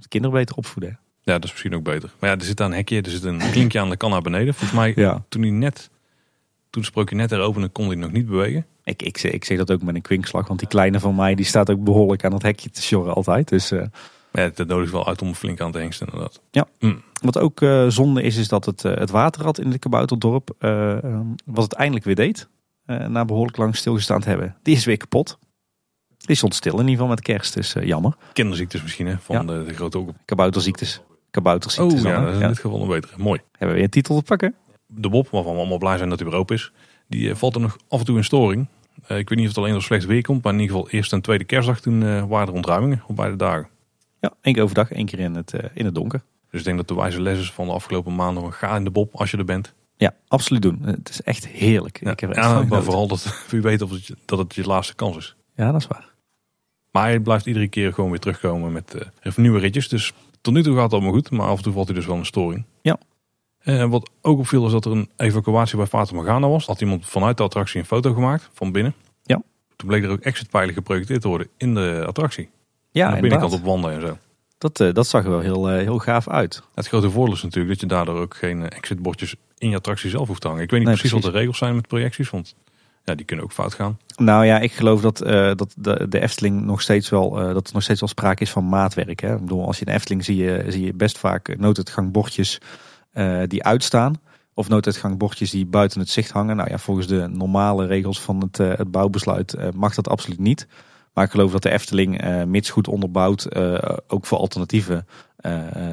de 0.05 0.09
kinderen 0.09 0.36
beter 0.36 0.57
opvoeden. 0.57 0.98
Ja, 1.22 1.32
dat 1.32 1.44
is 1.44 1.50
misschien 1.50 1.74
ook 1.74 1.82
beter. 1.82 2.11
Maar 2.18 2.30
ja, 2.30 2.36
er 2.36 2.44
zit 2.44 2.57
daar 2.57 2.66
een 2.66 2.74
hekje, 2.74 3.02
er 3.02 3.11
zit 3.11 3.24
een 3.24 3.38
klinkje 3.38 3.80
aan 3.80 3.90
de 3.90 3.96
kan 3.96 4.11
naar 4.11 4.22
beneden. 4.22 4.55
Volgens 4.55 4.78
mij, 4.78 4.92
Ja. 4.96 5.24
toen 5.28 5.42
hij 5.42 5.50
net, 5.50 5.90
toen 6.70 6.82
het 6.82 6.90
sprookje 6.90 7.16
net 7.16 7.30
heropende, 7.30 7.68
kon 7.68 7.86
hij 7.86 7.96
nog 7.96 8.12
niet 8.12 8.26
bewegen. 8.26 8.66
Ik, 8.84 9.02
ik, 9.02 9.22
ik 9.22 9.44
zeg 9.44 9.59
dat 9.59 9.70
ook 9.70 9.82
met 9.82 9.94
een 9.94 10.02
kwinkslag, 10.02 10.46
want 10.48 10.59
die 10.59 10.68
kleine 10.68 11.00
van 11.00 11.14
mij 11.14 11.34
die 11.34 11.44
staat 11.44 11.70
ook 11.70 11.84
behoorlijk 11.84 12.24
aan 12.24 12.32
het 12.32 12.42
hekje 12.42 12.70
te 12.70 12.82
sjorren 12.82 13.14
altijd. 13.14 13.48
Dus... 13.48 13.70
Maar 13.70 14.42
ja, 14.42 14.50
dat 14.55 14.66
nodigt 14.66 14.92
wel 14.92 15.07
uit 15.07 15.22
om 15.22 15.34
flink 15.34 15.61
aan 15.61 15.72
te 15.72 15.78
hengsten 15.78 16.07
inderdaad. 16.07 16.40
Wat 17.22 17.38
ook 17.38 17.61
eh, 17.61 17.86
zonde 17.88 18.22
is, 18.22 18.36
is 18.36 18.48
dat 18.48 18.64
het, 18.64 18.84
eh, 18.84 18.96
het 18.96 19.11
waterrad 19.11 19.59
in 19.59 19.70
het 19.70 19.78
kabouterdorp, 19.80 20.55
eh, 20.59 20.98
wat 21.44 21.64
het 21.64 21.72
eindelijk 21.72 22.05
weer 22.05 22.14
deed, 22.14 22.48
na 22.86 23.24
behoorlijk 23.24 23.57
lang 23.57 23.76
stilgestaan 23.76 24.20
te 24.20 24.28
hebben, 24.28 24.57
die 24.62 24.76
is 24.76 24.84
weer 24.84 24.96
kapot. 24.96 25.38
Die 26.27 26.37
stond 26.37 26.55
stil 26.55 26.72
in 26.72 26.79
ieder 26.79 26.93
geval 26.93 27.09
met 27.09 27.20
kerst, 27.20 27.55
dus 27.55 27.75
eh, 27.75 27.87
jammer. 27.87 28.14
Kinderziektes 28.33 28.83
misschien, 28.83 29.07
hè, 29.07 29.18
van 29.18 29.37
Ja. 29.37 29.43
de, 29.43 29.64
de 29.66 29.75
grote 29.75 29.99
ook. 29.99 30.11
Kabouterziektes. 30.25 31.01
Kabouterziektes 31.31 32.03
Oh 32.03 32.09
ja, 32.09 32.20
dat 32.25 32.35
is 32.35 32.41
in 32.41 32.49
dit 32.49 32.59
geval 32.59 32.83
een 32.83 32.89
betere. 32.89 33.12
Mooi. 33.16 33.41
Hebben 33.51 33.68
we 33.68 33.75
weer 33.75 33.83
een 33.83 33.91
titel 33.91 34.16
te 34.16 34.22
pakken? 34.22 34.55
De 34.87 35.09
Bob, 35.09 35.29
waarvan 35.29 35.53
we 35.53 35.59
allemaal 35.59 35.79
blij 35.79 35.97
zijn 35.97 36.09
dat 36.09 36.18
hij 36.20 36.29
weer 36.29 36.39
open 36.39 36.55
is, 36.57 36.72
die 37.09 37.31
eh, 37.31 37.37
valt 37.37 37.55
er 37.55 37.61
nog 37.61 37.77
af 37.89 37.99
en 37.99 38.05
toe 38.05 38.16
in 38.16 38.25
storing. 38.25 38.66
Eh, 39.07 39.18
ik 39.18 39.29
weet 39.29 39.39
niet 39.39 39.49
of 39.49 39.55
het 39.55 39.59
alleen 39.62 39.72
door 39.72 39.83
slecht 39.83 40.05
weer 40.07 40.22
komt, 40.22 40.43
maar 40.45 40.53
in 40.53 40.61
ieder 40.61 40.77
geval 40.77 40.91
eerste 40.91 41.14
en 41.14 41.22
tweede 41.22 41.45
kerstdag 41.45 41.81
toen 41.81 42.29
waren 42.29 42.49
er 42.49 42.55
ontruimingen 42.55 43.03
op 43.07 43.16
beide 43.16 43.37
dagen. 43.37 43.68
Ja, 44.20 44.33
één 44.41 44.55
keer 44.55 44.62
overdag, 44.62 44.91
één 44.93 45.07
keer 45.07 45.18
in 45.18 45.35
het, 45.35 45.53
in 45.75 45.85
het 45.85 45.95
donker. 45.95 46.22
Dus 46.51 46.61
ik 46.61 46.66
denk 46.66 46.77
dat 46.79 46.89
de 46.89 46.95
wijze 46.95 47.20
les 47.22 47.39
is 47.39 47.53
van 47.53 47.66
de 47.66 47.72
afgelopen 47.72 48.14
maanden, 48.14 48.53
ga 48.53 48.77
in 48.77 48.85
de 48.85 48.91
Bob 48.91 49.14
als 49.14 49.31
je 49.31 49.37
er 49.37 49.45
bent. 49.45 49.75
Ja, 49.97 50.14
absoluut 50.29 50.62
doen. 50.62 50.79
Het 50.85 51.09
is 51.09 51.22
echt 51.22 51.47
heerlijk. 51.47 52.01
Ja, 52.05 52.11
Ik 52.11 52.20
heb 52.20 52.31
er 52.31 52.37
echt 52.37 52.47
ja, 52.47 52.53
maar 52.53 52.62
genoten. 52.62 52.85
vooral 52.85 53.07
dat 53.09 53.35
wie 53.51 53.61
weet 53.62 53.83
of 53.83 53.91
het, 53.91 54.11
dat 54.25 54.39
het 54.39 54.55
je 54.55 54.64
laatste 54.66 54.95
kans 54.95 55.16
is. 55.16 55.37
Ja, 55.57 55.72
dat 55.72 55.81
is 55.81 55.87
waar. 55.87 56.12
Maar 56.95 57.05
hij 57.05 57.20
blijft 57.20 57.47
iedere 57.47 57.68
keer 57.68 57.92
gewoon 57.92 58.11
weer 58.11 58.18
terugkomen 58.18 58.72
met 58.72 58.95
eh, 58.95 59.07
even 59.22 59.42
nieuwe 59.42 59.59
ritjes. 59.59 59.88
Dus 59.88 60.12
tot 60.40 60.55
nu 60.55 60.62
toe 60.62 60.74
gaat 60.74 60.82
het 60.82 60.92
allemaal 60.92 61.12
goed, 61.12 61.30
maar 61.30 61.47
af 61.47 61.57
en 61.57 61.62
toe 61.62 61.72
valt 61.72 61.86
hij 61.86 61.97
dus 61.97 62.07
wel 62.07 62.16
een 62.16 62.26
storing. 62.26 62.64
Ja. 62.82 62.99
En 63.59 63.90
wat 63.90 64.11
ook 64.20 64.38
opviel 64.38 64.66
is 64.66 64.72
dat 64.72 64.84
er 64.84 64.92
een 64.92 65.11
evacuatie 65.16 65.76
bij 65.76 65.86
Fata 65.86 66.14
Morgana 66.14 66.49
was. 66.49 66.66
Had 66.66 66.80
iemand 66.80 67.07
vanuit 67.07 67.36
de 67.36 67.42
attractie 67.42 67.80
een 67.80 67.86
foto 67.86 68.12
gemaakt 68.12 68.51
van 68.53 68.72
binnen. 68.72 68.95
Ja. 69.22 69.42
Toen 69.76 69.88
bleek 69.88 70.05
er 70.05 70.11
ook 70.11 70.20
exitpijlen 70.20 70.74
geprojecteerd 70.74 71.20
te 71.20 71.28
worden 71.28 71.49
in 71.57 71.74
de 71.74 72.05
attractie. 72.07 72.49
Ja, 72.90 73.07
aan 73.07 73.14
de 73.14 73.20
binnenkant 73.20 73.53
op 73.53 73.64
wanden 73.64 73.92
en 73.92 74.01
zo. 74.01 74.18
Dat, 74.59 74.80
eh, 74.80 74.92
dat 74.92 75.07
zag 75.07 75.24
er 75.24 75.30
wel 75.30 75.40
heel, 75.40 75.70
eh, 75.70 75.76
heel 75.76 75.99
gaaf 75.99 76.28
uit. 76.28 76.62
Het 76.74 76.86
grote 76.86 77.11
voordeel 77.11 77.34
is 77.34 77.42
natuurlijk 77.42 77.70
dat 77.70 77.80
je 77.80 77.86
daardoor 77.86 78.20
ook 78.20 78.36
geen 78.36 78.62
eh, 78.62 78.76
exitbordjes 78.76 79.34
in 79.59 79.70
je 79.70 79.76
attractie 79.76 80.11
zelf 80.11 80.28
hoeft 80.28 80.40
te 80.40 80.49
hangen. 80.49 80.62
Ik 80.62 80.70
weet 80.70 80.78
niet 80.78 80.88
Nee, 80.88 80.99
precies, 80.99 81.12
wat 81.12 81.20
precies. 81.20 81.38
de 81.38 81.45
regels 81.45 81.59
zijn 81.59 81.74
met 81.74 81.88
projecties, 81.88 82.30
want 82.30 82.55
ja, 83.05 83.14
die 83.14 83.24
kunnen 83.24 83.44
ook 83.44 83.52
fout 83.52 83.74
gaan. 83.74 83.98
Nou 84.16 84.44
ja, 84.44 84.59
ik 84.59 84.72
geloof 84.72 85.00
dat, 85.00 85.20
eh, 85.20 85.50
dat 85.55 85.74
de, 85.76 86.07
de 86.09 86.20
Efteling 86.20 86.64
nog 86.64 86.82
steeds 86.82 87.09
wel, 87.09 87.40
eh, 87.40 87.55
dat 87.55 87.66
er 87.66 87.72
nog 87.72 87.82
steeds 87.82 88.00
wel 88.00 88.09
sprake 88.09 88.42
is 88.42 88.50
van 88.50 88.68
maatwerk. 88.68 89.20
Hè? 89.20 89.34
Ik 89.34 89.40
bedoel, 89.40 89.66
als 89.66 89.78
je 89.78 89.84
in 89.84 89.90
de 89.90 89.98
Efteling 89.98 90.24
zie 90.24 90.36
je, 90.36 90.64
zie 90.68 90.84
je 90.84 90.94
best 90.94 91.18
vaak 91.18 91.57
nooduitgangbordjes 91.59 92.61
eh, 93.12 93.42
die 93.46 93.64
uitstaan. 93.64 94.20
Of 94.55 94.68
nooduitgangbordjes 94.68 95.50
die 95.50 95.66
buiten 95.66 96.00
het 96.00 96.09
zicht 96.09 96.30
hangen. 96.30 96.57
Nou 96.57 96.70
ja, 96.70 96.78
volgens 96.78 97.07
de 97.07 97.26
normale 97.28 97.86
regels 97.86 98.20
van 98.20 98.40
het, 98.40 98.57
het 98.57 98.90
bouwbesluit 98.90 99.57
mag 99.74 99.94
dat 99.94 100.09
absoluut 100.09 100.38
niet. 100.38 100.66
Maar 101.12 101.24
ik 101.24 101.30
geloof 101.30 101.52
dat 101.52 101.62
de 101.62 101.70
Efteling, 101.70 102.44
mits 102.46 102.70
goed 102.70 102.88
onderbouwd, 102.88 103.55
ook 104.07 104.26
voor 104.26 104.38
alternatieven 104.38 105.07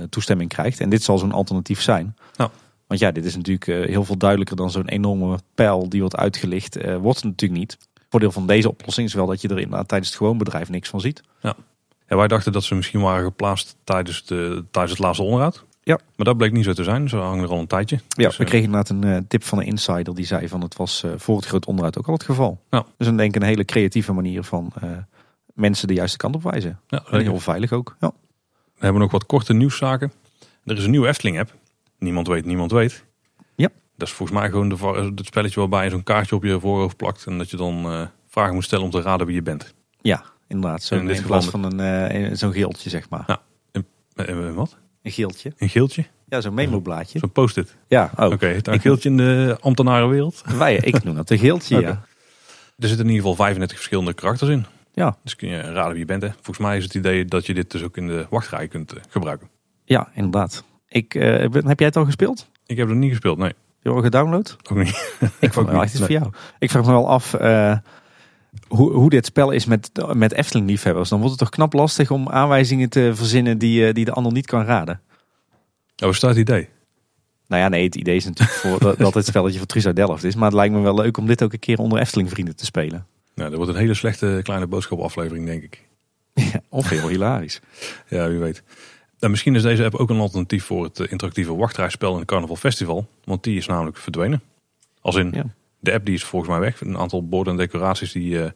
toestemming 0.09 0.49
krijgt. 0.49 0.80
En 0.80 0.89
dit 0.89 1.03
zal 1.03 1.18
zo'n 1.18 1.32
alternatief 1.32 1.82
zijn. 1.82 2.16
Ja. 2.36 2.51
Want 2.92 3.04
ja, 3.04 3.12
dit 3.12 3.26
is 3.26 3.36
natuurlijk 3.36 3.68
eh, 3.68 3.89
heel 3.89 4.04
veel 4.04 4.18
duidelijker 4.18 4.56
dan 4.56 4.72
zo'n 4.72 4.88
enorme 4.88 5.39
pijl 5.56 5.89
die 5.89 6.00
wordt 6.00 6.16
uitgelicht. 6.16 6.76
eh, 6.76 6.98
wordt 6.98 7.18
het 7.18 7.26
natuurlijk 7.26 7.60
niet. 7.60 7.78
voordeel 8.10 8.32
van 8.32 8.48
deze 8.48 8.70
oplossing 8.70 9.08
is 9.08 9.14
wel 9.14 9.26
dat 9.26 9.42
je 9.42 9.48
er 9.48 9.60
inderdaad 9.60 9.88
tijdens 9.88 10.10
het 10.10 10.20
gewoon 10.20 10.38
bedrijf 10.38 10.70
niks 10.70 10.89
van 10.89 11.02
ziet. 11.02 11.22
Ja, 11.42 11.56
wij 12.08 12.28
dachten 12.28 12.52
dat 12.52 12.64
ze 12.64 12.76
misschien 12.76 13.02
waren 13.02 13.24
geplaatst 13.24 13.76
tijdens, 13.84 14.26
de, 14.26 14.66
tijdens 14.72 14.94
het 14.94 15.04
laatste 15.04 15.24
onderhoud. 15.24 15.66
Ja. 15.84 16.00
Maar 16.16 16.26
dat 16.26 16.38
bleek 16.38 16.52
niet 16.52 16.64
zo 16.64 16.74
te 16.74 16.84
zijn. 16.84 17.10
Ze 17.10 17.16
hangen 17.18 17.44
er 17.44 17.50
al 17.50 17.60
een 17.60 17.68
tijdje. 17.68 18.00
Ja, 18.08 18.28
Dus, 18.28 18.38
we 18.38 18.44
eh, 18.44 18.50
kregen 18.50 18.66
inderdaad 18.66 18.89
een 18.89 19.28
tip 19.28 19.44
van 19.44 19.58
een 19.60 19.66
insider 19.66 20.16
die 20.16 20.26
zei 20.26 20.48
van 20.48 20.62
het 20.62 20.76
was 20.76 21.04
eh, 21.04 21.12
voor 21.16 21.36
het 21.36 21.46
groot 21.46 21.66
onderhoud 21.66 21.98
ook 21.98 22.08
al 22.08 22.14
het 22.14 22.24
geval. 22.24 22.62
Ja. 22.70 22.86
Dus 22.98 23.08
dan 23.08 23.18
denk 23.18 23.36
ik 23.36 23.42
een 23.42 23.48
hele 23.48 23.66
creatieve 23.66 24.14
manier 24.14 24.44
van 24.44 24.74
mensen 25.54 25.88
de 25.88 25.94
juiste 25.94 26.18
kant 26.18 26.36
op 26.36 26.44
wijzen. 26.44 26.80
ja, 26.88 27.04
En 27.12 27.22
heel 27.22 27.39
veilig 27.39 27.72
ook. 27.72 27.96
Ja. 28.00 28.12
We 28.76 28.88
hebben 28.88 29.02
nog 29.02 29.12
wat 29.12 29.26
korte 29.26 29.54
nieuwszaken. 29.54 30.12
Er 30.66 30.78
is 30.78 30.84
een 30.84 30.92
nieuwe 30.92 31.08
Efteling 31.08 31.39
app. 31.39 31.54
Niemand 32.02 32.28
weet, 32.28 32.45
niemand 32.45 32.72
weet. 32.72 33.06
Ja. 33.56 33.70
Dat 33.97 34.08
is 34.08 34.14
volgens 34.14 34.39
mij 34.39 34.49
gewoon 34.49 34.70
de, 34.70 34.76
het 35.16 35.26
spelletje 35.26 35.60
waarbij 35.60 35.84
je 35.84 35.89
zo'n 35.89 36.04
kaartje 36.04 36.36
op 36.36 36.43
je 36.43 36.60
voorhoofd 36.60 36.97
plakt. 36.97 37.26
En 37.26 37.38
dat 37.38 37.49
je 37.49 37.58
dan 37.58 37.86
eh, 37.86 38.02
vragen 38.28 38.54
moet 38.54 38.64
stellen 38.64 38.86
om 38.86 38.91
te 38.91 39.02
raden 39.02 39.26
wie 39.26 39.36
je 39.36 39.41
bent. 39.41 39.74
ja, 40.02 40.24
inderdaad. 40.47 40.84
Zo 40.84 40.95
In 40.95 41.02
in, 41.02 41.08
dit 41.08 41.26
plaats 41.26 41.45
geval 41.45 41.62
van 41.62 41.80
een, 41.80 42.10
eh, 42.10 42.30
zo'n 42.34 42.52
geeltje 42.54 42.89
zeg 42.89 43.10
maar. 43.10 43.24
Ja. 43.28 43.41
Eh, 44.16 44.47
eh, 44.47 44.54
wat? 44.54 44.78
Een 45.02 45.12
geeltje. 45.12 45.54
Een 45.58 45.70
geeltje? 45.70 46.06
Ja, 46.28 46.41
zo'n 46.41 46.54
memo-blaadje. 46.54 47.20
Zo'n 47.20 47.32
post-it. 47.32 47.76
Ja, 47.88 48.12
oh. 48.16 48.32
Oké, 48.32 48.47
het 48.47 48.68
een 48.68 48.80
geeltje 48.80 49.10
in 49.10 49.18
de 49.18 49.58
ambtenarenwereld. 49.60 50.43
Wij, 50.58 50.76
ik 50.76 51.04
noem 51.04 51.16
dat 51.16 51.30
een 51.30 51.38
geeltje, 51.38 51.80
ja. 51.80 51.89
Er 52.78 52.88
zitten 52.88 53.06
in 53.06 53.12
ieder 53.12 53.22
geval 53.30 53.36
35 53.36 53.78
verschillende 53.78 54.14
karakters 54.14 54.49
in. 54.49 54.66
Ja, 54.93 55.18
Dus 55.24 55.36
kun 55.36 55.49
je 55.49 55.62
raden 55.62 55.91
wie 55.91 55.99
je 55.99 56.06
bent. 56.06 56.22
Hè. 56.22 56.30
Volgens 56.30 56.58
mij 56.58 56.78
is 56.78 56.84
het 56.84 56.93
idee 56.93 57.26
dat 57.26 57.45
je 57.45 57.54
dit 57.54 57.72
dus 57.72 57.84
ook 57.84 57.97
in 57.97 58.08
de 58.08 58.26
wachtrij 58.30 58.68
kunt 58.68 58.93
gebruiken. 59.10 59.49
ja 59.86 60.10
inderdaad. 60.14 60.64
Ik, 60.92 61.16
eh, 61.16 61.39
heb 61.52 61.80
jij 61.80 61.88
het 61.88 61.96
al 61.96 62.06
gespeeld? 62.06 62.50
Ik 62.66 62.78
heb 62.78 62.88
het 62.88 62.98
niet 62.98 63.10
gespeeld, 63.10 63.38
nee. 63.38 63.48
Heb 63.48 63.56
je 63.82 63.89
al 63.89 64.02
gedownload? 64.02 64.58
Ook 64.72 64.78
niet. 64.78 65.18
Ik 65.39 65.54
vond 65.54 65.66
het 65.66 65.76
wel 65.76 65.84
echt 65.84 65.94
iets 65.94 66.02
voor 66.02 66.12
jou. 66.12 66.32
Ik 66.60 66.70
vraag 66.70 66.86
me 66.86 66.92
wel 66.92 67.10
af 67.10 67.34
eh, 67.34 67.78
hoe, 68.68 68.92
hoe 68.92 69.10
dit 69.10 69.26
spel 69.26 69.52
is 69.52 69.66
met, 69.66 69.92
met 70.14 70.34
Efteling-liefhebbers. 70.34 71.10
Dan 71.10 71.20
wordt 71.20 71.34
het 71.34 71.44
toch 71.44 71.56
knap 71.56 71.74
lastig 71.74 72.12
om 72.12 72.30
aanwijzingen 72.30 72.89
te 72.89 73.12
verzinnen 73.14 73.58
die, 73.58 73.88
eh, 73.88 73.94
die 73.94 74.06
de 74.06 74.12
ander 74.12 74.32
niet 74.32 74.46
kan 74.46 74.66
raden. 74.66 75.02
Oh, 76.04 76.12
staat 76.12 76.30
het 76.30 76.39
idee? 76.39 76.70
Nou 77.48 77.62
ja, 77.62 77.70
nee, 77.70 77.84
het 77.84 77.96
idee 77.96 78.16
is 78.16 78.26
natuurlijk 78.26 78.58
voor, 78.58 78.80
dat, 78.80 78.98
dat 78.98 79.14
het 79.14 79.26
spelletje 79.26 79.58
van 79.58 79.68
Truus 79.68 79.86
uit 79.86 79.96
Delft 79.96 80.24
is. 80.24 80.36
Maar 80.36 80.46
het 80.46 80.54
lijkt 80.54 80.74
me 80.74 80.82
wel 80.82 80.96
leuk 80.96 81.18
om 81.18 81.28
dit 81.28 81.44
ook 81.44 81.54
een 81.54 81.60
keer 81.60 81.80
onder 81.80 82.00
Efteling-vrienden 82.00 82.56
te 82.56 82.66
spelen. 82.66 83.06
Nou, 83.36 83.50
dat 83.50 83.58
wordt 83.58 83.74
een 83.74 83.80
hele 83.80 83.94
slechte 83.94 84.39
kleine 84.44 84.68
boodschap 84.68 85.00
aflevering, 85.00 85.46
denk 85.46 85.64
ik. 85.64 85.89
Ja, 86.52 86.62
of 86.70 86.89
heel 86.89 87.08
hilarisch. 87.08 87.60
Ja, 88.08 88.28
wie 88.28 88.38
weet. 88.38 88.64
En 89.22 89.30
misschien 89.30 89.55
is 89.55 89.61
deze 89.61 89.84
app 89.84 89.95
ook 89.95 90.09
een 90.09 90.19
alternatief 90.19 90.63
voor 90.65 90.84
het 90.84 90.99
eh, 90.99 91.11
interactieve 91.11 91.55
wachtrijspel 91.55 92.13
in 92.13 92.19
het 92.19 92.28
Carnaval 92.28 92.55
Festival. 92.55 93.07
Want 93.24 93.43
die 93.43 93.57
is 93.57 93.65
namelijk 93.67 93.97
verdwenen. 93.97 94.41
Als 95.01 95.15
in, 95.15 95.32
Ja. 95.34 95.45
de 95.80 95.93
app 95.93 96.05
die 96.05 96.15
is 96.15 96.24
volgens 96.24 96.51
mij 96.51 96.59
weg. 96.59 96.82
Een 96.82 96.97
aantal 96.97 97.28
borden 97.28 97.53
en 97.53 97.59
decoraties 97.59 98.11
die, 98.11 98.43
eh, 98.43 98.51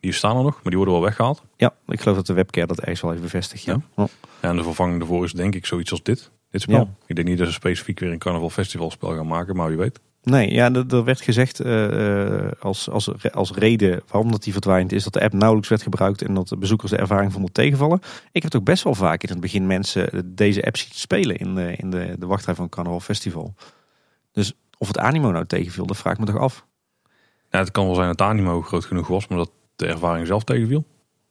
die 0.00 0.12
staan 0.12 0.36
er 0.36 0.42
nog, 0.42 0.54
maar 0.54 0.62
die 0.62 0.76
worden 0.76 0.94
wel 0.94 1.02
weggehaald. 1.02 1.42
Ja, 1.56 1.74
ik 1.86 2.00
geloof 2.00 2.16
dat 2.16 2.26
de 2.26 2.32
webcare 2.32 2.66
dat 2.66 2.78
ergens 2.80 3.00
wel 3.00 3.10
even 3.10 3.22
bevestigt. 3.22 3.62
Ja. 3.64 3.80
Oh. 3.94 4.04
En 4.40 4.56
de 4.56 4.62
vervanging 4.62 4.98
daarvoor 4.98 5.24
is 5.24 5.32
denk 5.32 5.54
ik 5.54 5.66
zoiets 5.66 5.90
als 5.90 6.02
dit. 6.02 6.30
Dit 6.50 6.60
spel. 6.60 6.76
Ja. 6.76 6.88
Ik 7.06 7.16
denk 7.16 7.28
niet 7.28 7.38
dat 7.38 7.46
ze 7.46 7.52
specifiek 7.52 7.98
weer 8.00 8.12
een 8.12 8.18
Carnaval 8.18 8.50
Festival 8.50 8.90
spel 8.90 9.14
gaan 9.14 9.26
maken, 9.26 9.56
maar 9.56 9.68
wie 9.68 9.76
weet. 9.76 10.00
Nee, 10.30 10.52
ja, 10.52 10.72
er 10.72 10.94
er 10.94 11.04
werd 11.04 11.20
gezegd 11.20 11.60
eh, 11.60 12.46
eh, 12.46 12.52
als, 12.60 12.90
als, 12.90 13.32
als 13.32 13.50
reden 13.50 14.02
waarom 14.08 14.30
dat 14.30 14.42
die 14.42 14.52
verdwijnt, 14.52 14.92
is 14.92 15.04
dat 15.04 15.12
de 15.12 15.20
app 15.20 15.32
nauwelijks 15.32 15.68
werd 15.68 15.82
gebruikt 15.82 16.22
en 16.22 16.34
dat 16.34 16.48
de 16.48 16.56
bezoekers 16.56 16.90
de 16.90 16.96
ervaring 16.96 17.32
vonden 17.32 17.52
tegenvallen. 17.52 18.00
Ik 18.32 18.42
heb 18.42 18.50
toch 18.50 18.62
best 18.62 18.82
wel 18.82 18.94
vaak 18.94 19.22
in 19.22 19.28
het 19.28 19.40
begin 19.40 19.66
mensen 19.66 20.34
deze 20.34 20.64
app 20.64 20.76
zien 20.76 20.88
spelen 20.92 21.36
in 21.36 21.54
de, 21.54 21.76
in 21.76 21.90
de, 21.90 22.16
de 22.18 22.26
wachtrij 22.26 22.54
van 22.54 22.64
het 22.64 22.74
Carnaval 22.74 23.00
Festival. 23.00 23.54
Dus 24.32 24.52
of 24.78 24.86
het 24.86 24.98
animo 24.98 25.30
nou 25.30 25.46
tegenviel, 25.46 25.86
dat 25.86 25.96
vraag 25.96 26.12
ik 26.12 26.18
me 26.18 26.26
toch 26.26 26.38
af. 26.38 26.66
Ja, 27.50 27.58
het 27.58 27.70
kan 27.70 27.86
wel 27.86 27.94
zijn 27.94 28.06
dat 28.06 28.18
de 28.18 28.24
animo 28.24 28.62
groot 28.62 28.84
genoeg 28.84 29.06
was, 29.06 29.28
maar 29.28 29.38
dat 29.38 29.50
de 29.76 29.86
ervaring 29.86 30.26
zelf 30.26 30.44
tegenviel. 30.44 30.84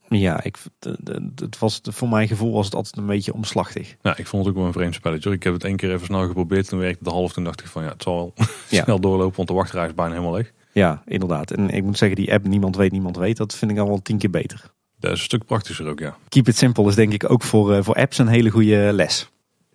Ja, 0.09 0.43
ik, 0.43 0.57
de- 0.79 0.97
de- 0.99 1.31
het 1.35 1.59
was, 1.59 1.79
voor 1.83 2.09
mijn 2.09 2.27
gevoel 2.27 2.53
was 2.53 2.65
het 2.65 2.75
altijd 2.75 2.97
een 2.97 3.05
beetje 3.05 3.33
omslachtig. 3.33 3.95
Ja, 4.01 4.17
ik 4.17 4.27
vond 4.27 4.45
het 4.45 4.53
ook 4.53 4.59
wel 4.59 4.67
een 4.67 4.73
vreemd 4.73 4.93
spelletje. 4.95 5.31
Ik 5.31 5.43
heb 5.43 5.53
het 5.53 5.63
één 5.63 5.75
keer 5.75 5.93
even 5.93 6.05
snel 6.05 6.27
geprobeerd. 6.27 6.67
Toen 6.67 6.79
werkte 6.79 7.03
het 7.03 7.13
half. 7.13 7.33
Toen 7.33 7.43
dacht 7.43 7.59
ik 7.61 7.67
van 7.67 7.83
ja, 7.83 7.89
het 7.89 8.03
zal 8.03 8.15
wel 8.15 8.33
Ja. 8.69 8.83
snel 8.83 8.99
doorlopen. 8.99 9.35
Want 9.35 9.47
de 9.47 9.53
wachtrij 9.53 9.85
is 9.87 9.93
bijna 9.93 10.11
helemaal 10.11 10.33
leeg. 10.35 10.51
Ja, 10.71 11.01
inderdaad. 11.05 11.51
En 11.51 11.69
ik 11.69 11.83
moet 11.83 11.97
zeggen, 11.97 12.17
die 12.17 12.33
app 12.33 12.47
Niemand 12.47 12.75
Weet, 12.75 12.91
Niemand 12.91 13.17
Weet, 13.17 13.37
dat 13.37 13.55
vind 13.55 13.71
ik 13.71 13.77
al 13.77 13.87
wel 13.87 14.01
tien 14.01 14.17
keer 14.17 14.29
beter. 14.29 14.71
Dat 14.99 15.11
is 15.11 15.17
een 15.19 15.23
stuk 15.25 15.45
praktischer 15.45 15.87
ook, 15.87 15.99
ja. 15.99 16.17
Keep 16.29 16.47
it 16.47 16.57
simple 16.57 16.87
is 16.87 16.95
denk 16.95 17.13
ik 17.13 17.29
ook 17.29 17.43
voor, 17.43 17.73
eh, 17.73 17.83
voor 17.83 17.95
apps 17.95 18.17
een 18.17 18.27
hele 18.27 18.49
goede 18.49 18.89
les. 18.93 19.29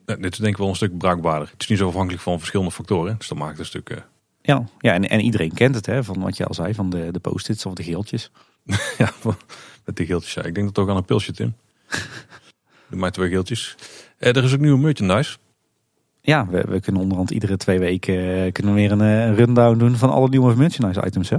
Ja, 0.06 0.14
Dit 0.16 0.32
is 0.32 0.38
denk 0.38 0.52
ik 0.52 0.56
wel 0.58 0.68
een 0.68 0.76
stuk 0.76 0.98
bruikbaarder. 0.98 1.48
Het 1.52 1.62
is 1.62 1.68
niet 1.68 1.78
zo 1.78 1.86
afhankelijk 1.88 2.22
van 2.22 2.38
verschillende 2.38 2.72
factoren. 2.72 3.14
Dus 3.18 3.28
dat 3.28 3.38
maakt 3.38 3.50
het 3.50 3.58
een 3.60 3.64
stuk... 3.66 3.90
eh, 3.90 3.96
Ja, 4.42 4.64
ja 4.78 4.92
en, 4.92 5.08
en 5.08 5.20
iedereen 5.20 5.52
kent 5.54 5.74
het, 5.74 5.86
hè, 5.86 6.04
van 6.04 6.20
wat 6.20 6.36
je 6.36 6.44
al 6.46 6.54
zei, 6.54 6.74
van 6.74 6.90
de, 6.90 7.08
de 7.12 7.18
post-its 7.20 7.66
of 7.66 7.74
de 7.74 7.82
geeltjes. 7.82 8.30
ja, 8.98 9.12
met 9.84 9.96
die 9.96 10.06
geeltjes. 10.06 10.34
Ja. 10.34 10.42
Ik 10.44 10.54
denk 10.54 10.66
dat 10.66 10.76
het 10.76 10.78
ook 10.84 10.90
aan 10.90 10.96
een 10.96 11.04
pilsje, 11.04 11.32
Tim. 11.32 11.54
Doe 12.90 12.98
maar 12.98 13.10
twee 13.10 13.28
geeltjes. 13.28 13.76
Eh, 14.18 14.36
er 14.36 14.44
is 14.44 14.54
ook 14.54 14.60
nieuwe 14.60 14.78
merchandise. 14.78 15.36
Ja, 16.22 16.46
we, 16.46 16.64
we 16.68 16.80
kunnen 16.80 17.02
onderhand 17.02 17.30
iedere 17.30 17.56
twee 17.56 17.78
weken 17.78 18.14
eh, 18.44 18.52
kunnen 18.52 18.74
we 18.74 18.80
weer 18.80 18.92
een 18.92 19.00
eh, 19.00 19.36
rundown 19.36 19.78
doen 19.78 19.96
van 19.96 20.10
alle 20.10 20.28
nieuwe 20.28 20.54
merchandise 20.56 21.06
items. 21.06 21.28
Hè? 21.30 21.36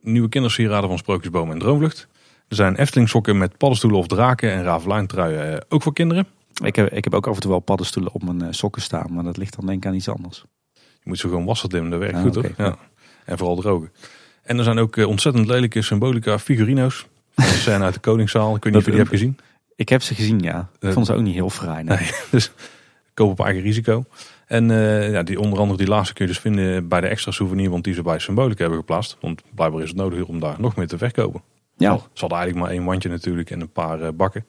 Nieuwe 0.00 0.28
kindersieraden 0.28 0.88
van 0.88 0.98
Sprookjesboom 0.98 1.50
en 1.50 1.58
Droomvlucht. 1.58 2.08
Er 2.48 2.56
zijn 2.56 2.76
Efteling 2.76 3.08
sokken 3.08 3.38
met 3.38 3.56
paddenstoelen 3.58 3.98
of 3.98 4.06
draken 4.06 4.52
en 4.52 4.62
Ravelijn 4.62 5.06
truien. 5.06 5.52
eh, 5.54 5.60
ook 5.68 5.82
voor 5.82 5.92
kinderen. 5.92 6.26
Ik, 6.64 6.76
heb, 6.76 6.92
ik 6.92 7.04
heb 7.04 7.14
ook 7.14 7.26
af 7.26 7.34
en 7.34 7.40
toe 7.40 7.50
wel 7.50 7.60
paddenstoelen 7.60 8.12
op 8.12 8.22
mijn 8.24 8.42
eh, 8.42 8.48
sokken 8.50 8.82
staan, 8.82 9.12
maar 9.12 9.24
dat 9.24 9.36
ligt 9.36 9.56
dan 9.56 9.66
denk 9.66 9.84
ik 9.84 9.90
aan 9.90 9.94
iets 9.96 10.08
anders. 10.08 10.44
Je 10.74 10.80
moet 11.04 11.18
ze 11.18 11.28
gewoon 11.28 11.44
wassen, 11.44 11.68
Tim. 11.68 11.90
Dat 11.90 11.98
werkt 11.98 12.14
Ah, 12.14 12.22
goed 12.22 12.36
oké, 12.36 12.52
hoor. 12.56 12.66
Ja. 12.66 12.76
En 13.24 13.38
vooral 13.38 13.56
drogen. 13.56 13.92
En 14.42 14.58
er 14.58 14.64
zijn 14.64 14.78
ook 14.78 14.96
eh, 14.96 15.08
ontzettend 15.08 15.46
lelijke 15.46 15.82
symbolica 15.82 16.38
figurino's. 16.38 17.06
De 17.34 17.42
scène 17.42 17.84
uit 17.84 17.94
de 17.94 18.00
Koningszaal. 18.00 18.56
Ik 18.56 18.64
weet 18.64 18.72
niet 18.72 18.80
of 18.82 18.84
je 18.84 18.90
die 18.90 19.00
hebt 19.00 19.12
gezien. 19.12 19.36
Ik 19.76 19.88
heb 19.88 20.02
ze 20.02 20.14
gezien, 20.14 20.38
ja. 20.40 20.68
Ik 20.80 20.88
Eh, 20.88 20.92
vond 20.92 21.06
ze 21.06 21.12
ook 21.14 21.22
niet 21.22 21.34
heel 21.34 21.50
fraai. 21.50 21.84
nee. 21.84 21.98
Nee, 21.98 22.10
dus 22.30 22.52
koop 23.14 23.30
op 23.30 23.40
eigen 23.44 23.62
risico. 23.62 24.04
En 24.46 24.70
eh, 24.70 25.10
ja, 25.12 25.22
die, 25.22 25.40
onder 25.40 25.58
andere 25.58 25.78
die 25.78 25.88
laatste 25.88 26.14
kun 26.14 26.24
je 26.26 26.30
dus 26.32 26.40
vinden 26.40 26.88
bij 26.88 27.00
de 27.00 27.06
extra 27.06 27.30
souvenir, 27.30 27.70
want 27.70 27.84
die 27.84 27.94
ze 27.94 28.02
bij 28.02 28.18
Symbolica 28.18 28.60
hebben 28.60 28.78
geplaatst. 28.78 29.16
Want 29.20 29.42
blijkbaar 29.54 29.82
is 29.82 29.88
het 29.88 29.96
nodig 29.98 30.24
om 30.24 30.40
daar 30.40 30.54
nog 30.58 30.76
meer 30.76 30.86
te 30.86 30.98
verkopen. 30.98 31.42
Ja. 31.76 31.96
Ze 31.96 32.20
hadden 32.20 32.38
eigenlijk 32.38 32.66
maar 32.68 32.76
één 32.76 32.84
wandje 32.86 33.08
natuurlijk 33.08 33.50
en 33.50 33.60
een 33.60 33.72
paar 33.72 34.00
eh, 34.00 34.08
bakken. 34.14 34.44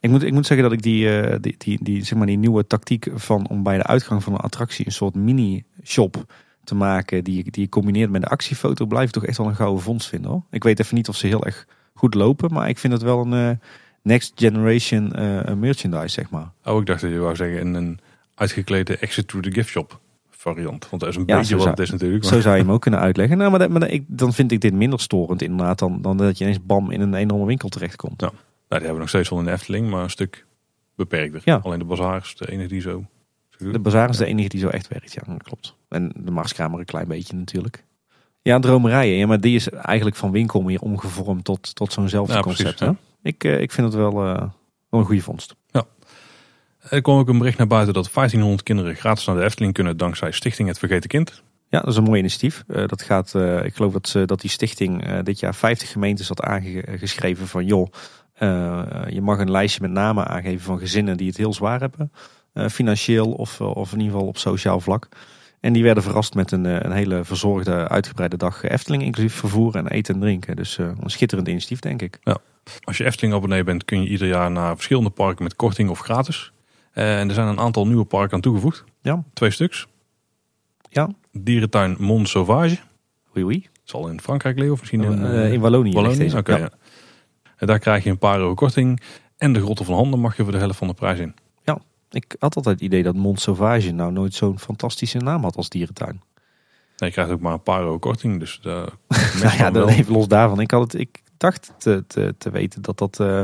Ik 0.00 0.10
moet, 0.10 0.22
ik 0.22 0.32
moet 0.32 0.46
zeggen 0.46 0.68
dat 0.68 0.76
ik 0.76 0.82
die, 0.82 1.38
die, 1.40 1.54
die, 1.58 1.78
die, 1.82 2.04
zeg 2.04 2.18
maar 2.18 2.26
die 2.26 2.38
nieuwe 2.38 2.66
tactiek 2.66 3.06
van 3.14 3.48
om 3.48 3.62
bij 3.62 3.76
de 3.76 3.82
uitgang 3.84 4.22
van 4.22 4.32
een 4.32 4.38
attractie 4.38 4.86
een 4.86 4.92
soort 4.92 5.14
mini-shop 5.14 6.24
te 6.64 6.74
maken 6.74 7.24
die, 7.24 7.36
je- 7.44 7.50
die 7.50 7.62
je 7.62 7.68
combineert 7.68 8.10
met 8.10 8.22
de 8.22 8.28
actiefoto, 8.28 8.86
blijf 8.86 9.06
ik 9.06 9.12
toch 9.12 9.24
echt 9.26 9.38
wel 9.38 9.46
een 9.46 9.54
gouden 9.56 9.82
vondst 9.82 10.08
vinden. 10.08 10.30
Hoor. 10.30 10.42
Ik 10.50 10.62
weet 10.64 10.80
even 10.80 10.94
niet 10.94 11.08
of 11.08 11.16
ze 11.16 11.26
heel 11.26 11.44
erg 11.44 11.66
goed 11.98 12.14
lopen, 12.14 12.52
maar 12.52 12.68
ik 12.68 12.78
vind 12.78 12.92
het 12.92 13.02
wel 13.02 13.20
een 13.26 13.32
eh, 13.50 13.56
next 14.02 14.32
generation 14.36 15.12
eh, 15.12 15.54
merchandise, 15.54 16.08
zeg 16.08 16.30
maar. 16.30 16.50
Oh, 16.64 16.80
ik 16.80 16.86
dacht 16.86 17.00
dat 17.00 17.10
je 17.10 17.18
wou 17.18 17.36
zeggen 17.36 17.60
een, 17.60 17.74
een 17.74 17.98
uitgeklede 18.34 18.96
exit 18.96 19.28
to 19.28 19.40
the 19.40 19.52
gift 19.52 19.68
shop 19.68 20.00
variant. 20.30 20.88
Want 20.90 21.02
dat 21.02 21.10
is 21.10 21.16
een 21.16 21.22
Ja, 21.26 21.36
beetje 21.38 21.54
wat 21.54 21.62
zou- 21.62 21.74
het 21.74 21.84
is 21.84 21.90
natuurlijk. 21.90 22.24
Zo 22.24 22.40
zou 22.40 22.56
je 22.56 22.62
hem 22.62 22.72
ook 22.72 22.80
kunnen 22.80 23.00
uitleggen. 23.00 23.38
Nou, 23.38 23.50
maar, 23.50 23.58
dat- 23.58 23.70
maar 23.70 23.80
dat- 23.80 23.90
ik, 23.90 24.04
dan 24.06 24.32
vind 24.32 24.52
ik 24.52 24.60
dit 24.60 24.72
minder 24.74 25.00
storend 25.00 25.42
inderdaad 25.42 25.78
dan, 25.78 26.02
dan 26.02 26.16
dat 26.16 26.38
je 26.38 26.44
ineens 26.44 26.64
bam 26.64 26.90
in 26.90 27.00
een 27.00 27.14
enorme 27.14 27.46
winkel 27.46 27.68
terechtkomt. 27.68 28.20
Ja. 28.20 28.26
Nou, 28.26 28.36
die 28.68 28.78
hebben 28.78 28.92
we 28.94 28.98
nog 28.98 29.08
steeds 29.08 29.28
wel 29.28 29.38
in 29.38 29.44
de 29.44 29.50
Efteling, 29.50 29.90
maar 29.90 30.02
een 30.02 30.10
stuk 30.10 30.46
beperkter. 30.96 31.40
Ja. 31.44 31.60
Alleen 31.62 31.78
de 31.78 31.84
bazaar 31.84 32.20
is 32.22 32.34
de 32.36 32.50
enige 32.50 32.68
die 32.68 32.80
zo... 32.80 33.04
De 33.58 33.78
bazaar 33.78 34.08
is 34.08 34.16
de 34.16 34.26
enige 34.26 34.48
die 34.48 34.60
zo 34.60 34.68
echt 34.68 34.88
werkt, 34.88 35.12
ja, 35.12 35.22
dat 35.26 35.42
klopt. 35.42 35.74
En 35.88 36.12
de 36.16 36.30
Marskamer 36.30 36.78
een 36.78 36.84
klein 36.84 37.08
beetje 37.08 37.36
natuurlijk. 37.36 37.84
Ja, 38.42 38.58
dromerijen, 38.58 39.16
ja, 39.16 39.26
maar 39.26 39.40
die 39.40 39.54
is 39.54 39.68
eigenlijk 39.68 40.16
van 40.16 40.30
winkel 40.30 40.60
meer 40.62 40.80
omgevormd 40.80 41.44
tot, 41.44 41.74
tot 41.74 41.92
zo'nzelfde 41.92 42.32
Ja, 42.32 42.40
concept. 42.40 42.76
precies, 42.76 42.96
hè? 42.96 43.02
Ik, 43.28 43.44
eh, 43.44 43.60
ik 43.60 43.72
vind 43.72 43.86
het 43.86 43.96
wel, 43.96 44.10
eh, 44.10 44.42
wel 44.90 45.00
een 45.00 45.04
goede 45.06 45.22
vondst. 45.22 45.56
Er 46.88 47.02
kwam 47.02 47.18
ook 47.18 47.28
een 47.28 47.38
bericht 47.38 47.58
naar 47.58 47.66
buiten 47.66 47.94
dat 47.94 48.10
1500 48.10 48.62
kinderen 48.62 48.94
gratis 48.96 49.26
naar 49.26 49.36
de 49.36 49.42
Efteling 49.44 49.72
kunnen 49.72 49.96
dankzij 49.96 50.30
Stichting 50.32 50.68
Het 50.68 50.78
Vergeten 50.78 51.08
Kind. 51.08 51.42
Ja, 51.68 51.80
dat 51.80 51.88
is 51.88 51.96
een 51.96 52.02
mooi 52.02 52.18
initiatief. 52.18 52.64
Eh, 52.68 52.86
dat 52.86 53.02
gaat, 53.02 53.34
ik 53.64 53.74
geloof 53.74 53.92
dat, 53.92 54.08
ze, 54.08 54.24
dat 54.24 54.40
die 54.40 54.50
stichting 54.50 55.20
dit 55.22 55.40
jaar 55.40 55.54
50 55.54 55.90
gemeentes 55.90 56.28
had 56.28 56.42
aangeschreven 56.42 57.46
van 57.46 57.64
joh, 57.64 57.86
je 59.08 59.20
mag 59.22 59.38
een 59.38 59.50
lijstje 59.50 59.80
met 59.80 59.90
namen 59.90 60.26
aangeven 60.26 60.60
van 60.64 60.78
gezinnen 60.78 61.16
die 61.16 61.28
het 61.28 61.36
heel 61.36 61.54
zwaar 61.54 61.80
hebben. 61.80 62.12
financieel 62.70 63.32
of, 63.32 63.60
of 63.60 63.92
in 63.92 63.98
ieder 63.98 64.12
geval 64.12 64.28
op 64.28 64.38
sociaal 64.38 64.80
vlak. 64.80 65.08
En 65.60 65.72
die 65.72 65.82
werden 65.82 66.02
verrast 66.02 66.34
met 66.34 66.52
een, 66.52 66.66
eh, 66.66 66.80
een 66.80 66.92
hele 66.92 67.24
verzorgde, 67.24 67.88
uitgebreide 67.88 68.36
dag 68.36 68.62
Efteling, 68.62 69.02
inclusief 69.02 69.34
vervoer 69.34 69.76
en 69.76 69.88
eten 69.88 70.14
en 70.14 70.20
drinken. 70.20 70.56
Dus 70.56 70.78
eh, 70.78 70.86
een 71.00 71.10
schitterend 71.10 71.48
initiatief, 71.48 71.80
denk 71.80 72.02
ik. 72.02 72.18
Als 72.84 72.96
je 72.96 73.04
Efteling 73.04 73.34
abonnee 73.34 73.64
bent 73.64 73.84
kun 73.84 74.02
je 74.02 74.08
ieder 74.08 74.28
jaar 74.28 74.50
naar 74.50 74.74
verschillende 74.74 75.10
parken 75.10 75.42
met 75.42 75.56
korting 75.56 75.90
of 75.90 75.98
gratis. 75.98 76.52
Eh, 76.92 77.20
en 77.20 77.28
er 77.28 77.34
zijn 77.34 77.46
een 77.46 77.60
aantal 77.60 77.86
nieuwe 77.86 78.04
parken 78.04 78.34
aan 78.34 78.40
toegevoegd. 78.40 78.84
Ja. 79.02 79.24
Twee 79.32 79.50
stuks. 79.50 79.86
Ja. 80.88 81.08
Dierentuin 81.32 81.96
Mont 81.98 82.28
Sauvage. 82.28 82.78
Oei 83.36 83.44
oei. 83.44 83.66
Zal 83.84 84.08
in 84.08 84.20
Frankrijk 84.20 84.54
liggen 84.54 84.74
of 84.74 84.80
misschien 84.80 85.02
in, 85.02 85.24
in 85.52 85.60
Wallonië. 85.60 85.92
Wallonië. 85.92 86.30
Ja. 86.30 86.42
ja. 86.44 86.70
En 87.56 87.66
daar 87.66 87.78
krijg 87.78 88.04
je 88.04 88.10
een 88.10 88.18
paar 88.18 88.38
euro 88.38 88.54
korting. 88.54 89.00
En 89.36 89.52
de 89.52 89.60
Grotten 89.60 89.84
van 89.84 89.94
Handen 89.94 90.20
mag 90.20 90.36
je 90.36 90.42
voor 90.42 90.52
de 90.52 90.58
helft 90.58 90.78
van 90.78 90.88
de 90.88 90.94
prijs 90.94 91.18
in. 91.18 91.34
Ik 92.10 92.36
had 92.38 92.56
altijd 92.56 92.74
het 92.74 92.84
idee 92.84 93.02
dat 93.02 93.14
Mont 93.14 93.40
Sauvage 93.40 93.90
nou 93.90 94.12
nooit 94.12 94.34
zo'n 94.34 94.58
fantastische 94.58 95.18
naam 95.18 95.42
had 95.42 95.56
als 95.56 95.68
dierentuin. 95.68 96.22
je 96.96 97.10
krijgt 97.10 97.30
ook 97.30 97.40
maar 97.40 97.52
een 97.52 97.62
paar 97.62 97.80
euro 97.80 97.98
korting. 97.98 98.38
Dus 98.38 98.60
uh, 98.66 98.86
nou 99.42 99.56
ja, 99.56 99.70
dan 99.70 99.88
even 99.88 100.12
los 100.12 100.28
daarvan. 100.28 100.60
Ik, 100.60 100.70
had 100.70 100.92
het, 100.92 101.00
ik 101.00 101.22
dacht 101.36 101.72
te, 101.78 102.04
te, 102.06 102.34
te 102.38 102.50
weten 102.50 102.82
dat 102.82 102.98
dat 102.98 103.18
uh, 103.20 103.42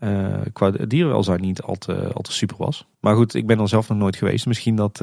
uh, 0.00 0.40
qua 0.52 0.70
dierenwelzijn 0.70 1.40
niet 1.40 1.62
al 1.62 1.74
te, 1.74 2.12
al 2.12 2.22
te 2.22 2.32
super 2.32 2.56
was. 2.56 2.86
Maar 3.00 3.14
goed, 3.14 3.34
ik 3.34 3.46
ben 3.46 3.60
er 3.60 3.68
zelf 3.68 3.88
nog 3.88 3.98
nooit 3.98 4.16
geweest. 4.16 4.46
Misschien 4.46 4.76
dat 4.76 5.02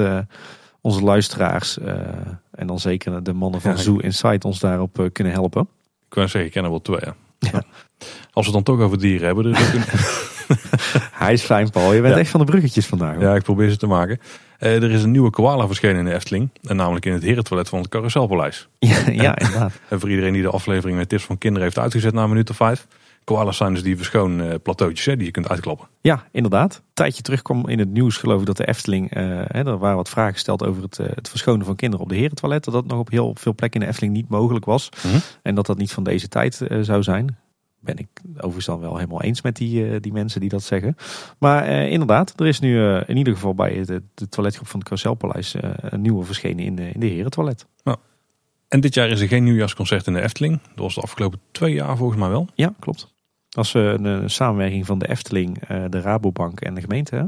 onze 0.80 1.02
luisteraars 1.02 1.78
en 2.50 2.66
dan 2.66 2.80
zeker 2.80 3.22
de 3.22 3.32
mannen 3.32 3.60
van 3.60 3.78
Zoo 3.78 3.96
Insight 3.96 4.44
ons 4.44 4.58
daarop 4.58 5.08
kunnen 5.12 5.32
helpen. 5.32 5.62
Ik 5.62 6.08
kan 6.08 6.28
zeggen, 6.28 6.44
ik 6.44 6.52
ken 6.52 6.64
er 6.64 6.70
wel 6.70 6.82
twee. 6.82 7.00
Ja. 7.38 7.62
Als 8.32 8.46
we 8.46 8.52
het 8.52 8.52
dan 8.52 8.62
toch 8.62 8.80
over 8.80 8.98
dieren 8.98 9.26
hebben. 9.26 9.44
Dus 9.44 9.72
een... 9.72 9.82
Hij 11.12 11.32
is 11.32 11.42
fijn, 11.42 11.70
Paul. 11.70 11.92
Je 11.92 12.00
bent 12.00 12.16
echt 12.16 12.30
van 12.30 12.40
de 12.40 12.46
bruggetjes 12.46 12.86
vandaag. 12.86 13.20
Ja, 13.20 13.34
ik 13.34 13.42
probeer 13.42 13.70
ze 13.70 13.76
te 13.76 13.86
maken. 13.86 14.20
Uh, 14.60 14.82
er 14.82 14.90
is 14.90 15.02
een 15.02 15.10
nieuwe 15.10 15.30
koala 15.30 15.66
verschenen 15.66 15.96
in 15.96 16.04
de 16.04 16.14
Efteling. 16.14 16.50
En 16.62 16.76
namelijk 16.76 17.06
in 17.06 17.12
het 17.12 17.22
herentoilet 17.22 17.68
van 17.68 17.78
het 17.78 17.88
Carouselpaleis. 17.88 18.68
Ja, 18.78 19.10
ja 19.10 19.38
inderdaad. 19.38 19.72
en 19.88 20.00
voor 20.00 20.10
iedereen 20.10 20.32
die 20.32 20.42
de 20.42 20.50
aflevering 20.50 20.98
met 20.98 21.08
tips 21.08 21.24
van 21.24 21.38
kinderen 21.38 21.64
heeft 21.64 21.78
uitgezet 21.78 22.14
na 22.14 22.22
een 22.22 22.28
minuut 22.28 22.50
of 22.50 22.56
vijf. 22.56 22.86
Koalas 23.24 23.56
zijn 23.56 23.74
dus 23.74 23.82
die 23.82 23.96
verschoon 23.96 24.40
uh, 24.40 24.54
plateautjes 24.62 25.06
hè, 25.06 25.16
die 25.16 25.26
je 25.26 25.30
kunt 25.30 25.48
uitklappen. 25.48 25.88
Ja, 26.00 26.24
inderdaad. 26.32 26.74
Een 26.74 26.82
tijdje 26.94 27.22
terug 27.22 27.42
kwam 27.42 27.68
in 27.68 27.78
het 27.78 27.88
nieuws 27.88 28.16
geloof 28.16 28.40
ik 28.40 28.46
dat 28.46 28.56
de 28.56 28.66
Efteling... 28.66 29.16
Uh, 29.16 29.22
hè, 29.46 29.66
er 29.66 29.78
waren 29.78 29.96
wat 29.96 30.08
vragen 30.08 30.32
gesteld 30.32 30.64
over 30.66 30.82
het, 30.82 30.96
het 30.96 31.28
verschonen 31.28 31.66
van 31.66 31.76
kinderen 31.76 32.04
op 32.04 32.10
de 32.10 32.16
herentoilet. 32.16 32.64
Dat 32.64 32.74
dat 32.74 32.86
nog 32.86 32.98
op 32.98 33.10
heel 33.10 33.34
veel 33.38 33.54
plekken 33.54 33.80
in 33.80 33.86
de 33.86 33.92
Efteling 33.92 34.14
niet 34.14 34.28
mogelijk 34.28 34.64
was. 34.64 34.88
Mhm. 35.06 35.16
En 35.42 35.54
dat 35.54 35.66
dat 35.66 35.78
niet 35.78 35.92
van 35.92 36.04
deze 36.04 36.28
tijd 36.28 36.60
zou 36.80 37.02
zijn 37.02 37.36
ben 37.86 37.98
ik 37.98 38.08
overigens 38.34 38.66
dan 38.66 38.80
wel 38.80 38.96
helemaal 38.96 39.22
eens 39.22 39.42
met 39.42 39.56
die, 39.56 39.86
uh, 39.86 39.96
die 40.00 40.12
mensen 40.12 40.40
die 40.40 40.48
dat 40.48 40.62
zeggen. 40.62 40.96
Maar 41.38 41.68
uh, 41.68 41.90
inderdaad, 41.90 42.40
er 42.40 42.46
is 42.46 42.60
nu 42.60 42.74
uh, 42.74 43.02
in 43.06 43.16
ieder 43.16 43.34
geval 43.34 43.54
bij 43.54 43.84
de, 43.84 44.02
de 44.14 44.28
toiletgroep 44.28 44.66
van 44.68 44.80
het 44.80 44.88
Carouselpaleis 44.88 45.54
een 45.80 46.00
nieuwe 46.00 46.24
verschenen 46.24 46.64
in 46.64 46.76
de, 46.76 46.90
in 46.90 47.00
de 47.00 47.06
herentoilet. 47.06 47.66
Nou. 47.84 47.98
En 48.68 48.80
dit 48.80 48.94
jaar 48.94 49.08
is 49.08 49.20
er 49.20 49.28
geen 49.28 49.44
nieuwjaarsconcert 49.44 50.06
in 50.06 50.12
de 50.12 50.22
Efteling. 50.22 50.60
Dat 50.62 50.84
was 50.84 50.94
de 50.94 51.00
afgelopen 51.00 51.40
twee 51.50 51.74
jaar 51.74 51.96
volgens 51.96 52.18
mij 52.18 52.28
wel. 52.28 52.48
Ja, 52.54 52.74
klopt. 52.78 53.14
Dat 53.48 53.64
is 53.64 53.74
een, 53.74 54.30
samenwerking 54.30 54.86
van 54.86 54.98
de 54.98 55.08
Efteling, 55.08 55.58
de 55.66 56.00
Rabobank 56.00 56.60
en 56.60 56.74
de 56.74 56.80
gemeente. 56.80 57.14
Hè? 57.14 57.24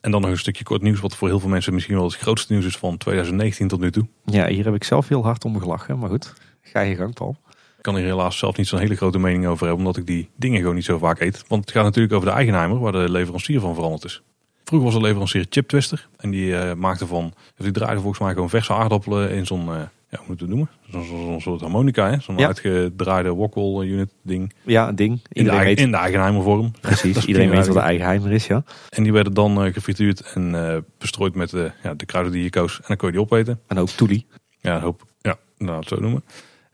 En 0.00 0.10
dan 0.10 0.20
nog 0.20 0.30
een 0.30 0.38
stukje 0.38 0.64
kort 0.64 0.82
nieuws, 0.82 1.00
wat 1.00 1.16
voor 1.16 1.28
heel 1.28 1.40
veel 1.40 1.48
mensen 1.48 1.74
misschien 1.74 1.94
wel 1.94 2.04
het 2.04 2.16
grootste 2.16 2.52
nieuws 2.52 2.66
is 2.66 2.76
van 2.76 2.96
2019 2.96 3.68
tot 3.68 3.80
nu 3.80 3.90
toe. 3.90 4.06
Ja, 4.24 4.46
hier 4.46 4.64
heb 4.64 4.74
ik 4.74 4.84
zelf 4.84 5.08
heel 5.08 5.22
hard 5.22 5.44
om 5.44 5.60
gelachen, 5.60 5.98
maar 5.98 6.08
goed. 6.08 6.34
Ga 6.60 6.80
je 6.80 6.96
gang, 6.96 7.14
Paul 7.14 7.36
kan 7.84 7.96
hier 7.96 8.04
helaas 8.04 8.38
zelf 8.38 8.56
niet 8.56 8.66
zo'n 8.66 8.78
hele 8.78 8.96
grote 8.96 9.18
mening 9.18 9.46
over 9.46 9.66
hebben, 9.66 9.86
omdat 9.86 9.96
ik 9.96 10.06
die 10.06 10.28
dingen 10.36 10.60
gewoon 10.60 10.74
niet 10.74 10.84
zo 10.84 10.98
vaak 10.98 11.20
eet. 11.20 11.44
Want 11.48 11.64
het 11.64 11.74
gaat 11.74 11.84
natuurlijk 11.84 12.14
over 12.14 12.28
de 12.28 12.34
eigenheimer, 12.34 12.78
waar 12.78 12.92
de 12.92 13.10
leverancier 13.10 13.60
van 13.60 13.74
veranderd 13.74 14.04
is. 14.04 14.22
Vroeger 14.64 14.90
was 14.90 14.98
de 14.98 15.06
leverancier 15.06 15.46
Chip 15.48 15.68
Twister. 15.68 16.08
En 16.16 16.30
die 16.30 16.46
uh, 16.46 16.72
maakte 16.72 17.06
van, 17.06 17.34
die 17.56 17.70
draaide 17.70 18.00
volgens 18.00 18.22
mij 18.22 18.32
gewoon 18.32 18.50
verse 18.50 18.72
aardappelen 18.72 19.30
in 19.30 19.46
zo'n, 19.46 19.68
uh, 19.68 19.74
ja, 20.08 20.18
hoe 20.18 20.26
moet 20.26 20.40
het 20.40 20.48
noemen? 20.48 20.68
Zo'n 20.90 21.04
zo, 21.04 21.36
soort 21.38 21.60
harmonica, 21.60 22.20
zo'n 22.20 22.38
ja. 22.38 22.46
uitgedraaide 22.46 23.30
wokkel 23.30 23.84
unit 23.84 24.12
ding. 24.22 24.52
Ja, 24.62 24.88
een 24.88 24.96
ding. 24.96 25.20
In 25.28 25.44
de, 25.44 25.74
in 25.74 25.90
de 25.90 25.96
eigenheimer 25.96 26.42
vorm. 26.42 26.72
Precies, 26.80 27.26
iedereen 27.26 27.50
weet 27.50 27.66
wat 27.66 27.76
de 27.76 27.82
eigenheimer 27.82 28.32
is, 28.32 28.46
ja. 28.46 28.64
En 28.88 29.02
die 29.02 29.12
werden 29.12 29.34
dan 29.34 29.64
uh, 29.66 29.72
gefrituurd 29.72 30.20
en 30.20 30.84
bestrooid 30.98 31.34
met 31.34 31.50
ja, 31.82 31.94
de 31.94 32.06
kruiden 32.06 32.32
die 32.32 32.42
je 32.42 32.50
koos. 32.50 32.76
En 32.76 32.84
dan 32.86 32.96
kon 32.96 33.08
je 33.08 33.14
die 33.14 33.22
opeten. 33.22 33.60
En 33.66 33.78
ook 33.78 33.88
toelie. 33.88 34.26
Ja, 34.60 34.74
een 34.74 34.82
hoop, 34.82 35.02
ja, 35.20 35.36
nou, 35.58 35.78
het 35.78 35.88
zo 35.88 35.96
noemen. 36.00 36.22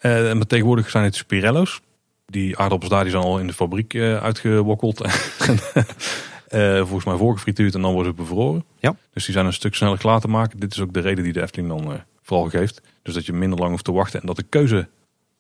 Uh, 0.00 0.32
maar 0.32 0.46
tegenwoordig 0.46 0.90
zijn 0.90 1.04
het 1.04 1.14
Spirello's. 1.14 1.80
Die 2.26 2.58
aardappels 2.58 2.90
daar 2.90 3.02
die 3.02 3.12
zijn 3.12 3.22
al 3.24 3.38
in 3.38 3.46
de 3.46 3.52
fabriek 3.52 3.94
uh, 3.94 4.22
uitgewokkeld. 4.22 5.04
uh, 5.04 6.76
volgens 6.86 7.04
mij 7.04 7.16
voorgefrituurd 7.16 7.74
en 7.74 7.82
dan 7.82 7.92
worden 7.92 8.12
ze 8.12 8.22
bevroren. 8.22 8.64
Ja. 8.78 8.96
Dus 9.12 9.24
die 9.24 9.34
zijn 9.34 9.46
een 9.46 9.52
stuk 9.52 9.74
sneller 9.74 9.98
klaar 9.98 10.20
te 10.20 10.28
maken. 10.28 10.60
Dit 10.60 10.72
is 10.72 10.80
ook 10.80 10.92
de 10.92 11.00
reden 11.00 11.24
die 11.24 11.32
de 11.32 11.42
Efteling 11.42 11.68
dan 11.68 12.02
vooral 12.22 12.48
geeft. 12.48 12.82
Dus 13.02 13.14
dat 13.14 13.26
je 13.26 13.32
minder 13.32 13.58
lang 13.58 13.70
hoeft 13.70 13.84
te 13.84 13.92
wachten 13.92 14.20
en 14.20 14.26
dat 14.26 14.36
de 14.36 14.42
keuze 14.42 14.88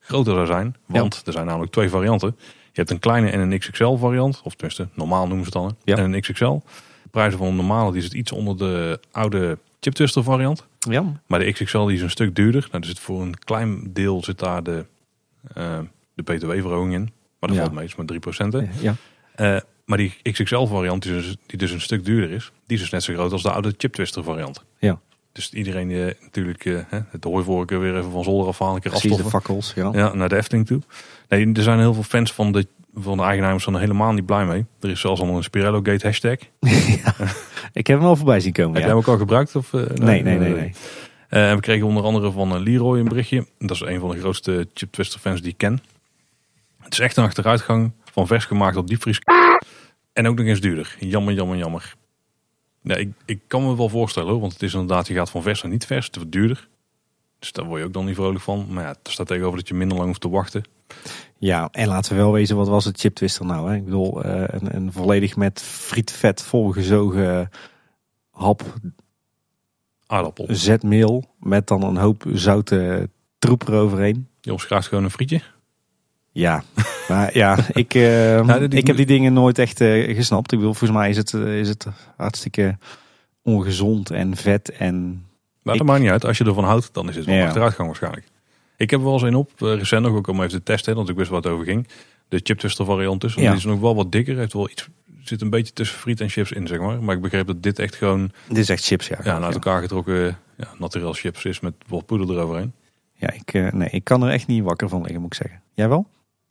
groter 0.00 0.34
zou 0.34 0.46
zijn. 0.46 0.76
Want 0.86 1.22
er 1.26 1.32
zijn 1.32 1.46
namelijk 1.46 1.72
twee 1.72 1.88
varianten. 1.88 2.36
Je 2.72 2.86
hebt 2.86 2.90
een 2.90 2.98
kleine 2.98 3.30
en 3.30 3.40
een 3.40 3.58
XXL 3.58 3.96
variant. 3.96 4.40
Of 4.44 4.54
tenminste, 4.54 4.88
normaal 4.94 5.26
noemen 5.26 5.46
ze 5.46 5.58
het 5.58 5.62
dan. 5.62 5.76
Ja. 5.84 5.96
En 5.96 6.12
een 6.12 6.20
XXL. 6.20 6.58
De 7.02 7.08
prijzen 7.10 7.38
van 7.38 7.46
een 7.46 7.56
normale 7.56 7.92
die 7.92 8.02
zit 8.02 8.12
iets 8.12 8.32
onder 8.32 8.56
de 8.56 9.00
oude 9.10 9.58
chip 9.80 9.92
twister 9.92 10.22
variant. 10.22 10.66
Ja. 10.78 11.20
Maar 11.26 11.38
de 11.38 11.52
XXL 11.52 11.84
die 11.84 11.96
is 11.96 12.02
een 12.02 12.10
stuk 12.10 12.34
duurder. 12.34 12.66
Nou, 12.70 12.82
er 12.82 12.88
zit 12.88 12.98
voor 12.98 13.22
een 13.22 13.38
klein 13.38 13.92
deel 13.92 14.24
zit 14.24 14.38
daar 14.38 14.62
de, 14.62 14.86
uh, 15.56 15.78
de 16.14 16.22
btw-verhoging 16.22 16.92
in. 16.92 17.12
Maar 17.38 17.48
dat 17.50 17.58
valt 17.58 17.72
meestal 17.72 18.04
met 18.04 18.66
3%. 18.76 18.80
Ja. 18.80 18.94
Uh, 19.36 19.60
maar 19.84 19.98
die 19.98 20.14
XXL 20.22 20.64
variant, 20.64 21.02
die 21.02 21.12
dus, 21.12 21.36
die 21.46 21.58
dus 21.58 21.70
een 21.70 21.80
stuk 21.80 22.04
duurder 22.04 22.30
is, 22.30 22.52
die 22.66 22.76
is 22.76 22.82
dus 22.82 22.90
net 22.90 23.02
zo 23.02 23.12
groot 23.12 23.32
als 23.32 23.42
de 23.42 23.50
oude 23.50 23.74
chip 23.76 23.92
twister 23.92 24.24
variant. 24.24 24.64
Ja. 24.78 25.00
Dus 25.32 25.52
iedereen 25.52 25.88
die 25.88 25.96
uh, 25.96 26.12
natuurlijk 26.20 26.64
uh, 26.64 26.80
het 26.90 27.24
hooivorken 27.24 27.80
weer 27.80 27.96
even 27.96 28.10
van 28.10 28.24
zolder 28.24 28.48
afhalen. 28.48 28.80
Precies, 28.80 29.16
de 29.16 29.24
fakkels. 29.24 29.72
Ja. 29.74 29.90
ja, 29.92 30.14
naar 30.14 30.28
de 30.28 30.36
Efteling 30.36 30.66
toe. 30.66 30.80
Nee, 31.28 31.52
er 31.52 31.62
zijn 31.62 31.78
heel 31.78 31.94
veel 31.94 32.02
fans 32.02 32.32
van 32.32 32.52
de, 32.52 32.66
van 32.94 33.16
de 33.16 33.22
eigenaars 33.22 33.64
van 33.64 33.74
er 33.74 33.80
helemaal 33.80 34.12
niet 34.12 34.26
blij 34.26 34.46
mee. 34.46 34.66
Er 34.80 34.90
is 34.90 35.00
zelfs 35.00 35.20
al 35.20 35.28
een 35.28 35.42
Spirello 35.42 35.80
Gate 35.82 36.06
hashtag. 36.06 36.38
ja. 37.04 37.14
Ik 37.72 37.86
heb 37.86 37.98
hem 37.98 38.06
al 38.06 38.16
voorbij 38.16 38.40
zien 38.40 38.52
komen. 38.52 38.72
Heb 38.72 38.80
jij 38.80 38.90
hem 38.90 38.98
ook 38.98 39.06
al 39.08 39.18
gebruikt? 39.18 39.56
Of, 39.56 39.72
uh, 39.72 39.86
nee, 39.86 40.22
nee, 40.22 40.38
nee. 40.38 40.52
nee. 40.52 40.72
Uh, 41.30 41.54
we 41.54 41.60
kregen 41.60 41.86
onder 41.86 42.02
andere 42.02 42.30
van 42.30 42.62
Leroy 42.62 42.98
een 42.98 43.08
berichtje. 43.08 43.46
Dat 43.58 43.70
is 43.70 43.80
een 43.80 44.00
van 44.00 44.10
de 44.10 44.18
grootste 44.18 44.68
Chip 44.74 44.92
Twister 44.92 45.20
fans 45.20 45.40
die 45.40 45.50
ik 45.50 45.58
ken. 45.58 45.82
Het 46.78 46.92
is 46.92 46.98
echt 46.98 47.16
een 47.16 47.24
achteruitgang 47.24 47.92
van 48.12 48.26
vers 48.26 48.44
gemaakt 48.44 48.76
op 48.76 48.86
diepvries. 48.86 49.18
En 50.12 50.28
ook 50.28 50.36
nog 50.36 50.46
eens 50.46 50.60
duurder. 50.60 50.96
Jammer, 50.98 51.34
jammer, 51.34 51.56
jammer. 51.56 51.94
Ik, 52.82 53.12
ik 53.24 53.40
kan 53.46 53.64
me 53.64 53.76
wel 53.76 53.88
voorstellen 53.88 54.30
hoor, 54.30 54.40
want 54.40 54.52
het 54.52 54.62
is 54.62 54.72
inderdaad, 54.72 55.06
je 55.06 55.14
gaat 55.14 55.30
van 55.30 55.42
vers 55.42 55.62
naar 55.62 55.72
niet 55.72 55.86
vers, 55.86 56.06
het 56.06 56.16
wordt 56.16 56.32
duurder. 56.32 56.68
Dus 57.38 57.52
daar 57.52 57.64
word 57.64 57.80
je 57.80 57.86
ook 57.86 57.92
dan 57.92 58.04
niet 58.04 58.14
vrolijk 58.14 58.40
van. 58.40 58.66
Maar 58.70 58.84
ja, 58.84 58.90
er 58.90 59.12
staat 59.12 59.26
tegenover 59.26 59.58
dat 59.58 59.68
je 59.68 59.74
minder 59.74 59.96
lang 59.96 60.08
hoeft 60.08 60.20
te 60.20 60.28
wachten. 60.28 60.64
Ja, 61.38 61.68
en 61.72 61.88
laten 61.88 62.12
we 62.12 62.18
wel 62.18 62.32
wezen, 62.32 62.56
wat 62.56 62.68
was 62.68 62.84
het 62.84 63.00
chip 63.00 63.14
twister 63.14 63.46
nou? 63.46 63.70
Hè? 63.70 63.76
Ik 63.76 63.84
bedoel, 63.84 64.26
uh, 64.26 64.42
een, 64.46 64.76
een, 64.76 64.92
volledig 64.92 65.36
met 65.36 65.62
frietvet 65.62 66.42
volgezogen 66.42 67.48
hap 68.30 68.62
aardappel. 70.06 70.46
Zetmeel 70.48 71.24
met 71.38 71.66
dan 71.66 71.82
een 71.82 71.96
hoop 71.96 72.24
zoute 72.32 73.10
troep 73.38 73.68
eroverheen. 73.68 74.28
Je 74.40 74.52
omschrijft 74.52 74.86
gewoon 74.86 75.04
een 75.04 75.10
frietje? 75.10 75.40
Ja, 76.30 76.62
maar 77.08 77.36
ja, 77.36 77.58
ik, 77.72 77.94
uh, 77.94 78.02
nou, 78.40 78.64
ik 78.64 78.86
heb 78.86 78.96
die 78.96 79.06
dingen 79.06 79.32
nooit 79.32 79.58
echt 79.58 79.80
uh, 79.80 80.16
gesnapt. 80.16 80.52
Ik 80.52 80.58
bedoel, 80.58 80.74
volgens 80.74 80.98
mij 80.98 81.08
is 81.08 81.16
het, 81.16 81.32
is 81.34 81.68
het 81.68 81.86
hartstikke 82.16 82.78
ongezond 83.42 84.10
en 84.10 84.36
vet 84.36 84.70
en... 84.70 85.24
Maar 85.62 85.76
dat 85.76 85.86
maakt 85.86 86.00
niet 86.00 86.10
uit. 86.10 86.24
Als 86.24 86.38
je 86.38 86.44
ervan 86.44 86.64
houdt, 86.64 86.94
dan 86.94 87.08
is 87.08 87.16
het 87.16 87.24
wel 87.24 87.34
ja. 87.34 87.46
achteruitgang 87.46 87.86
waarschijnlijk. 87.86 88.26
Ik 88.80 88.90
heb 88.90 89.00
er 89.00 89.04
wel 89.04 89.14
eens 89.14 89.22
een 89.22 89.34
op, 89.34 89.50
recent 89.58 90.02
nog 90.02 90.14
ook 90.14 90.26
om 90.26 90.38
even 90.38 90.50
te 90.50 90.62
testen, 90.62 90.94
want 90.94 91.08
ik 91.08 91.16
wist 91.16 91.30
wat 91.30 91.46
over 91.46 91.64
ging. 91.64 91.88
De 92.28 92.40
chip 92.42 92.58
twister 92.58 92.84
variant 92.84 93.20
dus. 93.20 93.34
Ja. 93.34 93.40
Die 93.40 93.58
is 93.58 93.64
nog 93.64 93.80
wel 93.80 93.94
wat 93.94 94.12
dikker, 94.12 94.36
heeft 94.36 94.52
wel 94.52 94.70
iets 94.70 94.88
zit 95.22 95.40
een 95.40 95.50
beetje 95.50 95.72
tussen 95.72 95.98
friet 95.98 96.20
en 96.20 96.28
chips 96.28 96.52
in, 96.52 96.66
zeg 96.66 96.78
maar. 96.78 97.02
Maar 97.02 97.14
ik 97.14 97.20
begreep 97.20 97.46
dat 97.46 97.62
dit 97.62 97.78
echt 97.78 97.94
gewoon... 97.94 98.30
Dit 98.48 98.58
is 98.58 98.68
echt 98.68 98.84
chips, 98.84 99.08
ja. 99.08 99.18
Ja, 99.24 99.40
uit 99.40 99.54
elkaar 99.54 99.80
getrokken 99.80 100.38
ja, 100.56 100.68
naturel 100.78 101.12
chips 101.12 101.44
is 101.44 101.60
met 101.60 101.74
wat 101.86 102.06
poeder 102.06 102.30
eroverheen. 102.30 102.72
Ja, 103.14 103.30
ik, 103.32 103.54
uh, 103.54 103.72
nee, 103.72 103.88
ik 103.90 104.04
kan 104.04 104.22
er 104.22 104.30
echt 104.30 104.46
niet 104.46 104.64
wakker 104.64 104.88
van 104.88 105.02
liggen, 105.02 105.20
moet 105.20 105.34
ik 105.34 105.42
zeggen. 105.42 105.62
Jij 105.74 105.88
wel? 105.88 106.06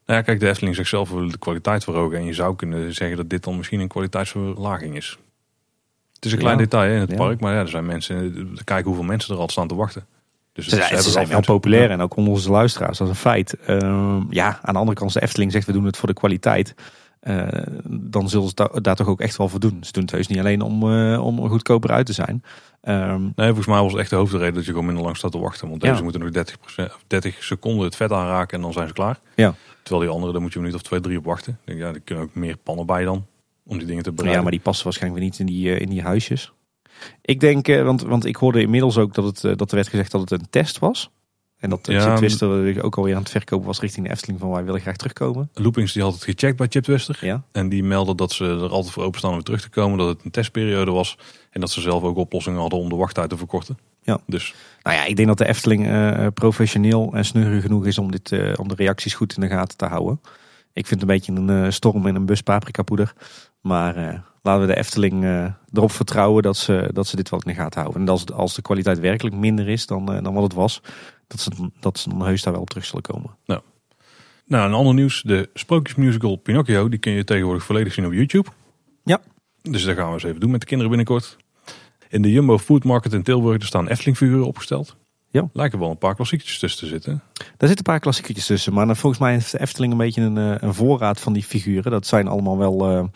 Nou 0.05 0.19
ja, 0.19 0.21
kijk, 0.21 0.39
de 0.39 0.49
Efteling 0.49 0.75
zichzelf 0.75 1.09
wil 1.09 1.29
de 1.29 1.37
kwaliteit 1.37 1.83
verhogen. 1.83 2.17
En 2.17 2.25
je 2.25 2.33
zou 2.33 2.55
kunnen 2.55 2.93
zeggen 2.93 3.17
dat 3.17 3.29
dit 3.29 3.43
dan 3.43 3.57
misschien 3.57 3.79
een 3.79 3.87
kwaliteitsverlaging 3.87 4.95
is. 4.95 5.17
Het 6.13 6.25
is 6.25 6.31
een 6.31 6.39
klein 6.39 6.57
detail 6.57 6.93
in 6.93 6.99
het 6.99 7.15
park, 7.15 7.39
maar 7.39 7.53
ja, 7.53 7.59
er 7.59 7.69
zijn 7.69 7.85
mensen... 7.85 8.33
Kijken 8.63 8.85
hoeveel 8.85 9.03
mensen 9.03 9.35
er 9.35 9.41
al 9.41 9.49
staan 9.49 9.67
te 9.67 9.75
wachten. 9.75 10.05
Dus 10.65 10.69
ze, 10.69 10.87
zijn, 10.87 11.01
ze 11.01 11.09
zijn 11.09 11.27
wel 11.27 11.41
populair 11.41 11.91
en 11.91 12.01
ook 12.01 12.15
onder 12.15 12.33
onze 12.33 12.51
luisteraars, 12.51 12.97
dat 12.97 13.07
is 13.07 13.13
een 13.13 13.19
feit. 13.19 13.57
Uh, 13.69 14.17
ja, 14.29 14.59
aan 14.61 14.73
de 14.73 14.79
andere 14.79 14.97
kant, 14.97 15.13
de 15.13 15.21
Efteling 15.21 15.51
zegt 15.51 15.65
we 15.65 15.71
doen 15.71 15.85
het 15.85 15.97
voor 15.97 16.07
de 16.07 16.13
kwaliteit. 16.13 16.75
Uh, 17.23 17.47
dan 17.85 18.29
zullen 18.29 18.47
ze 18.47 18.79
daar 18.81 18.95
toch 18.95 19.07
ook 19.07 19.19
echt 19.19 19.37
wel 19.37 19.49
voor 19.49 19.59
doen. 19.59 19.77
Ze 19.81 19.91
doen 19.91 20.03
het 20.03 20.11
heus 20.11 20.27
niet 20.27 20.39
alleen 20.39 20.61
om, 20.61 20.83
uh, 20.83 21.25
om 21.25 21.49
goedkoper 21.49 21.91
uit 21.91 22.05
te 22.05 22.13
zijn. 22.13 22.43
Um, 22.83 23.33
nee, 23.35 23.47
volgens 23.47 23.67
mij 23.67 23.81
was 23.81 23.91
het 23.91 24.01
echt 24.01 24.09
de 24.09 24.15
hoofdreden 24.15 24.53
dat 24.53 24.65
je 24.65 24.69
gewoon 24.69 24.85
minder 24.85 25.03
lang 25.03 25.17
staat 25.17 25.31
te 25.31 25.39
wachten. 25.39 25.69
Want 25.69 25.81
deze 25.81 25.95
ja. 25.95 26.01
moeten 26.01 26.21
nog 26.21 26.31
30, 26.31 26.57
30 27.07 27.43
seconden 27.43 27.85
het 27.85 27.95
vet 27.95 28.11
aanraken 28.11 28.57
en 28.57 28.63
dan 28.63 28.73
zijn 28.73 28.87
ze 28.87 28.93
klaar. 28.93 29.19
Ja. 29.35 29.55
Terwijl 29.83 30.05
die 30.05 30.13
andere, 30.13 30.31
daar 30.31 30.41
moet 30.41 30.51
je 30.51 30.57
een 30.57 30.65
minuut 30.65 30.79
of 30.79 30.85
twee, 30.87 30.99
drie 30.99 31.17
op 31.17 31.25
wachten. 31.25 31.59
Ik 31.65 31.65
denk, 31.65 31.79
ja, 31.79 31.87
er 31.87 31.99
kunnen 31.99 32.23
ook 32.23 32.33
meer 32.33 32.57
pannen 32.57 32.85
bij 32.85 33.03
dan. 33.03 33.25
Om 33.65 33.77
die 33.77 33.87
dingen 33.87 34.03
te 34.03 34.11
bereiden. 34.11 34.37
Ja, 34.37 34.43
maar 34.43 34.51
die 34.51 34.61
passen 34.61 34.83
waarschijnlijk 34.83 35.21
weer 35.21 35.29
niet 35.29 35.39
in 35.39 35.45
die, 35.45 35.69
uh, 35.69 35.79
in 35.79 35.89
die 35.89 36.01
huisjes. 36.01 36.53
Ik 37.21 37.39
denk, 37.39 37.67
want, 37.67 38.01
want 38.01 38.25
ik 38.25 38.35
hoorde 38.35 38.61
inmiddels 38.61 38.97
ook 38.97 39.13
dat, 39.13 39.25
het, 39.25 39.57
dat 39.57 39.69
er 39.69 39.75
werd 39.75 39.87
gezegd 39.87 40.11
dat 40.11 40.21
het 40.21 40.31
een 40.31 40.49
test 40.49 40.79
was. 40.79 41.09
En 41.59 41.69
dat 41.69 41.87
ja, 41.87 42.01
Chip 42.01 42.15
Twister 42.15 42.83
ook 42.83 42.97
alweer 42.97 43.15
aan 43.15 43.21
het 43.21 43.31
verkopen 43.31 43.65
was 43.65 43.79
richting 43.79 44.05
de 44.05 44.11
Efteling 44.11 44.39
van 44.39 44.49
wij 44.49 44.63
willen 44.63 44.81
graag 44.81 44.95
terugkomen. 44.95 45.49
Loopings 45.53 45.93
die 45.93 46.03
had 46.03 46.13
het 46.13 46.23
gecheckt 46.23 46.57
bij 46.57 46.67
Chip 46.69 46.83
Twister. 46.83 47.17
Ja. 47.21 47.43
En 47.51 47.69
die 47.69 47.83
melden 47.83 48.17
dat 48.17 48.31
ze 48.31 48.45
er 48.45 48.69
altijd 48.69 48.93
voor 48.93 49.03
openstaan 49.03 49.29
om 49.29 49.35
weer 49.35 49.45
terug 49.45 49.61
te 49.61 49.69
komen. 49.69 49.97
Dat 49.97 50.07
het 50.07 50.23
een 50.23 50.31
testperiode 50.31 50.91
was. 50.91 51.17
En 51.49 51.61
dat 51.61 51.71
ze 51.71 51.81
zelf 51.81 52.03
ook 52.03 52.17
oplossingen 52.17 52.59
hadden 52.59 52.79
om 52.79 52.89
de 52.89 52.95
wachttijd 52.95 53.29
te 53.29 53.37
verkorten. 53.37 53.77
Ja. 54.01 54.19
Dus. 54.25 54.53
Nou 54.83 54.95
ja, 54.95 55.05
ik 55.05 55.15
denk 55.15 55.27
dat 55.27 55.37
de 55.37 55.47
Efteling 55.47 55.87
uh, 55.87 56.27
professioneel 56.33 57.11
en 57.13 57.25
sneurig 57.25 57.61
genoeg 57.61 57.85
is 57.85 57.97
om, 57.97 58.11
dit, 58.11 58.31
uh, 58.31 58.53
om 58.55 58.67
de 58.67 58.75
reacties 58.75 59.13
goed 59.13 59.35
in 59.35 59.41
de 59.41 59.47
gaten 59.47 59.77
te 59.77 59.85
houden. 59.85 60.21
Ik 60.73 60.87
vind 60.87 61.01
het 61.01 61.09
een 61.09 61.15
beetje 61.15 61.31
een 61.31 61.65
uh, 61.65 61.71
storm 61.71 62.07
in 62.07 62.15
een 62.15 62.25
bus 62.25 62.41
paprika 62.41 62.83
poeder. 62.83 63.13
Maar 63.61 63.95
eh, 63.95 64.19
laten 64.41 64.61
we 64.61 64.73
de 64.73 64.79
Efteling 64.79 65.23
eh, 65.23 65.45
erop 65.73 65.91
vertrouwen 65.91 66.43
dat 66.43 66.57
ze, 66.57 66.89
dat 66.93 67.07
ze 67.07 67.15
dit 67.15 67.29
wel 67.29 67.41
in 67.45 67.53
de 67.53 67.59
gaten 67.59 67.81
houden. 67.81 68.01
En 68.01 68.09
als, 68.09 68.31
als 68.31 68.55
de 68.55 68.61
kwaliteit 68.61 68.99
werkelijk 68.99 69.35
minder 69.35 69.69
is 69.69 69.85
dan, 69.85 70.13
eh, 70.13 70.23
dan 70.23 70.33
wat 70.33 70.43
het 70.43 70.53
was, 70.53 70.81
dat 71.27 71.39
ze, 71.39 71.51
dat 71.79 71.99
ze 71.99 72.09
dan 72.09 72.25
heus 72.25 72.43
daar 72.43 72.53
wel 72.53 72.61
op 72.61 72.69
terug 72.69 72.85
zullen 72.85 73.01
komen. 73.01 73.37
Nou, 74.45 74.67
een 74.67 74.73
ander 74.73 74.93
nieuws. 74.93 75.21
De 75.21 75.49
sprookjesmusical 75.53 76.35
Pinocchio, 76.35 76.89
die 76.89 76.99
kun 76.99 77.11
je 77.11 77.23
tegenwoordig 77.23 77.63
volledig 77.63 77.93
zien 77.93 78.05
op 78.05 78.13
YouTube. 78.13 78.49
Ja. 79.03 79.21
Dus 79.61 79.83
dat 79.83 79.95
gaan 79.95 80.07
we 80.07 80.13
eens 80.13 80.23
even 80.23 80.39
doen 80.39 80.51
met 80.51 80.59
de 80.59 80.65
kinderen 80.65 80.95
binnenkort. 80.95 81.37
In 82.09 82.21
de 82.21 82.31
Jumbo 82.31 82.57
Food 82.57 82.83
Market 82.83 83.13
in 83.13 83.23
Tilburg 83.23 83.61
er 83.61 83.67
staan 83.67 83.87
Efteling 83.87 84.17
figuren 84.17 84.45
opgesteld. 84.45 84.97
Ja. 85.31 85.49
Lijken 85.53 85.79
wel 85.79 85.89
een 85.89 85.97
paar 85.97 86.15
klassiekjes 86.15 86.59
tussen 86.59 86.79
te 86.79 86.87
zitten. 86.87 87.21
Daar 87.33 87.45
zitten 87.69 87.77
een 87.77 87.83
paar 87.83 87.99
klassieketjes 87.99 88.45
tussen. 88.45 88.73
Maar 88.73 88.95
volgens 88.95 89.21
mij 89.21 89.31
heeft 89.31 89.51
de 89.51 89.59
Efteling 89.59 89.91
een 89.91 89.97
beetje 89.97 90.21
een, 90.21 90.65
een 90.65 90.73
voorraad 90.73 91.19
van 91.19 91.33
die 91.33 91.43
figuren. 91.43 91.91
Dat 91.91 92.07
zijn 92.07 92.27
allemaal 92.27 92.57
wel 92.57 93.09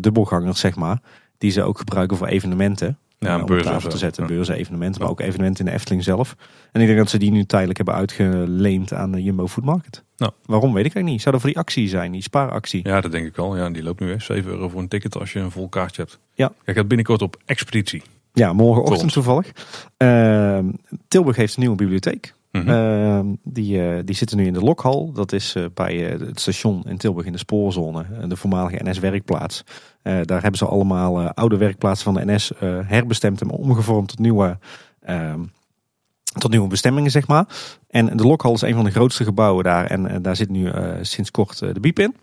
dubbelgangers, 0.00 0.60
zeg 0.60 0.76
maar. 0.76 0.98
Die 1.38 1.50
ze 1.50 1.62
ook 1.62 1.78
gebruiken 1.78 2.16
voor 2.16 2.26
evenementen. 2.26 2.98
Ja, 3.18 3.28
Eh, 3.28 3.34
een 3.34 3.40
om 3.40 3.46
beurs 3.46 3.60
op 3.60 3.66
en 3.66 3.72
tafel 3.72 3.90
te 3.90 3.98
zetten. 3.98 4.22
Ja. 4.22 4.28
Beurzen, 4.28 4.54
evenementen. 4.54 5.00
Maar 5.00 5.10
ook 5.10 5.20
evenementen 5.20 5.64
in 5.64 5.70
de 5.70 5.76
Efteling 5.76 6.04
zelf. 6.04 6.36
En 6.72 6.80
ik 6.80 6.86
denk 6.86 6.98
dat 6.98 7.10
ze 7.10 7.18
die 7.18 7.30
nu 7.30 7.44
tijdelijk 7.44 7.76
hebben 7.76 7.94
uitgeleend 7.94 8.92
aan 8.92 9.12
de 9.12 9.22
Jumbo 9.22 9.48
Food 9.48 9.64
Market. 9.64 10.02
Nou. 10.16 10.32
Waarom 10.44 10.68
weet 10.72 10.84
ik 10.86 10.94
eigenlijk 10.94 11.06
niet. 11.12 11.20
Zou 11.20 11.32
dat 11.34 11.40
voor 11.44 11.50
die 11.50 11.58
actie 11.60 11.88
zijn, 11.88 12.12
die 12.12 12.22
spaaractie? 12.22 12.88
Ja, 12.88 13.00
dat 13.00 13.12
denk 13.12 13.26
ik 13.26 13.36
wel. 13.36 13.56
Ja, 13.56 13.70
die 13.70 13.82
loopt 13.82 14.00
nu 14.00 14.06
weer 14.06 14.20
7 14.20 14.50
euro 14.50 14.68
voor 14.68 14.80
een 14.80 14.88
ticket 14.88 15.18
als 15.18 15.32
je 15.32 15.38
een 15.38 15.50
vol 15.50 15.68
kaartje 15.68 16.02
hebt. 16.02 16.18
Ja. 16.34 16.52
Jij 16.64 16.74
gaat 16.74 16.88
binnenkort 16.88 17.22
op 17.22 17.36
expeditie. 17.44 18.02
Ja, 18.32 18.52
morgenochtend 18.52 19.12
toevallig. 19.12 19.52
Ehm, 19.96 20.64
Tilburg 21.08 21.36
heeft 21.36 21.54
een 21.54 21.60
nieuwe 21.60 21.76
bibliotheek. 21.76 22.34
Mhm. 22.54 22.68
Ehm, 22.68 23.26
die, 23.42 23.88
eh, 23.88 23.98
die 24.04 24.14
zitten 24.14 24.36
nu 24.36 24.46
in 24.46 24.52
de 24.52 24.60
Lokhal. 24.60 25.12
Dat 25.12 25.32
is 25.32 25.54
eh, 25.54 25.64
bij 25.74 26.12
eh, 26.12 26.20
het 26.20 26.40
station 26.40 26.82
in 26.86 26.96
Tilburg 26.96 27.26
in 27.26 27.32
de 27.32 27.38
spoorzone. 27.38 28.04
de 28.28 28.36
voormalige 28.36 28.90
NS-werkplaats. 28.90 29.64
Daar 30.02 30.42
hebben 30.42 30.56
ze 30.56 30.66
allemaal 30.66 31.28
oude 31.28 31.56
werkplaatsen 31.56 32.04
van 32.04 32.14
de 32.14 32.32
NS 32.32 32.52
herbestemd 32.86 33.40
en 33.40 33.50
omgevormd 33.50 34.08
tot 34.08 34.18
nieuwe, 34.18 34.58
ehm, 35.00 35.40
tot 36.38 36.50
nieuwe 36.50 36.68
bestemmingen, 36.68 37.10
zeg 37.10 37.26
maar. 37.26 37.46
En 37.88 38.16
de 38.16 38.26
Lokhal 38.26 38.54
is 38.54 38.62
een 38.62 38.74
van 38.74 38.84
de 38.84 38.90
grootste 38.90 39.24
gebouwen 39.24 39.64
daar. 39.64 39.84
En 39.84 40.22
daar 40.22 40.36
zit 40.36 40.48
nu 40.48 40.70
sinds 41.00 41.30
kort 41.30 41.58
de 41.58 41.80
biep 41.80 41.98
in. 41.98 42.14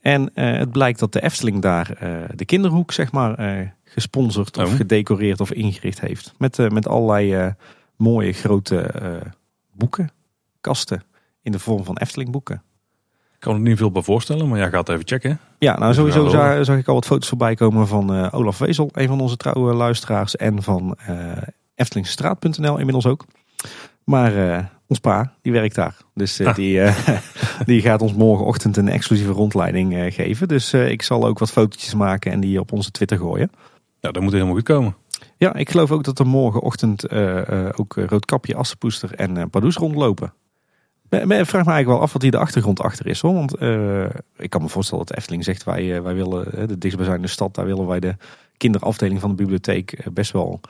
En 0.00 0.30
het 0.34 0.72
blijkt 0.72 0.98
dat 0.98 1.12
de 1.12 1.22
Efteling 1.22 1.62
daar 1.62 1.86
de 2.34 2.44
kinderhoek, 2.44 2.92
zeg 2.92 3.12
maar, 3.12 3.72
gesponsord 3.84 4.56
of 4.58 4.70
Oh. 4.70 4.76
gedecoreerd 4.76 5.40
of 5.40 5.52
ingericht 5.52 6.00
heeft. 6.00 6.34
Met, 6.38 6.70
met 6.72 6.88
allerlei 6.88 7.54
mooie 7.96 8.32
grote 8.32 8.90
eh, 9.78 9.84
boeken, 9.84 10.10
kasten 10.60 11.02
in 11.42 11.52
de 11.52 11.58
vorm 11.58 11.84
van 11.84 11.96
Efteling 11.96 12.30
boeken. 12.30 12.62
Ik 13.34 13.44
kan 13.44 13.54
er 13.54 13.60
niet 13.60 13.78
veel 13.78 13.90
bij 13.90 14.02
voorstellen, 14.02 14.48
maar 14.48 14.58
jij 14.58 14.70
gaat 14.70 14.88
even 14.88 15.06
checken. 15.06 15.40
Ja, 15.58 15.72
nou 15.72 15.86
Dus 15.86 15.96
sowieso 15.96 16.28
zag, 16.28 16.64
zag 16.64 16.78
ik 16.78 16.88
al 16.88 16.94
wat 16.94 17.06
foto's 17.06 17.28
voorbij 17.28 17.54
komen 17.54 17.86
van 17.86 18.14
eh, 18.14 18.28
Olaf 18.34 18.58
Wezel, 18.58 18.88
een 18.92 19.08
van 19.08 19.20
onze 19.20 19.36
trouwe 19.36 19.74
luisteraars. 19.74 20.36
En 20.36 20.62
van 20.62 20.96
eh 21.06 21.32
Eftelingstraat.nl 21.74 22.78
inmiddels 22.78 23.06
ook. 23.06 23.24
Maar 24.04 24.50
eh, 24.56 24.64
ons 24.86 24.98
pa, 24.98 25.32
die 25.42 25.52
werkt 25.52 25.74
daar. 25.74 25.96
Dus 26.14 26.40
Ah. 26.40 26.54
die, 26.54 26.80
die 27.66 27.80
gaat 27.80 28.02
ons 28.02 28.14
morgenochtend 28.14 28.76
een 28.76 28.88
exclusieve 28.88 29.32
rondleiding 29.32 30.14
geven. 30.14 30.48
Dus 30.48 30.74
ik 30.74 31.02
zal 31.02 31.26
ook 31.26 31.38
wat 31.38 31.50
fotootjes 31.50 31.94
maken 31.94 32.32
en 32.32 32.40
die 32.40 32.60
op 32.60 32.72
onze 32.72 32.90
Twitter 32.90 33.18
gooien. 33.18 33.50
Ja, 34.00 34.10
dat 34.10 34.22
moet 34.22 34.32
helemaal 34.32 34.54
goed 34.54 34.62
komen. 34.62 34.96
Ja, 35.36 35.54
ik 35.54 35.70
geloof 35.70 35.90
ook 35.90 36.04
dat 36.04 36.18
er 36.18 36.26
morgenochtend 36.26 37.04
eh, 37.04 37.66
eh, 37.66 37.72
ook 37.76 37.94
Roodkapje, 37.94 38.54
Assepoester 38.54 39.14
en 39.14 39.36
eh 39.36 39.44
Pardoes 39.50 39.76
rondlopen. 39.76 40.32
Ik 41.10 41.18
vraag 41.18 41.24
me 41.26 41.52
eigenlijk 41.52 41.86
wel 41.86 42.00
af 42.00 42.12
wat 42.12 42.22
hier 42.22 42.30
de 42.30 42.38
achtergrond 42.38 42.80
achter 42.80 43.06
is. 43.06 43.20
Hoor. 43.20 43.34
Want 43.34 43.52
ik 44.36 44.50
kan 44.50 44.62
me 44.62 44.68
voorstellen 44.68 45.06
dat 45.06 45.16
Efteling 45.16 45.44
zegt... 45.44 45.64
wij, 45.64 46.02
wij 46.02 46.14
willen 46.14 46.68
de 46.68 46.78
dichtstbijzijnde 46.78 47.28
stad... 47.28 47.54
daar 47.54 47.66
willen 47.66 47.86
wij 47.86 48.00
de 48.00 48.16
kinderafdeling 48.56 49.20
van 49.20 49.30
de 49.30 49.36
bibliotheek... 49.36 50.12
best 50.12 50.32
wel 50.32 50.60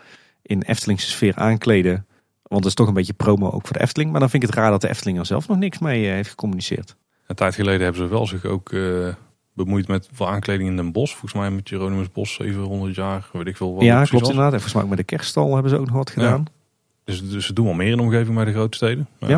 in 0.43 0.63
Eftelingse 0.63 1.11
sfeer 1.11 1.37
aankleden. 1.37 2.07
Want 2.43 2.63
dat 2.63 2.71
is 2.71 2.75
toch 2.75 2.87
een 2.89 2.95
beetje 2.95 3.13
promo 3.13 3.51
ook 3.51 3.67
voor 3.67 3.77
de 3.77 3.83
Efteling. 3.83 4.11
Maar 4.11 4.21
dan 4.21 4.31
vind 4.31 4.43
ik 4.43 4.49
het 4.49 4.59
raar 4.59 4.71
dat 4.71 4.81
de 4.81 4.89
Efteling 4.89 5.19
er 5.19 5.27
zelf 5.27 5.49
nog 5.49 5.59
niks 5.59 5.79
mee 5.79 6.07
heeft 6.07 6.31
gecommuniceerd. 6.31 6.97
Een 7.27 7.37
tijd 7.37 7.55
geleden 7.55 7.83
hebben 7.83 8.03
ze 8.03 8.09
wel 8.09 8.27
zich 8.27 8.45
ook 8.45 8.73
bemoeid 9.65 9.89
met 9.89 10.09
aankleding 10.19 10.69
in 10.69 10.77
Den 10.77 10.93
Bosch. 10.93 11.13
Volgens 11.13 11.33
mij 11.33 11.51
met 11.51 11.69
Jeronimus 11.69 12.13
Bos, 12.13 12.35
700 12.35 12.95
jaar, 12.95 13.29
weet 13.33 13.47
ik 13.47 13.57
veel 13.57 13.75
wat. 13.75 13.85
ja, 13.85 14.05
klopt 14.05 14.29
inderdaad. 14.29 14.53
En 14.53 14.61
volgens 14.61 14.75
mij 14.75 14.85
met 14.85 14.99
de 14.99 15.05
kerststal 15.05 15.53
hebben 15.53 15.71
ze 15.71 15.79
ook 15.79 15.87
nog 15.87 15.97
wat 15.97 16.11
gedaan. 16.11 16.47
Dus, 17.05 17.31
dus 17.31 17.47
ze 17.47 17.53
doen 17.53 17.65
wel 17.65 17.75
meer 17.75 17.91
in 17.91 17.97
de 17.97 18.03
omgeving 18.03 18.35
bij 18.35 18.45
de 18.45 18.53
grote 18.53 18.77
steden. 18.77 19.09
Ja, 19.19 19.29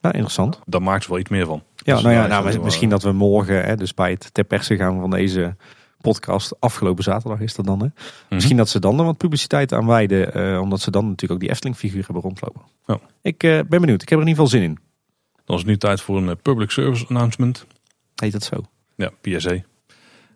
ja. 0.00 0.12
interessant. 0.12 0.60
Daar 0.66 0.82
maakt 0.82 1.02
ze 1.02 1.10
wel 1.10 1.18
iets 1.18 1.30
meer 1.30 1.46
van. 1.46 1.62
Ja, 1.76 1.94
Dus 1.94 2.02
nou 2.02 2.14
ja, 2.14 2.26
nou, 2.26 2.60
misschien 2.60 2.88
dat 2.88 3.02
we 3.02 3.12
morgen, 3.12 3.64
hè, 3.64 3.76
dus 3.76 3.94
bij 3.94 4.10
het 4.10 4.34
ter 4.34 4.44
perse 4.44 4.76
gaan 4.76 5.00
van 5.00 5.10
deze 5.10 5.56
podcast, 6.00 6.60
afgelopen 6.60 7.04
zaterdag 7.04 7.40
is 7.40 7.54
dat 7.54 7.66
dan. 7.66 7.80
Hè? 7.80 7.86
Mhm. 7.86 8.34
Misschien 8.34 8.56
dat 8.56 8.68
ze 8.68 8.78
dan 8.78 8.98
er 8.98 9.04
wat 9.04 9.16
publiciteit 9.16 9.72
aan 9.72 9.86
wijden, 9.86 10.34
eh, 10.34 10.60
omdat 10.60 10.80
ze 10.80 10.90
dan 10.90 11.04
natuurlijk 11.04 11.32
ook 11.32 11.40
die 11.40 11.50
Efteling-figuur 11.50 12.04
hebben 12.04 12.22
rondlopen. 12.22 12.62
Ja. 12.86 13.00
Ik 13.22 13.42
eh, 13.42 13.50
ben 13.50 13.80
benieuwd, 13.80 14.02
ik 14.02 14.08
heb 14.08 14.18
er 14.18 14.24
in 14.24 14.30
ieder 14.30 14.44
geval 14.44 14.60
zin 14.60 14.70
in. 14.70 14.78
Dan 15.44 15.56
is 15.56 15.62
het 15.62 15.70
nu 15.70 15.76
tijd 15.76 16.00
voor 16.00 16.16
een 16.16 16.28
eh, 16.28 16.36
public 16.42 16.70
service 16.70 17.06
announcement. 17.06 17.66
Heet 18.14 18.32
dat 18.32 18.42
zo? 18.42 18.56
Ja, 19.00 19.10
PSA. 19.20 19.56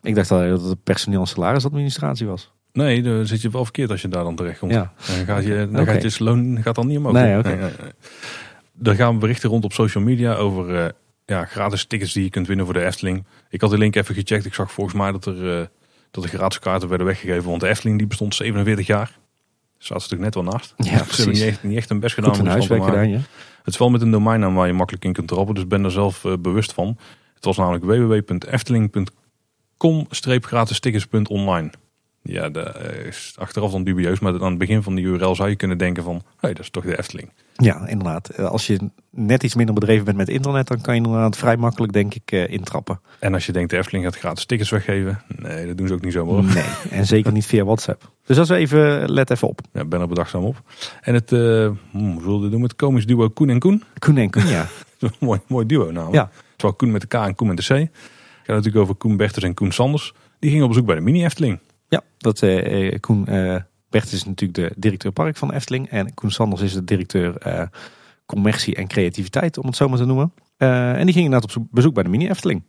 Ik 0.02 0.14
dacht 0.14 0.30
al 0.30 0.48
dat 0.48 0.62
het 0.64 0.82
personeel 0.82 1.20
en 1.20 1.26
salarisadministratie 1.26 2.26
was. 2.26 2.52
Nee, 2.72 3.02
dan 3.02 3.26
zit 3.26 3.42
je 3.42 3.50
wel 3.50 3.64
verkeerd 3.64 3.90
als 3.90 4.02
je 4.02 4.08
daar 4.08 4.24
dan 4.24 4.36
terecht 4.36 4.58
komt. 4.58 4.72
Ja. 4.72 4.92
Dan 5.06 5.24
gaat 5.24 5.44
je, 5.44 5.68
dan 5.72 5.86
gaat 5.86 6.16
je 6.16 6.24
loon 6.24 6.62
gaat 6.62 6.74
dan 6.74 6.86
niet 6.86 6.98
omhoog. 6.98 7.12
Nee. 7.12 7.42
Er 8.82 8.94
gaan 8.94 9.18
berichten 9.18 9.50
rond 9.50 9.64
op 9.64 9.72
social 9.72 10.04
media 10.04 10.34
over 10.34 10.76
eh, 10.76 10.90
ja, 11.26 11.44
gratis 11.44 11.84
tickets 11.84 12.12
die 12.12 12.24
je 12.24 12.30
kunt 12.30 12.46
winnen 12.46 12.64
voor 12.64 12.74
de 12.74 12.84
Efteling. 12.84 13.26
Ik 13.48 13.60
had 13.60 13.70
de 13.70 13.78
link 13.78 13.96
even 13.96 14.14
gecheckt. 14.14 14.44
Ik 14.44 14.54
zag 14.54 14.72
volgens 14.72 14.96
mij 14.96 15.12
dat 15.12 15.26
er, 15.26 15.60
eh, 15.60 15.66
dat 16.10 16.24
er 16.24 16.30
gratis 16.30 16.58
kaarten 16.58 16.88
werden 16.88 17.06
weggegeven. 17.06 17.48
Want 17.48 17.60
de 17.60 17.68
Efteling 17.68 17.98
die 17.98 18.06
bestond 18.06 18.34
47 18.34 18.86
jaar. 18.86 19.18
Staat 19.78 20.02
ze 20.02 20.14
natuurlijk 20.14 20.34
net 20.34 20.44
wel 20.44 20.52
naast. 20.52 20.74
Ja, 20.76 20.84
Ze 20.84 21.22
hebben 21.22 21.34
niet 21.34 21.42
echt, 21.42 21.62
niet 21.62 21.76
echt 21.76 21.90
een 21.90 22.00
best 22.00 22.14
gedaan. 22.14 22.46
Er 22.46 23.08
ja. 23.08 23.20
Het 23.64 23.72
is 23.72 23.78
wel 23.78 23.90
met 23.90 24.00
een 24.00 24.10
domeinnaam 24.10 24.54
waar 24.54 24.66
je 24.66 24.72
makkelijk 24.72 25.04
in 25.04 25.12
kunt 25.12 25.28
trappen. 25.28 25.54
Dus 25.54 25.66
ben 25.66 25.82
daar 25.82 25.90
zelf 25.90 26.24
eh, 26.24 26.32
bewust 26.38 26.72
van. 26.72 26.98
Het 27.44 27.56
was 27.56 27.66
namelijk 27.66 27.84
www.efteling.com-gratis 27.84 30.80
tickets.online. 30.80 31.70
Ja, 32.22 32.48
dat 32.48 32.76
is 33.06 33.34
achteraf 33.38 33.70
dan 33.70 33.84
dubieus. 33.84 34.18
Maar 34.18 34.32
aan 34.32 34.42
het 34.42 34.58
begin 34.58 34.82
van 34.82 34.94
die 34.94 35.04
URL 35.04 35.34
zou 35.34 35.48
je 35.48 35.56
kunnen 35.56 35.78
denken 35.78 36.02
van... 36.02 36.14
Hé, 36.14 36.20
hey, 36.40 36.52
dat 36.54 36.62
is 36.62 36.70
toch 36.70 36.84
de 36.84 36.98
Efteling. 36.98 37.30
Ja, 37.52 37.86
inderdaad. 37.86 38.28
Eh, 38.28 38.44
Als 38.44 38.66
je 38.66 38.90
net 39.10 39.42
iets 39.42 39.54
minder 39.54 39.74
bedreven 39.74 40.04
bent 40.04 40.16
met 40.16 40.28
internet, 40.28 40.66
dan 40.66 40.80
kan 40.80 40.94
je 40.94 41.00
inderdaad 41.02 41.36
vrij 41.36 41.56
makkelijk, 41.56 41.92
denk 41.92 42.14
ik, 42.14 42.32
eh, 42.32 42.48
intrappen. 42.48 43.00
En 43.18 43.34
als 43.34 43.46
je 43.46 43.52
denkt 43.52 43.70
de 43.70 43.76
Efteling 43.76 44.04
gaat 44.04 44.16
gratis 44.16 44.44
tickets 44.46 44.70
weggeven. 44.70 45.22
Nee, 45.36 45.66
dat 45.66 45.76
doen 45.76 45.88
ze 45.88 45.94
ook 45.94 46.02
niet 46.04 46.12
zomaar. 46.12 46.34
hoor. 46.34 46.44
Nee, 46.54 46.64
en 46.90 47.06
zeker 47.06 47.32
niet 47.32 47.46
via 47.46 47.64
WhatsApp. 47.64 48.10
Dus 48.24 48.36
dat 48.36 48.50
is 48.50 48.56
even, 48.56 49.10
let 49.12 49.30
even 49.30 49.48
op. 49.48 49.60
Ja, 49.72 49.80
ik 49.80 49.88
ben 49.88 50.00
er 50.00 50.08
bedachtzaam 50.08 50.44
op. 50.44 50.62
En 51.00 51.14
het, 51.14 51.32
eh 51.32 51.38
hmm, 51.90 52.12
hoe 52.12 52.22
zullen 52.22 52.40
we 52.40 52.48
doen? 52.48 52.62
Het 52.62 52.76
komisch 52.76 53.06
duo 53.06 53.28
Koen 53.28 53.48
en 53.50 53.58
Koen. 53.58 53.82
Koen 53.98 54.16
en 54.16 54.30
Koen, 54.30 54.46
ja. 54.46 54.66
mooi, 55.20 55.40
mooi 55.46 55.66
duo 55.66 55.90
namelijk. 55.90 56.14
Ja. 56.14 56.30
Terwijl 56.64 56.76
Koen 56.76 56.90
met 56.90 57.00
de 57.00 57.06
K 57.06 57.26
en 57.26 57.34
Koen 57.34 57.48
met 57.48 57.56
de 57.56 57.62
C. 57.62 57.68
Het 57.68 57.90
gaat 58.42 58.56
natuurlijk 58.56 58.82
over 58.82 58.94
Koen 58.94 59.16
Bertens 59.16 59.44
en 59.44 59.54
Koen 59.54 59.72
Sanders. 59.72 60.14
Die 60.38 60.50
gingen 60.50 60.64
op 60.64 60.70
bezoek 60.70 60.86
bij 60.86 60.94
de 60.94 61.00
mini 61.00 61.24
Efteling. 61.24 61.58
Ja, 61.88 62.02
dat 62.18 62.42
eh, 62.42 62.92
eh, 62.92 63.00
Koen 63.00 63.26
eh 63.26 63.62
is 63.90 64.24
natuurlijk 64.24 64.54
de 64.54 64.72
directeur 64.76 65.12
park 65.12 65.36
van 65.36 65.52
Efteling. 65.52 65.88
En 65.88 66.14
Koen 66.14 66.30
Sanders 66.30 66.62
is 66.62 66.72
de 66.72 66.84
directeur 66.84 67.36
eh, 67.36 67.66
commercie 68.26 68.74
en 68.74 68.86
creativiteit, 68.86 69.58
om 69.58 69.66
het 69.66 69.76
zo 69.76 69.88
maar 69.88 69.98
te 69.98 70.04
noemen. 70.04 70.32
En 70.56 71.04
die 71.04 71.14
gingen 71.14 71.24
inderdaad 71.24 71.56
op 71.56 71.66
bezoek 71.70 71.94
bij 71.94 72.02
de 72.02 72.08
mini 72.08 72.28
Efteling. 72.28 72.62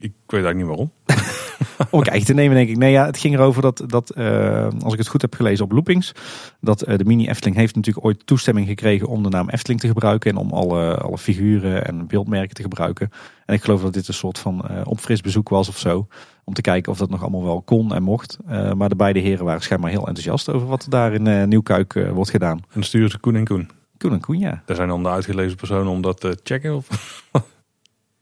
Ik, 0.00 0.12
weet 0.26 0.44
eigenlijk 0.44 0.56
niet 0.56 0.66
waarom. 0.66 0.90
Om 1.90 2.02
kijkje 2.02 2.24
te 2.24 2.34
nemen, 2.34 2.56
denk 2.56 2.68
ik. 2.68 2.76
Nee, 2.76 2.92
ja, 2.92 3.06
het 3.06 3.18
ging 3.18 3.34
erover 3.34 3.62
dat, 3.62 3.82
dat 3.86 4.10
eh, 4.10 4.68
als 4.82 4.92
ik 4.92 4.98
het 4.98 5.08
goed 5.08 5.22
heb 5.22 5.34
gelezen 5.34 5.64
op 5.64 5.72
Loopings, 5.72 6.12
dat 6.60 6.82
eh, 6.82 6.98
de 6.98 7.04
mini 7.04 7.28
Efteling 7.28 7.56
heeft 7.56 7.74
natuurlijk 7.74 8.06
ooit 8.06 8.26
toestemming 8.26 8.66
gekregen 8.66 9.06
om 9.06 9.22
de 9.22 9.28
naam 9.28 9.48
Efteling 9.48 9.80
te 9.80 9.86
gebruiken 9.86 10.30
en 10.30 10.36
om 10.36 10.50
alle, 10.50 10.96
alle 10.96 11.18
figuren 11.18 11.86
en 11.86 12.06
beeldmerken 12.06 12.54
te 12.54 12.62
gebruiken. 12.62 13.10
En 13.46 13.54
ik 13.54 13.62
geloof 13.62 13.82
dat 13.82 13.92
dit 13.92 14.08
een 14.08 14.14
soort 14.14 14.38
van 14.38 14.68
eh 14.68 14.80
opfris 14.84 15.20
bezoek 15.20 15.48
was 15.48 15.68
of 15.68 15.78
zo, 15.78 16.06
om 16.44 16.54
te 16.54 16.60
kijken 16.60 16.92
of 16.92 16.98
dat 16.98 17.10
nog 17.10 17.22
allemaal 17.22 17.44
wel 17.44 17.62
kon 17.62 17.94
en 17.94 18.02
mocht. 18.02 18.38
Maar 18.76 18.88
de 18.88 18.96
beide 18.96 19.18
heren 19.18 19.44
waren 19.44 19.62
schijnbaar 19.62 19.90
heel 19.90 20.06
enthousiast 20.06 20.48
over 20.50 20.68
wat 20.68 20.82
er 20.82 20.90
daar 20.90 21.12
in 21.12 21.48
Nieuwkuik 21.48 22.08
wordt 22.12 22.30
gedaan. 22.30 22.60
En 22.72 22.84
ze 22.84 23.18
Koen 23.20 23.36
en 23.36 23.44
Koen. 23.44 23.70
Koen 23.98 24.12
en 24.12 24.20
Koen, 24.20 24.38
ja. 24.38 24.62
Daar 24.66 24.76
zijn 24.76 24.88
dan 24.88 25.02
de 25.02 25.08
uitgelezen 25.08 25.56
personen 25.56 25.86
om 25.86 26.02
dat 26.02 26.20
te 26.20 26.38
checken. 26.42 26.74
Of... 26.74 26.88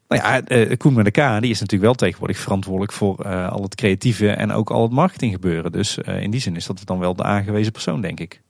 Nou 0.09 0.23
ja, 0.23 0.43
eh, 0.45 0.77
Koen 0.77 0.93
met 0.95 1.05
de 1.05 1.11
K, 1.11 1.41
die 1.41 1.51
is 1.51 1.61
natuurlijk 1.61 1.83
wel 1.83 1.95
tegenwoordig 1.95 2.39
verantwoordelijk 2.39 2.93
voor 2.93 3.19
eh, 3.21 3.49
al 3.53 3.63
het 3.63 3.75
creatieve 3.75 4.31
en 4.31 4.53
ook 4.53 4.71
al 4.71 4.83
het 4.83 4.93
marketinggebeuren. 4.93 5.73
Dus 5.73 5.99
eh, 5.99 6.23
in 6.23 6.31
die 6.31 6.41
zin 6.41 6.57
is 6.57 6.67
dat 6.67 6.81
dan 6.85 6.99
wel 6.99 7.15
de 7.15 7.23
aangewezen 7.23 7.73
persoon, 7.73 8.01
denk 8.01 8.21
ik. 8.21 8.43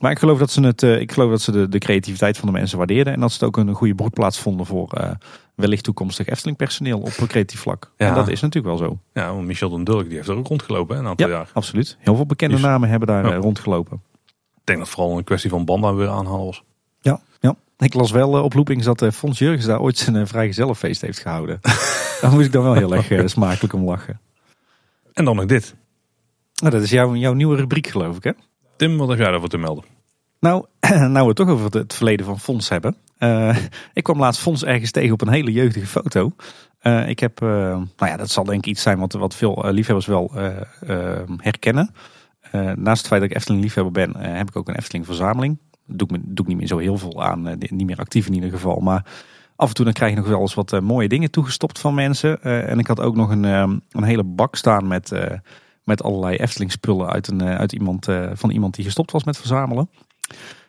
Maar 0.00 0.10
ik 0.10 0.18
geloof 0.18 0.38
dat 0.38 0.50
ze, 0.50 0.60
het, 0.60 0.82
eh, 0.82 1.00
ik 1.00 1.12
geloof 1.12 1.30
dat 1.30 1.40
ze 1.40 1.52
de, 1.52 1.68
de 1.68 1.78
creativiteit 1.78 2.38
van 2.38 2.46
de 2.48 2.52
mensen 2.58 2.78
waardeerden. 2.78 3.12
En 3.12 3.20
dat 3.20 3.32
ze 3.32 3.44
het 3.44 3.44
ook 3.44 3.56
een 3.56 3.74
goede 3.74 3.94
broedplaats 3.94 4.38
vonden 4.38 4.66
voor 4.66 4.92
eh, 4.92 5.10
wellicht 5.54 5.84
toekomstig 5.84 6.26
Efteling 6.28 6.56
personeel 6.56 6.98
op 7.00 7.12
een 7.18 7.26
creatief 7.26 7.60
vlak. 7.60 7.92
Ja. 7.96 8.08
En 8.08 8.14
dat 8.14 8.28
is 8.28 8.40
natuurlijk 8.40 8.78
wel 8.78 8.88
zo. 8.88 8.98
Ja, 9.12 9.34
want 9.34 9.46
Michel 9.46 9.70
den 9.70 9.84
Dulk 9.84 10.04
die 10.06 10.14
heeft 10.16 10.28
er 10.28 10.36
ook 10.36 10.46
rondgelopen 10.46 10.94
hè, 10.96 11.02
een 11.02 11.08
aantal 11.08 11.28
Ja, 11.28 11.32
jaar. 11.32 11.50
absoluut. 11.52 11.96
Heel 12.00 12.16
veel 12.16 12.26
bekende 12.26 12.54
Dus- 12.54 12.64
namen 12.64 12.88
hebben 12.88 13.08
daar 13.08 13.24
Ja. 13.26 13.32
eh, 13.32 13.38
rondgelopen. 13.38 14.02
Ik 14.56 14.62
denk 14.64 14.78
dat 14.78 14.88
vooral 14.88 15.18
een 15.18 15.24
kwestie 15.24 15.50
van 15.50 15.64
banden 15.64 15.96
weer 15.96 16.08
aanhalen 16.08 16.44
was. 16.44 16.62
Ja, 17.00 17.20
ja. 17.40 17.54
Ik 17.82 17.94
las 17.94 18.10
wel 18.10 18.36
uh, 18.36 18.42
op 18.42 18.54
loopings 18.54 18.84
dat 18.84 19.02
uh, 19.02 19.10
Fons 19.10 19.38
Jurgens 19.38 19.66
daar 19.66 19.80
ooit 19.80 19.98
zijn 19.98 20.16
uh, 20.16 20.22
vrijgezellenfeest 20.26 21.00
heeft 21.00 21.18
gehouden. 21.18 21.60
daar 22.20 22.30
moest 22.30 22.46
ik 22.46 22.52
dan 22.52 22.62
wel 22.62 22.74
heel 22.74 22.94
erg 22.94 23.30
smakelijk 23.30 23.74
om 23.74 23.84
lachen. 23.84 24.20
En 25.12 25.24
dan 25.24 25.36
nog 25.36 25.46
dit. 25.46 25.74
Nou, 26.54 26.72
dat 26.72 26.82
is 26.82 26.90
jouw, 26.90 27.14
jouw 27.14 27.32
nieuwe 27.32 27.56
rubriek 27.56 27.86
geloof 27.86 28.16
ik 28.16 28.24
hè? 28.24 28.30
Tim, 28.76 28.96
wat 28.96 29.08
heb 29.08 29.18
jij 29.18 29.30
daarvoor 29.30 29.48
te 29.48 29.58
melden? 29.58 29.84
Nou, 30.40 30.64
nou 30.88 31.12
we 31.12 31.26
het 31.26 31.36
toch 31.36 31.48
over 31.48 31.78
het 31.78 31.94
verleden 31.94 32.26
van 32.26 32.40
Fons 32.40 32.68
hebben. 32.68 32.96
ik 33.92 34.02
kwam 34.02 34.18
laatst 34.18 34.40
Fons 34.40 34.64
ergens 34.64 34.90
tegen 34.90 35.12
op 35.12 35.20
een 35.20 35.28
hele 35.28 35.52
jeugdige 35.52 35.86
foto. 35.86 36.32
ik 37.06 37.18
heb, 37.18 37.40
nou 37.40 37.86
ja, 37.96 38.16
dat 38.16 38.30
zal 38.30 38.44
denk 38.44 38.58
ik 38.58 38.66
iets 38.66 38.82
zijn 38.82 38.98
wat, 38.98 39.12
wat 39.12 39.34
veel 39.34 39.64
liefhebbers 39.70 40.06
wel 40.06 40.32
herkennen. 41.36 41.94
naast 42.74 42.98
het 42.98 43.06
feit 43.06 43.20
dat 43.20 43.30
ik 43.30 43.36
Efteling 43.36 43.62
liefhebber 43.62 43.92
ben, 43.92 44.16
heb 44.16 44.48
ik 44.48 44.56
ook 44.56 44.68
een 44.68 44.76
Efteling 44.76 45.06
verzameling 45.06 45.58
doe 45.94 46.08
ik, 46.34 46.46
niet 46.46 46.56
meer 46.56 46.66
zo 46.66 46.78
heel 46.78 46.98
veel 46.98 47.22
aan. 47.22 47.48
Eh, 47.48 47.70
niet 47.70 47.86
meer 47.86 47.98
actief 47.98 48.26
in 48.26 48.34
ieder 48.34 48.50
geval. 48.50 48.80
Maar 48.80 49.04
af 49.56 49.68
en 49.68 49.74
toe 49.74 49.84
dan 49.84 49.94
krijg 49.94 50.10
je 50.12 50.18
nog 50.18 50.28
wel 50.28 50.40
eens 50.40 50.54
wat 50.54 50.72
eh, 50.72 50.80
mooie 50.80 51.08
dingen 51.08 51.30
toegestopt 51.30 51.78
van 51.78 51.94
mensen. 51.94 52.42
Eh, 52.42 52.70
en 52.70 52.78
ik 52.78 52.86
had 52.86 53.00
ook 53.00 53.16
nog 53.16 53.30
een, 53.30 53.42
een 53.42 54.02
hele 54.02 54.24
bak 54.24 54.56
staan 54.56 54.86
met, 54.86 55.12
met 55.84 56.02
allerlei 56.02 56.36
Efteling 56.36 56.72
spullen 56.72 57.08
uit, 57.08 57.28
een, 57.28 57.42
uit 57.42 57.72
iemand, 57.72 58.06
van 58.32 58.50
iemand 58.50 58.74
die 58.74 58.84
gestopt 58.84 59.10
was 59.10 59.24
met 59.24 59.36
verzamelen. 59.36 59.90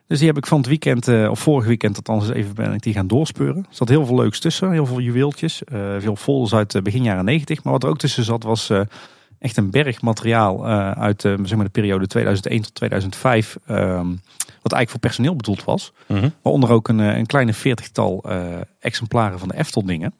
Dus 0.07 0.17
die 0.17 0.28
heb 0.28 0.38
ik 0.38 0.45
van 0.45 0.57
het 0.57 0.67
weekend, 0.67 1.07
of 1.30 1.39
vorig 1.39 1.65
weekend 1.67 1.95
althans 1.95 2.30
even 2.30 2.55
ben 2.55 2.74
ik 2.74 2.82
die 2.82 2.93
gaan 2.93 3.07
doorspeuren. 3.07 3.57
Er 3.57 3.76
zat 3.76 3.89
heel 3.89 4.05
veel 4.05 4.15
leuks 4.15 4.39
tussen, 4.39 4.71
heel 4.71 4.86
veel 4.86 4.99
juweeltjes. 4.99 5.61
veel 5.97 6.15
folders 6.15 6.53
uit 6.53 6.84
begin 6.84 7.03
jaren 7.03 7.26
90. 7.26 7.63
Maar 7.63 7.74
wat 7.74 7.84
er 7.84 7.89
ook 7.89 7.97
tussen 7.97 8.24
zat 8.24 8.43
was 8.43 8.71
echt 9.39 9.57
een 9.57 9.71
berg 9.71 10.01
materiaal 10.01 10.67
uit 10.95 11.21
zeg 11.21 11.55
maar 11.55 11.65
de 11.65 11.71
periode 11.71 12.07
2001 12.07 12.61
tot 12.61 12.76
2005. 12.76 13.57
Wat 14.64 14.72
eigenlijk 14.72 14.89
voor 14.89 14.99
personeel 14.99 15.36
bedoeld 15.36 15.64
was. 15.64 15.93
Mm 16.07 16.34
Waaronder 16.41 16.70
ook 16.70 16.88
een, 16.88 16.99
eh, 16.99 17.18
een 17.18 17.26
kleine 17.26 17.53
veertigtal 17.53 18.24
uh, 18.28 18.45
exemplaren 18.80 19.39
van 19.39 19.47
de 19.47 19.57
Efteldingen. 19.57 20.14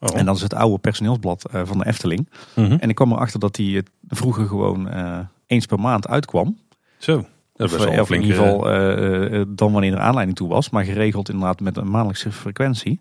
Oh. 0.00 0.18
En 0.18 0.26
dat 0.26 0.36
is 0.36 0.42
het 0.42 0.54
oude 0.54 0.78
personeelsblad 0.78 1.44
uh, 1.54 1.60
van 1.64 1.78
de 1.78 1.86
Efteling. 1.86 2.28
Mhm. 2.54 2.76
En 2.80 2.88
ik 2.88 2.94
kwam 2.94 3.12
erachter 3.12 3.40
dat 3.40 3.54
die 3.54 3.82
vroeger 4.08 4.46
gewoon 4.46 4.88
eens 5.46 5.66
per 5.66 5.80
maand 5.80 6.08
uitkwam. 6.08 6.58
Zo. 6.98 7.26
Dat 7.54 7.70
is 7.70 7.76
best 7.76 8.00
of, 8.00 8.10
in 8.10 8.22
ieder 8.22 8.36
geval 8.36 8.60
dan 9.48 9.72
wanneer 9.72 9.92
er 9.92 9.98
aanleiding 9.98 10.36
toe 10.36 10.48
was. 10.48 10.70
Maar 10.70 10.84
geregeld 10.84 11.28
inderdaad 11.28 11.60
met 11.60 11.76
een 11.76 11.90
maandelijkse 11.90 12.32
frequentie. 12.32 13.00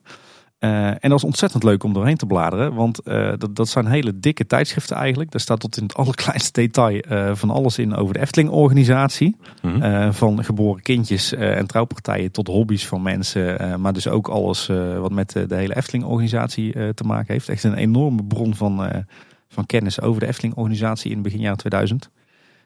Uh, 0.65 0.87
en 0.87 1.09
dat 1.09 1.17
is 1.17 1.23
ontzettend 1.23 1.63
leuk 1.63 1.83
om 1.83 1.93
doorheen 1.93 2.17
te 2.17 2.25
bladeren. 2.25 2.73
Want 2.73 2.99
uh, 3.07 3.33
dat, 3.37 3.55
dat 3.55 3.69
zijn 3.69 3.85
hele 3.85 4.19
dikke 4.19 4.45
tijdschriften 4.45 4.95
eigenlijk. 4.95 5.31
Daar 5.31 5.41
staat 5.41 5.59
tot 5.59 5.77
in 5.77 5.83
het 5.83 5.95
allerkleinste 6.01 6.51
detail 6.51 7.01
uh, 7.09 7.35
van 7.35 7.49
alles 7.49 7.77
in 7.77 7.95
over 7.95 8.13
de 8.13 8.19
Efteling-organisatie. 8.19 9.35
Mm 9.61 9.83
van 10.13 10.43
geboren 10.43 10.81
kindjes 10.81 11.33
en 11.33 11.67
trouwpartijen 11.67 12.31
tot 12.31 12.47
hobby's 12.47 12.87
van 12.87 13.01
mensen. 13.01 13.81
maar 13.81 13.93
dus 13.93 14.07
ook 14.07 14.27
alles 14.27 14.69
wat 14.99 15.11
met 15.11 15.31
de 15.31 15.55
hele 15.55 15.75
Efteling-organisatie 15.75 16.93
te 16.93 17.03
maken 17.03 17.33
heeft. 17.33 17.49
Echt 17.49 17.63
een 17.63 17.73
enorme 17.73 18.23
bron 18.23 18.55
van, 18.55 19.05
van 19.49 19.65
kennis 19.65 20.01
over 20.01 20.19
de 20.19 20.27
Efteling-organisatie 20.27 21.11
in 21.11 21.21
begin 21.21 21.39
jaren 21.39 21.57
2000. 21.57 22.09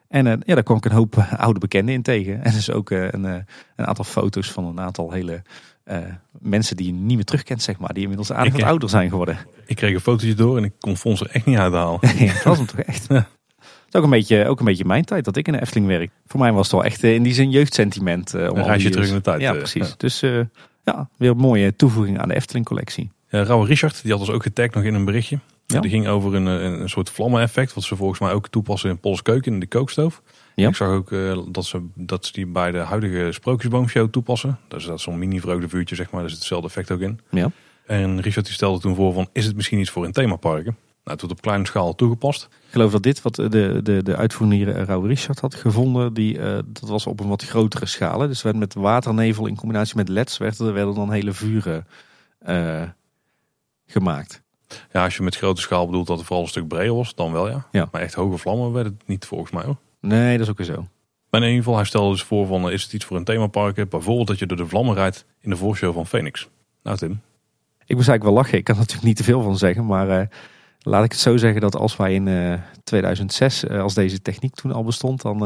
En 0.08 0.26
ja, 0.26 0.54
daar 0.54 0.64
kwam 0.64 0.78
ik 0.78 0.86
een 0.86 0.91
hoop 0.91 1.16
oude 1.38 1.60
bekenden 1.60 1.93
in 1.93 2.02
tegen. 2.02 2.41
En 2.43 2.52
dus 2.52 2.72
ook 2.72 2.89
een, 2.89 3.24
een 3.24 3.86
aantal 3.86 4.06
foto's 4.06 4.52
van 4.52 4.66
een 4.66 4.80
aantal 4.80 5.12
hele 5.12 5.41
mensen 6.40 6.76
die 6.76 6.86
je 6.86 6.92
niet 6.92 7.16
meer 7.16 7.26
terugkent, 7.26 7.62
zeg 7.62 7.80
maar. 7.80 7.94
Die 7.94 8.02
inmiddels 8.02 8.32
aardig 8.32 8.54
wat 8.54 8.64
ouder 8.64 8.90
zijn 8.90 9.10
geworden. 9.10 9.38
Ik 9.66 9.76
kreeg 9.76 9.94
een 9.94 10.00
fotootje 10.00 10.34
door 10.34 10.58
en 10.58 10.64
ik 10.64 10.74
kon 10.80 10.98
Fons 10.98 11.22
er 11.22 11.30
echt 11.30 11.46
niet 11.46 11.58
uithalen. 11.58 12.00
ja, 12.26 12.34
dat 12.34 12.44
was 12.44 12.58
hem 12.58 12.66
toch 12.66 12.80
echt. 12.80 13.08
Het 13.10 13.98
is 13.98 14.04
ook 14.04 14.04
een, 14.04 14.20
beetje, 14.20 14.48
ook 14.48 14.60
een 14.60 14.66
beetje 14.66 14.86
mijn 14.86 15.06
tijd 15.06 15.26
dat 15.26 15.38
ik 15.38 15.48
in 15.48 15.54
de 15.54 15.62
Efteling 15.62 15.88
werk. 15.88 16.12
Voor 16.28 16.40
mij 16.40 16.52
was 16.52 16.62
het 16.62 16.72
wel 16.72 16.84
echt 16.84 17.04
uh, 17.04 17.14
in 17.14 17.24
die 17.24 17.34
zin 17.34 17.50
jeugdsentiment. 17.50 18.36
Uh, 18.36 18.42
een 18.42 18.64
reisje 18.64 18.90
terug 18.90 19.08
in 19.08 19.14
de 19.14 19.22
tijd. 19.22 19.42
Ja, 19.42 19.54
precies. 19.54 19.98
Dus 19.98 20.20
ja, 20.84 21.10
weer 21.18 21.30
een 21.30 21.38
mooie 21.38 21.76
toevoeging 21.76 22.20
aan 22.20 22.28
de 22.28 22.36
Efteling 22.36 22.66
collectie. 22.66 23.12
Ja, 23.30 23.44
Rauwe 23.44 23.66
Richard, 23.66 24.02
die 24.02 24.12
had 24.12 24.20
ons 24.20 24.30
ook 24.30 24.44
getagd 24.44 24.74
nog 24.74 24.84
in 24.84 24.94
een 24.94 25.06
berichtje. 25.06 25.40
Ja. 25.66 25.80
Die 25.80 25.90
ging 25.90 26.08
over 26.08 26.36
een, 26.36 26.46
een 26.46 26.90
soort 26.90 27.10
vlammen-effect, 27.10 27.74
wat 27.74 27.84
ze 27.84 27.96
volgens 27.96 28.20
mij 28.20 28.32
ook 28.32 28.48
toepassen 28.48 28.90
in 28.90 29.00
Pols 29.00 29.22
Keuken, 29.22 29.54
in 29.54 29.60
de 29.60 29.68
kookstoof. 29.68 30.22
Ja. 30.60 30.68
Ik 30.68 30.76
zag 30.76 30.88
ook 30.88 31.12
uh, 31.12 31.39
dat, 31.47 31.66
ze, 31.66 31.86
dat 31.95 32.26
ze 32.26 32.32
die 32.32 32.45
bij 32.45 32.72
de 32.72 32.78
huidige 32.78 33.32
Sprookjesboomshow 33.32 34.10
toepassen. 34.10 34.60
Dus 34.68 34.86
dat 34.86 34.97
is 34.97 35.03
zo'n 35.03 35.18
mini 35.18 35.39
vreugdevuurtje, 35.39 35.95
zeg 35.95 36.12
maar. 36.12 36.22
Daar 36.22 36.30
zit 36.30 36.39
hetzelfde 36.39 36.68
effect 36.68 36.91
ook 36.91 36.99
in. 36.99 37.20
Ja. 37.30 37.51
En 37.86 38.22
Richard 38.22 38.45
die 38.45 38.55
stelde 38.55 38.80
toen 38.80 38.95
voor 38.95 39.14
van, 39.14 39.30
is 39.34 39.45
het 39.45 39.55
misschien 39.55 39.80
iets 39.80 39.89
voor 39.89 40.05
in 40.05 40.12
themaparken? 40.12 40.78
Nou, 41.03 41.18
het 41.18 41.22
wordt 41.22 41.36
op 41.36 41.41
kleine 41.41 41.66
schaal 41.66 41.95
toegepast. 41.95 42.43
Ik 42.43 42.72
geloof 42.72 42.91
dat 42.91 43.03
dit 43.03 43.22
wat 43.22 43.36
de, 43.36 43.80
de, 43.84 44.03
de 44.03 44.16
uitvoerende 44.16 44.72
Rauwe 44.72 45.07
Richard 45.07 45.39
had 45.39 45.55
gevonden, 45.55 46.14
die, 46.14 46.38
uh, 46.38 46.60
dat 46.66 46.89
was 46.89 47.07
op 47.07 47.20
een 47.20 47.28
wat 47.28 47.43
grotere 47.43 47.86
schaal. 47.86 48.20
Dus 48.20 48.41
werd 48.41 48.55
met 48.55 48.74
waternevel 48.74 49.45
in 49.45 49.55
combinatie 49.55 49.95
met 49.95 50.10
leds 50.10 50.38
werden, 50.38 50.74
werden 50.74 50.95
dan 50.95 51.12
hele 51.12 51.34
vuren 51.34 51.88
uh, 52.47 52.82
gemaakt. 53.88 54.41
Ja, 54.91 55.03
als 55.03 55.18
je 55.18 55.24
met 55.24 55.36
grote 55.36 55.62
schaal 55.62 55.86
bedoelt 55.86 56.07
dat 56.07 56.18
het 56.18 56.26
vooral 56.26 56.43
een 56.43 56.49
stuk 56.49 56.68
breder 56.68 56.95
was, 56.95 57.16
dan 57.16 57.32
wel 57.32 57.49
ja. 57.49 57.68
ja. 57.72 57.89
Maar 57.91 58.01
echt 58.01 58.14
hoge 58.14 58.38
vlammen 58.38 58.72
werd 58.72 58.86
het 58.86 59.01
niet 59.05 59.26
volgens 59.26 59.51
mij 59.51 59.64
hoor. 59.64 59.78
Nee, 60.00 60.32
dat 60.32 60.45
is 60.45 60.52
ook 60.52 60.58
weer 60.58 60.76
zo. 60.76 60.88
Maar 61.30 61.41
in 61.41 61.47
ieder 61.47 61.64
geval, 61.64 61.76
hij 61.76 61.86
stelde 61.86 62.12
dus 62.12 62.24
voor 62.24 62.47
van, 62.47 62.72
is 62.72 62.84
het 62.84 62.93
iets 62.93 63.06
voor 63.06 63.18
een 63.18 63.24
themapark? 63.24 63.89
Bijvoorbeeld 63.89 64.28
dat 64.28 64.39
je 64.39 64.45
door 64.45 64.58
de 64.58 64.68
vlammen 64.68 64.95
rijdt 64.95 65.26
in 65.39 65.50
de 65.50 65.56
voorshow 65.56 65.93
van 65.93 66.08
Phoenix. 66.08 66.50
Nou 66.84 66.97
Tim. 66.97 67.22
Ik 67.86 67.95
moest 67.95 68.10
eigenlijk 68.10 68.24
wel 68.24 68.34
lachen. 68.34 68.58
Ik 68.58 68.64
kan 68.64 68.76
er 68.76 68.82
natuurlijk 68.82 69.08
niet 69.08 69.18
te 69.18 69.24
veel 69.24 69.41
van 69.41 69.58
zeggen. 69.58 69.86
Maar 69.86 70.10
uh, 70.10 70.28
laat 70.80 71.04
ik 71.04 71.12
het 71.12 71.20
zo 71.20 71.38
zeggen 71.38 71.62
dat 71.62 71.76
als 71.76 71.95
wij 71.95 72.14
in 72.14 72.28
uh, 72.28 72.54
2006, 72.84 73.64
uh, 73.64 73.82
als 73.82 73.93
deze 73.93 74.22
techniek 74.22 74.56
toen 74.56 74.72
al 74.72 74.84
bestond, 74.84 75.22
dan 75.22 75.39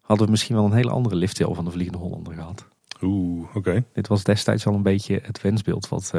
hadden 0.00 0.26
we 0.26 0.30
misschien 0.30 0.56
wel 0.56 0.64
een 0.64 0.72
hele 0.72 0.90
andere 0.90 1.14
liftail 1.14 1.54
van 1.54 1.64
de 1.64 1.70
Vliegende 1.70 1.98
Hollander 1.98 2.34
gehad. 2.34 2.66
Oeh, 3.02 3.48
oké. 3.48 3.58
Okay. 3.58 3.84
Dit 3.92 4.08
was 4.08 4.24
destijds 4.24 4.66
al 4.66 4.74
een 4.74 4.82
beetje 4.82 5.20
het 5.22 5.40
wensbeeld 5.40 5.88
wat 5.88 6.12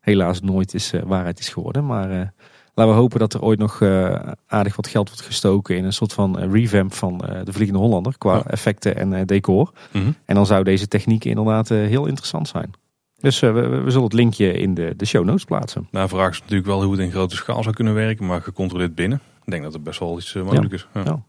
helaas 0.00 0.40
nooit 0.40 0.74
is, 0.74 0.92
waarheid 1.04 1.38
is 1.38 1.48
geworden. 1.48 1.86
Maar 1.86 2.32
laten 2.74 2.92
we 2.92 2.98
hopen 2.98 3.18
dat 3.18 3.34
er 3.34 3.42
ooit 3.42 3.58
nog 3.58 3.80
uh, 3.80 4.14
aardig 4.46 4.76
wat 4.76 4.86
geld 4.86 5.08
wordt 5.08 5.24
gestoken 5.24 5.76
in 5.76 5.84
een 5.84 5.92
soort 5.92 6.12
van 6.12 6.42
uh, 6.42 6.52
revamp 6.52 6.94
van 6.94 7.22
uh, 7.24 7.44
de 7.44 7.52
Vliegende 7.52 7.80
Hollander 7.80 8.18
qua 8.18 8.34
ja. 8.34 8.44
effecten 8.44 8.96
en 8.96 9.26
decor. 9.26 9.72
Mm 9.92 10.02
-hmm. 10.02 10.14
En 10.24 10.34
dan 10.34 10.46
zou 10.46 10.64
deze 10.64 10.88
techniek 10.88 11.24
inderdaad 11.24 11.68
heel 11.68 12.06
interessant 12.06 12.48
zijn. 12.48 12.70
Dus 13.18 13.40
we, 13.40 13.52
we, 13.52 13.90
zullen 13.90 14.04
het 14.04 14.12
linkje 14.12 14.52
in 14.52 14.74
de, 14.74 14.94
de 14.96 15.04
show 15.04 15.24
notes 15.24 15.44
plaatsen. 15.44 15.88
Nou, 15.90 16.08
vraag 16.08 16.30
is 16.30 16.40
natuurlijk 16.40 16.66
wel 16.66 16.82
hoe 16.82 16.92
het 16.92 17.00
in 17.00 17.10
grote 17.10 17.36
schaal 17.36 17.62
zou 17.62 17.74
kunnen 17.74 17.94
werken, 17.94 18.26
maar 18.26 18.42
gecontroleerd 18.42 18.94
binnen. 18.94 19.20
Ik 19.44 19.50
denk 19.50 19.62
dat 19.62 19.72
het 19.72 19.82
best 19.82 19.98
wel 19.98 20.18
iets 20.18 20.34
mogelijk 20.34 20.70
ja. 20.70 20.76
is. 20.76 20.86
Ja. 20.94 21.02
Ja. 21.04 21.22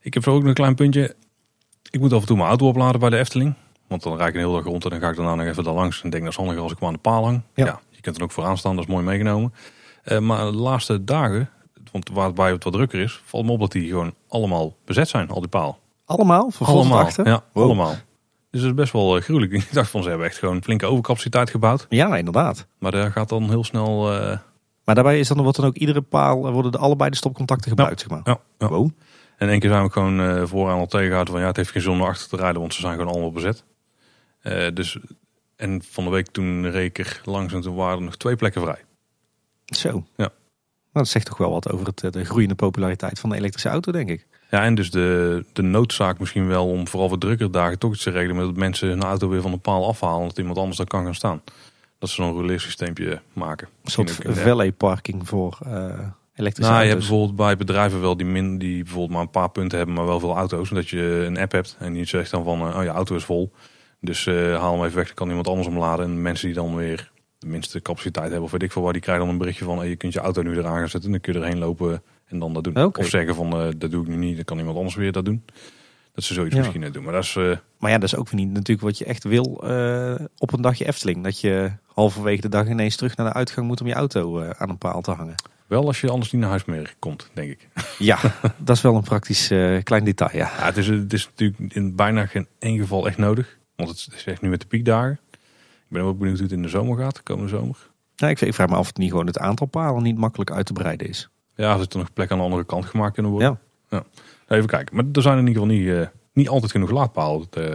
Ik 0.00 0.14
heb 0.14 0.24
er 0.24 0.30
ook 0.30 0.38
nog 0.38 0.48
een 0.48 0.54
klein 0.54 0.74
puntje. 0.74 1.14
Ik 1.90 2.00
moet 2.00 2.12
af 2.12 2.20
en 2.20 2.26
toe 2.26 2.36
mijn 2.36 2.48
auto 2.48 2.68
opladen 2.68 3.00
bij 3.00 3.10
de 3.10 3.18
Efteling. 3.18 3.54
Want 3.86 4.02
dan 4.02 4.16
rijd 4.16 4.28
ik 4.28 4.34
een 4.34 4.40
hele 4.40 4.52
dag 4.52 4.64
rond 4.64 4.84
en 4.84 4.90
dan 4.90 5.00
ga 5.00 5.08
ik 5.08 5.16
daarna 5.16 5.34
nog 5.34 5.46
even 5.46 5.64
daar 5.64 5.74
langs. 5.74 6.02
En 6.02 6.10
denk 6.10 6.22
dat 6.22 6.32
is 6.32 6.38
handiger 6.38 6.62
als 6.62 6.72
ik 6.72 6.78
hem 6.78 6.88
aan 6.88 6.94
de 6.94 7.00
paal 7.00 7.24
hang. 7.24 7.42
Ja. 7.54 7.80
je 7.90 8.00
kunt 8.00 8.16
er 8.16 8.22
ook 8.22 8.32
vooraan 8.32 8.58
staan, 8.58 8.76
dat 8.76 8.84
is 8.84 8.90
mooi 8.90 9.04
meegenomen. 9.04 9.52
Uh, 10.06 10.18
maar 10.18 10.44
de 10.44 10.56
laatste 10.56 11.04
dagen, 11.04 11.50
want 11.92 12.08
waarbij 12.12 12.50
het 12.50 12.64
wat 12.64 12.72
drukker 12.72 13.00
is, 13.00 13.20
valt 13.24 13.44
me 13.44 13.52
op 13.52 13.60
dat 13.60 13.72
die 13.72 13.88
gewoon 13.88 14.14
allemaal 14.28 14.76
bezet 14.84 15.08
zijn, 15.08 15.28
al 15.28 15.40
die 15.40 15.48
paal. 15.48 15.78
Allemaal? 16.04 16.50
Van 16.50 16.66
allemaal, 16.66 16.98
achter? 16.98 17.26
ja, 17.26 17.44
wow. 17.52 17.64
allemaal. 17.64 17.94
Dus 18.50 18.60
het 18.60 18.70
is 18.70 18.76
best 18.76 18.92
wel 18.92 19.16
uh, 19.16 19.22
gruwelijk. 19.22 19.52
Ik 19.62 19.72
dacht 19.72 19.90
van, 19.90 20.02
ze 20.02 20.08
hebben 20.08 20.26
echt 20.26 20.38
gewoon 20.38 20.62
flinke 20.62 20.86
overcapaciteit 20.86 21.50
gebouwd. 21.50 21.86
Ja, 21.88 22.16
inderdaad. 22.16 22.66
Maar 22.78 22.92
daar 22.92 23.12
gaat 23.12 23.28
dan 23.28 23.48
heel 23.48 23.64
snel... 23.64 24.12
Uh... 24.12 24.38
Maar 24.84 24.94
daarbij 24.94 25.18
is 25.18 25.28
dan, 25.28 25.42
wordt 25.42 25.56
dan 25.56 25.66
ook 25.66 25.76
iedere 25.76 26.02
paal, 26.02 26.52
worden 26.52 26.72
de 26.72 26.78
allebei 26.78 27.10
de 27.10 27.16
stopcontacten 27.16 27.68
gebruikt, 27.68 28.00
ja, 28.00 28.08
zeg 28.08 28.18
maar. 28.18 28.34
Ja, 28.34 28.40
ja. 28.58 28.68
Wow. 28.68 28.90
En 29.36 29.48
één 29.48 29.60
keer 29.60 29.70
zijn 29.70 29.82
we 29.82 29.90
gewoon 29.90 30.20
uh, 30.20 30.42
vooraan 30.44 30.78
al 30.78 30.86
tegengehouden 30.86 31.32
van, 31.32 31.42
ja, 31.42 31.48
het 31.48 31.56
heeft 31.56 31.70
geen 31.70 31.82
zin 31.82 31.90
om 31.90 31.98
naar 31.98 32.08
achter 32.08 32.28
te 32.28 32.36
rijden, 32.36 32.60
want 32.60 32.74
ze 32.74 32.80
zijn 32.80 32.96
gewoon 32.96 33.12
allemaal 33.12 33.32
bezet. 33.32 33.64
Uh, 34.42 34.66
dus, 34.74 34.98
en 35.56 35.82
van 35.82 36.04
de 36.04 36.10
week 36.10 36.26
toen 36.26 36.70
reed 36.70 36.98
ik 36.98 37.06
er 37.06 37.20
langs 37.24 37.52
en 37.52 37.60
toen 37.60 37.74
waren 37.74 37.98
er 37.98 38.04
nog 38.04 38.16
twee 38.16 38.36
plekken 38.36 38.62
vrij. 38.62 38.84
Zo. 39.66 39.88
Ja. 40.16 40.32
Nou, 40.92 41.08
dat 41.08 41.08
zegt 41.08 41.26
toch 41.26 41.38
wel 41.38 41.50
wat 41.50 41.72
over 41.72 41.86
het, 41.86 42.12
de 42.12 42.24
groeiende 42.24 42.54
populariteit 42.54 43.20
van 43.20 43.30
de 43.30 43.36
elektrische 43.36 43.68
auto, 43.68 43.92
denk 43.92 44.08
ik. 44.08 44.26
Ja, 44.50 44.62
en 44.62 44.74
dus 44.74 44.90
de, 44.90 45.44
de 45.52 45.62
noodzaak 45.62 46.18
misschien 46.18 46.46
wel 46.46 46.68
om 46.68 46.88
vooral 46.88 47.08
voor 47.08 47.18
drukkere 47.18 47.50
dagen 47.50 47.78
toch 47.78 47.92
iets 47.92 48.02
te 48.02 48.10
regelen. 48.10 48.36
Met 48.36 48.44
dat 48.44 48.56
mensen 48.56 48.88
hun 48.88 49.02
auto 49.02 49.28
weer 49.28 49.42
van 49.42 49.50
de 49.50 49.56
paal 49.56 49.86
afhalen. 49.88 50.28
Dat 50.28 50.38
iemand 50.38 50.58
anders 50.58 50.76
dan 50.76 50.86
kan 50.86 51.04
gaan 51.04 51.14
staan. 51.14 51.42
Dat 51.98 52.08
ze 52.08 52.14
zo'n 52.14 52.32
rouleersysteempje 52.32 53.20
maken. 53.32 53.68
Een 53.84 53.90
soort 53.90 54.18
valet 54.24 54.76
parking 54.76 55.28
voor 55.28 55.58
uh, 55.66 55.72
elektrische 56.34 56.72
nou, 56.72 56.74
auto's. 56.74 56.82
je 56.82 56.88
hebt 56.88 56.98
bijvoorbeeld 56.98 57.36
bij 57.36 57.56
bedrijven 57.56 58.00
wel 58.00 58.16
die, 58.16 58.26
min, 58.26 58.58
die 58.58 58.82
bijvoorbeeld 58.82 59.12
maar 59.12 59.20
een 59.20 59.30
paar 59.30 59.50
punten 59.50 59.78
hebben. 59.78 59.96
Maar 59.96 60.06
wel 60.06 60.20
veel 60.20 60.36
auto's. 60.36 60.70
Dat 60.70 60.88
je 60.88 61.24
een 61.26 61.38
app 61.38 61.52
hebt. 61.52 61.76
En 61.78 61.92
die 61.92 62.04
zegt 62.04 62.30
dan 62.30 62.44
van, 62.44 62.68
uh, 62.68 62.76
oh 62.76 62.82
je 62.82 62.88
auto 62.88 63.16
is 63.16 63.24
vol. 63.24 63.52
Dus 64.00 64.26
uh, 64.26 64.58
haal 64.58 64.72
hem 64.74 64.84
even 64.84 64.96
weg. 64.96 65.06
Dan 65.06 65.14
kan 65.14 65.28
iemand 65.28 65.48
anders 65.48 65.66
hem 65.66 65.78
laden. 65.78 66.04
En 66.04 66.22
mensen 66.22 66.46
die 66.46 66.56
dan 66.56 66.76
weer 66.76 67.10
de 67.46 67.52
minste 67.52 67.82
capaciteit 67.82 68.26
hebben 68.26 68.44
of 68.44 68.50
weet 68.50 68.62
ik 68.62 68.72
veel 68.72 68.82
waar, 68.82 68.92
die 68.92 69.02
krijgen 69.02 69.24
dan 69.24 69.32
een 69.32 69.40
berichtje 69.40 69.64
van 69.64 69.78
hey, 69.78 69.88
je 69.88 69.96
kunt 69.96 70.12
je 70.12 70.20
auto 70.20 70.42
nu 70.42 70.58
eraan 70.58 70.78
gaan 70.78 70.88
zetten 70.88 71.04
en 71.04 71.10
dan 71.10 71.20
kun 71.20 71.32
je 71.32 71.38
erheen 71.38 71.58
lopen 71.58 72.02
en 72.26 72.38
dan 72.38 72.52
dat 72.52 72.64
doen. 72.64 72.76
Okay. 72.76 73.04
Of 73.04 73.10
zeggen 73.10 73.34
van 73.34 73.66
uh, 73.66 73.72
dat 73.76 73.90
doe 73.90 74.02
ik 74.02 74.08
nu 74.08 74.16
niet, 74.16 74.36
dan 74.36 74.44
kan 74.44 74.58
iemand 74.58 74.76
anders 74.76 74.94
weer 74.94 75.12
dat 75.12 75.24
doen. 75.24 75.44
Dat 76.14 76.24
ze 76.24 76.34
zoiets 76.34 76.54
ja. 76.54 76.60
misschien 76.60 76.80
net 76.80 76.94
doen. 76.94 77.04
Maar, 77.04 77.12
dat 77.12 77.22
is, 77.22 77.34
uh... 77.34 77.56
maar 77.78 77.90
ja, 77.90 77.98
dat 77.98 78.12
is 78.12 78.16
ook 78.16 78.32
niet 78.32 78.50
natuurlijk 78.50 78.80
wat 78.80 78.98
je 78.98 79.04
echt 79.04 79.24
wil 79.24 79.62
uh, 79.64 80.14
op 80.38 80.52
een 80.52 80.60
dagje 80.60 80.86
Efteling. 80.86 81.24
Dat 81.24 81.40
je 81.40 81.72
halverwege 81.86 82.40
de 82.40 82.48
dag 82.48 82.68
ineens 82.68 82.96
terug 82.96 83.16
naar 83.16 83.26
de 83.26 83.32
uitgang 83.32 83.66
moet 83.66 83.80
om 83.80 83.86
je 83.86 83.94
auto 83.94 84.42
aan 84.42 84.68
een 84.68 84.78
paal 84.78 85.00
te 85.00 85.10
hangen. 85.10 85.34
Wel 85.66 85.86
als 85.86 86.00
je 86.00 86.10
anders 86.10 86.32
niet 86.32 86.40
naar 86.40 86.50
huis 86.50 86.64
meer 86.64 86.94
komt, 86.98 87.30
denk 87.32 87.50
ik. 87.50 87.68
Ja, 87.98 88.18
dat 88.58 88.76
is 88.76 88.82
wel 88.82 88.94
een 88.94 89.02
praktisch 89.02 89.46
klein 89.82 90.04
detail, 90.04 90.36
ja. 90.36 90.52
ja 90.58 90.64
het, 90.64 90.76
is, 90.76 90.86
het 90.86 91.12
is 91.12 91.26
natuurlijk 91.26 91.74
in 91.74 91.96
bijna 91.96 92.26
geen 92.26 92.46
één 92.58 92.78
geval 92.78 93.06
echt 93.06 93.18
nodig. 93.18 93.58
Want 93.76 93.88
het 93.88 94.14
is 94.16 94.24
echt 94.24 94.40
nu 94.40 94.48
met 94.48 94.60
de 94.60 94.66
piekdagen. 94.66 95.20
Ik 95.88 95.92
ben 95.92 96.02
ook 96.02 96.18
benieuwd 96.18 96.36
hoe 96.36 96.46
het 96.46 96.56
in 96.56 96.62
de 96.62 96.68
zomer 96.68 96.98
gaat, 96.98 97.14
de 97.14 97.22
komende 97.22 97.48
zomer. 97.48 97.76
Ja, 98.14 98.28
ik, 98.28 98.40
ik 98.40 98.54
vraag 98.54 98.68
me 98.68 98.74
af 98.74 98.80
of 98.80 98.86
het 98.86 98.96
niet 98.96 99.10
gewoon 99.10 99.26
het 99.26 99.38
aantal 99.38 99.66
palen 99.66 100.02
niet 100.02 100.18
makkelijk 100.18 100.50
uit 100.50 100.66
te 100.66 100.72
breiden 100.72 101.08
is. 101.08 101.28
Ja, 101.54 101.72
als 101.72 101.86
er 101.88 101.98
nog 101.98 102.12
plek 102.12 102.30
aan 102.30 102.38
de 102.38 102.44
andere 102.44 102.64
kant 102.64 102.84
gemaakt 102.84 103.14
kunnen 103.14 103.32
worden. 103.32 103.58
Ja. 103.88 104.04
Even 104.48 104.66
kijken. 104.66 104.96
Maar 104.96 105.04
er 105.12 105.22
zijn 105.22 105.38
in 105.38 105.46
ieder 105.46 105.62
geval 105.62 105.76
niet, 105.76 105.88
eh, 105.88 106.06
niet 106.32 106.48
altijd 106.48 106.70
genoeg 106.70 106.90
laadpalen 106.90 107.46
eh, 107.50 107.72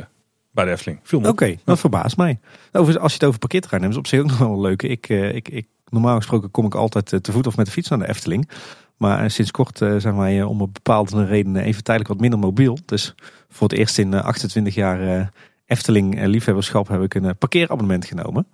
bij 0.51 0.65
de 0.65 0.71
Efteling. 0.71 0.99
Veel 1.03 1.21
Oké, 1.21 1.55
dat 1.63 1.79
verbaast 1.79 2.17
mij. 2.17 2.39
Over, 2.71 2.99
als 2.99 3.11
je 3.11 3.17
het 3.17 3.27
over 3.27 3.39
parkeerterrein 3.39 3.81
hebt, 3.81 3.93
is 3.93 3.99
op 3.99 4.07
zich 4.07 4.19
ook 4.19 4.27
nog 4.27 4.37
wel 4.37 4.51
een 4.51 4.61
leuke. 4.61 4.87
Ik, 4.87 5.09
eh, 5.09 5.35
ik, 5.35 5.49
ik, 5.49 5.67
normaal 5.89 6.15
gesproken 6.15 6.51
kom 6.51 6.65
ik 6.65 6.75
altijd 6.75 7.23
te 7.23 7.31
voet 7.31 7.47
of 7.47 7.57
met 7.57 7.65
de 7.65 7.71
fiets 7.71 7.89
naar 7.89 7.99
de 7.99 8.07
Efteling. 8.07 8.49
Maar 8.97 9.31
sinds 9.31 9.51
kort 9.51 9.77
zijn 9.77 10.17
wij 10.17 10.43
om 10.43 10.61
een 10.61 10.71
bepaalde 10.71 11.25
reden 11.25 11.55
even 11.55 11.83
tijdelijk 11.83 12.13
wat 12.13 12.21
minder 12.21 12.39
mobiel. 12.39 12.77
Dus 12.85 13.15
voor 13.49 13.67
het 13.67 13.77
eerst 13.77 13.97
in 13.97 14.13
eh, 14.13 14.23
28 14.23 14.75
jaar 14.75 15.31
eh, 15.71 15.77
Efteling 15.77 16.19
eh, 16.19 16.27
liefhebberschap 16.27 16.87
heb 16.87 17.01
ik 17.01 17.13
een 17.13 17.25
eh, 17.25 17.31
parkeerabonnement 17.39 18.05
genomen. 18.05 18.47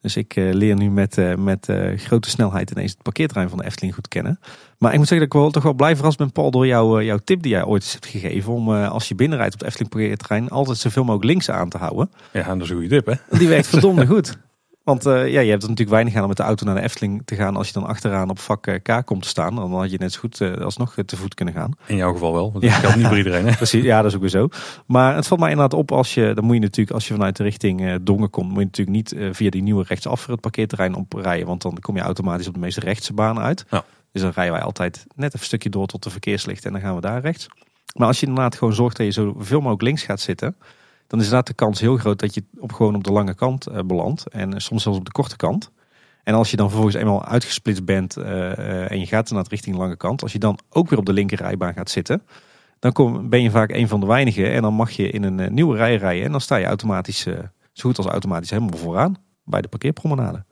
Dus 0.00 0.16
ik 0.16 0.36
eh, 0.36 0.52
leer 0.52 0.76
nu 0.76 0.90
met, 0.90 1.38
met 1.38 1.72
grote 1.96 2.30
snelheid 2.30 2.70
ineens 2.70 2.90
het 2.90 3.02
parkeerterrein 3.02 3.48
van 3.48 3.58
de 3.58 3.64
Efteling 3.64 3.94
goed 3.94 4.08
kennen. 4.08 4.40
Maar 4.78 4.92
ik 4.92 4.98
moet 4.98 5.08
zeggen 5.08 5.28
dat 5.28 5.36
ik 5.36 5.42
wel, 5.42 5.50
toch 5.50 5.62
wel 5.62 5.74
blij 5.74 5.96
verrast 5.96 6.18
ben, 6.18 6.32
Paul, 6.32 6.50
door 6.50 6.66
jouw, 6.66 6.98
eh, 6.98 7.06
jouw 7.06 7.18
tip 7.24 7.42
die 7.42 7.50
jij 7.50 7.64
ooit 7.64 7.82
eens 7.82 7.92
hebt 7.92 8.06
gegeven. 8.06 8.52
Om 8.52 8.70
als 8.70 9.08
je 9.08 9.14
binnenrijdt 9.14 9.54
op 9.54 9.60
het 9.60 9.68
Efteling 9.68 9.92
parkeerterrein 9.92 10.48
altijd 10.48 10.78
zoveel 10.78 11.04
mogelijk 11.04 11.30
links 11.30 11.50
aan 11.50 11.68
te 11.68 11.78
houden. 11.78 12.10
Ja, 12.32 12.54
dat 12.54 12.62
is 12.62 12.70
een 12.70 12.76
goede 12.76 13.02
tip, 13.02 13.06
hè? 13.06 13.38
Die 13.38 13.48
werkt 13.48 13.66
verdomde 13.66 14.06
goed. 14.14 14.38
Want 14.84 15.06
eh, 15.06 15.12
ja, 15.32 15.40
je 15.40 15.50
hebt 15.50 15.62
er 15.62 15.68
natuurlijk 15.68 15.90
weinig 15.96 16.14
aan 16.14 16.22
om 16.22 16.28
met 16.28 16.36
de 16.36 16.42
auto 16.42 16.66
naar 16.66 16.74
de 16.74 16.80
Efteling 16.80 17.22
te 17.24 17.34
gaan 17.34 17.56
als 17.56 17.66
je 17.66 17.72
dan 17.72 17.86
achteraan 17.86 18.30
op 18.30 18.38
vak 18.38 18.66
eh, 18.66 18.74
K 18.82 19.06
komt 19.06 19.22
te 19.22 19.28
staan. 19.28 19.54
Dan 19.54 19.72
had 19.74 19.90
je 19.90 19.98
net 19.98 20.12
zo 20.12 20.20
goed 20.20 20.40
eh, 20.40 20.56
alsnog 20.56 20.94
te 21.06 21.16
voet 21.16 21.34
kunnen 21.34 21.54
gaan. 21.54 21.70
In 21.86 21.96
jouw 21.96 22.12
geval 22.12 22.32
wel. 22.32 22.52
Want 22.52 22.64
Ja. 22.64 22.70
dat 22.70 22.80
geldt 22.80 22.96
niet 22.96 23.06
voor 23.06 23.16
iedereen, 23.16 23.46
hè? 23.46 23.56
Precies, 23.64 23.84
ja, 23.84 23.96
dat 23.96 24.06
is 24.10 24.14
ook 24.14 24.20
weer 24.20 24.30
zo. 24.30 24.48
Maar 24.86 25.14
het 25.14 25.26
valt 25.26 25.40
mij 25.40 25.50
inderdaad 25.50 25.78
op 25.78 25.92
als 25.92 26.14
je, 26.14 26.32
dan 26.34 26.44
moet 26.44 26.54
je 26.54 26.60
natuurlijk, 26.60 26.96
als 26.96 27.08
je 27.08 27.14
vanuit 27.14 27.36
de 27.36 27.42
richting 27.42 27.84
eh, 27.86 27.94
Dongen 28.02 28.30
komt, 28.30 28.48
moet 28.48 28.58
je 28.58 28.64
natuurlijk 28.64 28.96
niet 28.96 29.36
via 29.36 29.50
die 29.50 29.62
nieuwe 29.62 29.84
rechtsaf 29.88 30.20
voor 30.20 30.32
het 30.32 30.40
parkeerterrein 30.40 30.94
oprijden. 30.94 31.46
Want 31.46 31.62
dan 31.62 31.78
kom 31.80 31.96
je 31.96 32.02
automatisch 32.02 32.46
op 32.48 32.54
de 32.54 32.60
meest 32.60 32.78
rechtse 32.78 33.12
baan 33.12 33.38
uit. 33.38 33.64
Ja. 33.70 33.84
Dus 34.12 34.22
dan 34.22 34.30
rijden 34.34 34.54
wij 34.54 34.62
altijd 34.62 35.06
net 35.14 35.26
even 35.26 35.38
een 35.38 35.44
stukje 35.44 35.70
door 35.70 35.86
tot 35.86 36.02
de 36.02 36.10
verkeerslichten 36.10 36.66
en 36.66 36.72
dan 36.72 36.80
gaan 36.82 36.94
we 36.94 37.00
daar 37.00 37.20
rechts. 37.20 37.46
Maar 37.96 38.06
als 38.06 38.20
je 38.20 38.26
inderdaad 38.26 38.56
gewoon 38.56 38.74
zorgt 38.74 38.96
dat 38.96 39.06
je 39.06 39.12
zoveel 39.12 39.58
mogelijk 39.58 39.82
links 39.82 40.02
gaat 40.02 40.20
zitten, 40.20 40.56
dan 41.06 41.18
is 41.18 41.24
inderdaad 41.24 41.46
de 41.46 41.54
kans 41.54 41.80
heel 41.80 41.96
groot 41.96 42.18
dat 42.18 42.34
je 42.34 42.44
op, 42.58 42.72
gewoon 42.72 42.94
op 42.94 43.04
de 43.04 43.12
lange 43.12 43.34
kant 43.34 43.66
eh, 43.66 43.78
belandt. 43.86 44.28
En 44.28 44.54
eh, 44.54 44.58
soms 44.58 44.82
zelfs 44.82 44.98
op 44.98 45.04
de 45.04 45.12
korte 45.12 45.36
kant. 45.36 45.70
En 46.22 46.34
als 46.34 46.50
je 46.50 46.56
dan 46.56 46.66
vervolgens 46.68 46.96
eenmaal 46.96 47.24
uitgesplitst 47.24 47.84
bent 47.84 48.16
eh, 48.16 48.90
en 48.90 49.00
je 49.00 49.06
gaat 49.06 49.30
naar 49.30 49.44
richting 49.48 49.74
de 49.74 49.82
lange 49.82 49.96
kant, 49.96 50.22
als 50.22 50.32
je 50.32 50.38
dan 50.38 50.58
ook 50.70 50.88
weer 50.88 50.98
op 50.98 51.06
de 51.06 51.12
linker 51.12 51.38
rijbaan 51.38 51.72
gaat 51.72 51.90
zitten, 51.90 52.22
dan 52.78 53.28
ben 53.28 53.42
je 53.42 53.50
vaak 53.50 53.70
een 53.70 53.88
van 53.88 54.00
de 54.00 54.06
weinigen 54.06 54.52
en 54.52 54.62
dan 54.62 54.74
mag 54.74 54.90
je 54.90 55.10
in 55.10 55.22
een 55.22 55.54
nieuwe 55.54 55.76
rij 55.76 55.96
rijden. 55.96 56.24
En 56.24 56.30
dan 56.30 56.40
sta 56.40 56.56
je 56.56 56.66
automatisch, 56.66 57.20
zo 57.72 57.88
goed 57.88 57.96
als 57.96 58.06
automatisch, 58.06 58.50
helemaal 58.50 58.78
vooraan 58.78 59.16
bij 59.44 59.60
de 59.60 59.68
parkeerpromenade. 59.68 60.44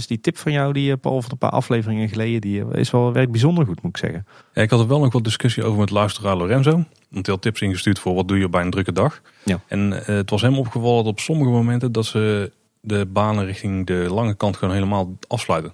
Dus 0.00 0.08
die 0.08 0.20
tip 0.20 0.38
van 0.38 0.52
jou, 0.52 0.72
die 0.72 0.92
eh, 0.92 0.98
Paul 1.00 1.22
van 1.22 1.30
een 1.30 1.38
paar 1.38 1.50
afleveringen 1.50 2.08
geleden, 2.08 2.40
die 2.40 2.64
eh, 2.64 2.80
is 2.80 2.90
wel 2.90 3.12
werkt 3.12 3.30
bijzonder 3.30 3.66
goed, 3.66 3.82
moet 3.82 3.96
ik 3.96 3.96
zeggen. 3.96 4.26
Ja, 4.54 4.62
ik 4.62 4.70
had 4.70 4.80
er 4.80 4.86
wel 4.86 5.00
nog 5.00 5.12
wat 5.12 5.24
discussie 5.24 5.64
over 5.64 5.78
met 5.78 5.90
luisteraar 5.90 6.36
Lorenzo. 6.36 6.72
Want 7.10 7.26
hij 7.26 7.34
had 7.34 7.42
tips 7.42 7.60
ingestuurd 7.60 7.98
voor 7.98 8.14
wat 8.14 8.28
doe 8.28 8.38
je 8.38 8.48
bij 8.48 8.62
een 8.62 8.70
drukke 8.70 8.92
dag. 8.92 9.20
Ja. 9.44 9.60
En 9.66 9.92
eh, 9.92 10.14
het 10.14 10.30
was 10.30 10.42
hem 10.42 10.58
opgevallen 10.58 11.04
dat 11.04 11.12
op 11.12 11.20
sommige 11.20 11.50
momenten 11.50 11.92
dat 11.92 12.06
ze 12.06 12.52
de 12.80 13.06
banen 13.06 13.44
richting 13.44 13.86
de 13.86 14.06
lange 14.10 14.34
kant 14.34 14.56
gewoon 14.56 14.74
helemaal 14.74 15.16
afsluiten. 15.28 15.72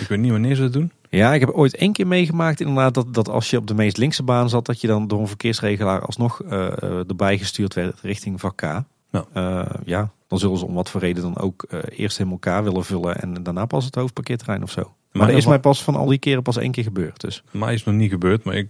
Ik 0.00 0.08
weet 0.08 0.18
niet 0.18 0.30
wanneer 0.30 0.54
ze 0.54 0.62
het 0.62 0.72
doen. 0.72 0.92
Ja, 1.10 1.34
ik 1.34 1.40
heb 1.40 1.50
ooit 1.50 1.76
één 1.76 1.92
keer 1.92 2.06
meegemaakt 2.06 2.60
inderdaad 2.60 2.94
dat, 2.94 3.14
dat 3.14 3.28
als 3.28 3.50
je 3.50 3.56
op 3.56 3.66
de 3.66 3.74
meest 3.74 3.96
linkse 3.96 4.22
baan 4.22 4.48
zat, 4.48 4.66
dat 4.66 4.80
je 4.80 4.86
dan 4.86 5.08
door 5.08 5.20
een 5.20 5.28
verkeersregelaar 5.28 6.00
alsnog 6.06 6.42
erbij 6.42 7.38
gestuurd 7.38 7.74
werd 7.74 8.00
richting 8.00 8.40
vak 8.40 8.56
K. 8.56 8.82
Ja. 9.14 9.26
Eh, 9.32 9.80
ja, 9.84 10.10
dan 10.34 10.42
zullen 10.42 10.58
ze 10.58 10.66
om 10.66 10.74
wat 10.74 10.90
voor 10.90 11.00
reden 11.00 11.22
dan 11.22 11.38
ook 11.38 11.62
eh, 11.62 11.78
eerst 11.90 12.18
helemaal 12.18 12.38
K 12.38 12.44
willen 12.44 12.84
vullen 12.84 13.16
en 13.20 13.42
daarna 13.42 13.66
pas 13.66 13.84
het 13.84 13.94
hoofdparkeerterrein 13.94 14.62
of 14.62 14.70
zo. 14.70 14.82
Maar, 14.82 14.92
Maar 15.12 15.26
dat 15.26 15.36
is 15.36 15.46
mij 15.46 15.60
pas 15.60 15.82
van 15.82 15.94
al 15.96 16.06
die 16.06 16.18
keren 16.18 16.42
pas 16.42 16.56
één 16.56 16.70
keer 16.70 16.84
gebeurd. 16.84 17.20
Dus. 17.20 17.42
Mij 17.50 17.72
is 17.72 17.78
het 17.80 17.88
nog 17.88 17.96
niet 18.00 18.10
gebeurd, 18.10 18.44
maar 18.44 18.54
ik, 18.54 18.68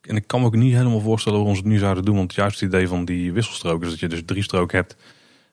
en 0.00 0.16
ik 0.16 0.26
kan 0.26 0.40
me 0.40 0.46
ook 0.46 0.56
niet 0.56 0.74
helemaal 0.74 1.00
voorstellen 1.00 1.38
waarom 1.38 1.56
ze 1.56 1.62
het 1.62 1.70
nu 1.70 1.78
zouden 1.78 2.04
doen. 2.04 2.16
Want 2.16 2.34
juist 2.34 2.60
het 2.60 2.68
idee 2.68 2.88
van 2.88 3.04
die 3.04 3.32
wisselstrook 3.32 3.82
is 3.82 3.90
dat 3.90 3.98
je 3.98 4.08
dus 4.08 4.22
drie 4.24 4.42
stroken 4.42 4.78
hebt. 4.78 4.96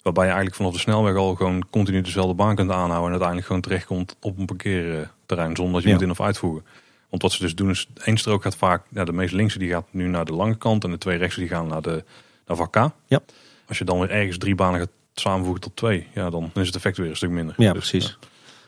Waarbij 0.01 0.23
je 0.23 0.29
eigenlijk 0.29 0.57
vanaf 0.59 0.73
de 0.73 0.79
snelweg 0.79 1.15
al 1.15 1.35
gewoon 1.35 1.63
continu 1.69 2.01
dezelfde 2.01 2.33
baan 2.33 2.55
kunt 2.55 2.71
aanhouden. 2.71 3.03
En 3.03 3.09
uiteindelijk 3.09 3.47
gewoon 3.47 3.61
terechtkomt 3.61 4.15
op 4.21 4.37
een 4.37 4.45
parkeerterrein 4.45 5.55
zonder 5.55 5.73
dat 5.73 5.81
je 5.83 5.87
Ja. 5.87 5.93
moet 5.93 6.03
in- 6.03 6.11
of 6.11 6.21
uitvoegen. 6.21 6.65
Want 7.09 7.21
wat 7.21 7.31
ze 7.31 7.41
dus 7.41 7.55
doen 7.55 7.69
is, 7.69 7.87
één 8.03 8.17
strook 8.17 8.41
gaat 8.43 8.55
vaak, 8.57 8.83
ja, 8.89 9.03
de 9.03 9.13
meest 9.13 9.33
linkse 9.33 9.59
die 9.59 9.69
gaat 9.69 9.85
nu 9.91 10.07
naar 10.07 10.25
de 10.25 10.33
lange 10.33 10.57
kant. 10.57 10.83
En 10.83 10.91
de 10.91 10.97
twee 10.97 11.17
rechtse 11.17 11.39
die 11.39 11.49
gaan 11.49 11.67
naar, 11.67 11.81
de, 11.81 12.03
naar 12.45 12.57
vak 12.57 12.71
K. 12.71 12.89
Ja. 13.07 13.19
Als 13.67 13.77
je 13.77 13.83
dan 13.83 13.99
weer 13.99 14.09
ergens 14.09 14.37
drie 14.37 14.55
banen 14.55 14.79
gaat 14.79 14.89
samenvoegen 15.19 15.61
tot 15.61 15.75
twee. 15.75 16.07
Ja, 16.13 16.29
dan 16.29 16.51
is 16.53 16.65
het 16.67 16.75
effect 16.75 16.97
weer 16.97 17.09
een 17.09 17.15
stuk 17.15 17.29
minder. 17.29 17.55
Ja, 17.57 17.73
Dus, 17.73 17.89
precies. 17.89 18.17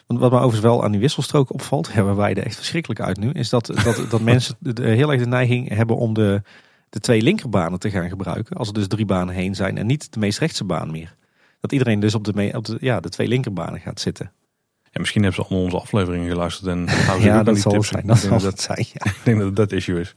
Want 0.08 0.20
wat 0.20 0.30
me 0.32 0.38
overigens 0.38 0.64
wel 0.64 0.84
aan 0.84 0.91
die 0.91 1.00
wisselstrook 1.00 1.54
opvalt, 1.54 1.89
ja, 1.95 2.04
we 2.06 2.14
wijden 2.14 2.45
echt 2.45 2.56
verschrikkelijk 2.56 3.00
uit 3.02 3.18
nu, 3.18 3.32
is 3.32 3.50
dat, 3.50 3.66
dat, 3.84 4.06
dat 4.10 4.22
mensen 4.22 4.56
de- 4.60 4.88
heel 4.88 5.12
erg 5.12 5.22
de 5.22 5.28
neiging 5.28 5.70
hebben 5.76 5.95
om 5.97 6.14
de, 6.14 6.41
de 6.89 7.00
twee 7.00 7.22
linkerbanen 7.22 7.80
te 7.80 7.89
gaan 7.89 8.10
gebruiken. 8.10 8.56
Als 8.58 8.68
er 8.68 8.74
dus 8.74 8.88
drie 8.88 9.06
banen 9.06 9.36
heen 9.36 9.56
zijn 9.56 9.78
en 9.78 9.86
niet 9.86 10.14
de 10.14 10.20
meest 10.20 10.39
rechtse 10.39 10.64
baan 10.64 10.91
meer. 10.91 11.16
Dat 11.60 11.72
iedereen 11.72 12.00
dus 12.00 12.16
op 12.16 12.24
de, 12.24 12.32
me- 12.36 12.54
op 12.58 12.66
de, 12.66 12.78
ja, 12.82 13.00
de 13.00 13.10
twee 13.10 13.28
linkerbanen 13.28 13.80
gaat 13.80 14.00
zitten. 14.00 14.32
En 14.91 15.00
misschien 15.02 15.24
hebben 15.24 15.41
ze 15.43 15.47
allemaal 15.50 15.66
onze 15.66 15.80
afleveringen 15.80 16.30
geluisterd 16.30 16.68
en 16.68 16.88
houden 17.08 17.22
ze 17.22 17.28
Ja, 17.28 17.34
ook 17.34 17.39
aan 17.39 17.45
dat 17.45 17.54
die 17.54 17.64
zal 17.64 17.72
tips. 17.72 17.88
zijn. 17.88 18.08
Dat 18.08 18.18
zal 18.18 18.30
dat- 18.30 18.41
het 18.41 18.62
zijn, 18.62 18.86
ja. 18.93 19.06
Ik 19.12 19.20
denk 19.24 19.38
dat 19.38 19.47
het 19.47 19.56
dat 19.56 19.72
issue 19.72 20.00
is. 20.00 20.14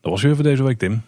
Dat 0.00 0.10
was 0.12 0.22
weer 0.22 0.34
voor 0.34 0.44
deze 0.44 0.62
week, 0.62 0.78
Tim. 0.78 1.02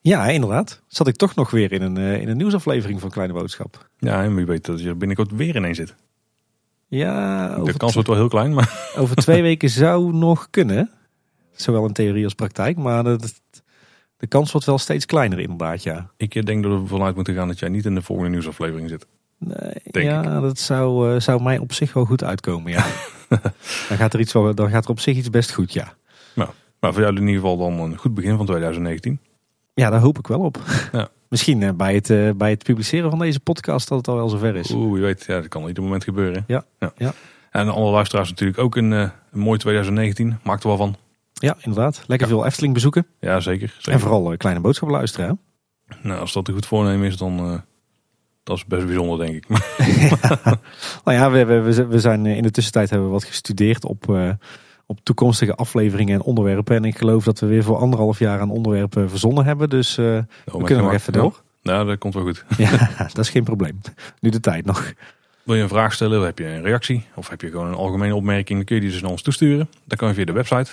Ja, 0.00 0.26
inderdaad. 0.26 0.82
Zat 0.86 1.06
ik 1.06 1.16
toch 1.16 1.34
nog 1.34 1.50
weer 1.50 1.72
in 1.72 1.82
een, 1.82 1.96
eh, 1.96 2.20
in 2.20 2.28
een 2.28 2.36
nieuwsaflevering 2.36 3.00
van 3.00 3.10
Kleine 3.10 3.32
Boodschap. 3.32 3.88
Ja, 3.98 4.22
en 4.22 4.34
wie 4.34 4.46
weet 4.46 4.64
dat 4.64 4.80
je 4.80 4.94
binnenkort 4.94 5.30
weer 5.30 5.56
ineens 5.56 5.76
zit. 5.76 5.94
Ja, 6.86 7.48
De 7.64 7.76
kans 7.76 7.94
wordt 7.94 8.08
wel 8.08 8.16
heel 8.16 8.28
klein, 8.28 8.54
maar 8.54 8.80
over 9.00 9.16
twee 9.16 9.42
weken 9.42 9.70
zou 9.70 10.12
nog 10.14 10.46
kunnen. 10.50 10.90
Zowel 11.52 11.86
in 11.86 11.92
theorie 11.92 12.24
als 12.24 12.34
praktijk. 12.34 12.76
Maar 12.76 13.04
de, 13.04 13.18
de 14.16 14.26
kans 14.26 14.52
wordt 14.52 14.66
wel 14.66 14.78
steeds 14.78 15.06
kleiner 15.06 15.38
inderdaad, 15.38 15.82
ja. 15.82 16.10
ik 16.16 16.46
denk 16.46 16.62
dat 16.62 16.80
we 16.80 16.86
vanuit 16.86 17.14
moeten 17.14 17.34
gaan 17.34 17.48
dat 17.48 17.58
jij 17.58 17.68
niet 17.68 17.84
in 17.84 17.94
de 17.94 18.02
volgende 18.02 18.30
nieuwsaflevering 18.30 18.88
zit. 18.88 19.06
Nee, 19.38 19.72
Denk 19.90 20.06
ja, 20.06 20.40
dat 20.40 20.58
zou, 20.58 21.14
eh, 21.14 21.20
zou 21.20 21.42
mij 21.42 21.58
op 21.58 21.72
zich 21.72 21.92
wel 21.92 22.04
goed 22.04 22.24
uitkomen, 22.24 22.72
ja. 22.72 22.86
dan, 23.88 23.96
gaat 23.96 24.14
er 24.14 24.20
iets 24.20 24.32
wel, 24.32 24.54
dan 24.54 24.70
gaat 24.70 24.84
er 24.84 24.90
op 24.90 25.00
zich 25.00 25.16
iets 25.16 25.30
best 25.30 25.52
goed, 25.52 25.72
ja. 25.72 25.94
Maar 26.80 26.92
voor 26.92 27.02
jou 27.02 27.14
in 27.14 27.20
ieder 27.20 27.34
geval 27.34 27.56
dan 27.56 27.80
een 27.80 27.96
goed 27.96 28.14
begin 28.14 28.36
van 28.36 28.46
2019. 28.46 29.20
Ja, 29.74 29.90
daar 29.90 30.00
hoop 30.00 30.18
ik 30.18 30.26
wel 30.26 30.40
op. 30.40 30.58
Ja. 30.92 31.08
Misschien 31.28 31.62
eh, 31.62 31.72
bij, 31.72 31.94
het, 31.94 32.10
eh, 32.10 32.30
bij 32.36 32.50
het 32.50 32.64
publiceren 32.64 33.10
van 33.10 33.18
deze 33.18 33.40
podcast 33.40 33.88
dat 33.88 33.98
het 33.98 34.08
al 34.08 34.16
wel 34.16 34.28
zover 34.28 34.56
is. 34.56 34.70
Oeh, 34.70 34.92
wie 34.92 35.02
weet, 35.02 35.24
ja, 35.26 35.34
dat 35.40 35.48
kan 35.48 35.66
ieder 35.66 35.82
moment 35.82 36.04
gebeuren. 36.04 36.44
Ja, 36.46 36.64
ja. 36.96 37.12
En 37.50 37.68
alle 37.68 37.90
luisteraars 37.90 38.28
natuurlijk 38.28 38.58
ook 38.58 38.76
een, 38.76 38.92
eh, 38.92 39.08
een 39.32 39.40
mooi 39.40 39.58
2019. 39.58 40.38
Maak 40.42 40.62
er 40.62 40.68
wel 40.68 40.76
van. 40.76 40.96
Ja, 41.32 41.56
inderdaad. 41.60 42.04
Lekker 42.06 42.28
veel 42.28 42.46
Efteling 42.46 42.74
bezoeken. 42.74 43.06
Ja, 43.20 43.40
zeker. 43.40 43.68
zeker. 43.76 43.92
En 43.92 44.00
vooral 44.00 44.36
kleine 44.36 44.60
boodschap 44.60 44.88
luisteren. 44.88 45.26
Hè? 45.28 45.34
Nou, 46.08 46.20
als 46.20 46.32
dat 46.32 46.48
een 46.48 46.54
goed 46.54 46.66
voornemen 46.66 47.06
is, 47.06 47.16
dan 47.16 47.52
uh, 47.52 47.58
dat 48.42 48.56
is 48.56 48.66
best 48.66 48.86
bijzonder, 48.86 49.26
denk 49.26 49.36
ik. 49.36 49.48
Maar, 49.48 50.58
Nou 51.04 51.16
ja, 51.16 51.30
we, 51.30 51.44
we, 51.44 51.86
we 51.86 52.00
zijn 52.00 52.26
in 52.26 52.42
de 52.42 52.50
tussentijd 52.50 52.90
hebben 52.90 53.08
we 53.08 53.14
wat 53.14 53.24
gestudeerd 53.24 53.84
op, 53.84 54.08
uh, 54.08 54.30
op 54.90 55.00
toekomstige 55.02 55.54
afleveringen 55.54 56.14
en 56.14 56.22
onderwerpen. 56.22 56.76
En 56.76 56.84
ik 56.84 56.98
geloof 56.98 57.24
dat 57.24 57.40
we 57.40 57.46
weer 57.46 57.62
voor 57.62 57.76
anderhalf 57.76 58.18
jaar 58.18 58.40
aan 58.40 58.50
onderwerpen 58.50 59.10
verzonnen 59.10 59.44
hebben. 59.44 59.68
Dus 59.68 59.98
uh, 59.98 60.16
oh, 60.16 60.24
we 60.44 60.64
kunnen 60.64 60.84
nog 60.84 60.92
even 60.92 61.12
door. 61.12 61.42
Ja, 61.62 61.84
dat 61.84 61.98
komt 61.98 62.14
wel 62.14 62.22
goed. 62.22 62.44
Ja, 62.56 62.90
dat 62.96 63.18
is 63.18 63.30
geen 63.30 63.44
probleem. 63.44 63.80
Nu 64.20 64.30
de 64.30 64.40
tijd 64.40 64.64
nog. 64.64 64.92
Wil 65.42 65.54
je 65.54 65.62
een 65.62 65.68
vraag 65.68 65.92
stellen, 65.92 66.24
heb 66.24 66.38
je 66.38 66.46
een 66.46 66.62
reactie, 66.62 67.04
of 67.14 67.28
heb 67.28 67.40
je 67.40 67.50
gewoon 67.50 67.66
een 67.66 67.74
algemene 67.74 68.14
opmerking, 68.14 68.58
dan 68.58 68.66
kun 68.66 68.74
je 68.74 68.82
die 68.82 68.90
dus 68.90 69.00
naar 69.00 69.10
ons 69.10 69.22
toesturen. 69.22 69.68
Dat 69.84 69.98
kan 69.98 70.08
je 70.08 70.14
via 70.14 70.24
de 70.24 70.32
website 70.32 70.70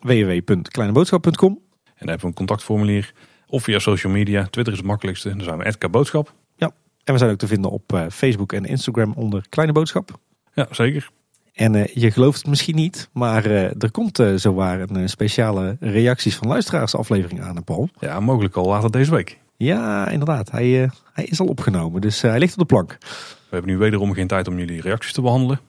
www.kleineboodschap.com 0.00 1.52
En 1.52 1.60
dan 1.84 2.08
hebben 2.08 2.20
we 2.20 2.26
een 2.26 2.34
contactformulier. 2.34 3.12
Of 3.46 3.62
via 3.62 3.78
social 3.78 4.12
media. 4.12 4.42
Twitter 4.42 4.72
is 4.72 4.78
het 4.78 4.88
makkelijkste. 4.88 5.28
Dan 5.28 5.42
zijn 5.42 5.74
we 5.78 5.88
Boodschap. 5.88 6.34
Ja, 6.56 6.70
en 7.04 7.12
we 7.12 7.18
zijn 7.18 7.30
ook 7.30 7.38
te 7.38 7.46
vinden 7.46 7.70
op 7.70 7.92
uh, 7.92 8.04
Facebook 8.10 8.52
en 8.52 8.64
Instagram 8.64 9.12
onder 9.12 9.46
Kleine 9.48 9.72
Boodschap. 9.72 10.18
Ja, 10.54 10.66
zeker. 10.70 11.10
En 11.52 11.74
uh, 11.74 11.86
je 11.86 12.10
gelooft 12.10 12.38
het 12.38 12.46
misschien 12.46 12.74
niet, 12.74 13.08
maar 13.12 13.46
uh, 13.46 13.82
er 13.82 13.90
komt 13.90 14.18
uh, 14.18 14.34
zowaar 14.34 14.80
een 14.80 15.08
speciale 15.08 15.76
reacties 15.80 16.36
van 16.36 16.48
luisteraars 16.48 16.96
aflevering 16.96 17.42
aan, 17.42 17.64
Paul. 17.64 17.88
Ja, 17.98 18.20
mogelijk 18.20 18.56
al 18.56 18.66
later 18.66 18.90
deze 18.90 19.10
week. 19.10 19.38
Ja, 19.56 20.08
inderdaad. 20.08 20.50
Hij, 20.50 20.90
hij 21.12 21.24
is 21.24 21.40
al 21.40 21.46
opgenomen, 21.46 22.00
dus 22.00 22.20
hij 22.20 22.38
ligt 22.38 22.52
op 22.52 22.58
de 22.58 22.64
plank. 22.64 22.96
We 23.00 23.58
hebben 23.58 23.70
nu 23.70 23.78
wederom 23.78 24.12
geen 24.12 24.26
tijd 24.26 24.48
om 24.48 24.58
jullie 24.58 24.80
reacties 24.80 25.12
te 25.12 25.22
behandelen. 25.22 25.60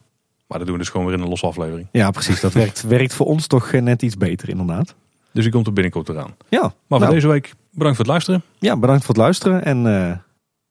Maar 0.48 0.58
dat 0.58 0.68
doen 0.68 0.78
we 0.78 0.82
dus 0.84 0.92
gewoon 0.92 1.06
weer 1.06 1.16
in 1.16 1.22
een 1.22 1.30
losse 1.30 1.46
aflevering. 1.46 1.88
Ja, 1.92 2.12
precies. 2.12 2.40
Dat 2.40 2.54
werkt, 2.54 2.82
werkt 2.98 3.14
voor 3.14 3.26
ons 3.26 3.48
toch 3.48 3.72
net 3.72 4.02
iets 4.02 4.18
beter, 4.18 4.50
inderdaad. 4.50 4.96
Dus 5.32 5.44
die 5.44 5.54
komt 5.54 5.68
er 5.68 5.74
binnenkort 5.74 6.10
eraan. 6.10 6.36
Ja. 6.50 6.62
Maar 6.62 6.74
voor 6.88 7.00
nou, 7.00 7.14
deze 7.14 7.28
week 7.28 7.54
bedankt 7.72 7.98
voor 7.98 8.06
het 8.06 8.14
luisteren. 8.14 8.44
Ja, 8.60 8.78
bedankt 8.78 9.06
voor 9.06 9.16
het 9.16 9.24
luisteren 9.24 9.66
en... 9.66 9.86
Uh, 9.86 10.12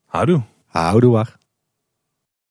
houdoe. 0.07 0.43
Houdoe 0.67 1.13
waar. 1.13 1.37